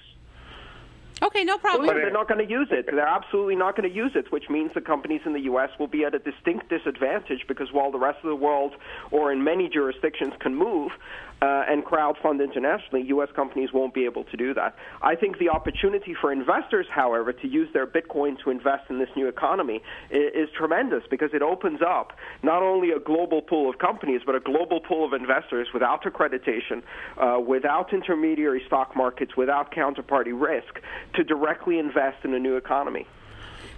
Okay, 1.21 1.43
no 1.45 1.59
problem. 1.59 1.87
Well, 1.87 1.97
they're 1.97 2.13
not 2.13 2.29
going 2.29 2.45
to 2.45 2.51
use 2.51 2.69
it. 2.71 2.87
They're 2.87 3.01
absolutely 3.01 3.57
not 3.57 3.77
going 3.77 3.89
to 3.89 3.95
use 3.95 4.13
it, 4.15 4.31
which 4.31 4.49
means 4.49 4.73
the 4.75 4.81
companies 4.81 5.23
in 5.27 5.33
the 5.33 5.41
U.S. 5.41 5.71
will 5.79 5.89
be 5.89 6.05
at 6.05 6.15
a 6.15 6.19
distinct 6.21 6.69
disadvantage 6.69 7.45
because 7.49 7.73
while 7.73 7.91
the 7.91 7.99
rest 7.99 8.19
of 8.23 8.29
the 8.29 8.37
world 8.37 8.75
or 9.11 9.33
in 9.33 9.43
many 9.43 9.69
jurisdictions 9.69 10.35
can 10.39 10.55
move, 10.55 10.93
uh, 11.41 11.65
and 11.69 11.85
crowdfund 11.85 12.43
internationally, 12.43 13.05
U.S. 13.09 13.29
companies 13.35 13.71
won't 13.73 13.95
be 13.95 14.05
able 14.05 14.25
to 14.25 14.37
do 14.37 14.55
that. 14.55 14.75
I 15.03 15.15
think 15.15 15.39
the 15.39 15.49
opportunity 15.49 16.15
for 16.21 16.33
investors, 16.33 16.87
however, 16.91 17.33
to 17.33 17.49
use 17.49 17.69
their 17.73 17.87
Bitcoin 17.87 18.43
to 18.43 18.51
invest 18.51 18.91
in 18.91 18.99
this 18.99 19.09
new 19.15 19.29
economy 19.29 19.83
is, 20.11 20.33
is 20.35 20.49
tremendous 20.57 21.05
because 21.11 21.31
it 21.33 21.43
opens 21.43 21.81
up 21.81 22.13
not 22.43 22.63
only 22.63 22.91
a 22.91 22.99
global 22.99 23.41
pool 23.41 23.71
of 23.71 23.79
companies, 23.79 24.23
but 24.27 24.35
a 24.35 24.41
global 24.41 24.81
pool 24.81 25.07
of 25.07 25.13
investors 25.13 25.69
without 25.73 26.03
accreditation, 26.03 26.83
uh, 27.19 27.39
without 27.39 27.93
intermediary 27.93 28.63
stock 28.67 28.97
markets, 28.97 29.37
without 29.37 29.73
counterparty 29.73 30.33
risk 30.35 30.81
to 31.15 31.23
directly 31.23 31.79
invest 31.79 32.25
in 32.25 32.35
a 32.35 32.39
new 32.39 32.57
economy. 32.57 33.07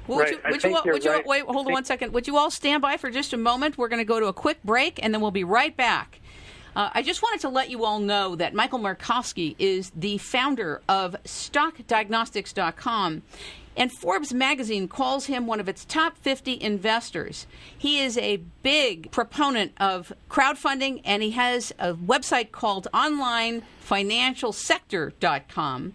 Well, 0.07 0.19
would 0.19 0.31
you, 0.31 0.39
would 0.51 0.65
you, 0.65 0.77
all, 0.77 0.83
would 0.85 1.05
you 1.05 1.11
right. 1.11 1.27
wait, 1.27 1.45
hold 1.45 1.67
on 1.67 1.73
one 1.73 1.85
second. 1.85 2.13
Would 2.13 2.27
you 2.27 2.37
all 2.37 2.51
stand 2.51 2.83
by 2.83 2.97
for 2.97 3.11
just 3.11 3.33
a 3.33 3.37
moment? 3.37 3.79
We're 3.79 3.89
going 3.89 4.01
to 4.01 4.05
go 4.05 4.19
to 4.19 4.27
a 4.27 4.33
quick 4.33 4.63
break, 4.65 4.99
and 5.03 5.15
then 5.15 5.21
we'll 5.21 5.31
be 5.31 5.45
right 5.45 5.77
back. 5.77 6.20
Uh, 6.77 6.91
I 6.93 7.03
just 7.03 7.23
wanted 7.23 7.41
to 7.41 7.49
let 7.49 7.71
you 7.71 7.85
all 7.85 7.99
know 7.99 8.37
that 8.37 8.55
Michael 8.55 8.79
Markowski 8.79 9.57
is 9.59 9.91
the 9.95 10.19
founder 10.19 10.83
of 10.89 11.17
StockDiagnostics.com. 11.25 13.23
And 13.77 13.93
Forbes 13.93 14.35
magazine 14.35 14.89
calls 14.89 15.27
him 15.27 15.47
one 15.47 15.61
of 15.61 15.69
its 15.69 15.85
top 15.85 16.17
50 16.19 16.61
investors. 16.61 17.47
He 17.77 18.01
is 18.01 18.19
a 18.19 18.39
big 18.63 19.11
proponent 19.11 19.73
of 19.79 20.13
crowdfunding, 20.29 21.01
and 21.05 21.23
he 21.23 21.31
has 21.33 21.73
a 21.79 21.93
website 21.95 22.53
called 22.53 22.87
OnlineFinancialSector.com. 22.93 25.93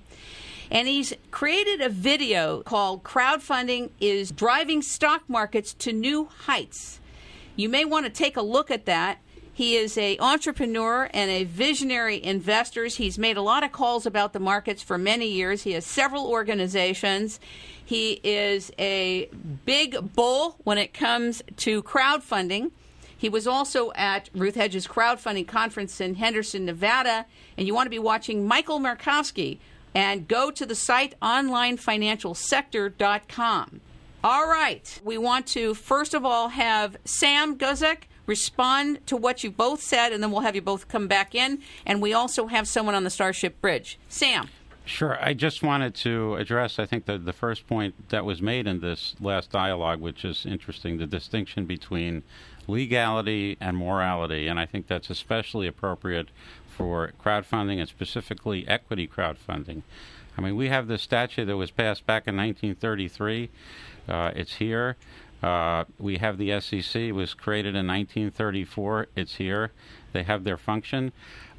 And 0.71 0.87
he's 0.87 1.13
created 1.31 1.81
a 1.81 1.89
video 1.89 2.63
called 2.63 3.03
Crowdfunding 3.03 3.91
is 3.99 4.31
Driving 4.31 4.81
Stock 4.81 5.21
Markets 5.27 5.73
to 5.75 5.93
New 5.93 6.25
Heights. 6.25 6.99
You 7.55 7.69
may 7.69 7.85
want 7.85 8.05
to 8.05 8.11
take 8.11 8.35
a 8.35 8.41
look 8.41 8.71
at 8.71 8.85
that. 8.85 9.19
He 9.55 9.75
is 9.77 9.97
a 9.97 10.19
entrepreneur 10.19 11.09
and 11.13 11.31
a 11.31 11.45
visionary 11.45 12.21
investor. 12.21 12.87
He's 12.87 13.17
made 13.17 13.37
a 13.37 13.41
lot 13.41 13.63
of 13.63 13.71
calls 13.71 14.05
about 14.05 14.33
the 14.33 14.39
markets 14.41 14.83
for 14.83 14.97
many 14.97 15.29
years. 15.29 15.63
He 15.63 15.71
has 15.71 15.85
several 15.85 16.27
organizations. 16.27 17.39
He 17.83 18.19
is 18.21 18.69
a 18.77 19.29
big 19.63 20.13
bull 20.13 20.57
when 20.65 20.77
it 20.77 20.93
comes 20.93 21.41
to 21.55 21.81
crowdfunding. 21.83 22.71
He 23.17 23.29
was 23.29 23.47
also 23.47 23.93
at 23.95 24.29
Ruth 24.35 24.55
Hedges 24.55 24.87
crowdfunding 24.87 25.47
conference 25.47 26.01
in 26.01 26.15
Henderson, 26.15 26.65
Nevada. 26.65 27.25
And 27.57 27.65
you 27.65 27.73
want 27.73 27.85
to 27.85 27.91
be 27.91 27.97
watching 27.97 28.45
Michael 28.45 28.81
Markowski 28.81 29.59
and 29.93 30.27
go 30.27 30.51
to 30.51 30.65
the 30.65 30.75
site 30.75 31.17
onlinefinancialsector.com. 31.21 33.81
All 34.21 34.49
right. 34.49 34.99
We 35.01 35.17
want 35.17 35.47
to 35.47 35.73
first 35.75 36.13
of 36.13 36.25
all 36.25 36.49
have 36.49 36.97
Sam 37.05 37.57
Guzik 37.57 37.99
respond 38.25 39.05
to 39.07 39.17
what 39.17 39.43
you 39.43 39.51
both 39.51 39.81
said, 39.81 40.11
and 40.11 40.21
then 40.21 40.31
we'll 40.31 40.41
have 40.41 40.55
you 40.55 40.61
both 40.61 40.87
come 40.87 41.07
back 41.07 41.35
in. 41.35 41.59
And 41.85 42.01
we 42.01 42.13
also 42.13 42.47
have 42.47 42.67
someone 42.67 42.95
on 42.95 43.03
the 43.03 43.09
Starship 43.09 43.61
Bridge. 43.61 43.97
Sam. 44.09 44.49
Sure. 44.85 45.17
I 45.19 45.33
just 45.33 45.63
wanted 45.63 45.95
to 45.95 46.35
address, 46.35 46.77
I 46.77 46.85
think, 46.85 47.05
the, 47.05 47.17
the 47.17 47.33
first 47.33 47.65
point 47.65 48.09
that 48.09 48.23
was 48.23 48.41
made 48.41 48.67
in 48.67 48.81
this 48.81 49.15
last 49.19 49.51
dialogue, 49.51 49.99
which 49.99 50.23
is 50.23 50.45
interesting 50.45 50.97
the 50.97 51.07
distinction 51.07 51.65
between 51.65 52.21
legality 52.67 53.57
and 53.59 53.77
morality. 53.77 54.47
And 54.47 54.59
I 54.59 54.67
think 54.67 54.85
that's 54.85 55.09
especially 55.09 55.65
appropriate 55.65 56.29
for 56.67 57.13
crowdfunding 57.23 57.79
and 57.79 57.89
specifically 57.89 58.67
equity 58.67 59.07
crowdfunding. 59.07 59.81
I 60.37 60.41
mean, 60.41 60.55
we 60.55 60.69
have 60.69 60.87
this 60.87 61.01
statute 61.01 61.45
that 61.45 61.57
was 61.57 61.71
passed 61.71 62.05
back 62.05 62.27
in 62.27 62.35
1933. 62.35 63.49
Uh, 64.07 64.31
it's 64.35 64.55
here. 64.55 64.97
Uh, 65.43 65.85
we 65.99 66.17
have 66.17 66.37
the 66.37 66.59
SEC. 66.59 66.95
It 66.95 67.11
was 67.11 67.33
created 67.33 67.75
in 67.75 67.87
1934. 67.87 69.07
It's 69.15 69.35
here. 69.35 69.71
They 70.13 70.23
have 70.23 70.43
their 70.43 70.57
function. 70.57 71.11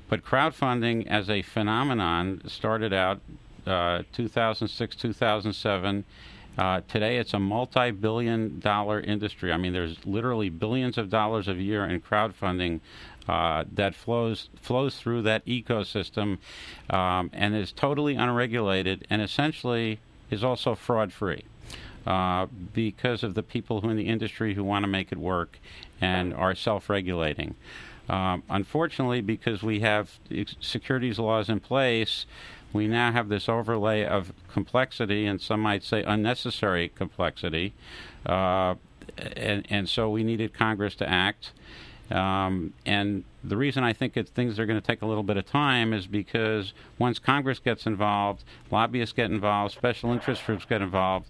But 0.09 0.25
crowdfunding 0.25 1.07
as 1.07 1.29
a 1.29 1.43
phenomenon 1.43 2.43
started 2.47 2.93
out 2.93 3.21
uh, 3.67 4.03
2006, 4.13 4.97
2007. 4.97 6.05
Uh, 6.59 6.81
today, 6.89 7.19
it's 7.19 7.35
a 7.35 7.39
multi 7.39 7.91
billion 7.91 8.61
dollar 8.61 9.01
industry. 9.01 9.53
I 9.53 9.59
mean, 9.59 9.73
there's 9.73 10.07
literally 10.07 10.49
billions 10.49 10.97
of 10.97 11.11
dollars 11.11 11.49
a 11.49 11.55
year 11.55 11.85
in 11.85 12.01
crowdfunding 12.01 12.81
uh, 13.29 13.65
that 13.73 13.95
flows 13.95 14.49
flows 14.61 14.97
through 14.97 15.23
that 15.23 15.45
ecosystem 15.45 16.39
um, 16.89 17.31
and 17.33 17.55
is 17.55 17.73
totally 17.73 18.15
unregulated 18.15 19.07
and 19.11 19.21
essentially 19.21 19.99
is 20.31 20.43
also 20.43 20.75
fraud 20.75 21.13
free. 21.13 21.45
Uh, 22.07 22.47
because 22.73 23.25
of 23.25 23.35
the 23.35 23.43
people 23.43 23.81
who 23.81 23.91
in 23.91 23.97
the 23.97 24.07
industry 24.07 24.55
who 24.55 24.63
want 24.63 24.85
to 24.85 24.87
make 24.87 25.11
it 25.11 25.19
work 25.19 25.59
and 26.01 26.33
are 26.35 26.55
self-regulating. 26.55 27.57
Um, 28.09 28.45
unfortunately, 28.49 29.21
because 29.21 29.65
we 29.65 29.81
have 29.81 30.21
securities 30.61 31.19
laws 31.19 31.49
in 31.49 31.59
place, 31.59 32.25
we 32.73 32.87
now 32.87 33.11
have 33.11 33.29
this 33.29 33.49
overlay 33.49 34.05
of 34.05 34.33
complexity, 34.47 35.27
and 35.27 35.41
some 35.41 35.61
might 35.61 35.83
say 35.83 36.05
unnecessary 36.05 36.91
complexity. 36.91 37.75
Uh, 38.25 38.77
and, 39.19 39.67
and 39.69 39.89
so 39.89 40.09
we 40.09 40.23
needed 40.23 40.55
Congress 40.55 40.95
to 40.97 41.09
act. 41.09 41.51
Um, 42.11 42.73
and 42.85 43.25
the 43.43 43.57
reason 43.57 43.85
I 43.85 43.93
think 43.93 44.17
it, 44.17 44.29
things 44.29 44.59
are 44.59 44.67
going 44.67 44.81
to 44.81 44.87
take 44.87 45.03
a 45.03 45.07
little 45.07 45.23
bit 45.23 45.37
of 45.37 45.47
time 45.47 45.93
is 45.93 46.07
because 46.07 46.73
once 46.99 47.19
Congress 47.19 47.59
gets 47.59 47.87
involved, 47.87 48.45
lobbyists 48.71 49.13
get 49.13 49.31
involved, 49.31 49.75
special 49.75 50.13
interest 50.13 50.45
groups 50.47 50.65
get 50.65 50.83
involved. 50.83 51.27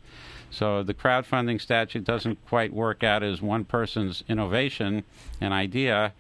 So 0.51 0.83
the 0.83 0.95
crowdfunding 0.95 1.61
statute 1.61 2.05
doesn't 2.05 2.45
quite 2.47 2.73
work 2.73 3.03
out 3.03 3.23
as 3.23 3.43
one 3.43 3.65
person's 3.65 4.23
innovation 4.29 5.05
and 5.41 5.53
idea. 5.53 6.13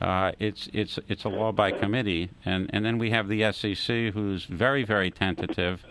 Uh, 0.00 0.32
it's 0.38 0.68
it's 0.74 0.98
it's 1.08 1.24
a 1.24 1.28
law 1.28 1.52
by 1.52 1.70
committee, 1.70 2.28
and 2.44 2.68
and 2.72 2.84
then 2.84 2.98
we 2.98 3.10
have 3.10 3.28
the 3.28 3.50
SEC, 3.50 4.12
who's 4.12 4.44
very 4.44 4.84
very 4.84 5.10
tentative, 5.10 5.84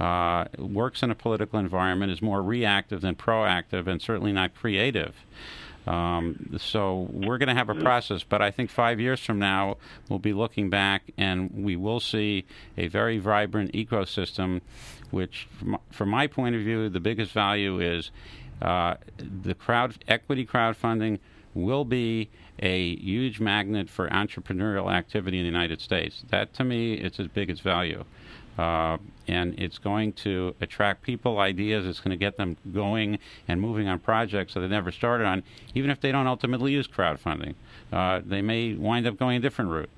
uh, 0.00 0.46
works 0.56 1.02
in 1.02 1.10
a 1.10 1.14
political 1.14 1.58
environment, 1.58 2.10
is 2.10 2.22
more 2.22 2.42
reactive 2.42 3.02
than 3.02 3.14
proactive, 3.14 3.86
and 3.86 4.00
certainly 4.00 4.32
not 4.32 4.54
creative. 4.54 5.14
Um, 5.86 6.56
so 6.58 7.08
we're 7.10 7.38
going 7.38 7.48
to 7.48 7.54
have 7.54 7.68
a 7.68 7.74
process, 7.74 8.22
but 8.22 8.40
I 8.40 8.50
think 8.50 8.70
five 8.70 9.00
years 9.00 9.20
from 9.20 9.38
now 9.38 9.78
we'll 10.08 10.18
be 10.20 10.32
looking 10.32 10.70
back 10.70 11.10
and 11.18 11.50
we 11.64 11.74
will 11.76 12.00
see 12.00 12.44
a 12.76 12.86
very 12.86 13.18
vibrant 13.18 13.72
ecosystem. 13.72 14.60
Which, 15.10 15.46
from, 15.58 15.78
from 15.90 16.08
my 16.08 16.26
point 16.26 16.54
of 16.54 16.62
view, 16.62 16.88
the 16.88 17.00
biggest 17.00 17.32
value 17.32 17.80
is 17.80 18.10
uh, 18.62 18.94
the 19.18 19.54
crowd 19.54 20.02
equity 20.08 20.46
crowdfunding 20.46 21.18
will 21.54 21.84
be 21.84 22.30
a 22.60 22.96
huge 22.96 23.40
magnet 23.40 23.90
for 23.90 24.08
entrepreneurial 24.08 24.90
activity 24.90 25.38
in 25.38 25.44
the 25.44 25.50
United 25.50 25.80
States. 25.80 26.24
That, 26.30 26.54
to 26.54 26.64
me, 26.64 26.94
is 26.94 27.18
as 27.20 27.28
big 27.28 27.50
as 27.50 27.60
value. 27.60 28.04
Uh, 28.58 28.98
and 29.28 29.58
it's 29.58 29.78
going 29.78 30.12
to 30.12 30.54
attract 30.60 31.02
people, 31.02 31.38
ideas. 31.38 31.86
It's 31.86 32.00
going 32.00 32.10
to 32.10 32.16
get 32.16 32.36
them 32.36 32.56
going 32.72 33.18
and 33.48 33.60
moving 33.60 33.88
on 33.88 33.98
projects 33.98 34.54
that 34.54 34.60
they 34.60 34.68
never 34.68 34.92
started 34.92 35.26
on, 35.26 35.42
even 35.74 35.90
if 35.90 36.00
they 36.00 36.12
don't 36.12 36.26
ultimately 36.26 36.72
use 36.72 36.86
crowdfunding. 36.86 37.54
Uh, 37.92 38.20
they 38.24 38.42
may 38.42 38.74
wind 38.74 39.06
up 39.06 39.16
going 39.18 39.36
a 39.36 39.40
different 39.40 39.70
route. 39.70 39.90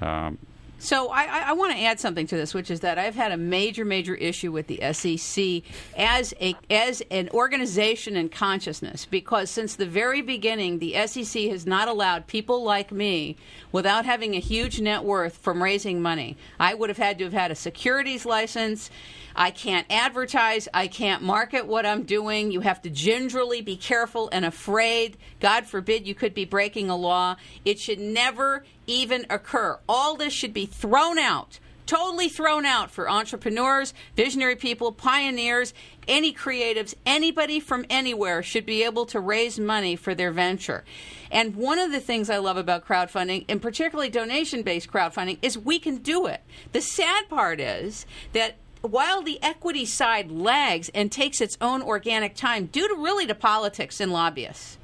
Um, 0.00 0.38
so 0.82 1.10
I, 1.10 1.44
I 1.46 1.52
want 1.52 1.72
to 1.76 1.80
add 1.80 2.00
something 2.00 2.26
to 2.26 2.36
this, 2.36 2.54
which 2.54 2.68
is 2.68 2.80
that 2.80 2.98
I've 2.98 3.14
had 3.14 3.30
a 3.30 3.36
major, 3.36 3.84
major 3.84 4.16
issue 4.16 4.50
with 4.50 4.66
the 4.66 4.80
SEC 4.92 5.62
as 5.96 6.34
a 6.40 6.56
as 6.68 7.04
an 7.08 7.28
organization 7.28 8.16
and 8.16 8.32
consciousness 8.32 9.06
because 9.06 9.48
since 9.48 9.76
the 9.76 9.86
very 9.86 10.22
beginning, 10.22 10.80
the 10.80 11.06
SEC 11.06 11.44
has 11.44 11.66
not 11.66 11.86
allowed 11.86 12.26
people 12.26 12.64
like 12.64 12.90
me, 12.90 13.36
without 13.70 14.04
having 14.04 14.34
a 14.34 14.40
huge 14.40 14.80
net 14.80 15.04
worth, 15.04 15.36
from 15.36 15.62
raising 15.62 16.02
money. 16.02 16.36
I 16.58 16.74
would 16.74 16.90
have 16.90 16.98
had 16.98 17.16
to 17.18 17.24
have 17.24 17.32
had 17.32 17.52
a 17.52 17.54
securities 17.54 18.26
license 18.26 18.90
I 19.34 19.50
can't 19.50 19.86
advertise. 19.90 20.68
I 20.72 20.86
can't 20.88 21.22
market 21.22 21.66
what 21.66 21.86
I'm 21.86 22.02
doing. 22.04 22.50
You 22.50 22.60
have 22.60 22.82
to 22.82 22.90
gingerly 22.90 23.60
be 23.60 23.76
careful 23.76 24.28
and 24.32 24.44
afraid. 24.44 25.16
God 25.40 25.66
forbid 25.66 26.06
you 26.06 26.14
could 26.14 26.34
be 26.34 26.44
breaking 26.44 26.90
a 26.90 26.96
law. 26.96 27.36
It 27.64 27.78
should 27.78 28.00
never 28.00 28.64
even 28.86 29.26
occur. 29.30 29.78
All 29.88 30.16
this 30.16 30.32
should 30.32 30.52
be 30.52 30.66
thrown 30.66 31.18
out 31.18 31.58
totally 31.86 32.28
thrown 32.28 32.64
out 32.64 32.90
for 32.90 33.10
entrepreneurs, 33.10 33.92
visionary 34.16 34.56
people, 34.56 34.92
pioneers, 34.92 35.74
any 36.08 36.32
creatives, 36.32 36.94
anybody 37.04 37.60
from 37.60 37.84
anywhere 37.90 38.42
should 38.42 38.64
be 38.64 38.82
able 38.82 39.04
to 39.06 39.20
raise 39.20 39.58
money 39.58 39.94
for 39.94 40.14
their 40.14 40.30
venture. 40.30 40.84
And 41.30 41.54
one 41.54 41.78
of 41.78 41.92
the 41.92 42.00
things 42.00 42.30
I 42.30 42.38
love 42.38 42.56
about 42.56 42.86
crowdfunding, 42.86 43.44
and 43.48 43.60
particularly 43.60 44.10
donation 44.10 44.62
based 44.62 44.90
crowdfunding, 44.90 45.38
is 45.42 45.58
we 45.58 45.78
can 45.78 45.98
do 45.98 46.26
it. 46.26 46.40
The 46.72 46.80
sad 46.80 47.28
part 47.28 47.60
is 47.60 48.06
that 48.32 48.56
while 48.82 49.22
the 49.22 49.42
equity 49.42 49.84
side 49.84 50.30
lags 50.30 50.90
and 50.94 51.10
takes 51.10 51.40
its 51.40 51.56
own 51.60 51.82
organic 51.82 52.34
time 52.34 52.66
due 52.66 52.88
to 52.88 52.94
really 52.94 53.26
to 53.26 53.34
politics 53.34 54.00
and 54.00 54.12
lobbyists. 54.12 54.78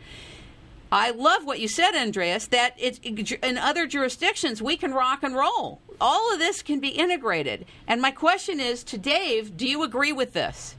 I 0.90 1.10
love 1.10 1.44
what 1.44 1.60
you 1.60 1.68
said, 1.68 1.94
Andreas, 1.94 2.46
that 2.46 2.74
it, 2.78 3.04
in 3.04 3.58
other 3.58 3.86
jurisdictions 3.86 4.62
we 4.62 4.76
can 4.76 4.92
rock 4.92 5.22
and 5.22 5.34
roll. 5.34 5.80
All 6.00 6.32
of 6.32 6.38
this 6.38 6.62
can 6.62 6.80
be 6.80 6.88
integrated. 6.88 7.66
And 7.86 8.00
my 8.00 8.10
question 8.10 8.60
is 8.60 8.84
to 8.84 8.98
Dave, 8.98 9.56
do 9.56 9.66
you 9.66 9.82
agree 9.82 10.12
with 10.12 10.32
this? 10.32 10.76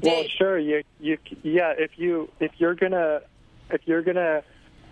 Dave. 0.00 0.12
Well, 0.12 0.24
sure. 0.38 0.58
You, 0.58 0.82
you, 1.00 1.18
yeah. 1.42 1.72
If 1.76 1.92
you 1.96 2.30
if 2.38 2.52
you're 2.58 2.74
gonna 2.74 3.22
if 3.70 3.80
you're 3.86 4.02
gonna 4.02 4.42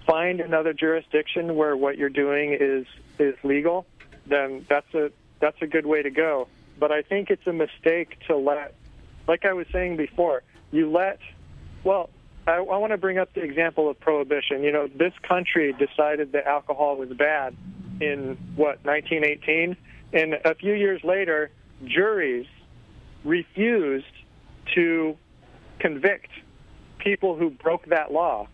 find 0.06 0.40
another 0.40 0.72
jurisdiction 0.72 1.56
where 1.56 1.76
what 1.76 1.98
you're 1.98 2.08
doing 2.08 2.56
is 2.58 2.86
is 3.18 3.34
legal, 3.44 3.86
then 4.26 4.64
that's 4.68 4.92
a 4.94 5.10
that's 5.44 5.60
a 5.60 5.66
good 5.66 5.84
way 5.84 6.00
to 6.00 6.08
go. 6.08 6.48
But 6.78 6.90
I 6.90 7.02
think 7.02 7.28
it's 7.28 7.46
a 7.46 7.52
mistake 7.52 8.16
to 8.28 8.34
let, 8.34 8.74
like 9.28 9.44
I 9.44 9.52
was 9.52 9.66
saying 9.70 9.98
before, 9.98 10.42
you 10.72 10.90
let, 10.90 11.18
well, 11.84 12.08
I, 12.46 12.52
I 12.52 12.78
want 12.78 12.92
to 12.92 12.96
bring 12.96 13.18
up 13.18 13.34
the 13.34 13.42
example 13.42 13.90
of 13.90 14.00
prohibition. 14.00 14.62
You 14.62 14.72
know, 14.72 14.86
this 14.86 15.12
country 15.22 15.74
decided 15.74 16.32
that 16.32 16.46
alcohol 16.46 16.96
was 16.96 17.10
bad 17.10 17.54
in, 18.00 18.38
what, 18.56 18.82
1918? 18.86 19.76
And 20.14 20.32
a 20.46 20.54
few 20.54 20.72
years 20.72 21.04
later, 21.04 21.50
juries 21.84 22.46
refused 23.22 24.06
to 24.74 25.14
convict 25.78 26.30
people 26.96 27.36
who 27.36 27.50
broke 27.50 27.84
that 27.88 28.10
law. 28.10 28.48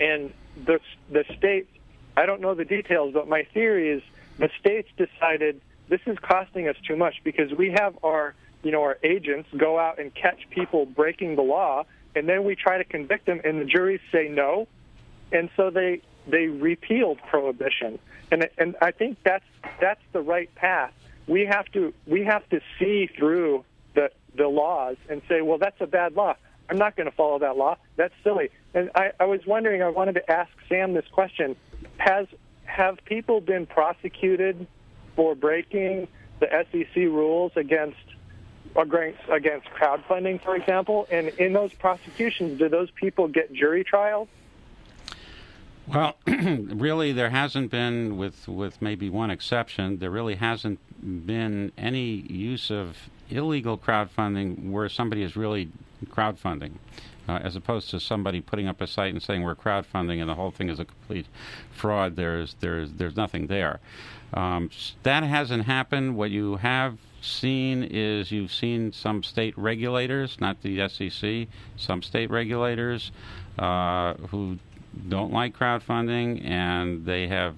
And 0.00 0.32
the, 0.64 0.80
the 1.12 1.26
states, 1.36 1.68
I 2.16 2.24
don't 2.24 2.40
know 2.40 2.54
the 2.54 2.64
details, 2.64 3.12
but 3.12 3.28
my 3.28 3.42
theory 3.52 3.90
is 3.90 4.02
the 4.38 4.48
states 4.58 4.88
decided 4.96 5.60
this 5.90 6.00
is 6.06 6.16
costing 6.22 6.68
us 6.68 6.76
too 6.88 6.96
much 6.96 7.16
because 7.24 7.52
we 7.52 7.70
have 7.78 7.98
our 8.02 8.34
you 8.62 8.72
know 8.72 8.82
our 8.82 8.96
agents 9.02 9.48
go 9.56 9.78
out 9.78 9.98
and 9.98 10.14
catch 10.14 10.48
people 10.50 10.86
breaking 10.86 11.36
the 11.36 11.42
law 11.42 11.84
and 12.14 12.28
then 12.28 12.44
we 12.44 12.56
try 12.56 12.78
to 12.78 12.84
convict 12.84 13.26
them 13.26 13.40
and 13.44 13.60
the 13.60 13.64
juries 13.64 14.00
say 14.10 14.28
no. 14.28 14.66
And 15.32 15.48
so 15.56 15.70
they 15.70 16.02
they 16.28 16.46
repealed 16.46 17.18
prohibition. 17.28 17.98
And 18.30 18.48
and 18.58 18.76
I 18.80 18.90
think 18.90 19.18
that's 19.24 19.44
that's 19.80 20.02
the 20.12 20.20
right 20.20 20.52
path. 20.54 20.92
We 21.26 21.46
have 21.46 21.66
to 21.72 21.92
we 22.06 22.24
have 22.24 22.48
to 22.50 22.60
see 22.78 23.08
through 23.16 23.64
the 23.94 24.10
the 24.36 24.48
laws 24.48 24.96
and 25.08 25.22
say 25.28 25.40
well 25.40 25.58
that's 25.58 25.80
a 25.80 25.86
bad 25.86 26.14
law. 26.14 26.34
I'm 26.68 26.78
not 26.78 26.94
going 26.96 27.10
to 27.10 27.16
follow 27.16 27.40
that 27.40 27.56
law. 27.56 27.76
That's 27.96 28.14
silly. 28.22 28.50
And 28.74 28.90
I, 28.94 29.10
I 29.18 29.24
was 29.24 29.40
wondering 29.44 29.82
I 29.82 29.88
wanted 29.88 30.14
to 30.14 30.30
ask 30.30 30.50
Sam 30.68 30.94
this 30.94 31.06
question. 31.10 31.56
Has 31.98 32.26
have 32.64 32.98
people 33.04 33.40
been 33.40 33.66
prosecuted 33.66 34.66
for 35.16 35.34
breaking 35.34 36.08
the 36.40 36.48
SEC 36.70 36.96
rules 36.96 37.52
against 37.56 37.98
against 38.76 39.66
crowdfunding, 39.70 40.42
for 40.42 40.54
example? 40.54 41.06
And 41.10 41.28
in 41.30 41.52
those 41.52 41.72
prosecutions, 41.74 42.58
do 42.58 42.68
those 42.68 42.90
people 42.92 43.28
get 43.28 43.52
jury 43.52 43.82
trials? 43.84 44.28
Well, 45.86 46.16
really, 46.26 47.12
there 47.12 47.30
hasn't 47.30 47.70
been, 47.70 48.16
with 48.16 48.46
with 48.46 48.80
maybe 48.80 49.10
one 49.10 49.30
exception, 49.30 49.98
there 49.98 50.10
really 50.10 50.36
hasn't 50.36 50.78
been 51.26 51.72
any 51.76 52.04
use 52.30 52.70
of 52.70 52.96
illegal 53.28 53.76
crowdfunding 53.76 54.70
where 54.70 54.88
somebody 54.88 55.22
is 55.22 55.36
really 55.36 55.70
crowdfunding. 56.06 56.72
uh, 57.28 57.38
as 57.42 57.54
opposed 57.54 57.90
to 57.90 58.00
somebody 58.00 58.40
putting 58.40 58.66
up 58.66 58.80
a 58.80 58.86
site 58.86 59.12
and 59.12 59.22
saying 59.22 59.42
we're 59.42 59.54
crowdfunding 59.54 60.20
and 60.20 60.28
the 60.28 60.34
whole 60.34 60.50
thing 60.50 60.68
is 60.68 60.80
a 60.80 60.84
complete 60.84 61.26
fraud. 61.70 62.16
There's 62.16 62.56
there's 62.60 62.92
there's 62.92 63.16
nothing 63.16 63.46
there. 63.46 63.80
Um, 64.32 64.70
that 65.02 65.22
hasn't 65.22 65.64
happened. 65.64 66.16
What 66.16 66.30
you 66.30 66.56
have 66.56 66.98
seen 67.20 67.82
is 67.82 68.30
you've 68.32 68.52
seen 68.52 68.92
some 68.92 69.22
state 69.22 69.56
regulators, 69.56 70.40
not 70.40 70.62
the 70.62 70.88
SEC, 70.88 71.48
some 71.76 72.02
state 72.02 72.30
regulators 72.30 73.12
uh, 73.58 74.14
who 74.30 74.58
don't 75.08 75.32
like 75.32 75.56
crowdfunding 75.56 76.44
and 76.44 77.04
they 77.04 77.28
have 77.28 77.56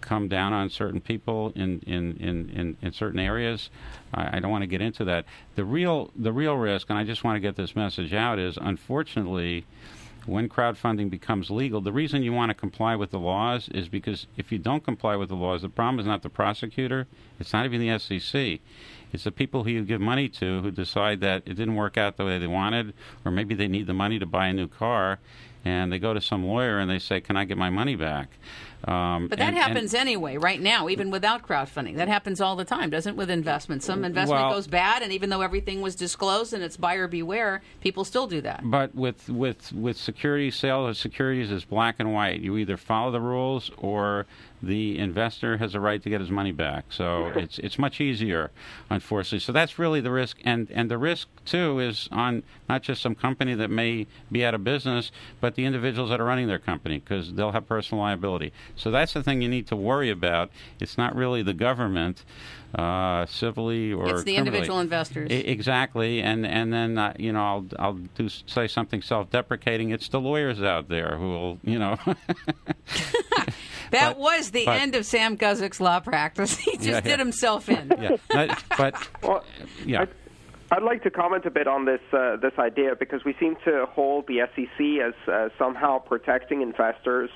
come 0.00 0.26
down 0.28 0.52
on 0.52 0.68
certain 0.68 1.00
people 1.00 1.52
in 1.54 1.80
in, 1.80 2.16
in, 2.16 2.50
in, 2.50 2.76
in 2.82 2.92
certain 2.92 3.20
areas. 3.20 3.70
I, 4.12 4.36
I 4.36 4.40
don't 4.40 4.50
want 4.50 4.62
to 4.62 4.66
get 4.66 4.80
into 4.80 5.04
that. 5.04 5.24
The 5.54 5.64
real 5.64 6.10
the 6.16 6.32
real 6.32 6.56
risk, 6.56 6.90
and 6.90 6.98
I 6.98 7.04
just 7.04 7.24
want 7.24 7.36
to 7.36 7.40
get 7.40 7.56
this 7.56 7.76
message 7.76 8.12
out, 8.12 8.38
is 8.38 8.58
unfortunately 8.60 9.64
when 10.26 10.48
crowdfunding 10.48 11.10
becomes 11.10 11.50
legal, 11.50 11.80
the 11.80 11.92
reason 11.92 12.22
you 12.22 12.32
want 12.32 12.50
to 12.50 12.54
comply 12.54 12.94
with 12.94 13.10
the 13.10 13.18
laws 13.18 13.68
is 13.70 13.88
because 13.88 14.26
if 14.36 14.52
you 14.52 14.58
don't 14.58 14.84
comply 14.84 15.16
with 15.16 15.28
the 15.28 15.34
laws, 15.34 15.62
the 15.62 15.68
problem 15.68 15.98
is 15.98 16.06
not 16.06 16.22
the 16.22 16.28
prosecutor, 16.28 17.06
it's 17.40 17.52
not 17.52 17.64
even 17.64 17.80
the 17.80 17.98
SEC. 17.98 18.60
It's 19.12 19.24
the 19.24 19.32
people 19.32 19.64
who 19.64 19.70
you 19.70 19.84
give 19.84 20.00
money 20.00 20.28
to 20.28 20.62
who 20.62 20.70
decide 20.70 21.20
that 21.20 21.42
it 21.44 21.54
didn't 21.54 21.74
work 21.74 21.98
out 21.98 22.16
the 22.16 22.24
way 22.24 22.38
they 22.38 22.46
wanted, 22.46 22.94
or 23.24 23.32
maybe 23.32 23.54
they 23.54 23.68
need 23.68 23.86
the 23.86 23.94
money 23.94 24.18
to 24.18 24.26
buy 24.26 24.46
a 24.46 24.52
new 24.52 24.68
car, 24.68 25.18
and 25.64 25.92
they 25.92 25.98
go 25.98 26.14
to 26.14 26.20
some 26.20 26.44
lawyer 26.44 26.78
and 26.78 26.90
they 26.90 26.98
say, 26.98 27.20
"Can 27.20 27.36
I 27.36 27.44
get 27.44 27.58
my 27.58 27.70
money 27.70 27.96
back?" 27.96 28.38
Um, 28.84 29.28
but 29.28 29.38
that 29.38 29.48
and, 29.48 29.56
happens 29.56 29.94
and, 29.94 30.00
anyway, 30.00 30.36
right 30.36 30.60
now, 30.60 30.88
even 30.88 31.10
without 31.10 31.46
crowdfunding. 31.46 31.96
That 31.96 32.08
happens 32.08 32.40
all 32.40 32.56
the 32.56 32.64
time, 32.64 32.90
doesn't 32.90 33.14
it? 33.14 33.16
With 33.16 33.30
investment, 33.30 33.82
some 33.82 34.04
investment 34.04 34.42
well, 34.42 34.52
goes 34.52 34.66
bad, 34.66 35.02
and 35.02 35.12
even 35.12 35.30
though 35.30 35.40
everything 35.40 35.80
was 35.80 35.94
disclosed 35.94 36.52
and 36.52 36.62
it's 36.62 36.76
buyer 36.76 37.06
beware, 37.06 37.62
people 37.80 38.04
still 38.04 38.26
do 38.26 38.40
that. 38.40 38.62
But 38.64 38.94
with 38.94 39.28
with 39.28 39.72
with 39.72 39.96
security 39.96 40.50
sale 40.50 40.86
of 40.86 40.96
securities 40.96 41.50
is 41.50 41.64
black 41.64 41.96
and 41.98 42.12
white. 42.12 42.40
You 42.40 42.56
either 42.56 42.76
follow 42.76 43.10
the 43.10 43.20
rules 43.20 43.70
or 43.78 44.26
the 44.62 44.98
investor 44.98 45.56
has 45.56 45.74
a 45.74 45.80
right 45.80 46.02
to 46.02 46.08
get 46.08 46.20
his 46.20 46.30
money 46.30 46.52
back. 46.52 46.86
So 46.90 47.26
it's 47.36 47.58
it's 47.58 47.78
much 47.78 48.00
easier, 48.00 48.50
unfortunately. 48.88 49.40
So 49.40 49.52
that's 49.52 49.78
really 49.78 50.00
the 50.00 50.10
risk, 50.10 50.38
and 50.44 50.70
and 50.70 50.90
the 50.90 50.98
risk 50.98 51.28
too 51.44 51.80
is 51.80 52.08
on 52.12 52.42
not 52.68 52.82
just 52.82 53.02
some 53.02 53.14
company 53.14 53.54
that 53.54 53.70
may 53.70 54.06
be 54.30 54.44
out 54.44 54.54
of 54.54 54.64
business, 54.64 55.10
but 55.40 55.56
the 55.56 55.64
individuals 55.64 56.10
that 56.10 56.20
are 56.20 56.24
running 56.24 56.46
their 56.46 56.58
company 56.58 56.98
because 56.98 57.34
they'll 57.34 57.52
have 57.52 57.66
personal 57.66 58.02
liability. 58.02 58.52
So 58.76 58.90
that's 58.90 59.12
the 59.12 59.22
thing 59.22 59.42
you 59.42 59.48
need 59.48 59.66
to 59.68 59.76
worry 59.76 60.10
about. 60.10 60.50
It's 60.80 60.96
not 60.98 61.14
really 61.14 61.42
the 61.42 61.54
government. 61.54 62.24
Uh, 62.74 63.26
civilly 63.26 63.92
or 63.92 64.08
it's 64.08 64.24
the 64.24 64.32
criminally. 64.32 64.36
individual 64.38 64.80
investors 64.80 65.28
I, 65.30 65.34
exactly, 65.34 66.22
and 66.22 66.46
and 66.46 66.72
then 66.72 66.96
uh, 66.96 67.12
you 67.18 67.30
know 67.30 67.42
I'll 67.42 67.66
I'll 67.78 67.98
do 68.14 68.30
say 68.30 68.66
something 68.66 69.02
self-deprecating. 69.02 69.90
It's 69.90 70.08
the 70.08 70.18
lawyers 70.18 70.62
out 70.62 70.88
there 70.88 71.18
who 71.18 71.28
will 71.32 71.58
you 71.64 71.78
know 71.78 71.98
That 73.92 74.14
but, 74.14 74.18
was 74.18 74.50
the 74.50 74.64
but, 74.64 74.80
end 74.80 74.94
of 74.94 75.04
Sam 75.04 75.36
Guzik 75.36 75.78
law 75.78 76.00
practice. 76.00 76.56
He 76.62 76.76
just 76.76 76.86
yeah, 76.88 77.00
did 77.00 77.18
himself 77.18 77.68
in. 77.68 77.92
Yeah, 78.00 78.56
but 78.76 79.08
well, 79.22 79.44
yeah. 79.84 80.06
I, 80.70 80.78
would 80.78 80.84
like 80.84 81.02
to 81.02 81.10
comment 81.10 81.44
a 81.44 81.50
bit 81.50 81.66
on 81.66 81.84
this 81.84 82.00
uh, 82.12 82.36
this 82.36 82.54
idea 82.58 82.96
because 82.98 83.24
we 83.24 83.34
seem 83.38 83.56
to 83.64 83.84
hold 83.90 84.26
the 84.26 84.46
SEC 84.54 85.06
as 85.06 85.14
uh, 85.28 85.48
somehow 85.58 85.98
protecting 85.98 86.62
investors 86.62 87.30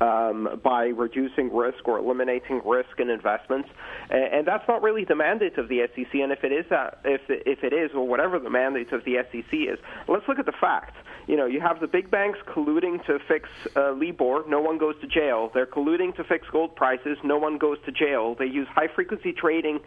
um, 0.00 0.60
by 0.62 0.86
reducing 0.86 1.54
risk 1.54 1.86
or 1.86 1.98
eliminating 1.98 2.60
risk 2.64 2.98
in 2.98 3.10
investments, 3.10 3.68
and, 4.10 4.46
that's 4.46 4.66
not 4.66 4.82
really 4.82 5.04
the 5.04 5.14
mandate 5.14 5.58
of 5.58 5.68
the 5.68 5.86
SEC. 5.94 6.14
And 6.14 6.32
if 6.32 6.42
it 6.42 6.50
is 6.52 6.64
that, 6.70 7.00
if 7.04 7.20
if 7.28 7.62
it 7.62 7.72
is, 7.72 7.90
or 7.94 8.08
whatever 8.08 8.38
the 8.38 8.50
mandate 8.50 8.90
of 8.92 9.04
the 9.04 9.18
SEC 9.30 9.52
is, 9.52 9.78
let's 10.08 10.26
look 10.26 10.38
at 10.38 10.46
the 10.46 10.58
facts 10.60 10.96
you 11.30 11.36
know, 11.36 11.46
you 11.46 11.60
have 11.60 11.78
the 11.78 11.86
big 11.86 12.10
banks 12.10 12.40
colluding 12.44 13.06
to 13.06 13.20
fix 13.28 13.48
uh, 13.76 13.92
LIBOR. 13.92 14.44
No 14.48 14.60
one 14.60 14.78
goes 14.78 14.96
to 15.00 15.06
jail. 15.06 15.48
They're 15.54 15.64
colluding 15.64 16.16
to 16.16 16.24
fix 16.24 16.48
gold 16.50 16.74
prices. 16.74 17.18
No 17.22 17.38
one 17.38 17.56
goes 17.56 17.78
to 17.86 17.92
jail. 17.92 18.34
They 18.36 18.46
use 18.46 18.66
high 18.68 18.88
frequency 18.92 19.32
trading 19.32 19.78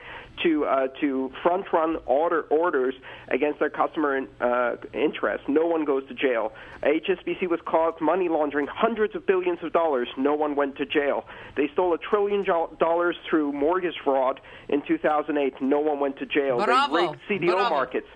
to 0.43 0.63
uh, 0.63 0.87
to 1.01 1.31
front 1.43 1.65
run 1.73 1.97
order 2.05 2.43
orders 2.43 2.95
against 3.27 3.59
their 3.59 3.69
customer 3.69 4.15
in, 4.15 4.27
uh, 4.39 4.77
interest. 4.93 5.43
No 5.49 5.65
one 5.65 5.83
goes 5.83 6.07
to 6.07 6.13
jail. 6.13 6.53
HSBC 6.81 7.49
was 7.49 7.59
caught 7.65 8.01
money 8.01 8.29
laundering 8.29 8.67
hundreds 8.67 9.13
of 9.13 9.25
billions 9.25 9.59
of 9.63 9.73
dollars. 9.73 10.02
No 10.17 10.33
one 10.33 10.55
went 10.55 10.77
to 10.77 10.85
jail. 10.85 11.25
They 11.55 11.69
stole 11.73 11.93
a 11.93 11.97
trillion 11.97 12.43
dollars 12.43 13.15
through 13.29 13.51
mortgage 13.53 13.95
fraud 14.03 14.39
in 14.69 14.81
2008. 14.87 15.61
No 15.61 15.79
one 15.79 15.99
went 15.99 16.17
to 16.19 16.25
jail. 16.25 16.63
Bravo. 16.63 16.95
They 16.95 17.01
rigged 17.07 17.19
CDO 17.29 17.51
Bravo. 17.53 17.69
markets 17.69 18.07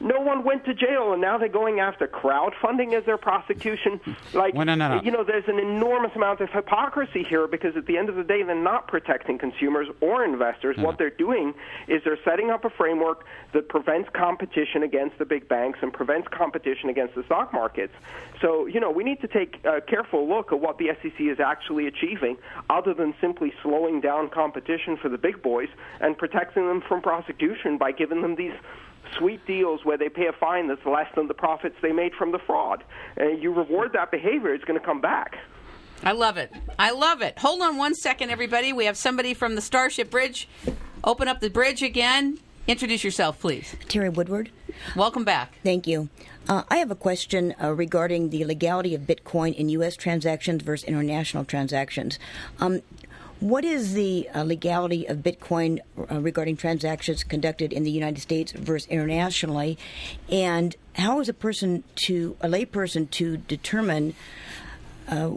no 0.00 0.20
one 0.20 0.44
went 0.44 0.64
to 0.66 0.74
jail, 0.74 1.12
and 1.12 1.20
now 1.20 1.38
they're 1.38 1.48
going 1.48 1.80
after 1.80 2.06
crowdfunding 2.06 2.96
as 2.96 3.04
their 3.04 3.18
prosecution. 3.18 4.00
Like, 4.34 4.54
well, 4.54 4.66
no, 4.66 4.74
no, 4.74 4.96
no. 4.96 5.02
you 5.02 5.10
know, 5.10 5.24
there's 5.24 5.48
an 5.48 5.58
enormous 5.58 6.12
amount 6.14 6.40
of 6.40 6.50
hypocrisy 6.50 7.22
here 7.22 7.46
because 7.46 7.76
at 7.76 7.86
the 7.86 7.96
end 7.96 8.08
of 8.08 8.16
the 8.16 8.22
day, 8.22 8.42
they're 8.42 8.54
not 8.54 8.86
protecting 8.86 9.38
consumers 9.38 9.88
or 10.00 10.24
investors. 10.24 10.76
What 10.76 10.98
they're 10.98 11.08
doing 11.10 11.54
is 11.88 12.02
they're 12.04 12.18
setting 12.24 12.50
up 12.50 12.64
a 12.64 12.70
framework 12.70 13.24
that 13.52 13.68
prevents 13.68 14.10
competition 14.12 14.82
against 14.82 15.18
the 15.18 15.24
big 15.24 15.48
banks 15.48 15.78
and 15.82 15.92
prevents 15.92 16.28
competition 16.28 16.90
against 16.90 17.14
the 17.14 17.24
stock 17.24 17.52
markets. 17.52 17.94
So, 18.40 18.66
you 18.66 18.80
know, 18.80 18.90
we 18.90 19.02
need 19.02 19.20
to 19.22 19.28
take 19.28 19.64
a 19.64 19.80
careful 19.80 20.28
look 20.28 20.52
at 20.52 20.60
what 20.60 20.78
the 20.78 20.90
SEC 21.02 21.20
is 21.20 21.40
actually 21.40 21.86
achieving, 21.86 22.36
other 22.68 22.92
than 22.94 23.14
simply 23.20 23.52
slowing 23.62 24.00
down 24.00 24.28
competition 24.28 24.96
for 24.96 25.08
the 25.08 25.18
big 25.18 25.42
boys 25.42 25.68
and 26.00 26.16
protecting 26.18 26.68
them 26.68 26.82
from 26.86 27.00
prosecution 27.00 27.78
by 27.78 27.92
giving 27.92 28.22
them 28.22 28.36
these 28.36 28.54
sweet 29.16 29.46
deals 29.46 29.84
where 29.84 29.96
they 29.96 30.08
pay 30.08 30.26
a 30.26 30.32
fine 30.32 30.68
that's 30.68 30.84
less 30.84 31.08
than 31.14 31.28
the 31.28 31.34
profits 31.34 31.76
they 31.82 31.92
made 31.92 32.14
from 32.14 32.32
the 32.32 32.38
fraud. 32.38 32.84
And 33.16 33.42
you 33.42 33.52
reward 33.52 33.92
that 33.94 34.10
behavior, 34.10 34.54
it's 34.54 34.64
going 34.64 34.78
to 34.78 34.84
come 34.84 35.00
back. 35.00 35.36
I 36.02 36.12
love 36.12 36.36
it. 36.36 36.52
I 36.78 36.92
love 36.92 37.22
it. 37.22 37.38
Hold 37.38 37.60
on 37.62 37.76
one 37.76 37.94
second, 37.94 38.30
everybody. 38.30 38.72
We 38.72 38.84
have 38.84 38.96
somebody 38.96 39.34
from 39.34 39.56
the 39.56 39.60
Starship 39.60 40.10
Bridge. 40.10 40.48
Open 41.02 41.28
up 41.28 41.40
the 41.40 41.50
bridge 41.50 41.82
again. 41.82 42.38
Introduce 42.68 43.02
yourself, 43.02 43.40
please. 43.40 43.74
Terry 43.88 44.10
Woodward. 44.10 44.50
Welcome 44.94 45.24
back. 45.24 45.54
Thank 45.64 45.86
you. 45.86 46.08
Uh, 46.48 46.62
I 46.70 46.76
have 46.76 46.90
a 46.90 46.94
question 46.94 47.54
uh, 47.62 47.72
regarding 47.72 48.30
the 48.30 48.44
legality 48.44 48.94
of 48.94 49.02
Bitcoin 49.02 49.54
in 49.54 49.68
U.S. 49.70 49.96
transactions 49.96 50.62
versus 50.62 50.88
international 50.88 51.44
transactions. 51.44 52.18
Um, 52.60 52.82
what 53.40 53.64
is 53.64 53.94
the 53.94 54.28
uh, 54.34 54.42
legality 54.42 55.06
of 55.06 55.18
Bitcoin 55.18 55.78
uh, 56.10 56.20
regarding 56.20 56.56
transactions 56.56 57.22
conducted 57.22 57.72
in 57.72 57.84
the 57.84 57.90
United 57.90 58.20
States 58.20 58.52
versus 58.52 58.88
internationally, 58.88 59.78
and 60.28 60.74
how 60.94 61.20
is 61.20 61.28
a 61.28 61.34
person 61.34 61.84
to 61.94 62.36
a 62.40 62.48
layperson 62.48 63.08
to 63.12 63.36
determine 63.36 64.14
uh, 65.08 65.32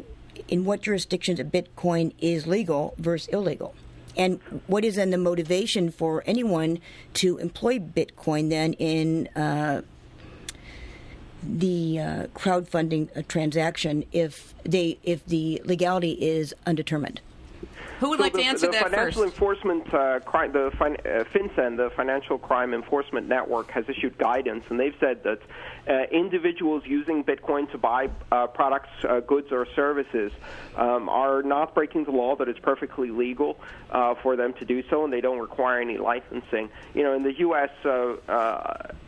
in 0.48 0.66
what 0.66 0.82
jurisdictions 0.82 1.40
Bitcoin 1.40 2.14
is 2.20 2.48
legal 2.48 2.96
versus 2.98 3.28
illegal? 3.28 3.76
And 4.18 4.40
what 4.68 4.84
is 4.84 4.96
then 4.96 5.12
the 5.12 5.18
motivation 5.18 5.92
for 5.92 6.24
anyone 6.26 6.80
to 7.16 7.38
employ 7.38 7.80
Bitcoin 7.80 8.50
then 8.50 8.74
in 8.74 9.28
uh, 9.36 9.84
the 11.44 12.00
uh, 12.00 12.28
crowdfunding 12.36 13.16
uh, 13.16 13.22
transaction 13.28 14.04
if 14.12 14.54
they 14.64 14.98
if 15.04 15.26
the 15.26 15.62
legality 15.66 16.12
is 16.12 16.54
undetermined? 16.66 17.22
Who 18.02 18.10
would 18.10 18.18
so 18.18 18.24
like 18.24 18.34
the, 18.34 18.40
to 18.40 18.46
answer 18.46 18.66
the 18.66 18.72
that 18.72 18.90
financial 18.90 19.22
first? 19.22 19.34
enforcement 19.36 19.94
uh, 19.94 20.20
crime, 20.22 20.52
the 20.52 20.72
fin- 20.80 20.98
uh, 21.06 21.24
FinCEN, 21.32 21.78
the 21.78 21.92
Financial 21.96 22.40
Crime 22.40 22.74
Enforcement 22.74 23.28
Network, 23.30 23.70
has 23.70 23.86
issued 23.88 24.18
guidance, 24.18 24.64
and 24.70 24.80
they've 24.80 24.96
said 25.00 25.24
that 25.24 25.38
uh, 25.88 26.04
individuals 26.12 26.84
using 26.86 27.24
Bitcoin 27.24 27.72
to 27.72 27.78
buy 27.78 28.10
uh, 28.32 28.48
products, 28.48 28.90
uh, 29.04 29.20
goods, 29.20 29.52
or 29.52 29.66
services 29.76 30.32
um, 30.76 31.10
are 31.10 31.42
not 31.42 31.74
breaking 31.74 32.04
the 32.06 32.12
law; 32.12 32.36
that 32.36 32.48
it's 32.48 32.60
perfectly 32.60 33.10
legal 33.10 33.60
uh, 33.90 34.16
for 34.22 34.36
them 34.36 34.54
to 34.54 34.66
do 34.66 34.84
so, 34.90 35.04
and 35.04 35.12
they 35.12 35.22
don't 35.22 35.40
require 35.40 35.82
any 35.82 35.98
licensing. 35.98 36.70
You 36.94 37.04
know, 37.04 37.14
in 37.14 37.24
the 37.24 37.38
U.S., 37.40 37.70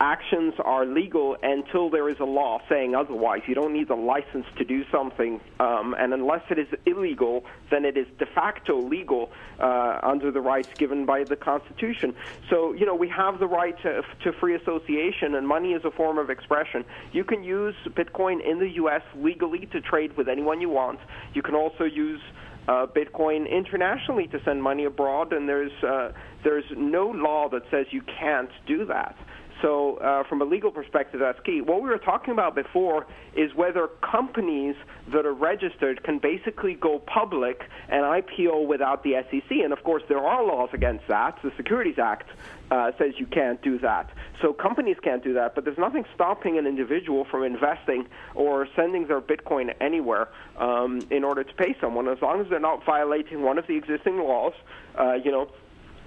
actions 0.00 0.54
are 0.64 0.84
legal 0.84 1.36
until 1.42 1.90
there 1.90 2.08
is 2.08 2.18
a 2.20 2.24
law 2.24 2.60
saying 2.68 2.94
otherwise. 2.94 3.42
You 3.46 3.54
don't 3.54 3.72
need 3.72 3.90
a 3.90 3.94
license 3.94 4.46
to 4.56 4.64
do 4.64 4.84
something, 4.90 5.40
um, 5.60 5.94
and 5.98 6.12
unless 6.12 6.42
it 6.50 6.58
is 6.58 6.68
illegal, 6.86 7.44
then 7.70 7.84
it 7.84 7.96
is 7.96 8.06
de 8.18 8.26
facto 8.26 8.80
legal 8.80 9.30
uh, 9.60 10.00
under 10.02 10.30
the 10.30 10.40
rights 10.40 10.68
given 10.76 11.06
by 11.06 11.24
the 11.24 11.36
Constitution. 11.36 12.14
So, 12.50 12.72
you 12.72 12.86
know, 12.86 12.94
we 12.94 13.08
have 13.08 13.38
the 13.38 13.46
right 13.46 13.80
to, 13.82 14.02
to 14.22 14.32
free 14.32 14.54
association, 14.54 15.34
and 15.34 15.46
money 15.46 15.72
is 15.72 15.84
a 15.84 15.90
form 15.90 16.18
of 16.18 16.30
expression. 16.30 16.63
You 17.12 17.24
can 17.24 17.42
use 17.42 17.74
Bitcoin 17.88 18.38
in 18.48 18.58
the 18.58 18.70
U.S. 18.76 19.02
legally 19.16 19.68
to 19.72 19.80
trade 19.80 20.16
with 20.16 20.28
anyone 20.28 20.60
you 20.60 20.68
want. 20.68 20.98
You 21.34 21.42
can 21.42 21.54
also 21.54 21.84
use 21.84 22.20
uh, 22.68 22.86
Bitcoin 22.86 23.50
internationally 23.50 24.26
to 24.28 24.38
send 24.44 24.62
money 24.62 24.84
abroad, 24.84 25.32
and 25.32 25.48
there's 25.48 25.72
uh, 25.82 26.12
there's 26.42 26.64
no 26.76 27.06
law 27.08 27.48
that 27.50 27.62
says 27.70 27.86
you 27.90 28.02
can't 28.18 28.50
do 28.66 28.86
that. 28.86 29.16
So, 29.62 29.96
uh, 29.96 30.24
from 30.24 30.42
a 30.42 30.44
legal 30.44 30.70
perspective, 30.70 31.20
that's 31.20 31.40
key. 31.40 31.60
What 31.60 31.82
we 31.82 31.88
were 31.88 31.98
talking 31.98 32.32
about 32.32 32.54
before 32.54 33.06
is 33.34 33.54
whether 33.54 33.88
companies 34.02 34.74
that 35.08 35.24
are 35.26 35.32
registered 35.32 36.02
can 36.02 36.18
basically 36.18 36.74
go 36.74 36.98
public 36.98 37.62
and 37.88 38.02
IPO 38.02 38.66
without 38.66 39.02
the 39.04 39.14
SEC. 39.30 39.50
And 39.50 39.72
of 39.72 39.82
course, 39.84 40.02
there 40.08 40.18
are 40.18 40.44
laws 40.44 40.70
against 40.72 41.06
that. 41.08 41.38
The 41.42 41.52
Securities 41.56 41.98
Act 41.98 42.28
uh, 42.70 42.92
says 42.98 43.14
you 43.18 43.26
can't 43.26 43.60
do 43.62 43.78
that. 43.78 44.10
So 44.42 44.52
companies 44.52 44.96
can't 45.02 45.22
do 45.22 45.34
that, 45.34 45.54
but 45.54 45.64
there's 45.64 45.78
nothing 45.78 46.04
stopping 46.14 46.58
an 46.58 46.66
individual 46.66 47.24
from 47.24 47.44
investing 47.44 48.06
or 48.34 48.66
sending 48.74 49.06
their 49.06 49.20
Bitcoin 49.20 49.74
anywhere 49.80 50.28
um, 50.58 51.00
in 51.10 51.24
order 51.24 51.44
to 51.44 51.54
pay 51.54 51.76
someone, 51.80 52.08
as 52.08 52.20
long 52.20 52.40
as 52.40 52.48
they're 52.48 52.58
not 52.58 52.84
violating 52.84 53.42
one 53.42 53.58
of 53.58 53.66
the 53.66 53.76
existing 53.76 54.18
laws. 54.18 54.52
Uh, 54.98 55.14
you 55.14 55.30
know, 55.30 55.48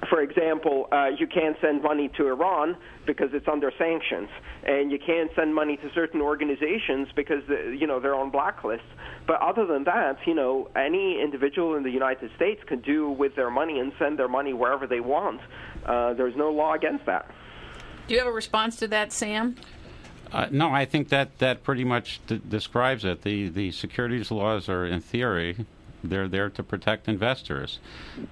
for 0.09 0.21
example, 0.21 0.87
uh, 0.91 1.07
you 1.17 1.27
can't 1.27 1.57
send 1.59 1.81
money 1.81 2.09
to 2.17 2.27
Iran 2.27 2.77
because 3.05 3.29
it's 3.33 3.47
under 3.47 3.71
sanctions, 3.77 4.29
and 4.63 4.91
you 4.91 4.99
can't 4.99 5.31
send 5.35 5.55
money 5.55 5.77
to 5.77 5.91
certain 5.93 6.21
organizations 6.21 7.07
because 7.15 7.43
you 7.47 7.87
know 7.87 7.99
they're 7.99 8.15
on 8.15 8.31
blacklists. 8.31 8.81
But 9.25 9.41
other 9.41 9.65
than 9.65 9.85
that, 9.85 10.17
you 10.25 10.35
know, 10.35 10.69
any 10.75 11.19
individual 11.21 11.75
in 11.75 11.83
the 11.83 11.89
United 11.89 12.29
States 12.35 12.61
can 12.65 12.79
do 12.81 13.09
with 13.09 13.35
their 13.35 13.49
money 13.49 13.79
and 13.79 13.91
send 13.97 14.19
their 14.19 14.27
money 14.27 14.53
wherever 14.53 14.85
they 14.85 14.99
want. 14.99 15.41
Uh, 15.85 16.13
there's 16.13 16.35
no 16.35 16.51
law 16.51 16.73
against 16.73 17.05
that. 17.07 17.29
Do 18.07 18.13
you 18.13 18.19
have 18.19 18.27
a 18.27 18.31
response 18.31 18.77
to 18.77 18.87
that, 18.89 19.11
Sam? 19.11 19.55
Uh, 20.31 20.47
no, 20.51 20.69
I 20.69 20.85
think 20.85 21.09
that 21.09 21.39
that 21.39 21.63
pretty 21.63 21.83
much 21.83 22.19
d- 22.27 22.41
describes 22.47 23.03
it. 23.03 23.23
The 23.23 23.49
the 23.49 23.71
securities 23.71 24.29
laws 24.29 24.69
are, 24.69 24.85
in 24.85 25.01
theory, 25.01 25.65
they're 26.03 26.27
there 26.27 26.49
to 26.49 26.63
protect 26.63 27.07
investors. 27.07 27.79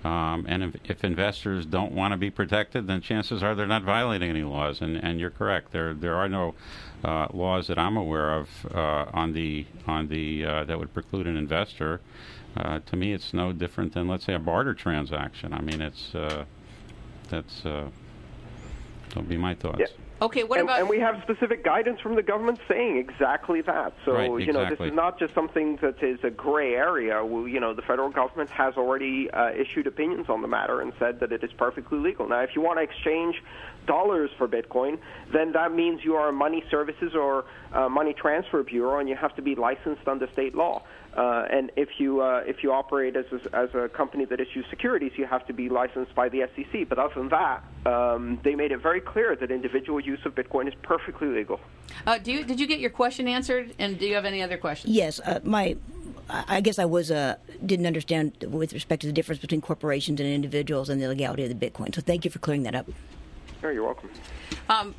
Um, 0.03 0.45
and 0.47 0.63
if, 0.63 0.75
if, 0.85 1.03
investors 1.03 1.65
don't 1.65 1.91
want 1.91 2.11
to 2.11 2.17
be 2.17 2.29
protected, 2.29 2.87
then 2.87 3.01
chances 3.01 3.41
are 3.41 3.55
they're 3.55 3.65
not 3.65 3.83
violating 3.83 4.29
any 4.29 4.43
laws. 4.43 4.81
And, 4.81 4.97
and 4.97 5.19
you're 5.19 5.31
correct. 5.31 5.71
There 5.71 5.93
there 5.93 6.15
are 6.15 6.29
no 6.29 6.55
uh, 7.03 7.27
laws 7.33 7.67
that 7.67 7.77
I'm 7.77 7.97
aware 7.97 8.33
of 8.33 8.49
uh, 8.73 9.05
on 9.13 9.33
the 9.33 9.65
on 9.87 10.07
the 10.07 10.45
uh, 10.45 10.63
that 10.65 10.79
would 10.79 10.93
preclude 10.93 11.27
an 11.27 11.37
investor. 11.37 12.01
Uh, 12.57 12.79
to 12.85 12.95
me, 12.95 13.13
it's 13.13 13.33
no 13.33 13.51
different 13.51 13.93
than 13.93 14.07
let's 14.07 14.25
say 14.25 14.33
a 14.33 14.39
barter 14.39 14.73
transaction. 14.73 15.53
I 15.53 15.61
mean, 15.61 15.81
it's 15.81 16.15
uh, 16.15 16.45
that's 17.29 17.65
uh, 17.65 17.89
that'll 19.09 19.23
be 19.23 19.37
my 19.37 19.55
thoughts. 19.55 19.79
Yeah. 19.79 20.04
Okay, 20.21 20.43
what 20.43 20.59
and, 20.59 20.69
about? 20.69 20.79
And 20.79 20.89
we 20.89 20.99
have 20.99 21.21
specific 21.23 21.63
guidance 21.63 21.99
from 21.99 22.15
the 22.15 22.23
government 22.23 22.59
saying 22.69 22.97
exactly 22.97 23.61
that. 23.61 23.93
So 24.05 24.13
right, 24.13 24.41
you 24.41 24.53
know, 24.53 24.69
this 24.69 24.79
is 24.79 24.93
not 24.93 25.19
just 25.19 25.33
something 25.33 25.77
that 25.81 26.01
is 26.01 26.19
a 26.23 26.29
gray 26.29 26.73
area. 26.73 27.21
You 27.23 27.59
know, 27.59 27.73
the 27.73 27.81
federal 27.81 28.09
government 28.09 28.49
has 28.51 28.75
already 28.75 29.29
uh, 29.31 29.51
issued 29.51 29.87
opinions 29.87 30.27
on 30.29 30.41
the 30.41 30.47
matter 30.47 30.79
and 30.79 30.93
said 30.99 31.19
that 31.19 31.33
it 31.33 31.43
is 31.43 31.51
perfectly 31.57 31.99
legal. 31.99 32.29
Now, 32.29 32.39
if 32.41 32.55
you 32.55 32.61
want 32.61 32.79
to 32.79 32.83
exchange 32.83 33.43
dollars 33.87 34.29
for 34.37 34.47
Bitcoin, 34.47 34.99
then 35.33 35.51
that 35.51 35.73
means 35.73 36.03
you 36.03 36.15
are 36.15 36.29
a 36.29 36.33
money 36.33 36.63
services 36.71 37.13
or 37.13 37.45
uh, 37.73 37.89
money 37.89 38.13
transfer 38.13 38.63
bureau, 38.63 38.99
and 38.99 39.09
you 39.09 39.15
have 39.15 39.35
to 39.35 39.41
be 39.41 39.53
licensed 39.53 40.07
under 40.07 40.31
state 40.31 40.55
law. 40.55 40.81
Uh, 41.15 41.45
and 41.49 41.71
if 41.77 41.89
you 41.97 42.21
uh, 42.21 42.43
if 42.45 42.61
you 42.61 42.73
operate 42.73 43.15
as 43.15 43.25
a, 43.31 43.55
as 43.55 43.73
a 43.73 43.87
company 43.87 44.25
that 44.25 44.39
issues 44.41 44.65
securities, 44.69 45.13
you 45.15 45.25
have 45.25 45.45
to 45.47 45.53
be 45.53 45.69
licensed 45.69 46.13
by 46.13 46.27
the 46.27 46.47
SEC. 46.55 46.89
But 46.89 46.99
other 46.99 47.13
than 47.15 47.29
that, 47.29 47.63
um, 47.85 48.39
they 48.43 48.55
made 48.55 48.71
it 48.73 48.81
very 48.81 48.99
clear 48.99 49.35
that 49.35 49.49
individual 49.49 50.01
use 50.01 50.19
of 50.25 50.35
Bitcoin 50.35 50.67
is 50.67 50.73
perfectly 50.81 51.27
legal. 51.29 51.59
Uh, 52.05 52.17
do 52.17 52.33
you, 52.33 52.43
did 52.43 52.59
you 52.59 52.67
get 52.67 52.79
your 52.79 52.89
question 52.89 53.27
answered? 53.27 53.73
And 53.79 53.97
do 53.97 54.05
you 54.05 54.15
have 54.15 54.25
any 54.25 54.41
other 54.41 54.57
questions? 54.57 54.93
Yes, 54.93 55.19
uh, 55.21 55.39
my. 55.43 55.77
I 56.27 56.59
guess 56.59 56.79
I 56.79 56.85
was 56.85 57.11
uh, 57.11 57.35
didn't 57.63 57.85
understand 57.85 58.45
with 58.49 58.73
respect 58.73 59.01
to 59.01 59.07
the 59.07 59.13
difference 59.13 59.39
between 59.39 59.61
corporations 59.61 60.19
and 60.19 60.27
individuals 60.27 60.89
and 60.89 60.99
the 60.99 61.07
legality 61.07 61.43
of 61.43 61.49
the 61.49 61.69
Bitcoin. 61.69 61.93
So 61.93 62.01
thank 62.01 62.25
you 62.25 62.31
for 62.31 62.39
clearing 62.39 62.63
that 62.63 62.73
up. 62.73 62.87
Sure, 63.61 63.71
you're 63.71 63.83
welcome. 63.83 64.09
Um, 64.67 64.95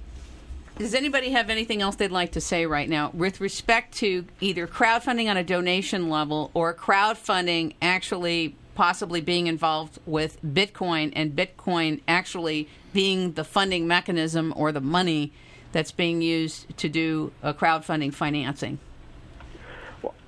does 0.78 0.94
anybody 0.94 1.30
have 1.30 1.48
anything 1.48 1.80
else 1.80 1.96
they'd 1.96 2.10
like 2.10 2.32
to 2.32 2.40
say 2.40 2.66
right 2.66 2.88
now 2.88 3.10
with 3.14 3.40
respect 3.40 3.94
to 3.96 4.26
either 4.40 4.66
crowdfunding 4.66 5.28
on 5.28 5.36
a 5.36 5.44
donation 5.44 6.10
level 6.10 6.50
or 6.52 6.74
crowdfunding 6.74 7.74
actually 7.80 8.54
possibly 8.74 9.22
being 9.22 9.46
involved 9.46 9.98
with 10.04 10.40
Bitcoin 10.42 11.12
and 11.16 11.34
Bitcoin 11.34 12.00
actually 12.06 12.68
being 12.92 13.32
the 13.32 13.44
funding 13.44 13.86
mechanism 13.88 14.52
or 14.54 14.70
the 14.70 14.80
money 14.80 15.32
that's 15.72 15.92
being 15.92 16.20
used 16.20 16.76
to 16.76 16.88
do 16.88 17.32
a 17.42 17.54
crowdfunding 17.54 18.12
financing? 18.12 18.78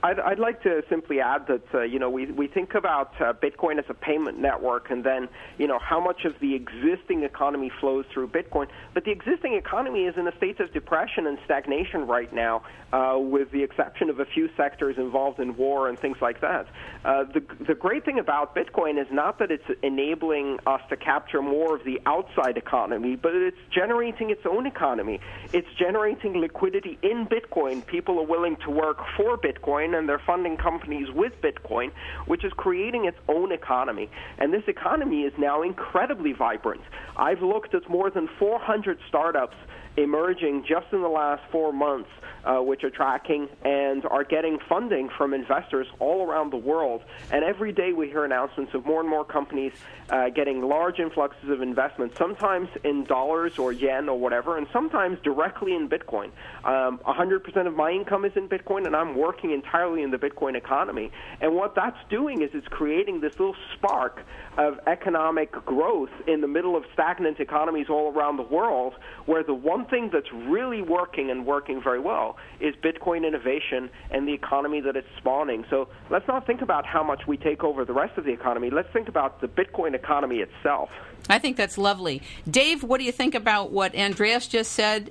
I'd, 0.02 0.20
I'd 0.20 0.38
like 0.38 0.62
to 0.62 0.82
simply 0.88 1.20
add 1.20 1.46
that 1.48 1.74
uh, 1.74 1.82
you 1.82 1.98
know 1.98 2.08
we 2.08 2.26
we 2.26 2.46
think 2.46 2.74
about 2.74 3.20
uh, 3.20 3.32
Bitcoin 3.32 3.78
as 3.78 3.84
a 3.88 3.94
payment 3.94 4.38
network, 4.38 4.90
and 4.90 5.02
then 5.02 5.28
you 5.58 5.66
know 5.66 5.78
how 5.80 6.00
much 6.00 6.24
of 6.24 6.34
the 6.40 6.54
existing 6.54 7.24
economy 7.24 7.70
flows 7.80 8.04
through 8.12 8.28
Bitcoin. 8.28 8.68
But 8.94 9.04
the 9.04 9.10
existing 9.10 9.54
economy 9.54 10.04
is 10.04 10.16
in 10.16 10.28
a 10.28 10.36
state 10.36 10.60
of 10.60 10.72
depression 10.72 11.26
and 11.26 11.38
stagnation 11.44 12.06
right 12.06 12.32
now, 12.32 12.62
uh, 12.92 13.16
with 13.18 13.50
the 13.50 13.62
exception 13.62 14.08
of 14.08 14.20
a 14.20 14.24
few 14.24 14.48
sectors 14.56 14.98
involved 14.98 15.40
in 15.40 15.56
war 15.56 15.88
and 15.88 15.98
things 15.98 16.18
like 16.20 16.40
that. 16.42 16.66
Uh, 17.04 17.24
the 17.24 17.42
the 17.66 17.74
great 17.74 18.04
thing 18.04 18.20
about 18.20 18.54
Bitcoin 18.54 19.00
is 19.00 19.08
not 19.10 19.40
that 19.40 19.50
it's 19.50 19.68
enabling 19.82 20.58
us 20.66 20.80
to 20.90 20.96
capture 20.96 21.42
more 21.42 21.74
of 21.74 21.84
the 21.84 22.00
outside 22.06 22.56
economy, 22.56 23.16
but 23.16 23.34
it's 23.34 23.58
generating 23.72 24.30
its 24.30 24.46
own 24.46 24.66
economy. 24.66 25.18
It's 25.52 25.68
generating 25.76 26.34
liquidity 26.34 26.98
in 27.02 27.26
Bitcoin. 27.26 27.84
People 27.84 28.20
are 28.20 28.26
willing 28.26 28.56
to 28.58 28.70
work 28.70 28.98
for 29.16 29.36
Bitcoin 29.36 29.67
Bitcoin 29.68 29.96
and 29.98 30.08
they're 30.08 30.22
funding 30.26 30.56
companies 30.56 31.08
with 31.14 31.32
Bitcoin, 31.42 31.90
which 32.26 32.44
is 32.44 32.52
creating 32.56 33.04
its 33.04 33.18
own 33.28 33.52
economy. 33.52 34.10
And 34.38 34.52
this 34.52 34.62
economy 34.66 35.22
is 35.22 35.32
now 35.38 35.62
incredibly 35.62 36.32
vibrant. 36.32 36.82
I've 37.16 37.42
looked 37.42 37.74
at 37.74 37.88
more 37.88 38.10
than 38.10 38.28
400 38.38 38.98
startups 39.08 39.56
emerging 39.98 40.64
just 40.68 40.86
in 40.92 41.02
the 41.02 41.08
last 41.08 41.42
four 41.50 41.72
months, 41.72 42.10
uh, 42.44 42.56
which 42.56 42.84
are 42.84 42.90
tracking 42.90 43.48
and 43.64 44.04
are 44.06 44.24
getting 44.24 44.58
funding 44.68 45.08
from 45.16 45.34
investors 45.34 45.86
all 45.98 46.26
around 46.26 46.50
the 46.50 46.56
world. 46.56 47.02
And 47.30 47.44
every 47.44 47.72
day 47.72 47.92
we 47.92 48.08
hear 48.08 48.24
announcements 48.24 48.72
of 48.74 48.86
more 48.86 49.00
and 49.00 49.08
more 49.08 49.24
companies 49.24 49.72
uh, 50.10 50.30
getting 50.30 50.62
large 50.62 50.98
influxes 50.98 51.50
of 51.50 51.60
investment, 51.60 52.16
sometimes 52.16 52.68
in 52.84 53.04
dollars 53.04 53.58
or 53.58 53.72
yen 53.72 54.08
or 54.08 54.18
whatever, 54.18 54.56
and 54.56 54.66
sometimes 54.72 55.18
directly 55.22 55.74
in 55.74 55.88
Bitcoin. 55.88 56.30
Um, 56.64 56.98
100% 57.06 57.66
of 57.66 57.74
my 57.74 57.90
income 57.90 58.24
is 58.24 58.32
in 58.36 58.48
Bitcoin, 58.48 58.86
and 58.86 58.94
I'm 58.94 59.16
working 59.16 59.50
entirely 59.50 60.02
in 60.02 60.10
the 60.10 60.18
Bitcoin 60.18 60.56
economy. 60.56 61.10
And 61.40 61.54
what 61.54 61.74
that's 61.74 61.98
doing 62.08 62.42
is 62.42 62.50
it's 62.54 62.68
creating 62.68 63.20
this 63.20 63.32
little 63.38 63.56
spark 63.74 64.22
of 64.56 64.80
economic 64.86 65.52
growth 65.52 66.10
in 66.26 66.40
the 66.40 66.48
middle 66.48 66.76
of 66.76 66.84
stagnant 66.92 67.40
economies 67.40 67.86
all 67.88 68.12
around 68.12 68.36
the 68.36 68.42
world, 68.42 68.94
where 69.26 69.42
the 69.42 69.54
one 69.54 69.84
thing 69.88 70.10
that's 70.12 70.32
really 70.32 70.82
working 70.82 71.30
and 71.30 71.46
working 71.46 71.82
very 71.82 72.00
well 72.00 72.36
is 72.60 72.74
Bitcoin 72.76 73.26
innovation 73.26 73.90
and 74.10 74.26
the 74.26 74.32
economy 74.32 74.80
that 74.80 74.96
it's 74.96 75.08
spawning. 75.18 75.64
So 75.70 75.88
let's 76.10 76.26
not 76.28 76.46
think 76.46 76.62
about 76.62 76.86
how 76.86 77.02
much 77.02 77.26
we 77.26 77.36
take 77.36 77.64
over 77.64 77.84
the 77.84 77.92
rest 77.92 78.18
of 78.18 78.24
the 78.24 78.32
economy. 78.32 78.70
Let's 78.70 78.92
think 78.92 79.08
about 79.08 79.40
the 79.40 79.48
Bitcoin 79.48 79.94
economy 79.94 80.38
itself. 80.38 80.90
I 81.28 81.38
think 81.38 81.56
that's 81.56 81.78
lovely. 81.78 82.22
Dave, 82.48 82.82
what 82.82 82.98
do 82.98 83.04
you 83.04 83.12
think 83.12 83.34
about 83.34 83.70
what 83.70 83.94
Andreas 83.94 84.46
just 84.46 84.72
said? 84.72 85.10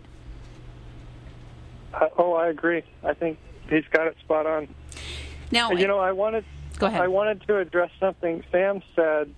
Uh, 1.94 2.08
oh, 2.18 2.34
I 2.34 2.48
agree. 2.48 2.84
I 3.04 3.14
think 3.14 3.38
he's 3.70 3.86
got 3.92 4.08
it 4.08 4.18
spot 4.20 4.46
on. 4.46 4.68
Now, 5.52 5.72
you 5.72 5.88
know, 5.88 6.00
I 6.00 6.12
wanted 6.12 6.46
go 6.78 6.88
ahead. 6.88 7.02
I 7.02 7.08
wanted 7.08 7.42
to 7.48 7.58
address 7.58 7.90
something 8.00 8.44
Sam 8.52 8.82
said, 8.96 9.34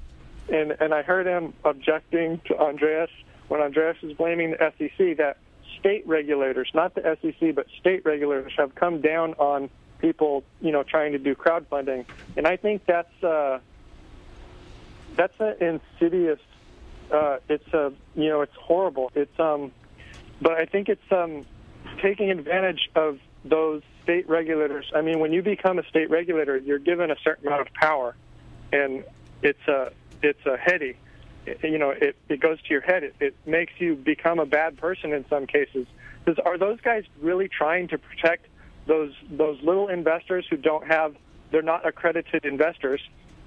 and 0.52 0.72
and 0.80 0.94
I 0.94 1.03
heard 1.03 1.28
him 1.28 1.53
objecting 1.64 2.41
to 2.45 2.57
Andreas 2.57 3.11
when 3.50 3.62
Andreas 3.62 3.98
is 4.02 4.14
blaming 4.14 4.52
the 4.52 4.72
SEC 4.78 5.18
that 5.18 5.38
state 5.80 6.08
regulators, 6.08 6.70
not 6.74 6.96
the 6.96 7.18
SEC, 7.22 7.54
but 7.54 7.66
state 7.80 8.06
regulators 8.06 8.54
have 8.58 8.74
come 8.76 9.02
down 9.02 9.34
on 9.34 9.70
people, 10.00 10.44
you 10.62 10.72
know, 10.72 10.84
trying 10.84 11.12
to 11.12 11.18
do 11.18 11.36
crowdfunding, 11.36 12.06
and 12.38 12.48
I 12.48 12.56
think 12.56 12.86
that's 12.86 13.24
uh, 13.24 13.60
that's 15.16 15.34
an 15.40 15.82
insidious. 16.00 16.40
Uh, 17.12 17.38
it's 17.50 17.68
a 17.74 17.92
you 18.16 18.30
know 18.30 18.42
it's 18.42 18.56
horrible. 18.56 19.12
It's 19.16 19.38
um, 19.40 19.72
but 20.42 20.54
I 20.54 20.66
think 20.66 20.88
it's 20.88 21.12
um, 21.12 21.46
taking 22.02 22.32
advantage 22.32 22.90
of 22.96 23.20
those 23.44 23.82
state 24.04 24.30
regulators. 24.30 24.92
I 24.96 25.02
mean, 25.02 25.20
when 25.20 25.34
you 25.34 25.42
become 25.42 25.80
a 25.80 25.84
state 25.88 26.10
regulator, 26.10 26.58
you're 26.58 26.80
given 26.80 27.12
a 27.12 27.16
certain 27.24 27.48
amount 27.48 27.62
of 27.62 27.74
power, 27.74 28.16
and 28.72 29.04
it's 29.42 29.68
a 29.68 29.92
it's 30.22 30.46
a 30.46 30.56
heady 30.56 30.96
you 31.64 31.78
know, 31.78 31.91
it, 31.91 32.16
it 32.28 32.40
goes 32.40 32.61
to 32.61 32.70
your 32.70 32.82
head. 32.82 33.03
It, 33.03 33.16
it 33.20 33.36
makes 33.45 33.74
you 33.78 33.95
become 33.95 34.40
a 34.40 34.45
bad 34.45 34.78
person 34.78 35.14
in 35.14 35.26
some 35.30 35.48
cases. 35.48 35.88
Because 36.24 36.40
are 36.45 36.57
those 36.57 36.80
guys 36.82 37.03
really 37.22 37.48
trying 37.48 37.88
to 37.90 37.98
protect 37.98 38.48
those 38.88 39.14
those 39.30 39.61
little 39.61 39.88
investors 39.88 40.45
who 40.49 40.57
don't 40.57 40.86
have, 40.88 41.16
they're 41.52 41.61
not 41.61 41.88
accredited 41.88 42.45
investors, 42.45 43.02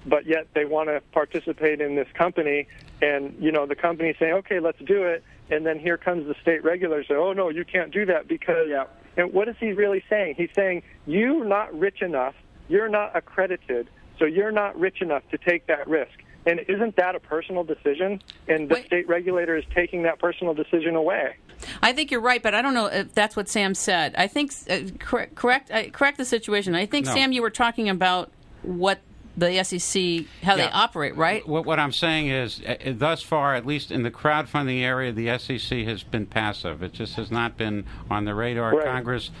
but 0.05 0.25
yet 0.25 0.47
they 0.53 0.65
want 0.65 0.89
to 0.89 1.01
participate 1.11 1.81
in 1.81 1.95
this 1.95 2.07
company, 2.13 2.67
and 3.01 3.35
you 3.39 3.51
know 3.51 3.65
the 3.65 3.75
company 3.75 4.15
saying, 4.19 4.33
okay, 4.33 4.59
let's 4.59 4.79
do 4.79 5.03
it, 5.03 5.23
and 5.49 5.65
then 5.65 5.79
here 5.79 5.97
comes 5.97 6.27
the 6.27 6.35
state 6.41 6.63
regulators 6.63 7.07
say, 7.07 7.15
oh 7.15 7.33
no, 7.33 7.49
you 7.49 7.65
can't 7.65 7.91
do 7.91 8.05
that 8.05 8.27
because. 8.27 8.67
Yeah. 8.69 8.85
And 9.15 9.31
what 9.31 9.47
is 9.47 9.55
he 9.59 9.73
really 9.73 10.03
saying? 10.09 10.35
He's 10.37 10.49
saying 10.55 10.81
you're 11.05 11.45
not 11.45 11.77
rich 11.77 12.01
enough, 12.01 12.33
you're 12.67 12.89
not 12.89 13.15
accredited 13.15 13.87
So 14.19 14.25
you're 14.25 14.51
not 14.51 14.79
rich 14.79 15.01
enough 15.01 15.23
to 15.31 15.37
take 15.37 15.67
that 15.67 15.87
risk. 15.87 16.13
And 16.45 16.59
isn't 16.67 16.95
that 16.97 17.15
a 17.15 17.19
personal 17.19 17.63
decision? 17.63 18.21
And 18.47 18.69
the 18.69 18.75
Wait. 18.75 18.85
state 18.85 19.07
regulator 19.07 19.55
is 19.55 19.63
taking 19.73 20.03
that 20.03 20.19
personal 20.19 20.53
decision 20.53 20.95
away. 20.95 21.35
I 21.81 21.93
think 21.93 22.11
you're 22.11 22.21
right, 22.21 22.43
but 22.43 22.53
I 22.53 22.61
don't 22.61 22.73
know 22.73 22.87
if 22.87 23.13
that's 23.13 23.35
what 23.35 23.47
Sam 23.47 23.73
said. 23.75 24.15
I 24.17 24.27
think 24.27 24.51
uh, 24.69 24.79
correct 24.99 25.35
correct, 25.35 25.71
uh, 25.71 25.89
correct 25.91 26.17
the 26.17 26.25
situation. 26.25 26.75
I 26.75 26.85
think 26.85 27.05
No. 27.05 27.13
Sam, 27.13 27.31
you 27.31 27.41
were 27.41 27.49
talking 27.49 27.89
about 27.89 28.31
what 28.63 28.99
the 29.35 29.63
SEC 29.63 30.25
how 30.43 30.55
they 30.55 30.69
operate, 30.69 31.15
right? 31.17 31.47
What, 31.47 31.65
what 31.65 31.79
I'm 31.79 31.91
saying 31.91 32.27
is, 32.27 32.61
uh, 32.61 32.75
uh, 32.85 32.93
thus 32.95 33.23
far, 33.23 33.55
at 33.55 33.65
least 33.65 33.91
in 33.91 34.03
the 34.03 34.11
crowdfunding 34.11 34.81
area, 34.81 35.11
the 35.11 35.37
SEC 35.39 35.79
has 35.85 36.03
been 36.03 36.25
passive. 36.25 36.83
It 36.83 36.93
just 36.93 37.15
has 37.15 37.31
not 37.31 37.57
been 37.57 37.85
on 38.11 38.25
the 38.25 38.35
radar. 38.35 38.75
Right. 38.75 38.85
Congress 38.85 39.31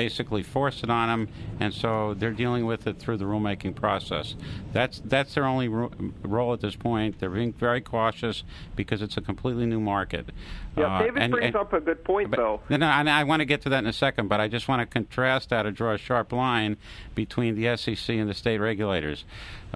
basically 0.00 0.42
force 0.44 0.82
it 0.84 0.90
on 0.90 1.08
them, 1.08 1.28
and 1.58 1.72
so 1.74 2.14
they're 2.14 2.30
dealing 2.30 2.66
with 2.66 2.86
it 2.86 2.98
through 2.98 3.16
the 3.16 3.24
rulemaking 3.24 3.74
process. 3.74 4.36
That's 4.72 5.00
that's 5.04 5.34
their 5.34 5.46
only 5.46 5.66
ro- 5.68 5.90
role 6.22 6.52
at 6.52 6.60
this 6.60 6.76
point. 6.76 7.18
They're 7.18 7.30
being 7.30 7.54
very 7.54 7.80
cautious 7.80 8.44
because 8.76 9.00
it's 9.02 9.16
a 9.16 9.20
completely 9.22 9.64
new 9.66 9.80
market. 9.80 10.28
Yeah, 10.76 10.94
Uh, 10.94 10.98
David 11.02 11.22
and- 11.22 11.32
brings 11.32 11.46
and- 11.46 11.56
up 11.56 11.72
a 11.72 11.80
good 11.80 12.04
point, 12.04 12.30
but- 12.30 12.36
though. 12.36 12.60
No, 12.68 12.76
no, 12.76 12.86
and 12.86 13.08
I 13.08 13.24
want 13.24 13.40
to 13.40 13.46
get 13.46 13.62
to 13.62 13.70
that 13.70 13.78
in 13.78 13.86
a 13.86 13.92
second, 13.92 14.28
but 14.28 14.38
I 14.38 14.46
just 14.48 14.68
want 14.68 14.80
to 14.82 14.86
contrast 14.86 15.48
that 15.48 15.64
or 15.64 15.70
draw 15.70 15.92
a 15.94 15.98
sharp 15.98 16.30
line 16.32 16.76
between 17.14 17.54
the 17.56 17.66
SEC 17.66 18.18
and 18.18 18.28
the 18.28 18.34
state 18.34 18.58
regulators. 18.58 19.24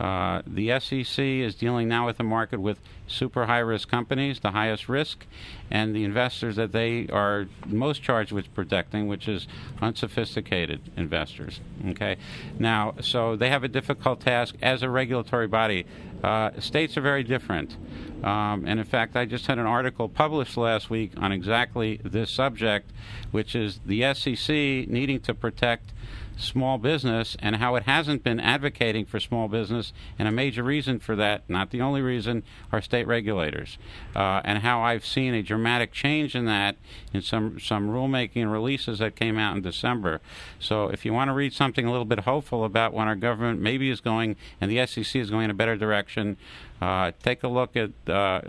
Uh, 0.01 0.41
the 0.47 0.81
SEC 0.81 1.23
is 1.23 1.55
dealing 1.55 1.87
now 1.87 2.07
with 2.07 2.17
the 2.17 2.25
market 2.25 2.59
with 2.59 2.79
super 3.07 3.45
high 3.45 3.59
risk 3.59 3.91
companies, 3.91 4.41
the 4.41 4.53
highest 4.53 4.89
risk, 4.89 5.27
and 5.71 5.95
the 5.95 6.05
investors 6.05 6.57
that 6.57 6.73
they 6.73 7.07
are 7.09 7.47
most 7.67 8.03
charged 8.03 8.33
with 8.33 8.53
protecting, 8.55 9.09
which 9.09 9.29
is 9.29 9.47
unsophisticated 9.83 10.81
investors. 10.97 11.61
Okay, 11.89 12.17
now 12.59 12.95
so 13.03 13.37
they 13.37 13.51
have 13.51 13.63
a 13.63 13.69
difficult 13.69 14.21
task 14.21 14.55
as 14.63 14.83
a 14.83 14.89
regulatory 14.89 15.47
body. 15.47 15.85
Uh, 16.25 16.51
states 16.59 16.97
are 16.97 17.03
very 17.03 17.23
different. 17.23 17.77
Um, 18.25 18.65
and 18.67 18.79
in 18.81 18.85
fact, 18.85 19.17
I 19.17 19.25
just 19.25 19.47
had 19.47 19.59
an 19.59 19.67
article 19.67 20.09
published 20.09 20.57
last 20.57 20.91
week 20.91 21.13
on 21.17 21.33
exactly 21.33 22.01
this 22.05 22.31
subject, 22.31 22.91
which 23.31 23.55
is 23.55 23.81
the 23.85 24.15
SEC 24.15 24.49
needing 24.89 25.21
to 25.21 25.35
protect 25.35 25.93
small 26.41 26.79
business 26.79 27.37
and 27.41 27.57
how 27.57 27.75
it 27.77 27.85
hasn't 27.85 28.25
been 28.25 28.41
advocating 28.41 29.05
for 29.05 29.21
small 29.21 29.49
business. 29.49 29.93
And 30.19 30.27
a 30.27 30.33
major 30.33 30.63
reason 30.63 30.99
for 30.99 31.15
that, 31.17 31.49
not 31.49 31.71
the 31.71 31.81
only 31.81 32.03
reason, 32.03 32.43
are 32.73 32.81
state 32.81 33.07
regulators. 33.07 33.79
Uh, 34.15 34.41
and 34.45 34.61
how 34.61 34.81
I've 34.83 35.05
seen 35.05 35.35
a 35.35 35.43
dramatic 35.43 35.93
change 35.93 36.35
in 36.35 36.47
that 36.47 36.77
in 37.13 37.23
some, 37.23 37.61
some 37.61 37.91
rulemaking 37.91 38.51
releases 38.51 38.99
that 38.99 39.17
came 39.17 39.39
out 39.39 39.57
in 39.57 39.63
December. 39.63 40.21
So 40.59 40.89
if 40.89 41.05
you 41.05 41.13
want 41.13 41.29
to 41.29 41.35
read 41.35 41.53
something 41.53 41.87
a 41.87 41.91
little 41.91 42.05
bit 42.05 42.21
hopeful 42.21 42.65
about 42.65 42.93
when 42.93 43.09
our 43.09 43.17
government 43.17 43.61
maybe 43.61 43.91
is 43.91 44.01
going 44.01 44.37
and 44.61 44.71
the 44.71 44.87
SEC 44.87 45.17
is 45.17 45.31
going 45.31 45.45
in 45.45 45.51
a 45.51 45.55
better 45.55 45.77
direction, 45.77 46.37
uh, 46.81 47.13
take 47.23 47.43
a 47.43 47.49
look 47.49 47.77
at 47.77 47.91
uh, 48.09 48.41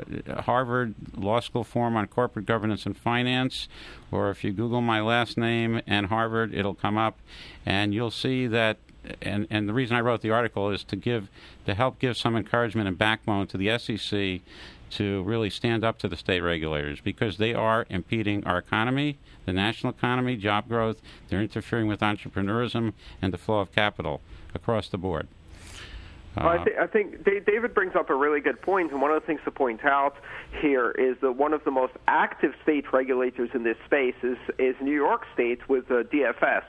Harvard 0.41 0.95
Law 1.17 1.41
School 1.41 1.63
Forum 1.63 1.97
on 1.97 2.07
Corporate 2.07 2.45
Governance 2.45 2.85
and 2.85 2.95
Finance, 2.95 3.67
or 4.11 4.29
if 4.29 4.43
you 4.43 4.53
Google 4.53 4.81
my 4.81 5.01
last 5.01 5.37
name 5.37 5.81
and 5.85 6.07
Harvard, 6.07 6.53
it'll 6.53 6.75
come 6.75 6.97
up, 6.97 7.19
and 7.65 7.93
you'll 7.93 8.11
see 8.11 8.47
that. 8.47 8.77
And, 9.21 9.47
and 9.49 9.67
the 9.67 9.73
reason 9.73 9.97
I 9.97 10.01
wrote 10.01 10.21
the 10.21 10.29
article 10.29 10.69
is 10.69 10.83
to 10.85 10.95
give 10.95 11.27
to 11.65 11.73
help 11.73 11.97
give 11.97 12.15
some 12.17 12.35
encouragement 12.35 12.87
and 12.87 12.97
backbone 12.97 13.47
to 13.47 13.57
the 13.57 13.77
SEC 13.79 14.41
to 14.91 15.23
really 15.23 15.49
stand 15.49 15.83
up 15.83 15.97
to 15.99 16.07
the 16.07 16.17
state 16.17 16.41
regulators 16.41 17.01
because 17.01 17.37
they 17.37 17.53
are 17.53 17.87
impeding 17.89 18.43
our 18.45 18.59
economy, 18.59 19.17
the 19.45 19.53
national 19.53 19.91
economy, 19.91 20.35
job 20.35 20.67
growth. 20.67 21.01
They're 21.29 21.41
interfering 21.41 21.87
with 21.87 22.01
entrepreneurism 22.01 22.93
and 23.21 23.33
the 23.33 23.37
flow 23.37 23.59
of 23.59 23.71
capital 23.71 24.21
across 24.53 24.87
the 24.87 24.97
board. 24.97 25.27
Well, 26.37 26.47
I, 26.47 26.63
th- 26.63 26.77
I 26.79 26.87
think 26.87 27.25
Da- 27.25 27.41
David 27.41 27.73
brings 27.73 27.93
up 27.95 28.09
a 28.09 28.15
really 28.15 28.39
good 28.39 28.61
point, 28.61 28.91
and 28.91 29.01
one 29.01 29.11
of 29.11 29.21
the 29.21 29.25
things 29.25 29.41
to 29.45 29.51
point 29.51 29.83
out 29.83 30.15
here 30.61 30.91
is 30.91 31.17
that 31.21 31.33
one 31.33 31.53
of 31.53 31.63
the 31.65 31.71
most 31.71 31.93
active 32.07 32.53
state 32.63 32.93
regulators 32.93 33.49
in 33.53 33.63
this 33.63 33.75
space 33.85 34.15
is, 34.23 34.37
is 34.57 34.75
New 34.81 34.95
York 34.95 35.23
State 35.33 35.67
with 35.67 35.91
uh, 35.91 36.03
DFS. 36.03 36.63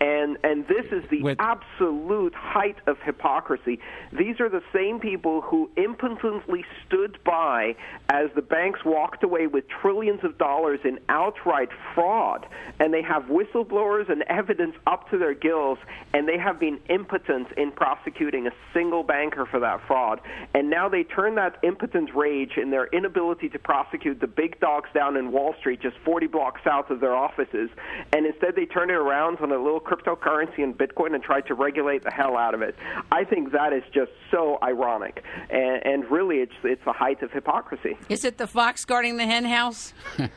And, 0.00 0.36
and 0.44 0.66
this 0.68 0.84
is 0.92 1.08
the 1.10 1.22
With- 1.22 1.40
absolute 1.40 2.34
height 2.34 2.76
of 2.86 2.98
hypocrisy. 3.04 3.80
These 4.12 4.40
are 4.40 4.48
the 4.48 4.62
same 4.72 5.00
people 5.00 5.40
who 5.40 5.70
impotently 5.76 6.64
stood 6.86 7.18
by 7.24 7.76
as 8.10 8.28
the 8.34 8.42
banks 8.42 8.84
walked 8.84 9.22
away 9.22 9.46
with 9.46 9.64
trillions 9.68 10.22
of 10.22 10.36
dollars 10.38 10.80
in 10.84 10.98
outright 11.08 11.70
fraud, 11.94 12.46
and 12.78 12.92
they 12.92 13.02
have 13.02 13.24
whistleblowers 13.24 14.10
and 14.10 14.22
evidence 14.24 14.74
up 14.86 15.08
to 15.10 15.18
their 15.18 15.34
gills, 15.34 15.78
and 16.12 16.28
they 16.28 16.38
have 16.38 16.60
been 16.60 16.78
impotent 16.88 17.48
in 17.56 17.72
prosecuting 17.72 18.46
a 18.46 18.52
single 18.74 19.02
banker 19.02 19.46
for 19.46 19.60
that 19.60 19.80
fraud. 19.86 20.20
And 20.54 20.68
now 20.68 20.88
they 20.88 21.04
turn 21.04 21.36
that 21.36 21.58
impotent 21.62 22.14
rage 22.14 22.52
in 22.56 22.70
their 22.70 22.86
inability 22.86 23.48
to 23.50 23.58
prosecute 23.58 24.20
the 24.20 24.26
big 24.26 24.60
dogs 24.60 24.90
down 24.92 25.16
in 25.16 25.32
Wall 25.32 25.54
Street, 25.58 25.80
just 25.80 25.96
40 26.04 26.26
blocks 26.26 26.60
south 26.64 26.90
of 26.90 27.00
their 27.00 27.14
offices, 27.14 27.70
and 28.12 28.26
instead 28.26 28.54
they 28.56 28.66
turn 28.66 28.90
it 28.90 28.94
around 28.94 29.38
on 29.40 29.52
a 29.52 29.56
little 29.56 29.80
cryptocurrency 29.86 30.62
and 30.62 30.76
Bitcoin 30.76 31.14
and 31.14 31.22
try 31.22 31.40
to 31.42 31.54
regulate 31.54 32.02
the 32.04 32.10
hell 32.10 32.36
out 32.36 32.54
of 32.54 32.62
it. 32.62 32.74
I 33.12 33.24
think 33.24 33.52
that 33.52 33.72
is 33.72 33.82
just 33.94 34.10
so 34.30 34.58
ironic, 34.62 35.22
and, 35.50 35.84
and 35.86 36.10
really, 36.10 36.38
it's 36.38 36.52
it's 36.64 36.84
the 36.84 36.92
height 36.92 37.22
of 37.22 37.30
hypocrisy. 37.32 37.96
Is 38.08 38.24
it 38.24 38.38
the 38.38 38.46
fox 38.46 38.84
guarding 38.84 39.16
the 39.16 39.26
hen 39.26 39.44
house? 39.44 39.92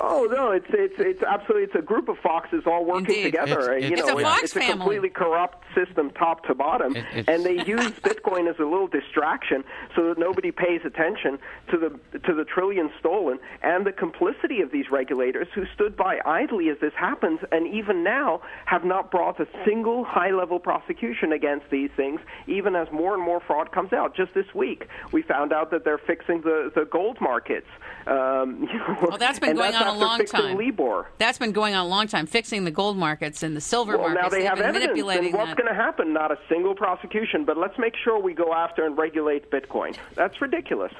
Oh 0.00 0.28
no, 0.30 0.52
it's 0.52 0.66
it's 0.68 0.94
it's 0.98 1.22
absolutely 1.24 1.64
it's 1.64 1.74
a 1.74 1.82
group 1.82 2.08
of 2.08 2.18
foxes 2.18 2.62
all 2.66 2.84
working 2.84 3.06
Indeed. 3.06 3.22
together. 3.24 3.72
It's- 3.72 3.90
you 3.90 3.96
know, 3.96 4.02
It's 4.08 4.20
a 4.20 4.22
fox 4.22 4.42
it's 4.44 4.56
a 4.56 4.60
completely 4.60 5.08
corrupt 5.08 5.64
system, 5.74 6.10
top 6.12 6.44
to 6.46 6.54
bottom, 6.54 6.94
It- 6.94 7.28
and 7.28 7.44
they 7.44 7.64
use 7.64 7.90
Bitcoin 8.00 8.48
as 8.48 8.58
a 8.60 8.64
little 8.64 8.86
distraction 8.86 9.64
so 9.96 10.06
that 10.08 10.18
nobody 10.18 10.52
pays 10.52 10.82
attention 10.84 11.38
to 11.70 11.76
the 11.78 12.18
to 12.20 12.32
the 12.34 12.44
trillions 12.44 12.92
stolen 13.00 13.40
and 13.62 13.84
the 13.86 13.92
complicity 13.92 14.60
of 14.60 14.70
these 14.70 14.88
regulators 14.90 15.48
who 15.54 15.64
stood 15.74 15.96
by 15.96 16.20
idly 16.24 16.68
as 16.68 16.78
this 16.80 16.94
happens, 16.94 17.40
and 17.50 17.66
even 17.66 18.04
now 18.04 18.37
have 18.66 18.84
not 18.84 19.10
brought 19.10 19.38
a 19.40 19.46
single 19.64 20.04
high-level 20.04 20.60
prosecution 20.60 21.32
against 21.32 21.70
these 21.70 21.90
things, 21.96 22.20
even 22.46 22.74
as 22.76 22.88
more 22.92 23.14
and 23.14 23.22
more 23.22 23.40
fraud 23.40 23.72
comes 23.72 23.92
out. 23.92 24.14
Just 24.16 24.34
this 24.34 24.46
week, 24.54 24.86
we 25.12 25.22
found 25.22 25.52
out 25.52 25.70
that 25.70 25.84
they're 25.84 25.98
fixing 25.98 26.40
the 26.42 26.70
the 26.74 26.84
gold 26.84 27.18
markets. 27.20 27.66
Um, 28.06 28.66
you 28.72 28.78
know, 28.78 28.96
Well, 29.08 29.18
that's 29.18 29.38
been 29.38 29.56
going 29.56 29.72
that's 29.72 29.84
on 29.84 29.96
a 29.96 29.98
long 29.98 30.24
time. 30.24 30.56
Libor. 30.56 31.06
That's 31.18 31.38
been 31.38 31.52
going 31.52 31.74
on 31.74 31.84
a 31.86 31.88
long 31.88 32.06
time, 32.06 32.26
fixing 32.26 32.64
the 32.64 32.70
gold 32.70 32.96
markets 32.96 33.42
and 33.42 33.56
the 33.56 33.60
silver 33.60 33.96
Well, 33.98 34.08
markets. 34.10 34.22
now 34.22 34.28
they 34.30 34.38
They've 34.38 34.48
have 34.48 34.56
been 34.58 34.66
evidence. 34.66 34.84
manipulating 34.88 35.26
And 35.26 35.34
what's 35.34 35.54
going 35.54 35.68
to 35.68 35.74
happen? 35.74 36.12
Not 36.12 36.30
a 36.32 36.38
single 36.48 36.74
prosecution, 36.74 37.44
but 37.44 37.56
let's 37.58 37.78
make 37.78 37.94
sure 38.02 38.20
we 38.20 38.32
go 38.34 38.54
after 38.54 38.84
and 38.86 38.96
regulate 38.96 39.50
Bitcoin. 39.50 39.96
That's 40.14 40.40
ridiculous. 40.40 40.92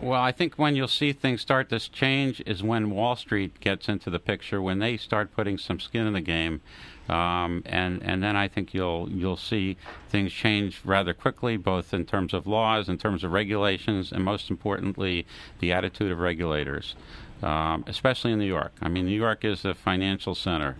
Well, 0.00 0.20
I 0.22 0.30
think 0.30 0.54
when 0.56 0.76
you'll 0.76 0.86
see 0.86 1.12
things 1.12 1.40
start 1.40 1.68
to 1.70 1.78
change 1.80 2.40
is 2.46 2.62
when 2.62 2.90
Wall 2.90 3.16
Street 3.16 3.58
gets 3.60 3.88
into 3.88 4.10
the 4.10 4.20
picture, 4.20 4.62
when 4.62 4.78
they 4.78 4.96
start 4.96 5.32
putting 5.34 5.58
some 5.58 5.80
skin 5.80 6.06
in 6.06 6.12
the 6.12 6.20
game, 6.20 6.60
um, 7.08 7.62
and 7.66 8.02
and 8.02 8.22
then 8.22 8.36
I 8.36 8.48
think 8.48 8.72
you'll 8.74 9.08
you'll 9.10 9.36
see 9.36 9.76
things 10.08 10.32
change 10.32 10.80
rather 10.84 11.12
quickly, 11.12 11.56
both 11.56 11.92
in 11.92 12.04
terms 12.04 12.32
of 12.32 12.46
laws, 12.46 12.88
in 12.88 12.98
terms 12.98 13.24
of 13.24 13.32
regulations, 13.32 14.12
and 14.12 14.24
most 14.24 14.50
importantly, 14.50 15.26
the 15.58 15.72
attitude 15.72 16.12
of 16.12 16.18
regulators, 16.18 16.94
um, 17.42 17.84
especially 17.86 18.32
in 18.32 18.38
New 18.38 18.46
York. 18.46 18.72
I 18.80 18.88
mean, 18.88 19.06
New 19.06 19.16
York 19.16 19.44
is 19.44 19.64
a 19.64 19.74
financial 19.74 20.34
center, 20.34 20.76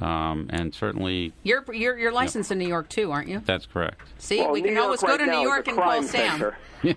um, 0.00 0.46
and 0.50 0.74
certainly 0.74 1.32
You're, 1.42 1.64
you're, 1.72 1.98
you're 1.98 2.12
licensed 2.12 2.50
in 2.52 2.58
New 2.58 2.68
York 2.68 2.88
too, 2.88 3.10
aren't 3.10 3.28
you? 3.28 3.40
that's 3.44 3.66
correct. 3.66 4.02
See, 4.18 4.40
well, 4.40 4.52
we 4.52 4.60
New 4.60 4.68
can 4.68 4.74
York 4.76 4.84
always 4.84 5.02
right 5.02 5.18
go 5.18 5.24
to 5.24 5.30
New 5.30 5.40
York 5.40 5.68
and 5.68 5.76
call 5.78 6.02
Sam. 6.02 6.38
center. 6.38 6.56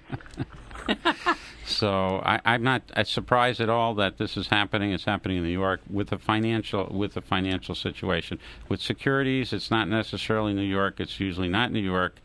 So 1.67 2.21
I, 2.25 2.39
I'm 2.45 2.63
not 2.63 2.81
uh, 2.95 3.03
surprised 3.03 3.59
at 3.59 3.67
all 3.67 3.93
that 3.95 4.17
this 4.17 4.37
is 4.37 4.47
happening. 4.47 4.93
It's 4.93 5.03
happening 5.03 5.37
in 5.37 5.43
New 5.43 5.49
York 5.49 5.81
with 5.89 6.13
a 6.13 6.17
financial 6.17 6.87
with 6.89 7.17
a 7.17 7.21
financial 7.21 7.75
situation. 7.75 8.39
With 8.69 8.81
securities, 8.81 9.51
it's 9.51 9.69
not 9.69 9.89
necessarily 9.89 10.53
New 10.53 10.61
York. 10.61 11.01
It's 11.01 11.19
usually 11.19 11.49
not 11.49 11.73
New 11.73 11.81
York, 11.81 12.21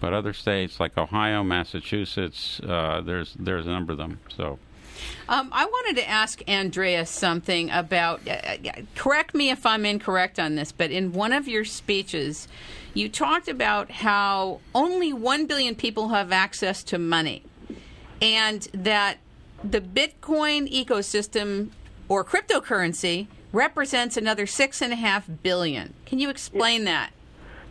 but 0.00 0.14
other 0.14 0.32
states 0.32 0.80
like 0.80 0.96
Ohio, 0.96 1.44
Massachusetts. 1.44 2.58
Uh, 2.60 3.02
there's 3.04 3.34
there's 3.38 3.66
a 3.66 3.70
number 3.70 3.92
of 3.92 3.98
them. 3.98 4.18
So 4.34 4.58
Um, 5.28 5.50
I 5.52 5.66
wanted 5.66 6.00
to 6.00 6.08
ask 6.08 6.42
Andreas 6.48 7.10
something 7.10 7.70
about. 7.70 8.26
Uh, 8.26 8.30
uh, 8.30 8.56
correct 8.94 9.34
me 9.34 9.50
if 9.50 9.66
I'm 9.66 9.84
incorrect 9.84 10.40
on 10.40 10.54
this, 10.54 10.72
but 10.72 10.90
in 10.90 11.12
one 11.12 11.34
of 11.34 11.46
your 11.46 11.66
speeches, 11.66 12.48
you 12.94 13.10
talked 13.10 13.46
about 13.46 13.90
how 13.90 14.60
only 14.74 15.12
one 15.12 15.46
billion 15.46 15.74
people 15.74 16.08
have 16.08 16.32
access 16.32 16.82
to 16.84 16.98
money, 16.98 17.42
and 18.20 18.62
that 18.72 19.18
the 19.62 19.80
Bitcoin 19.80 20.70
ecosystem 20.72 21.70
or 22.08 22.24
cryptocurrency 22.24 23.26
represents 23.52 24.16
another 24.16 24.46
six 24.46 24.82
and 24.82 24.92
a 24.92 24.96
half 24.96 25.28
billion. 25.42 25.94
Can 26.04 26.18
you 26.18 26.30
explain 26.30 26.84
that? 26.84 27.10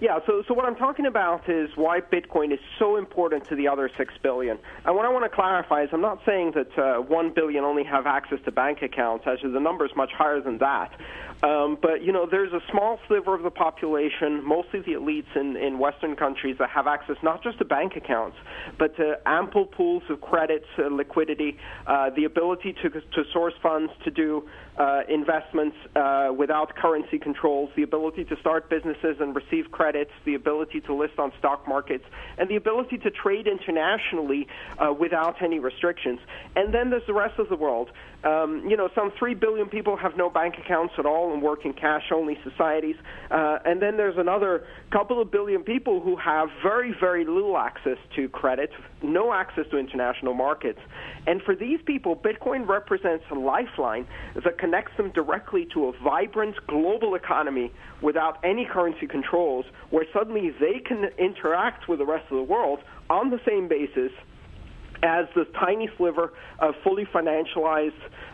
Yeah, 0.01 0.19
so 0.26 0.43
so 0.45 0.53
what 0.53 0.65
I'm 0.65 0.76
talking 0.76 1.05
about 1.05 1.47
is 1.49 1.69
why 1.76 2.01
Bitcoin 2.01 2.51
is 2.51 2.59
so 2.77 2.97
important 2.97 3.47
to 3.47 3.55
the 3.55 3.69
other 3.69 3.89
six 3.95 4.13
billion. 4.22 4.59
And 4.85 4.95
what 4.95 5.05
I 5.05 5.09
want 5.09 5.23
to 5.23 5.30
clarify 5.30 5.84
is 5.84 5.89
I'm 5.93 6.01
not 6.01 6.19
saying 6.26 6.51
that 6.51 6.77
uh, 6.77 7.01
one 7.01 7.34
billion 7.34 7.63
only 7.63 7.84
have 7.85 8.05
access 8.05 8.39
to 8.43 8.51
bank 8.51 8.81
accounts. 8.81 9.26
Actually, 9.26 9.53
the 9.53 9.61
number 9.61 9.85
is 9.85 9.95
much 9.95 10.11
higher 10.11 10.41
than 10.41 10.57
that. 10.57 10.91
Um, 11.45 11.77
but 11.80 12.01
you 12.01 12.11
know, 12.11 12.26
there's 12.30 12.53
a 12.53 12.61
small 12.72 12.97
sliver 13.07 13.35
of 13.35 13.43
the 13.43 13.51
population, 13.51 14.43
mostly 14.43 14.80
the 14.80 14.93
elites 14.93 15.35
in, 15.35 15.55
in 15.55 15.77
Western 15.77 16.15
countries, 16.15 16.55
that 16.57 16.69
have 16.72 16.88
access 16.88 17.17
not 17.22 17.43
just 17.43 17.59
to 17.59 17.65
bank 17.65 17.93
accounts, 17.95 18.35
but 18.80 18.95
to 18.97 19.15
ample 19.27 19.65
pools 19.65 20.01
of 20.09 20.22
credits, 20.22 20.65
uh, 20.80 20.88
liquidity, 20.88 21.57
uh, 21.85 22.09
the 22.15 22.23
ability 22.23 22.73
to 22.81 22.89
to 22.89 23.23
source 23.31 23.53
funds 23.61 23.91
to 24.03 24.11
do 24.11 24.43
uh, 24.77 25.02
investments 25.10 25.76
uh, 25.95 26.30
without 26.38 26.76
currency 26.76 27.18
controls, 27.18 27.69
the 27.76 27.84
ability 27.84 28.26
to 28.26 28.35
start 28.39 28.69
businesses 28.69 29.18
and 29.19 29.35
receive 29.35 29.72
credits, 29.72 30.11
the 30.26 30.35
ability 30.35 30.81
to 30.81 30.93
list 30.93 31.18
on 31.18 31.31
stock 31.39 31.68
markets, 31.68 32.03
and 32.38 32.49
the 32.49 32.56
ability 32.56 32.97
to 32.97 33.10
trade 33.10 33.47
internationally 33.47 34.47
uh, 34.77 34.91
without 34.91 35.41
any 35.41 35.60
restrictions. 35.60 36.19
And 36.56 36.73
then 36.73 36.89
there's 36.89 37.06
the 37.07 37.14
rest 37.14 37.39
of 37.39 37.49
the 37.49 37.56
world. 37.56 37.89
Um, 38.23 38.65
you 38.68 38.76
know, 38.76 38.89
some 38.95 39.11
3 39.18 39.35
billion 39.35 39.69
people 39.69 39.95
have 39.97 40.18
no 40.18 40.30
bank 40.30 40.56
accounts 40.57 40.95
at 40.97 41.06
all 41.06 41.31
and 41.34 41.41
work 41.41 41.64
in 41.64 41.73
cash 41.73 42.11
only 42.11 42.38
societies. 42.43 42.95
Uh, 43.30 43.60
and 43.64 43.81
then 43.81 43.97
there's 43.97 44.18
another 44.18 44.65
couple 44.91 45.22
of 45.22 45.31
billion 45.31 45.64
people 45.64 46.02
who 46.02 46.15
have 46.15 46.49
very, 46.64 46.93
very 46.99 47.23
little 47.23 47.57
access 47.57 47.97
to 48.15 48.27
credit, 48.30 48.72
no 49.06 49.34
access 49.34 49.65
to 49.72 49.77
international 49.77 50.34
markets. 50.34 50.80
And 51.27 51.41
for 51.41 51.56
these 51.56 51.80
people, 51.86 52.15
Bitcoin 52.15 52.68
represents 52.68 53.26
a 53.32 53.36
lifeline 53.36 54.06
that 54.44 54.57
connects 54.57 54.95
them 54.98 55.11
directly 55.11 55.68
to 55.73 55.88
a 55.88 55.91
vibrant 56.03 56.56
global 56.68 57.15
economy 57.15 57.72
without 58.02 58.38
any 58.44 58.65
currency 58.65 59.07
controls, 59.07 59.65
where 59.90 60.06
suddenly 60.14 60.52
they 60.60 60.80
can 60.80 61.10
interact 61.18 61.88
with 61.88 61.99
the 61.99 62.06
rest 62.06 62.26
of 62.32 62.38
the 62.38 62.44
world 62.44 62.80
on 63.10 63.30
the 63.30 63.40
same 63.45 63.68
basis 63.68 64.11
as 65.06 65.27
the 65.36 65.45
tiny 65.60 65.90
sliver 65.98 66.34
of 66.60 66.73
fully 66.84 67.06
financialized 67.06 67.94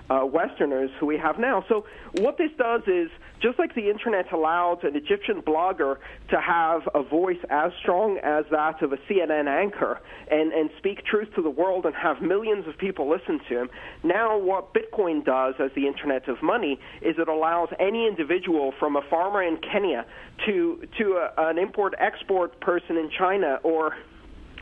uh, 0.10 0.26
Westerners 0.26 0.90
who 1.00 1.06
we 1.06 1.18
have 1.18 1.40
now. 1.40 1.64
So 1.70 1.86
what 2.14 2.38
this 2.38 2.52
does 2.58 2.82
is, 2.88 3.10
just 3.42 3.58
like 3.58 3.74
the 3.74 3.90
internet 3.90 4.32
allowed 4.32 4.84
an 4.84 4.96
Egyptian 4.96 5.42
blogger 5.42 5.98
to 6.30 6.40
have 6.40 6.88
a 6.94 7.02
voice 7.02 7.40
as 7.50 7.72
strong 7.82 8.20
as 8.22 8.46
that 8.52 8.84
of 8.84 8.94
a 8.94 8.98
CNN 8.98 9.48
anchor 9.48 10.00
and, 10.30 10.52
and 10.52 10.70
speak 10.78 11.04
truth 11.06 11.30
to 11.36 11.42
the 11.42 11.50
world 11.50 11.86
and 11.86 11.96
have 11.96 12.22
millions 12.22 12.68
of 12.68 12.78
people 12.78 13.10
listen 13.10 13.40
to 13.50 13.62
him, 13.62 13.70
now 14.04 14.38
what 14.38 14.74
Bitcoin 14.74 15.26
does 15.26 15.56
as 15.60 15.72
the 15.76 15.88
internet 15.88 16.28
of 16.28 16.42
money 16.44 16.80
is 17.02 17.16
it 17.18 17.28
allows 17.28 17.70
any 17.80 18.06
individual 18.06 18.74
from 18.80 18.96
a 18.96 19.02
farmer 19.10 19.42
in 19.42 19.58
Kenya 19.58 20.06
to, 20.46 20.88
to 20.98 21.14
a, 21.14 21.50
an 21.50 21.58
import-export 21.58 22.60
person 22.60 22.98
in 22.98 23.10
China 23.18 23.60
or 23.64 23.96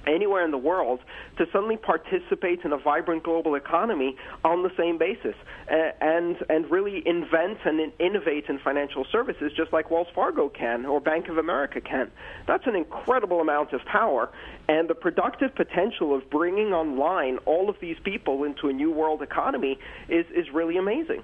anywhere 0.09 0.43
in 0.43 0.51
the 0.51 0.57
world 0.57 0.99
to 1.37 1.45
suddenly 1.51 1.77
participate 1.77 2.61
in 2.63 2.73
a 2.73 2.77
vibrant 2.77 3.23
global 3.23 3.55
economy 3.55 4.15
on 4.43 4.63
the 4.63 4.71
same 4.77 4.97
basis 4.97 5.35
and 5.69 6.37
and 6.49 6.69
really 6.69 7.03
invent 7.05 7.59
and 7.65 7.91
innovate 7.99 8.45
in 8.49 8.59
financial 8.59 9.05
services 9.11 9.51
just 9.55 9.71
like 9.71 9.91
Wells 9.91 10.07
Fargo 10.13 10.49
can 10.49 10.85
or 10.85 10.99
Bank 10.99 11.29
of 11.29 11.37
America 11.37 11.79
can. 11.79 12.11
That's 12.47 12.65
an 12.67 12.75
incredible 12.75 13.39
amount 13.39 13.73
of 13.73 13.81
power 13.85 14.29
and 14.67 14.89
the 14.89 14.95
productive 14.95 15.53
potential 15.55 16.15
of 16.15 16.29
bringing 16.29 16.73
online 16.73 17.37
all 17.45 17.69
of 17.69 17.75
these 17.79 17.97
people 18.03 18.43
into 18.43 18.69
a 18.69 18.73
new 18.73 18.91
world 18.91 19.21
economy 19.21 19.77
is 20.07 20.25
is 20.33 20.49
really 20.53 20.77
amazing. 20.77 21.23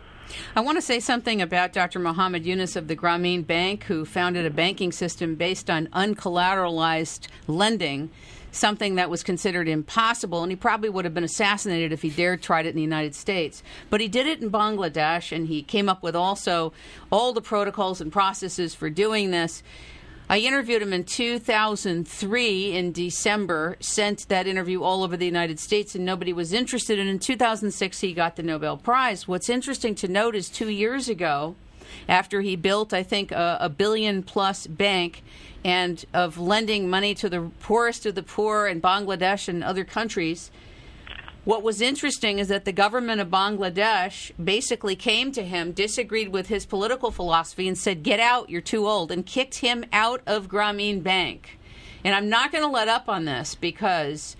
I 0.55 0.61
want 0.61 0.77
to 0.77 0.81
say 0.81 0.99
something 0.99 1.41
about 1.41 1.73
Dr. 1.73 1.99
Muhammad 1.99 2.45
Yunus 2.45 2.75
of 2.75 2.87
the 2.87 2.95
Grameen 2.95 3.45
Bank, 3.45 3.83
who 3.83 4.05
founded 4.05 4.45
a 4.45 4.49
banking 4.49 4.91
system 4.91 5.35
based 5.35 5.69
on 5.69 5.87
uncollateralized 5.87 7.27
lending 7.47 8.09
something 8.55 8.95
that 8.95 9.09
was 9.09 9.23
considered 9.23 9.67
impossible, 9.67 10.41
and 10.41 10.51
he 10.51 10.55
probably 10.55 10.89
would 10.89 11.05
have 11.05 11.13
been 11.13 11.23
assassinated 11.23 11.91
if 11.91 12.01
he 12.01 12.09
dared 12.09 12.41
tried 12.41 12.65
it 12.65 12.69
in 12.69 12.75
the 12.75 12.81
United 12.81 13.13
States. 13.13 13.61
But 13.89 14.01
he 14.01 14.07
did 14.07 14.27
it 14.27 14.41
in 14.41 14.49
Bangladesh, 14.49 15.35
and 15.35 15.47
he 15.47 15.61
came 15.61 15.89
up 15.89 16.01
with 16.01 16.15
also 16.15 16.73
all 17.11 17.33
the 17.33 17.41
protocols 17.41 18.01
and 18.01 18.11
processes 18.11 18.73
for 18.73 18.89
doing 18.89 19.31
this. 19.31 19.61
I 20.27 20.39
interviewed 20.39 20.81
him 20.81 20.91
in 20.91 21.03
2003 21.03 22.75
in 22.75 22.91
December, 22.91 23.77
sent 23.79 24.27
that 24.29 24.47
interview 24.47 24.81
all 24.81 25.03
over 25.03 25.15
the 25.15 25.25
United 25.25 25.59
States, 25.59 25.93
and 25.93 26.03
nobody 26.03 26.33
was 26.33 26.51
interested. 26.51 26.97
And 26.97 27.07
in 27.07 27.19
2006, 27.19 27.99
he 27.99 28.13
got 28.13 28.35
the 28.35 28.41
Nobel 28.41 28.77
Prize. 28.77 29.27
What's 29.27 29.49
interesting 29.49 29.93
to 29.95 30.07
note 30.07 30.35
is 30.35 30.49
two 30.49 30.69
years 30.69 31.07
ago, 31.07 31.55
after 32.07 32.41
he 32.41 32.55
built, 32.55 32.93
I 32.93 33.03
think, 33.03 33.31
a, 33.31 33.57
a 33.61 33.69
billion 33.69 34.23
plus 34.23 34.67
bank 34.67 35.23
and 35.63 36.05
of 36.13 36.37
lending 36.37 36.89
money 36.89 37.15
to 37.15 37.29
the 37.29 37.49
poorest 37.61 38.05
of 38.05 38.15
the 38.15 38.23
poor 38.23 38.67
in 38.67 38.81
Bangladesh 38.81 39.47
and 39.47 39.63
other 39.63 39.83
countries. 39.83 40.51
What 41.43 41.61
was 41.61 41.79
interesting 41.79 42.39
is 42.39 42.47
that 42.47 42.65
the 42.65 42.71
government 42.71 43.21
of 43.21 43.27
Bangladesh 43.27 44.31
basically 44.43 44.95
came 44.95 45.31
to 45.31 45.43
him, 45.43 45.73
disagreed 45.73 46.29
with 46.29 46.47
his 46.47 46.65
political 46.65 47.11
philosophy, 47.11 47.67
and 47.67 47.77
said, 47.77 48.01
Get 48.01 48.19
out, 48.19 48.49
you're 48.49 48.61
too 48.61 48.87
old, 48.87 49.11
and 49.11 49.25
kicked 49.25 49.59
him 49.59 49.85
out 49.93 50.21
of 50.25 50.47
Grameen 50.47 51.03
Bank. 51.03 51.59
And 52.03 52.15
I'm 52.15 52.29
not 52.29 52.51
going 52.51 52.63
to 52.63 52.69
let 52.69 52.87
up 52.87 53.09
on 53.09 53.25
this 53.25 53.55
because 53.55 54.35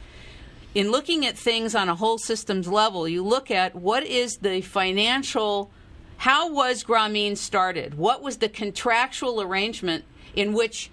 in 0.76 0.92
looking 0.92 1.26
at 1.26 1.38
things 1.38 1.74
on 1.74 1.90
a 1.90 1.96
whole 1.96 2.18
systems 2.18 2.68
level, 2.68 3.08
you 3.08 3.24
look 3.24 3.50
at 3.50 3.76
what 3.76 4.04
is 4.04 4.38
the 4.38 4.62
financial, 4.62 5.72
how 6.26 6.50
was 6.52 6.84
Grameen 6.84 7.38
started? 7.38 8.00
What 8.00 8.24
was 8.24 8.38
the 8.38 8.50
contractual 8.50 9.40
arrangement 9.44 10.06
in 10.36 10.54
which 10.54 10.90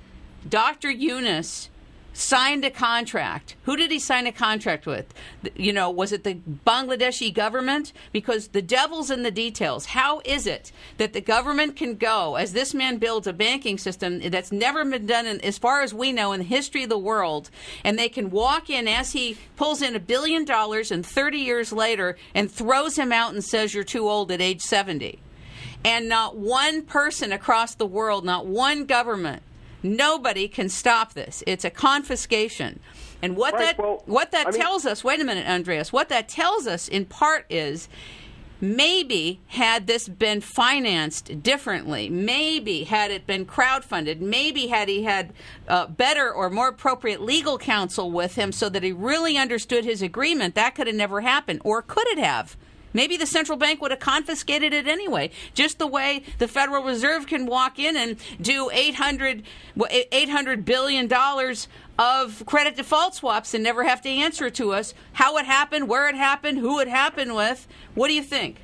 Dr. 0.46 0.90
Yunus 0.90 1.70
signed 2.12 2.64
a 2.64 2.70
contract. 2.70 3.56
Who 3.64 3.76
did 3.76 3.90
he 3.90 3.98
sign 3.98 4.26
a 4.26 4.32
contract 4.32 4.86
with? 4.86 5.12
You 5.54 5.72
know, 5.72 5.90
was 5.90 6.12
it 6.12 6.24
the 6.24 6.34
Bangladeshi 6.66 7.32
government? 7.32 7.92
Because 8.12 8.48
the 8.48 8.62
devil's 8.62 9.10
in 9.10 9.22
the 9.22 9.30
details. 9.30 9.86
How 9.86 10.20
is 10.24 10.46
it 10.46 10.72
that 10.98 11.12
the 11.12 11.20
government 11.20 11.76
can 11.76 11.96
go, 11.96 12.36
as 12.36 12.52
this 12.52 12.74
man 12.74 12.98
builds 12.98 13.26
a 13.26 13.32
banking 13.32 13.78
system 13.78 14.20
that's 14.30 14.52
never 14.52 14.84
been 14.84 15.06
done, 15.06 15.26
in, 15.26 15.40
as 15.40 15.58
far 15.58 15.82
as 15.82 15.94
we 15.94 16.12
know, 16.12 16.32
in 16.32 16.40
the 16.40 16.44
history 16.44 16.84
of 16.84 16.88
the 16.88 16.98
world, 16.98 17.50
and 17.84 17.98
they 17.98 18.08
can 18.08 18.30
walk 18.30 18.68
in 18.68 18.86
as 18.86 19.12
he 19.12 19.38
pulls 19.56 19.82
in 19.82 19.96
a 19.96 20.00
billion 20.00 20.44
dollars 20.44 20.90
and 20.90 21.04
30 21.04 21.38
years 21.38 21.72
later 21.72 22.16
and 22.34 22.50
throws 22.50 22.96
him 22.96 23.12
out 23.12 23.32
and 23.32 23.42
says, 23.42 23.74
You're 23.74 23.84
too 23.84 24.08
old 24.08 24.30
at 24.30 24.40
age 24.40 24.60
70? 24.60 25.18
And 25.84 26.08
not 26.08 26.36
one 26.36 26.82
person 26.82 27.32
across 27.32 27.74
the 27.74 27.86
world, 27.86 28.24
not 28.24 28.46
one 28.46 28.84
government 28.84 29.42
Nobody 29.82 30.48
can 30.48 30.68
stop 30.68 31.14
this. 31.14 31.42
It's 31.46 31.64
a 31.64 31.70
confiscation. 31.70 32.80
And 33.20 33.36
what 33.36 33.54
right, 33.54 33.76
that 33.76 33.78
well, 33.78 34.02
what 34.06 34.32
that 34.32 34.48
I 34.48 34.50
mean, 34.50 34.60
tells 34.60 34.86
us, 34.86 35.04
wait 35.04 35.20
a 35.20 35.24
minute, 35.24 35.46
Andreas, 35.46 35.92
what 35.92 36.08
that 36.08 36.28
tells 36.28 36.66
us 36.66 36.88
in 36.88 37.04
part 37.04 37.46
is 37.48 37.88
maybe 38.60 39.40
had 39.48 39.88
this 39.88 40.08
been 40.08 40.40
financed 40.40 41.42
differently, 41.42 42.08
maybe 42.08 42.84
had 42.84 43.10
it 43.10 43.26
been 43.26 43.44
crowdfunded, 43.44 44.20
maybe 44.20 44.68
had 44.68 44.88
he 44.88 45.02
had 45.02 45.32
uh, 45.66 45.86
better 45.86 46.32
or 46.32 46.48
more 46.48 46.68
appropriate 46.68 47.20
legal 47.20 47.58
counsel 47.58 48.10
with 48.10 48.36
him 48.36 48.52
so 48.52 48.68
that 48.68 48.84
he 48.84 48.92
really 48.92 49.36
understood 49.36 49.84
his 49.84 50.00
agreement, 50.00 50.54
that 50.54 50.76
could 50.76 50.86
have 50.86 50.94
never 50.94 51.20
happened. 51.22 51.60
Or 51.64 51.82
could 51.82 52.06
it 52.08 52.18
have? 52.18 52.56
Maybe 52.92 53.16
the 53.16 53.26
central 53.26 53.58
bank 53.58 53.80
would 53.80 53.90
have 53.90 54.00
confiscated 54.00 54.72
it 54.72 54.86
anyway, 54.86 55.30
just 55.54 55.78
the 55.78 55.86
way 55.86 56.24
the 56.38 56.48
Federal 56.48 56.84
Reserve 56.84 57.26
can 57.26 57.46
walk 57.46 57.78
in 57.78 57.96
and 57.96 58.16
do 58.40 58.70
800, 58.72 59.42
$800 59.76 60.64
billion 60.64 61.10
of 61.98 62.46
credit 62.46 62.76
default 62.76 63.14
swaps 63.14 63.54
and 63.54 63.62
never 63.62 63.84
have 63.84 64.02
to 64.02 64.08
answer 64.08 64.50
to 64.50 64.72
us 64.72 64.94
how 65.14 65.36
it 65.38 65.46
happened, 65.46 65.88
where 65.88 66.08
it 66.08 66.14
happened, 66.14 66.58
who 66.58 66.80
it 66.80 66.88
happened 66.88 67.34
with. 67.34 67.66
What 67.94 68.08
do 68.08 68.14
you 68.14 68.22
think? 68.22 68.56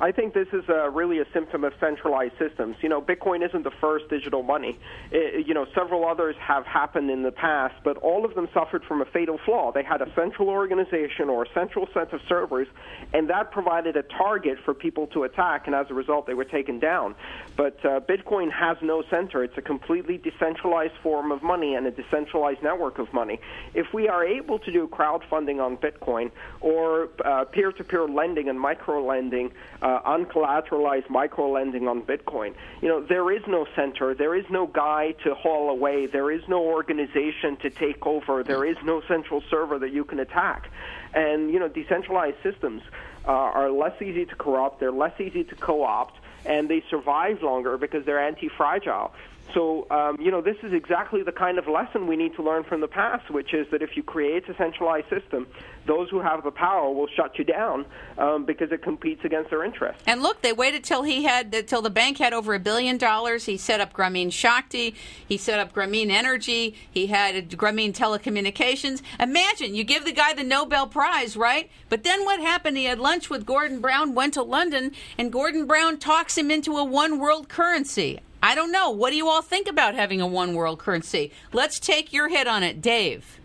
I 0.00 0.10
think 0.10 0.34
this 0.34 0.48
is 0.52 0.64
uh, 0.68 0.90
really 0.90 1.20
a 1.20 1.26
symptom 1.32 1.62
of 1.62 1.72
centralized 1.78 2.36
systems. 2.38 2.76
You 2.80 2.88
know, 2.88 3.00
Bitcoin 3.00 3.46
isn't 3.46 3.62
the 3.62 3.70
first 3.70 4.08
digital 4.08 4.42
money. 4.42 4.78
It, 5.12 5.46
you 5.46 5.54
know, 5.54 5.66
several 5.74 6.04
others 6.04 6.34
have 6.40 6.66
happened 6.66 7.10
in 7.10 7.22
the 7.22 7.30
past, 7.30 7.76
but 7.84 7.96
all 7.98 8.24
of 8.24 8.34
them 8.34 8.48
suffered 8.52 8.84
from 8.84 9.02
a 9.02 9.04
fatal 9.04 9.38
flaw. 9.44 9.70
They 9.70 9.84
had 9.84 10.02
a 10.02 10.12
central 10.14 10.48
organization 10.48 11.28
or 11.28 11.44
a 11.44 11.48
central 11.54 11.88
set 11.94 12.12
of 12.12 12.20
servers, 12.28 12.66
and 13.12 13.30
that 13.30 13.52
provided 13.52 13.96
a 13.96 14.02
target 14.02 14.58
for 14.64 14.74
people 14.74 15.06
to 15.08 15.22
attack, 15.22 15.66
and 15.66 15.76
as 15.76 15.86
a 15.90 15.94
result, 15.94 16.26
they 16.26 16.34
were 16.34 16.44
taken 16.44 16.80
down. 16.80 17.14
But 17.56 17.84
uh, 17.84 18.00
Bitcoin 18.00 18.50
has 18.50 18.76
no 18.82 19.04
center. 19.08 19.44
It's 19.44 19.56
a 19.56 19.62
completely 19.62 20.18
decentralized 20.18 20.94
form 21.02 21.30
of 21.30 21.42
money 21.42 21.76
and 21.76 21.86
a 21.86 21.92
decentralized 21.92 22.62
network 22.62 22.98
of 22.98 23.12
money. 23.12 23.38
If 23.74 23.94
we 23.94 24.08
are 24.08 24.24
able 24.24 24.58
to 24.58 24.72
do 24.72 24.88
crowdfunding 24.88 25.64
on 25.64 25.76
Bitcoin 25.76 26.32
or 26.60 27.10
uh, 27.24 27.44
peer-to-peer 27.44 28.08
lending 28.08 28.48
and 28.48 28.58
micro 28.58 29.04
lending, 29.04 29.52
uh, 29.84 30.00
uncollateralized 30.06 31.10
micro 31.10 31.50
lending 31.50 31.86
on 31.86 32.02
Bitcoin. 32.02 32.54
You 32.80 32.88
know, 32.88 33.04
there 33.04 33.30
is 33.30 33.42
no 33.46 33.66
center, 33.76 34.14
there 34.14 34.34
is 34.34 34.46
no 34.48 34.66
guy 34.66 35.12
to 35.24 35.34
haul 35.34 35.68
away, 35.68 36.06
there 36.06 36.30
is 36.30 36.40
no 36.48 36.64
organization 36.64 37.56
to 37.58 37.68
take 37.68 38.06
over, 38.06 38.42
there 38.42 38.64
is 38.64 38.78
no 38.82 39.02
central 39.06 39.42
server 39.50 39.78
that 39.78 39.92
you 39.92 40.04
can 40.04 40.20
attack. 40.20 40.70
And, 41.12 41.50
you 41.50 41.60
know, 41.60 41.68
decentralized 41.68 42.38
systems 42.42 42.82
uh, 43.28 43.30
are 43.30 43.70
less 43.70 44.00
easy 44.00 44.24
to 44.24 44.34
corrupt, 44.34 44.80
they're 44.80 44.90
less 44.90 45.20
easy 45.20 45.44
to 45.44 45.54
co 45.54 45.84
opt, 45.84 46.18
and 46.46 46.68
they 46.68 46.82
survive 46.88 47.42
longer 47.42 47.76
because 47.76 48.06
they're 48.06 48.26
anti 48.26 48.48
fragile. 48.48 49.12
So, 49.52 49.86
um, 49.90 50.18
you 50.20 50.30
know, 50.30 50.40
this 50.40 50.56
is 50.62 50.72
exactly 50.72 51.22
the 51.22 51.32
kind 51.32 51.58
of 51.58 51.68
lesson 51.68 52.06
we 52.06 52.16
need 52.16 52.34
to 52.36 52.42
learn 52.42 52.64
from 52.64 52.80
the 52.80 52.88
past, 52.88 53.30
which 53.30 53.52
is 53.52 53.66
that 53.70 53.82
if 53.82 53.96
you 53.96 54.02
create 54.02 54.48
a 54.48 54.56
centralized 54.56 55.08
system, 55.10 55.46
those 55.86 56.08
who 56.08 56.20
have 56.20 56.42
the 56.42 56.50
power 56.50 56.90
will 56.90 57.08
shut 57.14 57.38
you 57.38 57.44
down 57.44 57.84
um, 58.16 58.44
because 58.44 58.72
it 58.72 58.82
competes 58.82 59.24
against 59.24 59.50
their 59.50 59.62
interests. 59.62 60.02
And 60.06 60.22
look, 60.22 60.40
they 60.42 60.52
waited 60.52 60.82
till 60.82 61.02
he 61.02 61.24
had 61.24 61.68
till 61.68 61.82
the 61.82 61.90
bank 61.90 62.18
had 62.18 62.32
over 62.32 62.54
a 62.54 62.58
billion 62.58 62.96
dollars. 62.96 63.44
He 63.44 63.56
set 63.56 63.80
up 63.80 63.92
Grameen 63.92 64.32
Shakti. 64.32 64.94
He 65.28 65.36
set 65.36 65.60
up 65.60 65.74
Grameen 65.74 66.10
Energy. 66.10 66.74
He 66.90 67.08
had 67.08 67.50
Grameen 67.50 67.92
Telecommunications. 67.92 69.02
Imagine 69.20 69.74
you 69.74 69.84
give 69.84 70.04
the 70.04 70.12
guy 70.12 70.32
the 70.32 70.44
Nobel 70.44 70.86
Prize, 70.86 71.36
right? 71.36 71.70
But 71.88 72.02
then 72.02 72.24
what 72.24 72.40
happened? 72.40 72.76
He 72.76 72.84
had 72.84 72.98
lunch 72.98 73.28
with 73.28 73.44
Gordon 73.44 73.80
Brown, 73.80 74.14
went 74.14 74.34
to 74.34 74.42
London, 74.42 74.92
and 75.18 75.30
Gordon 75.30 75.66
Brown 75.66 75.98
talks 75.98 76.38
him 76.38 76.50
into 76.50 76.76
a 76.78 76.84
one 76.84 77.18
world 77.18 77.48
currency. 77.48 78.20
I 78.44 78.54
don't 78.54 78.70
know. 78.70 78.90
What 78.90 79.08
do 79.08 79.16
you 79.16 79.26
all 79.30 79.40
think 79.40 79.68
about 79.68 79.94
having 79.94 80.20
a 80.20 80.26
one 80.26 80.52
world 80.52 80.78
currency? 80.78 81.32
Let's 81.54 81.80
take 81.80 82.12
your 82.12 82.28
hit 82.28 82.46
on 82.46 82.62
it, 82.62 82.82
Dave. 82.82 83.40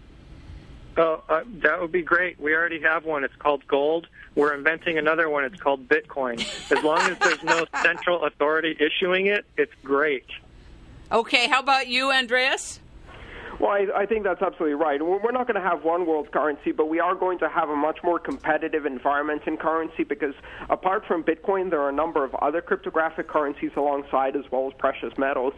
Oh, 0.98 1.24
uh, 1.30 1.44
that 1.62 1.80
would 1.80 1.94
be 1.94 2.02
great. 2.02 2.38
We 2.38 2.54
already 2.54 2.82
have 2.82 3.06
one. 3.06 3.24
It's 3.24 3.36
called 3.38 3.66
gold. 3.66 4.08
We're 4.36 4.54
inventing 4.54 4.98
another 4.98 5.30
one. 5.30 5.46
It's 5.46 5.58
called 5.62 5.88
Bitcoin. 5.88 6.42
As 6.70 6.84
long 6.84 7.00
as 7.00 7.18
there's 7.20 7.42
no 7.44 7.66
central 7.82 8.26
authority 8.26 8.76
issuing 8.78 9.28
it, 9.28 9.46
it's 9.56 9.72
great. 9.86 10.26
Okay, 11.14 11.48
how 11.48 11.62
about 11.62 11.88
you, 11.88 12.12
Andreas? 12.12 12.82
Well, 13.60 13.72
I, 13.72 13.88
I 13.94 14.06
think 14.06 14.24
that's 14.24 14.42
absolutely 14.42 14.76
right. 14.76 15.02
We're 15.04 15.34
not 15.34 15.46
going 15.46 15.62
to 15.62 15.68
have 15.68 15.84
one 15.84 16.06
world 16.06 16.32
currency, 16.32 16.72
but 16.72 16.86
we 16.86 17.02
are 17.02 17.14
going 17.14 17.40
to 17.40 17.50
have 17.50 17.70
a 17.70 17.76
much 17.76 18.00
more 18.04 18.18
competitive 18.18 18.86
environment 18.86 19.42
in 19.48 19.58
currency 19.58 20.04
because 20.06 20.34
apart 20.70 21.04
from 21.06 21.24
Bitcoin, 21.24 21.70
there 21.70 21.82
are 21.82 21.90
a 21.90 21.94
number 21.94 22.24
of 22.24 22.34
other 22.36 22.62
cryptographic 22.62 23.28
currencies 23.28 23.72
alongside 23.76 24.38
as 24.38 24.44
well 24.50 24.68
as 24.68 24.74
precious 24.80 25.12
metals. 25.18 25.54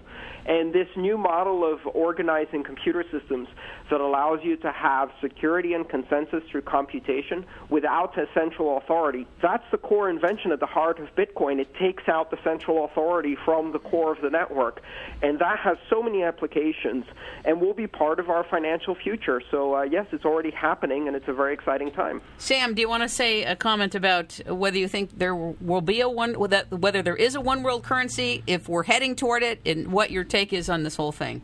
And 0.45 0.73
this 0.73 0.87
new 0.95 1.17
model 1.17 1.63
of 1.71 1.79
organizing 1.93 2.63
computer 2.63 3.03
systems 3.11 3.47
that 3.89 4.01
allows 4.01 4.39
you 4.43 4.57
to 4.57 4.71
have 4.71 5.11
security 5.21 5.73
and 5.73 5.87
consensus 5.87 6.43
through 6.49 6.61
computation 6.61 7.45
without 7.69 8.17
a 8.17 8.27
central 8.33 8.77
authority, 8.77 9.27
that's 9.41 9.63
the 9.71 9.77
core 9.77 10.09
invention 10.09 10.51
at 10.51 10.59
the 10.59 10.65
heart 10.65 10.99
of 10.99 11.13
Bitcoin. 11.15 11.59
It 11.59 11.73
takes 11.75 12.07
out 12.07 12.31
the 12.31 12.37
central 12.43 12.85
authority 12.85 13.37
from 13.45 13.71
the 13.71 13.79
core 13.79 14.11
of 14.11 14.21
the 14.21 14.29
network. 14.29 14.81
And 15.21 15.39
that 15.39 15.59
has 15.59 15.77
so 15.89 16.01
many 16.01 16.23
applications 16.23 17.05
and 17.45 17.61
will 17.61 17.73
be 17.73 17.87
part 17.87 18.19
of 18.19 18.29
our 18.29 18.43
financial 18.43 18.95
future. 18.95 19.41
So, 19.51 19.75
uh, 19.75 19.83
yes, 19.83 20.07
it's 20.11 20.25
already 20.25 20.51
happening 20.51 21.07
and 21.07 21.15
it's 21.15 21.27
a 21.27 21.33
very 21.33 21.53
exciting 21.53 21.91
time. 21.91 22.21
Sam, 22.37 22.73
do 22.73 22.81
you 22.81 22.89
want 22.89 23.03
to 23.03 23.09
say 23.09 23.43
a 23.43 23.55
comment 23.55 23.95
about 23.95 24.39
whether 24.47 24.77
you 24.77 24.87
think 24.87 25.17
there 25.17 25.35
will 25.35 25.81
be 25.81 26.01
a 26.01 26.09
one, 26.09 26.33
whether 26.33 27.01
there 27.01 27.15
is 27.15 27.35
a 27.35 27.41
one 27.41 27.63
world 27.63 27.83
currency, 27.83 28.43
if 28.47 28.67
we're 28.69 28.83
heading 28.83 29.15
toward 29.15 29.43
it, 29.43 29.59
and 29.65 29.91
what 29.91 30.11
your 30.11 30.23
take 30.31 30.53
is 30.53 30.69
on 30.69 30.83
this 30.83 30.95
whole 30.95 31.11
thing? 31.11 31.41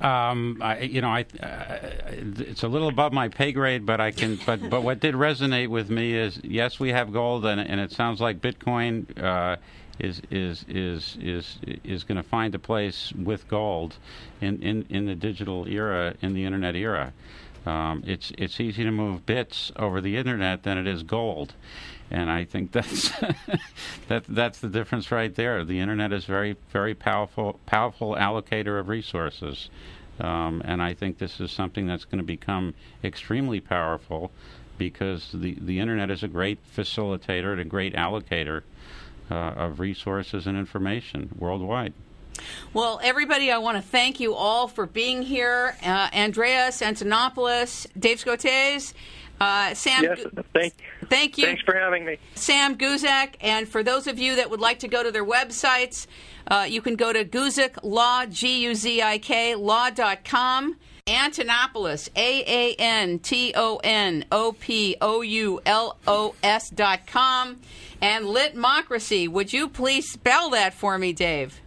Um, 0.00 0.58
I, 0.60 0.80
you 0.80 1.00
know, 1.00 1.10
I, 1.10 1.24
uh, 1.40 1.78
it's 2.10 2.64
a 2.64 2.68
little 2.68 2.88
above 2.88 3.12
my 3.12 3.28
pay 3.28 3.52
grade, 3.52 3.86
but 3.86 4.00
I 4.00 4.10
can. 4.10 4.38
But 4.44 4.68
but 4.68 4.82
what 4.82 4.98
did 4.98 5.14
resonate 5.14 5.68
with 5.68 5.90
me 5.90 6.14
is 6.14 6.40
yes, 6.42 6.80
we 6.80 6.90
have 6.90 7.12
gold, 7.12 7.46
and 7.46 7.60
and 7.60 7.80
it 7.80 7.92
sounds 7.92 8.20
like 8.20 8.40
Bitcoin 8.40 9.06
uh, 9.22 9.56
is 10.00 10.20
is 10.30 10.64
is 10.68 11.16
is 11.20 11.58
is 11.84 12.02
going 12.02 12.16
to 12.16 12.28
find 12.28 12.52
a 12.54 12.58
place 12.58 13.12
with 13.12 13.46
gold 13.46 13.96
in, 14.40 14.60
in 14.60 14.86
in 14.90 15.06
the 15.06 15.14
digital 15.14 15.68
era, 15.68 16.14
in 16.20 16.34
the 16.34 16.44
internet 16.44 16.74
era. 16.74 17.12
Um, 17.64 18.02
it's 18.04 18.32
it's 18.36 18.58
easy 18.58 18.82
to 18.82 18.90
move 18.90 19.24
bits 19.24 19.70
over 19.76 20.00
the 20.00 20.16
internet 20.16 20.64
than 20.64 20.78
it 20.78 20.88
is 20.88 21.04
gold, 21.04 21.54
and 22.10 22.30
I 22.30 22.44
think 22.44 22.72
that's 22.72 23.10
that 24.08 24.24
that's 24.28 24.60
the 24.60 24.68
difference 24.68 25.10
right 25.10 25.34
there. 25.34 25.64
The 25.64 25.80
internet 25.80 26.12
is 26.12 26.24
very 26.24 26.56
very 26.70 26.94
powerful 26.94 27.60
powerful 27.66 28.14
allocator 28.14 28.78
of 28.78 28.88
resources, 28.88 29.70
um, 30.20 30.62
and 30.64 30.82
I 30.82 30.94
think 30.94 31.18
this 31.18 31.40
is 31.40 31.50
something 31.50 31.86
that's 31.86 32.04
going 32.04 32.18
to 32.18 32.24
become 32.24 32.74
extremely 33.02 33.60
powerful 33.60 34.30
because 34.78 35.30
the 35.32 35.56
the 35.60 35.78
internet 35.78 36.10
is 36.10 36.22
a 36.22 36.28
great 36.28 36.58
facilitator 36.76 37.52
and 37.52 37.60
a 37.60 37.64
great 37.64 37.94
allocator 37.94 38.62
uh, 39.30 39.34
of 39.34 39.80
resources 39.80 40.46
and 40.46 40.58
information 40.58 41.30
worldwide. 41.38 41.94
Well, 42.72 43.00
everybody, 43.02 43.50
I 43.50 43.58
want 43.58 43.76
to 43.76 43.82
thank 43.82 44.20
you 44.20 44.34
all 44.34 44.66
for 44.68 44.86
being 44.86 45.22
here. 45.22 45.76
Uh, 45.82 46.08
Andreas 46.14 46.80
Antonopoulos, 46.80 47.86
Dave 47.98 48.22
Scotese, 48.24 48.94
uh, 49.40 49.74
Sam. 49.74 50.04
Yes, 50.04 50.24
thank, 50.52 50.74
thank 51.08 51.38
you. 51.38 51.46
Thanks 51.46 51.62
for 51.62 51.74
having 51.74 52.04
me. 52.04 52.18
Sam 52.34 52.76
Guzik. 52.76 53.34
And 53.40 53.68
for 53.68 53.82
those 53.82 54.06
of 54.06 54.18
you 54.18 54.36
that 54.36 54.50
would 54.50 54.60
like 54.60 54.80
to 54.80 54.88
go 54.88 55.02
to 55.02 55.10
their 55.10 55.24
websites, 55.24 56.06
uh, 56.46 56.66
you 56.68 56.80
can 56.80 56.96
go 56.96 57.12
to 57.12 57.24
Guzik 57.24 57.78
Law, 57.82 58.26
G 58.26 58.62
U 58.64 58.74
Z 58.74 59.02
I 59.02 59.18
K, 59.18 59.54
law.com. 59.54 60.76
Antonopoulos, 61.06 62.08
A 62.14 62.44
A 62.46 62.76
N 62.78 63.18
T 63.18 63.52
O 63.56 63.80
N 63.82 64.24
O 64.30 64.52
P 64.52 64.96
O 65.00 65.20
U 65.20 65.60
L 65.66 65.98
O 66.06 66.36
S 66.44 66.70
dot 66.70 67.08
com. 67.08 67.58
And 68.00 68.26
Litmocracy. 68.26 69.28
Would 69.28 69.52
you 69.52 69.68
please 69.68 70.08
spell 70.08 70.50
that 70.50 70.74
for 70.74 70.98
me, 70.98 71.12
Dave? 71.12 71.60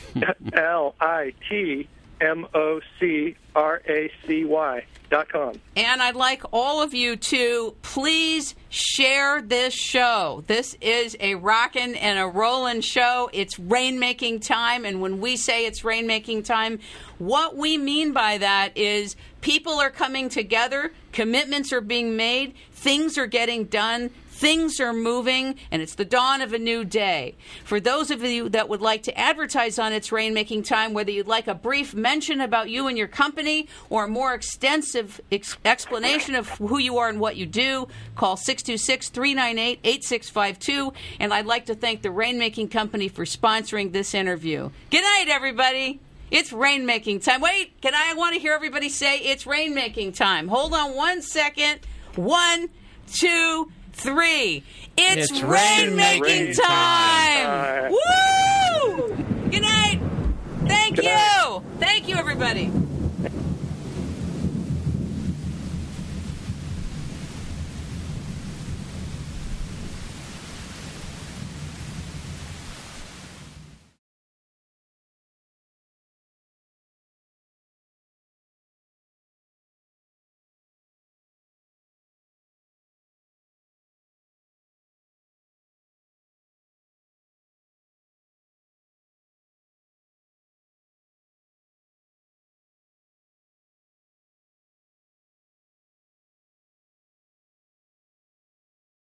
L 0.52 0.96
I 1.00 1.32
T 1.48 1.88
M 2.22 2.46
O 2.54 2.80
C 2.98 3.36
R 3.54 3.82
A 3.88 4.10
C 4.26 4.44
Y 4.44 4.86
dot 5.10 5.28
com. 5.28 5.60
And 5.76 6.00
I'd 6.00 6.14
like 6.14 6.42
all 6.52 6.80
of 6.80 6.94
you 6.94 7.16
to 7.16 7.74
please 7.82 8.54
share 8.70 9.42
this 9.42 9.74
show. 9.74 10.44
This 10.46 10.74
is 10.80 11.16
a 11.20 11.34
rockin' 11.34 11.96
and 11.96 12.18
a 12.18 12.26
rollin' 12.26 12.80
show. 12.80 13.28
It's 13.32 13.58
rainmaking 13.58 14.46
time, 14.46 14.84
and 14.84 15.02
when 15.02 15.20
we 15.20 15.36
say 15.36 15.66
it's 15.66 15.82
rainmaking 15.82 16.44
time, 16.44 16.78
what 17.18 17.56
we 17.56 17.76
mean 17.76 18.12
by 18.12 18.38
that 18.38 18.76
is 18.76 19.16
people 19.40 19.74
are 19.74 19.90
coming 19.90 20.28
together, 20.28 20.92
commitments 21.12 21.72
are 21.72 21.80
being 21.80 22.16
made, 22.16 22.54
things 22.70 23.18
are 23.18 23.26
getting 23.26 23.64
done, 23.64 24.10
Things 24.42 24.80
are 24.80 24.92
moving, 24.92 25.54
and 25.70 25.80
it's 25.80 25.94
the 25.94 26.04
dawn 26.04 26.40
of 26.40 26.52
a 26.52 26.58
new 26.58 26.84
day. 26.84 27.36
For 27.62 27.78
those 27.78 28.10
of 28.10 28.24
you 28.24 28.48
that 28.48 28.68
would 28.68 28.80
like 28.80 29.04
to 29.04 29.16
advertise 29.16 29.78
on 29.78 29.92
It's 29.92 30.08
Rainmaking 30.08 30.66
Time, 30.66 30.94
whether 30.94 31.12
you'd 31.12 31.28
like 31.28 31.46
a 31.46 31.54
brief 31.54 31.94
mention 31.94 32.40
about 32.40 32.68
you 32.68 32.88
and 32.88 32.98
your 32.98 33.06
company 33.06 33.68
or 33.88 34.06
a 34.06 34.08
more 34.08 34.34
extensive 34.34 35.20
ex- 35.30 35.56
explanation 35.64 36.34
of 36.34 36.48
who 36.58 36.78
you 36.78 36.98
are 36.98 37.08
and 37.08 37.20
what 37.20 37.36
you 37.36 37.46
do, 37.46 37.86
call 38.16 38.36
626 38.36 39.10
398 39.10 39.78
8652. 39.84 40.92
And 41.20 41.32
I'd 41.32 41.46
like 41.46 41.66
to 41.66 41.76
thank 41.76 42.02
the 42.02 42.08
Rainmaking 42.08 42.68
Company 42.68 43.06
for 43.06 43.24
sponsoring 43.24 43.92
this 43.92 44.12
interview. 44.12 44.70
Good 44.90 45.02
night, 45.02 45.26
everybody. 45.28 46.00
It's 46.32 46.50
rainmaking 46.50 47.22
time. 47.22 47.42
Wait, 47.42 47.80
can 47.80 47.94
I, 47.94 48.08
I 48.10 48.14
want 48.14 48.34
to 48.34 48.40
hear 48.40 48.54
everybody 48.54 48.88
say 48.88 49.20
it's 49.20 49.44
rainmaking 49.44 50.16
time. 50.16 50.48
Hold 50.48 50.74
on 50.74 50.96
one 50.96 51.22
second. 51.22 51.78
One, 52.16 52.70
two, 53.06 53.70
three. 53.92 54.64
It's, 54.96 55.30
it's 55.30 55.42
rain 55.42 55.96
making 55.96 56.54
time. 56.54 57.46
time. 57.46 57.92
Woo! 57.92 59.16
Good 59.50 59.62
night. 59.62 60.00
Thank 60.66 60.96
Good 60.96 61.04
you. 61.04 61.10
Night. 61.10 61.60
Thank 61.78 62.08
you, 62.08 62.16
everybody. 62.16 62.70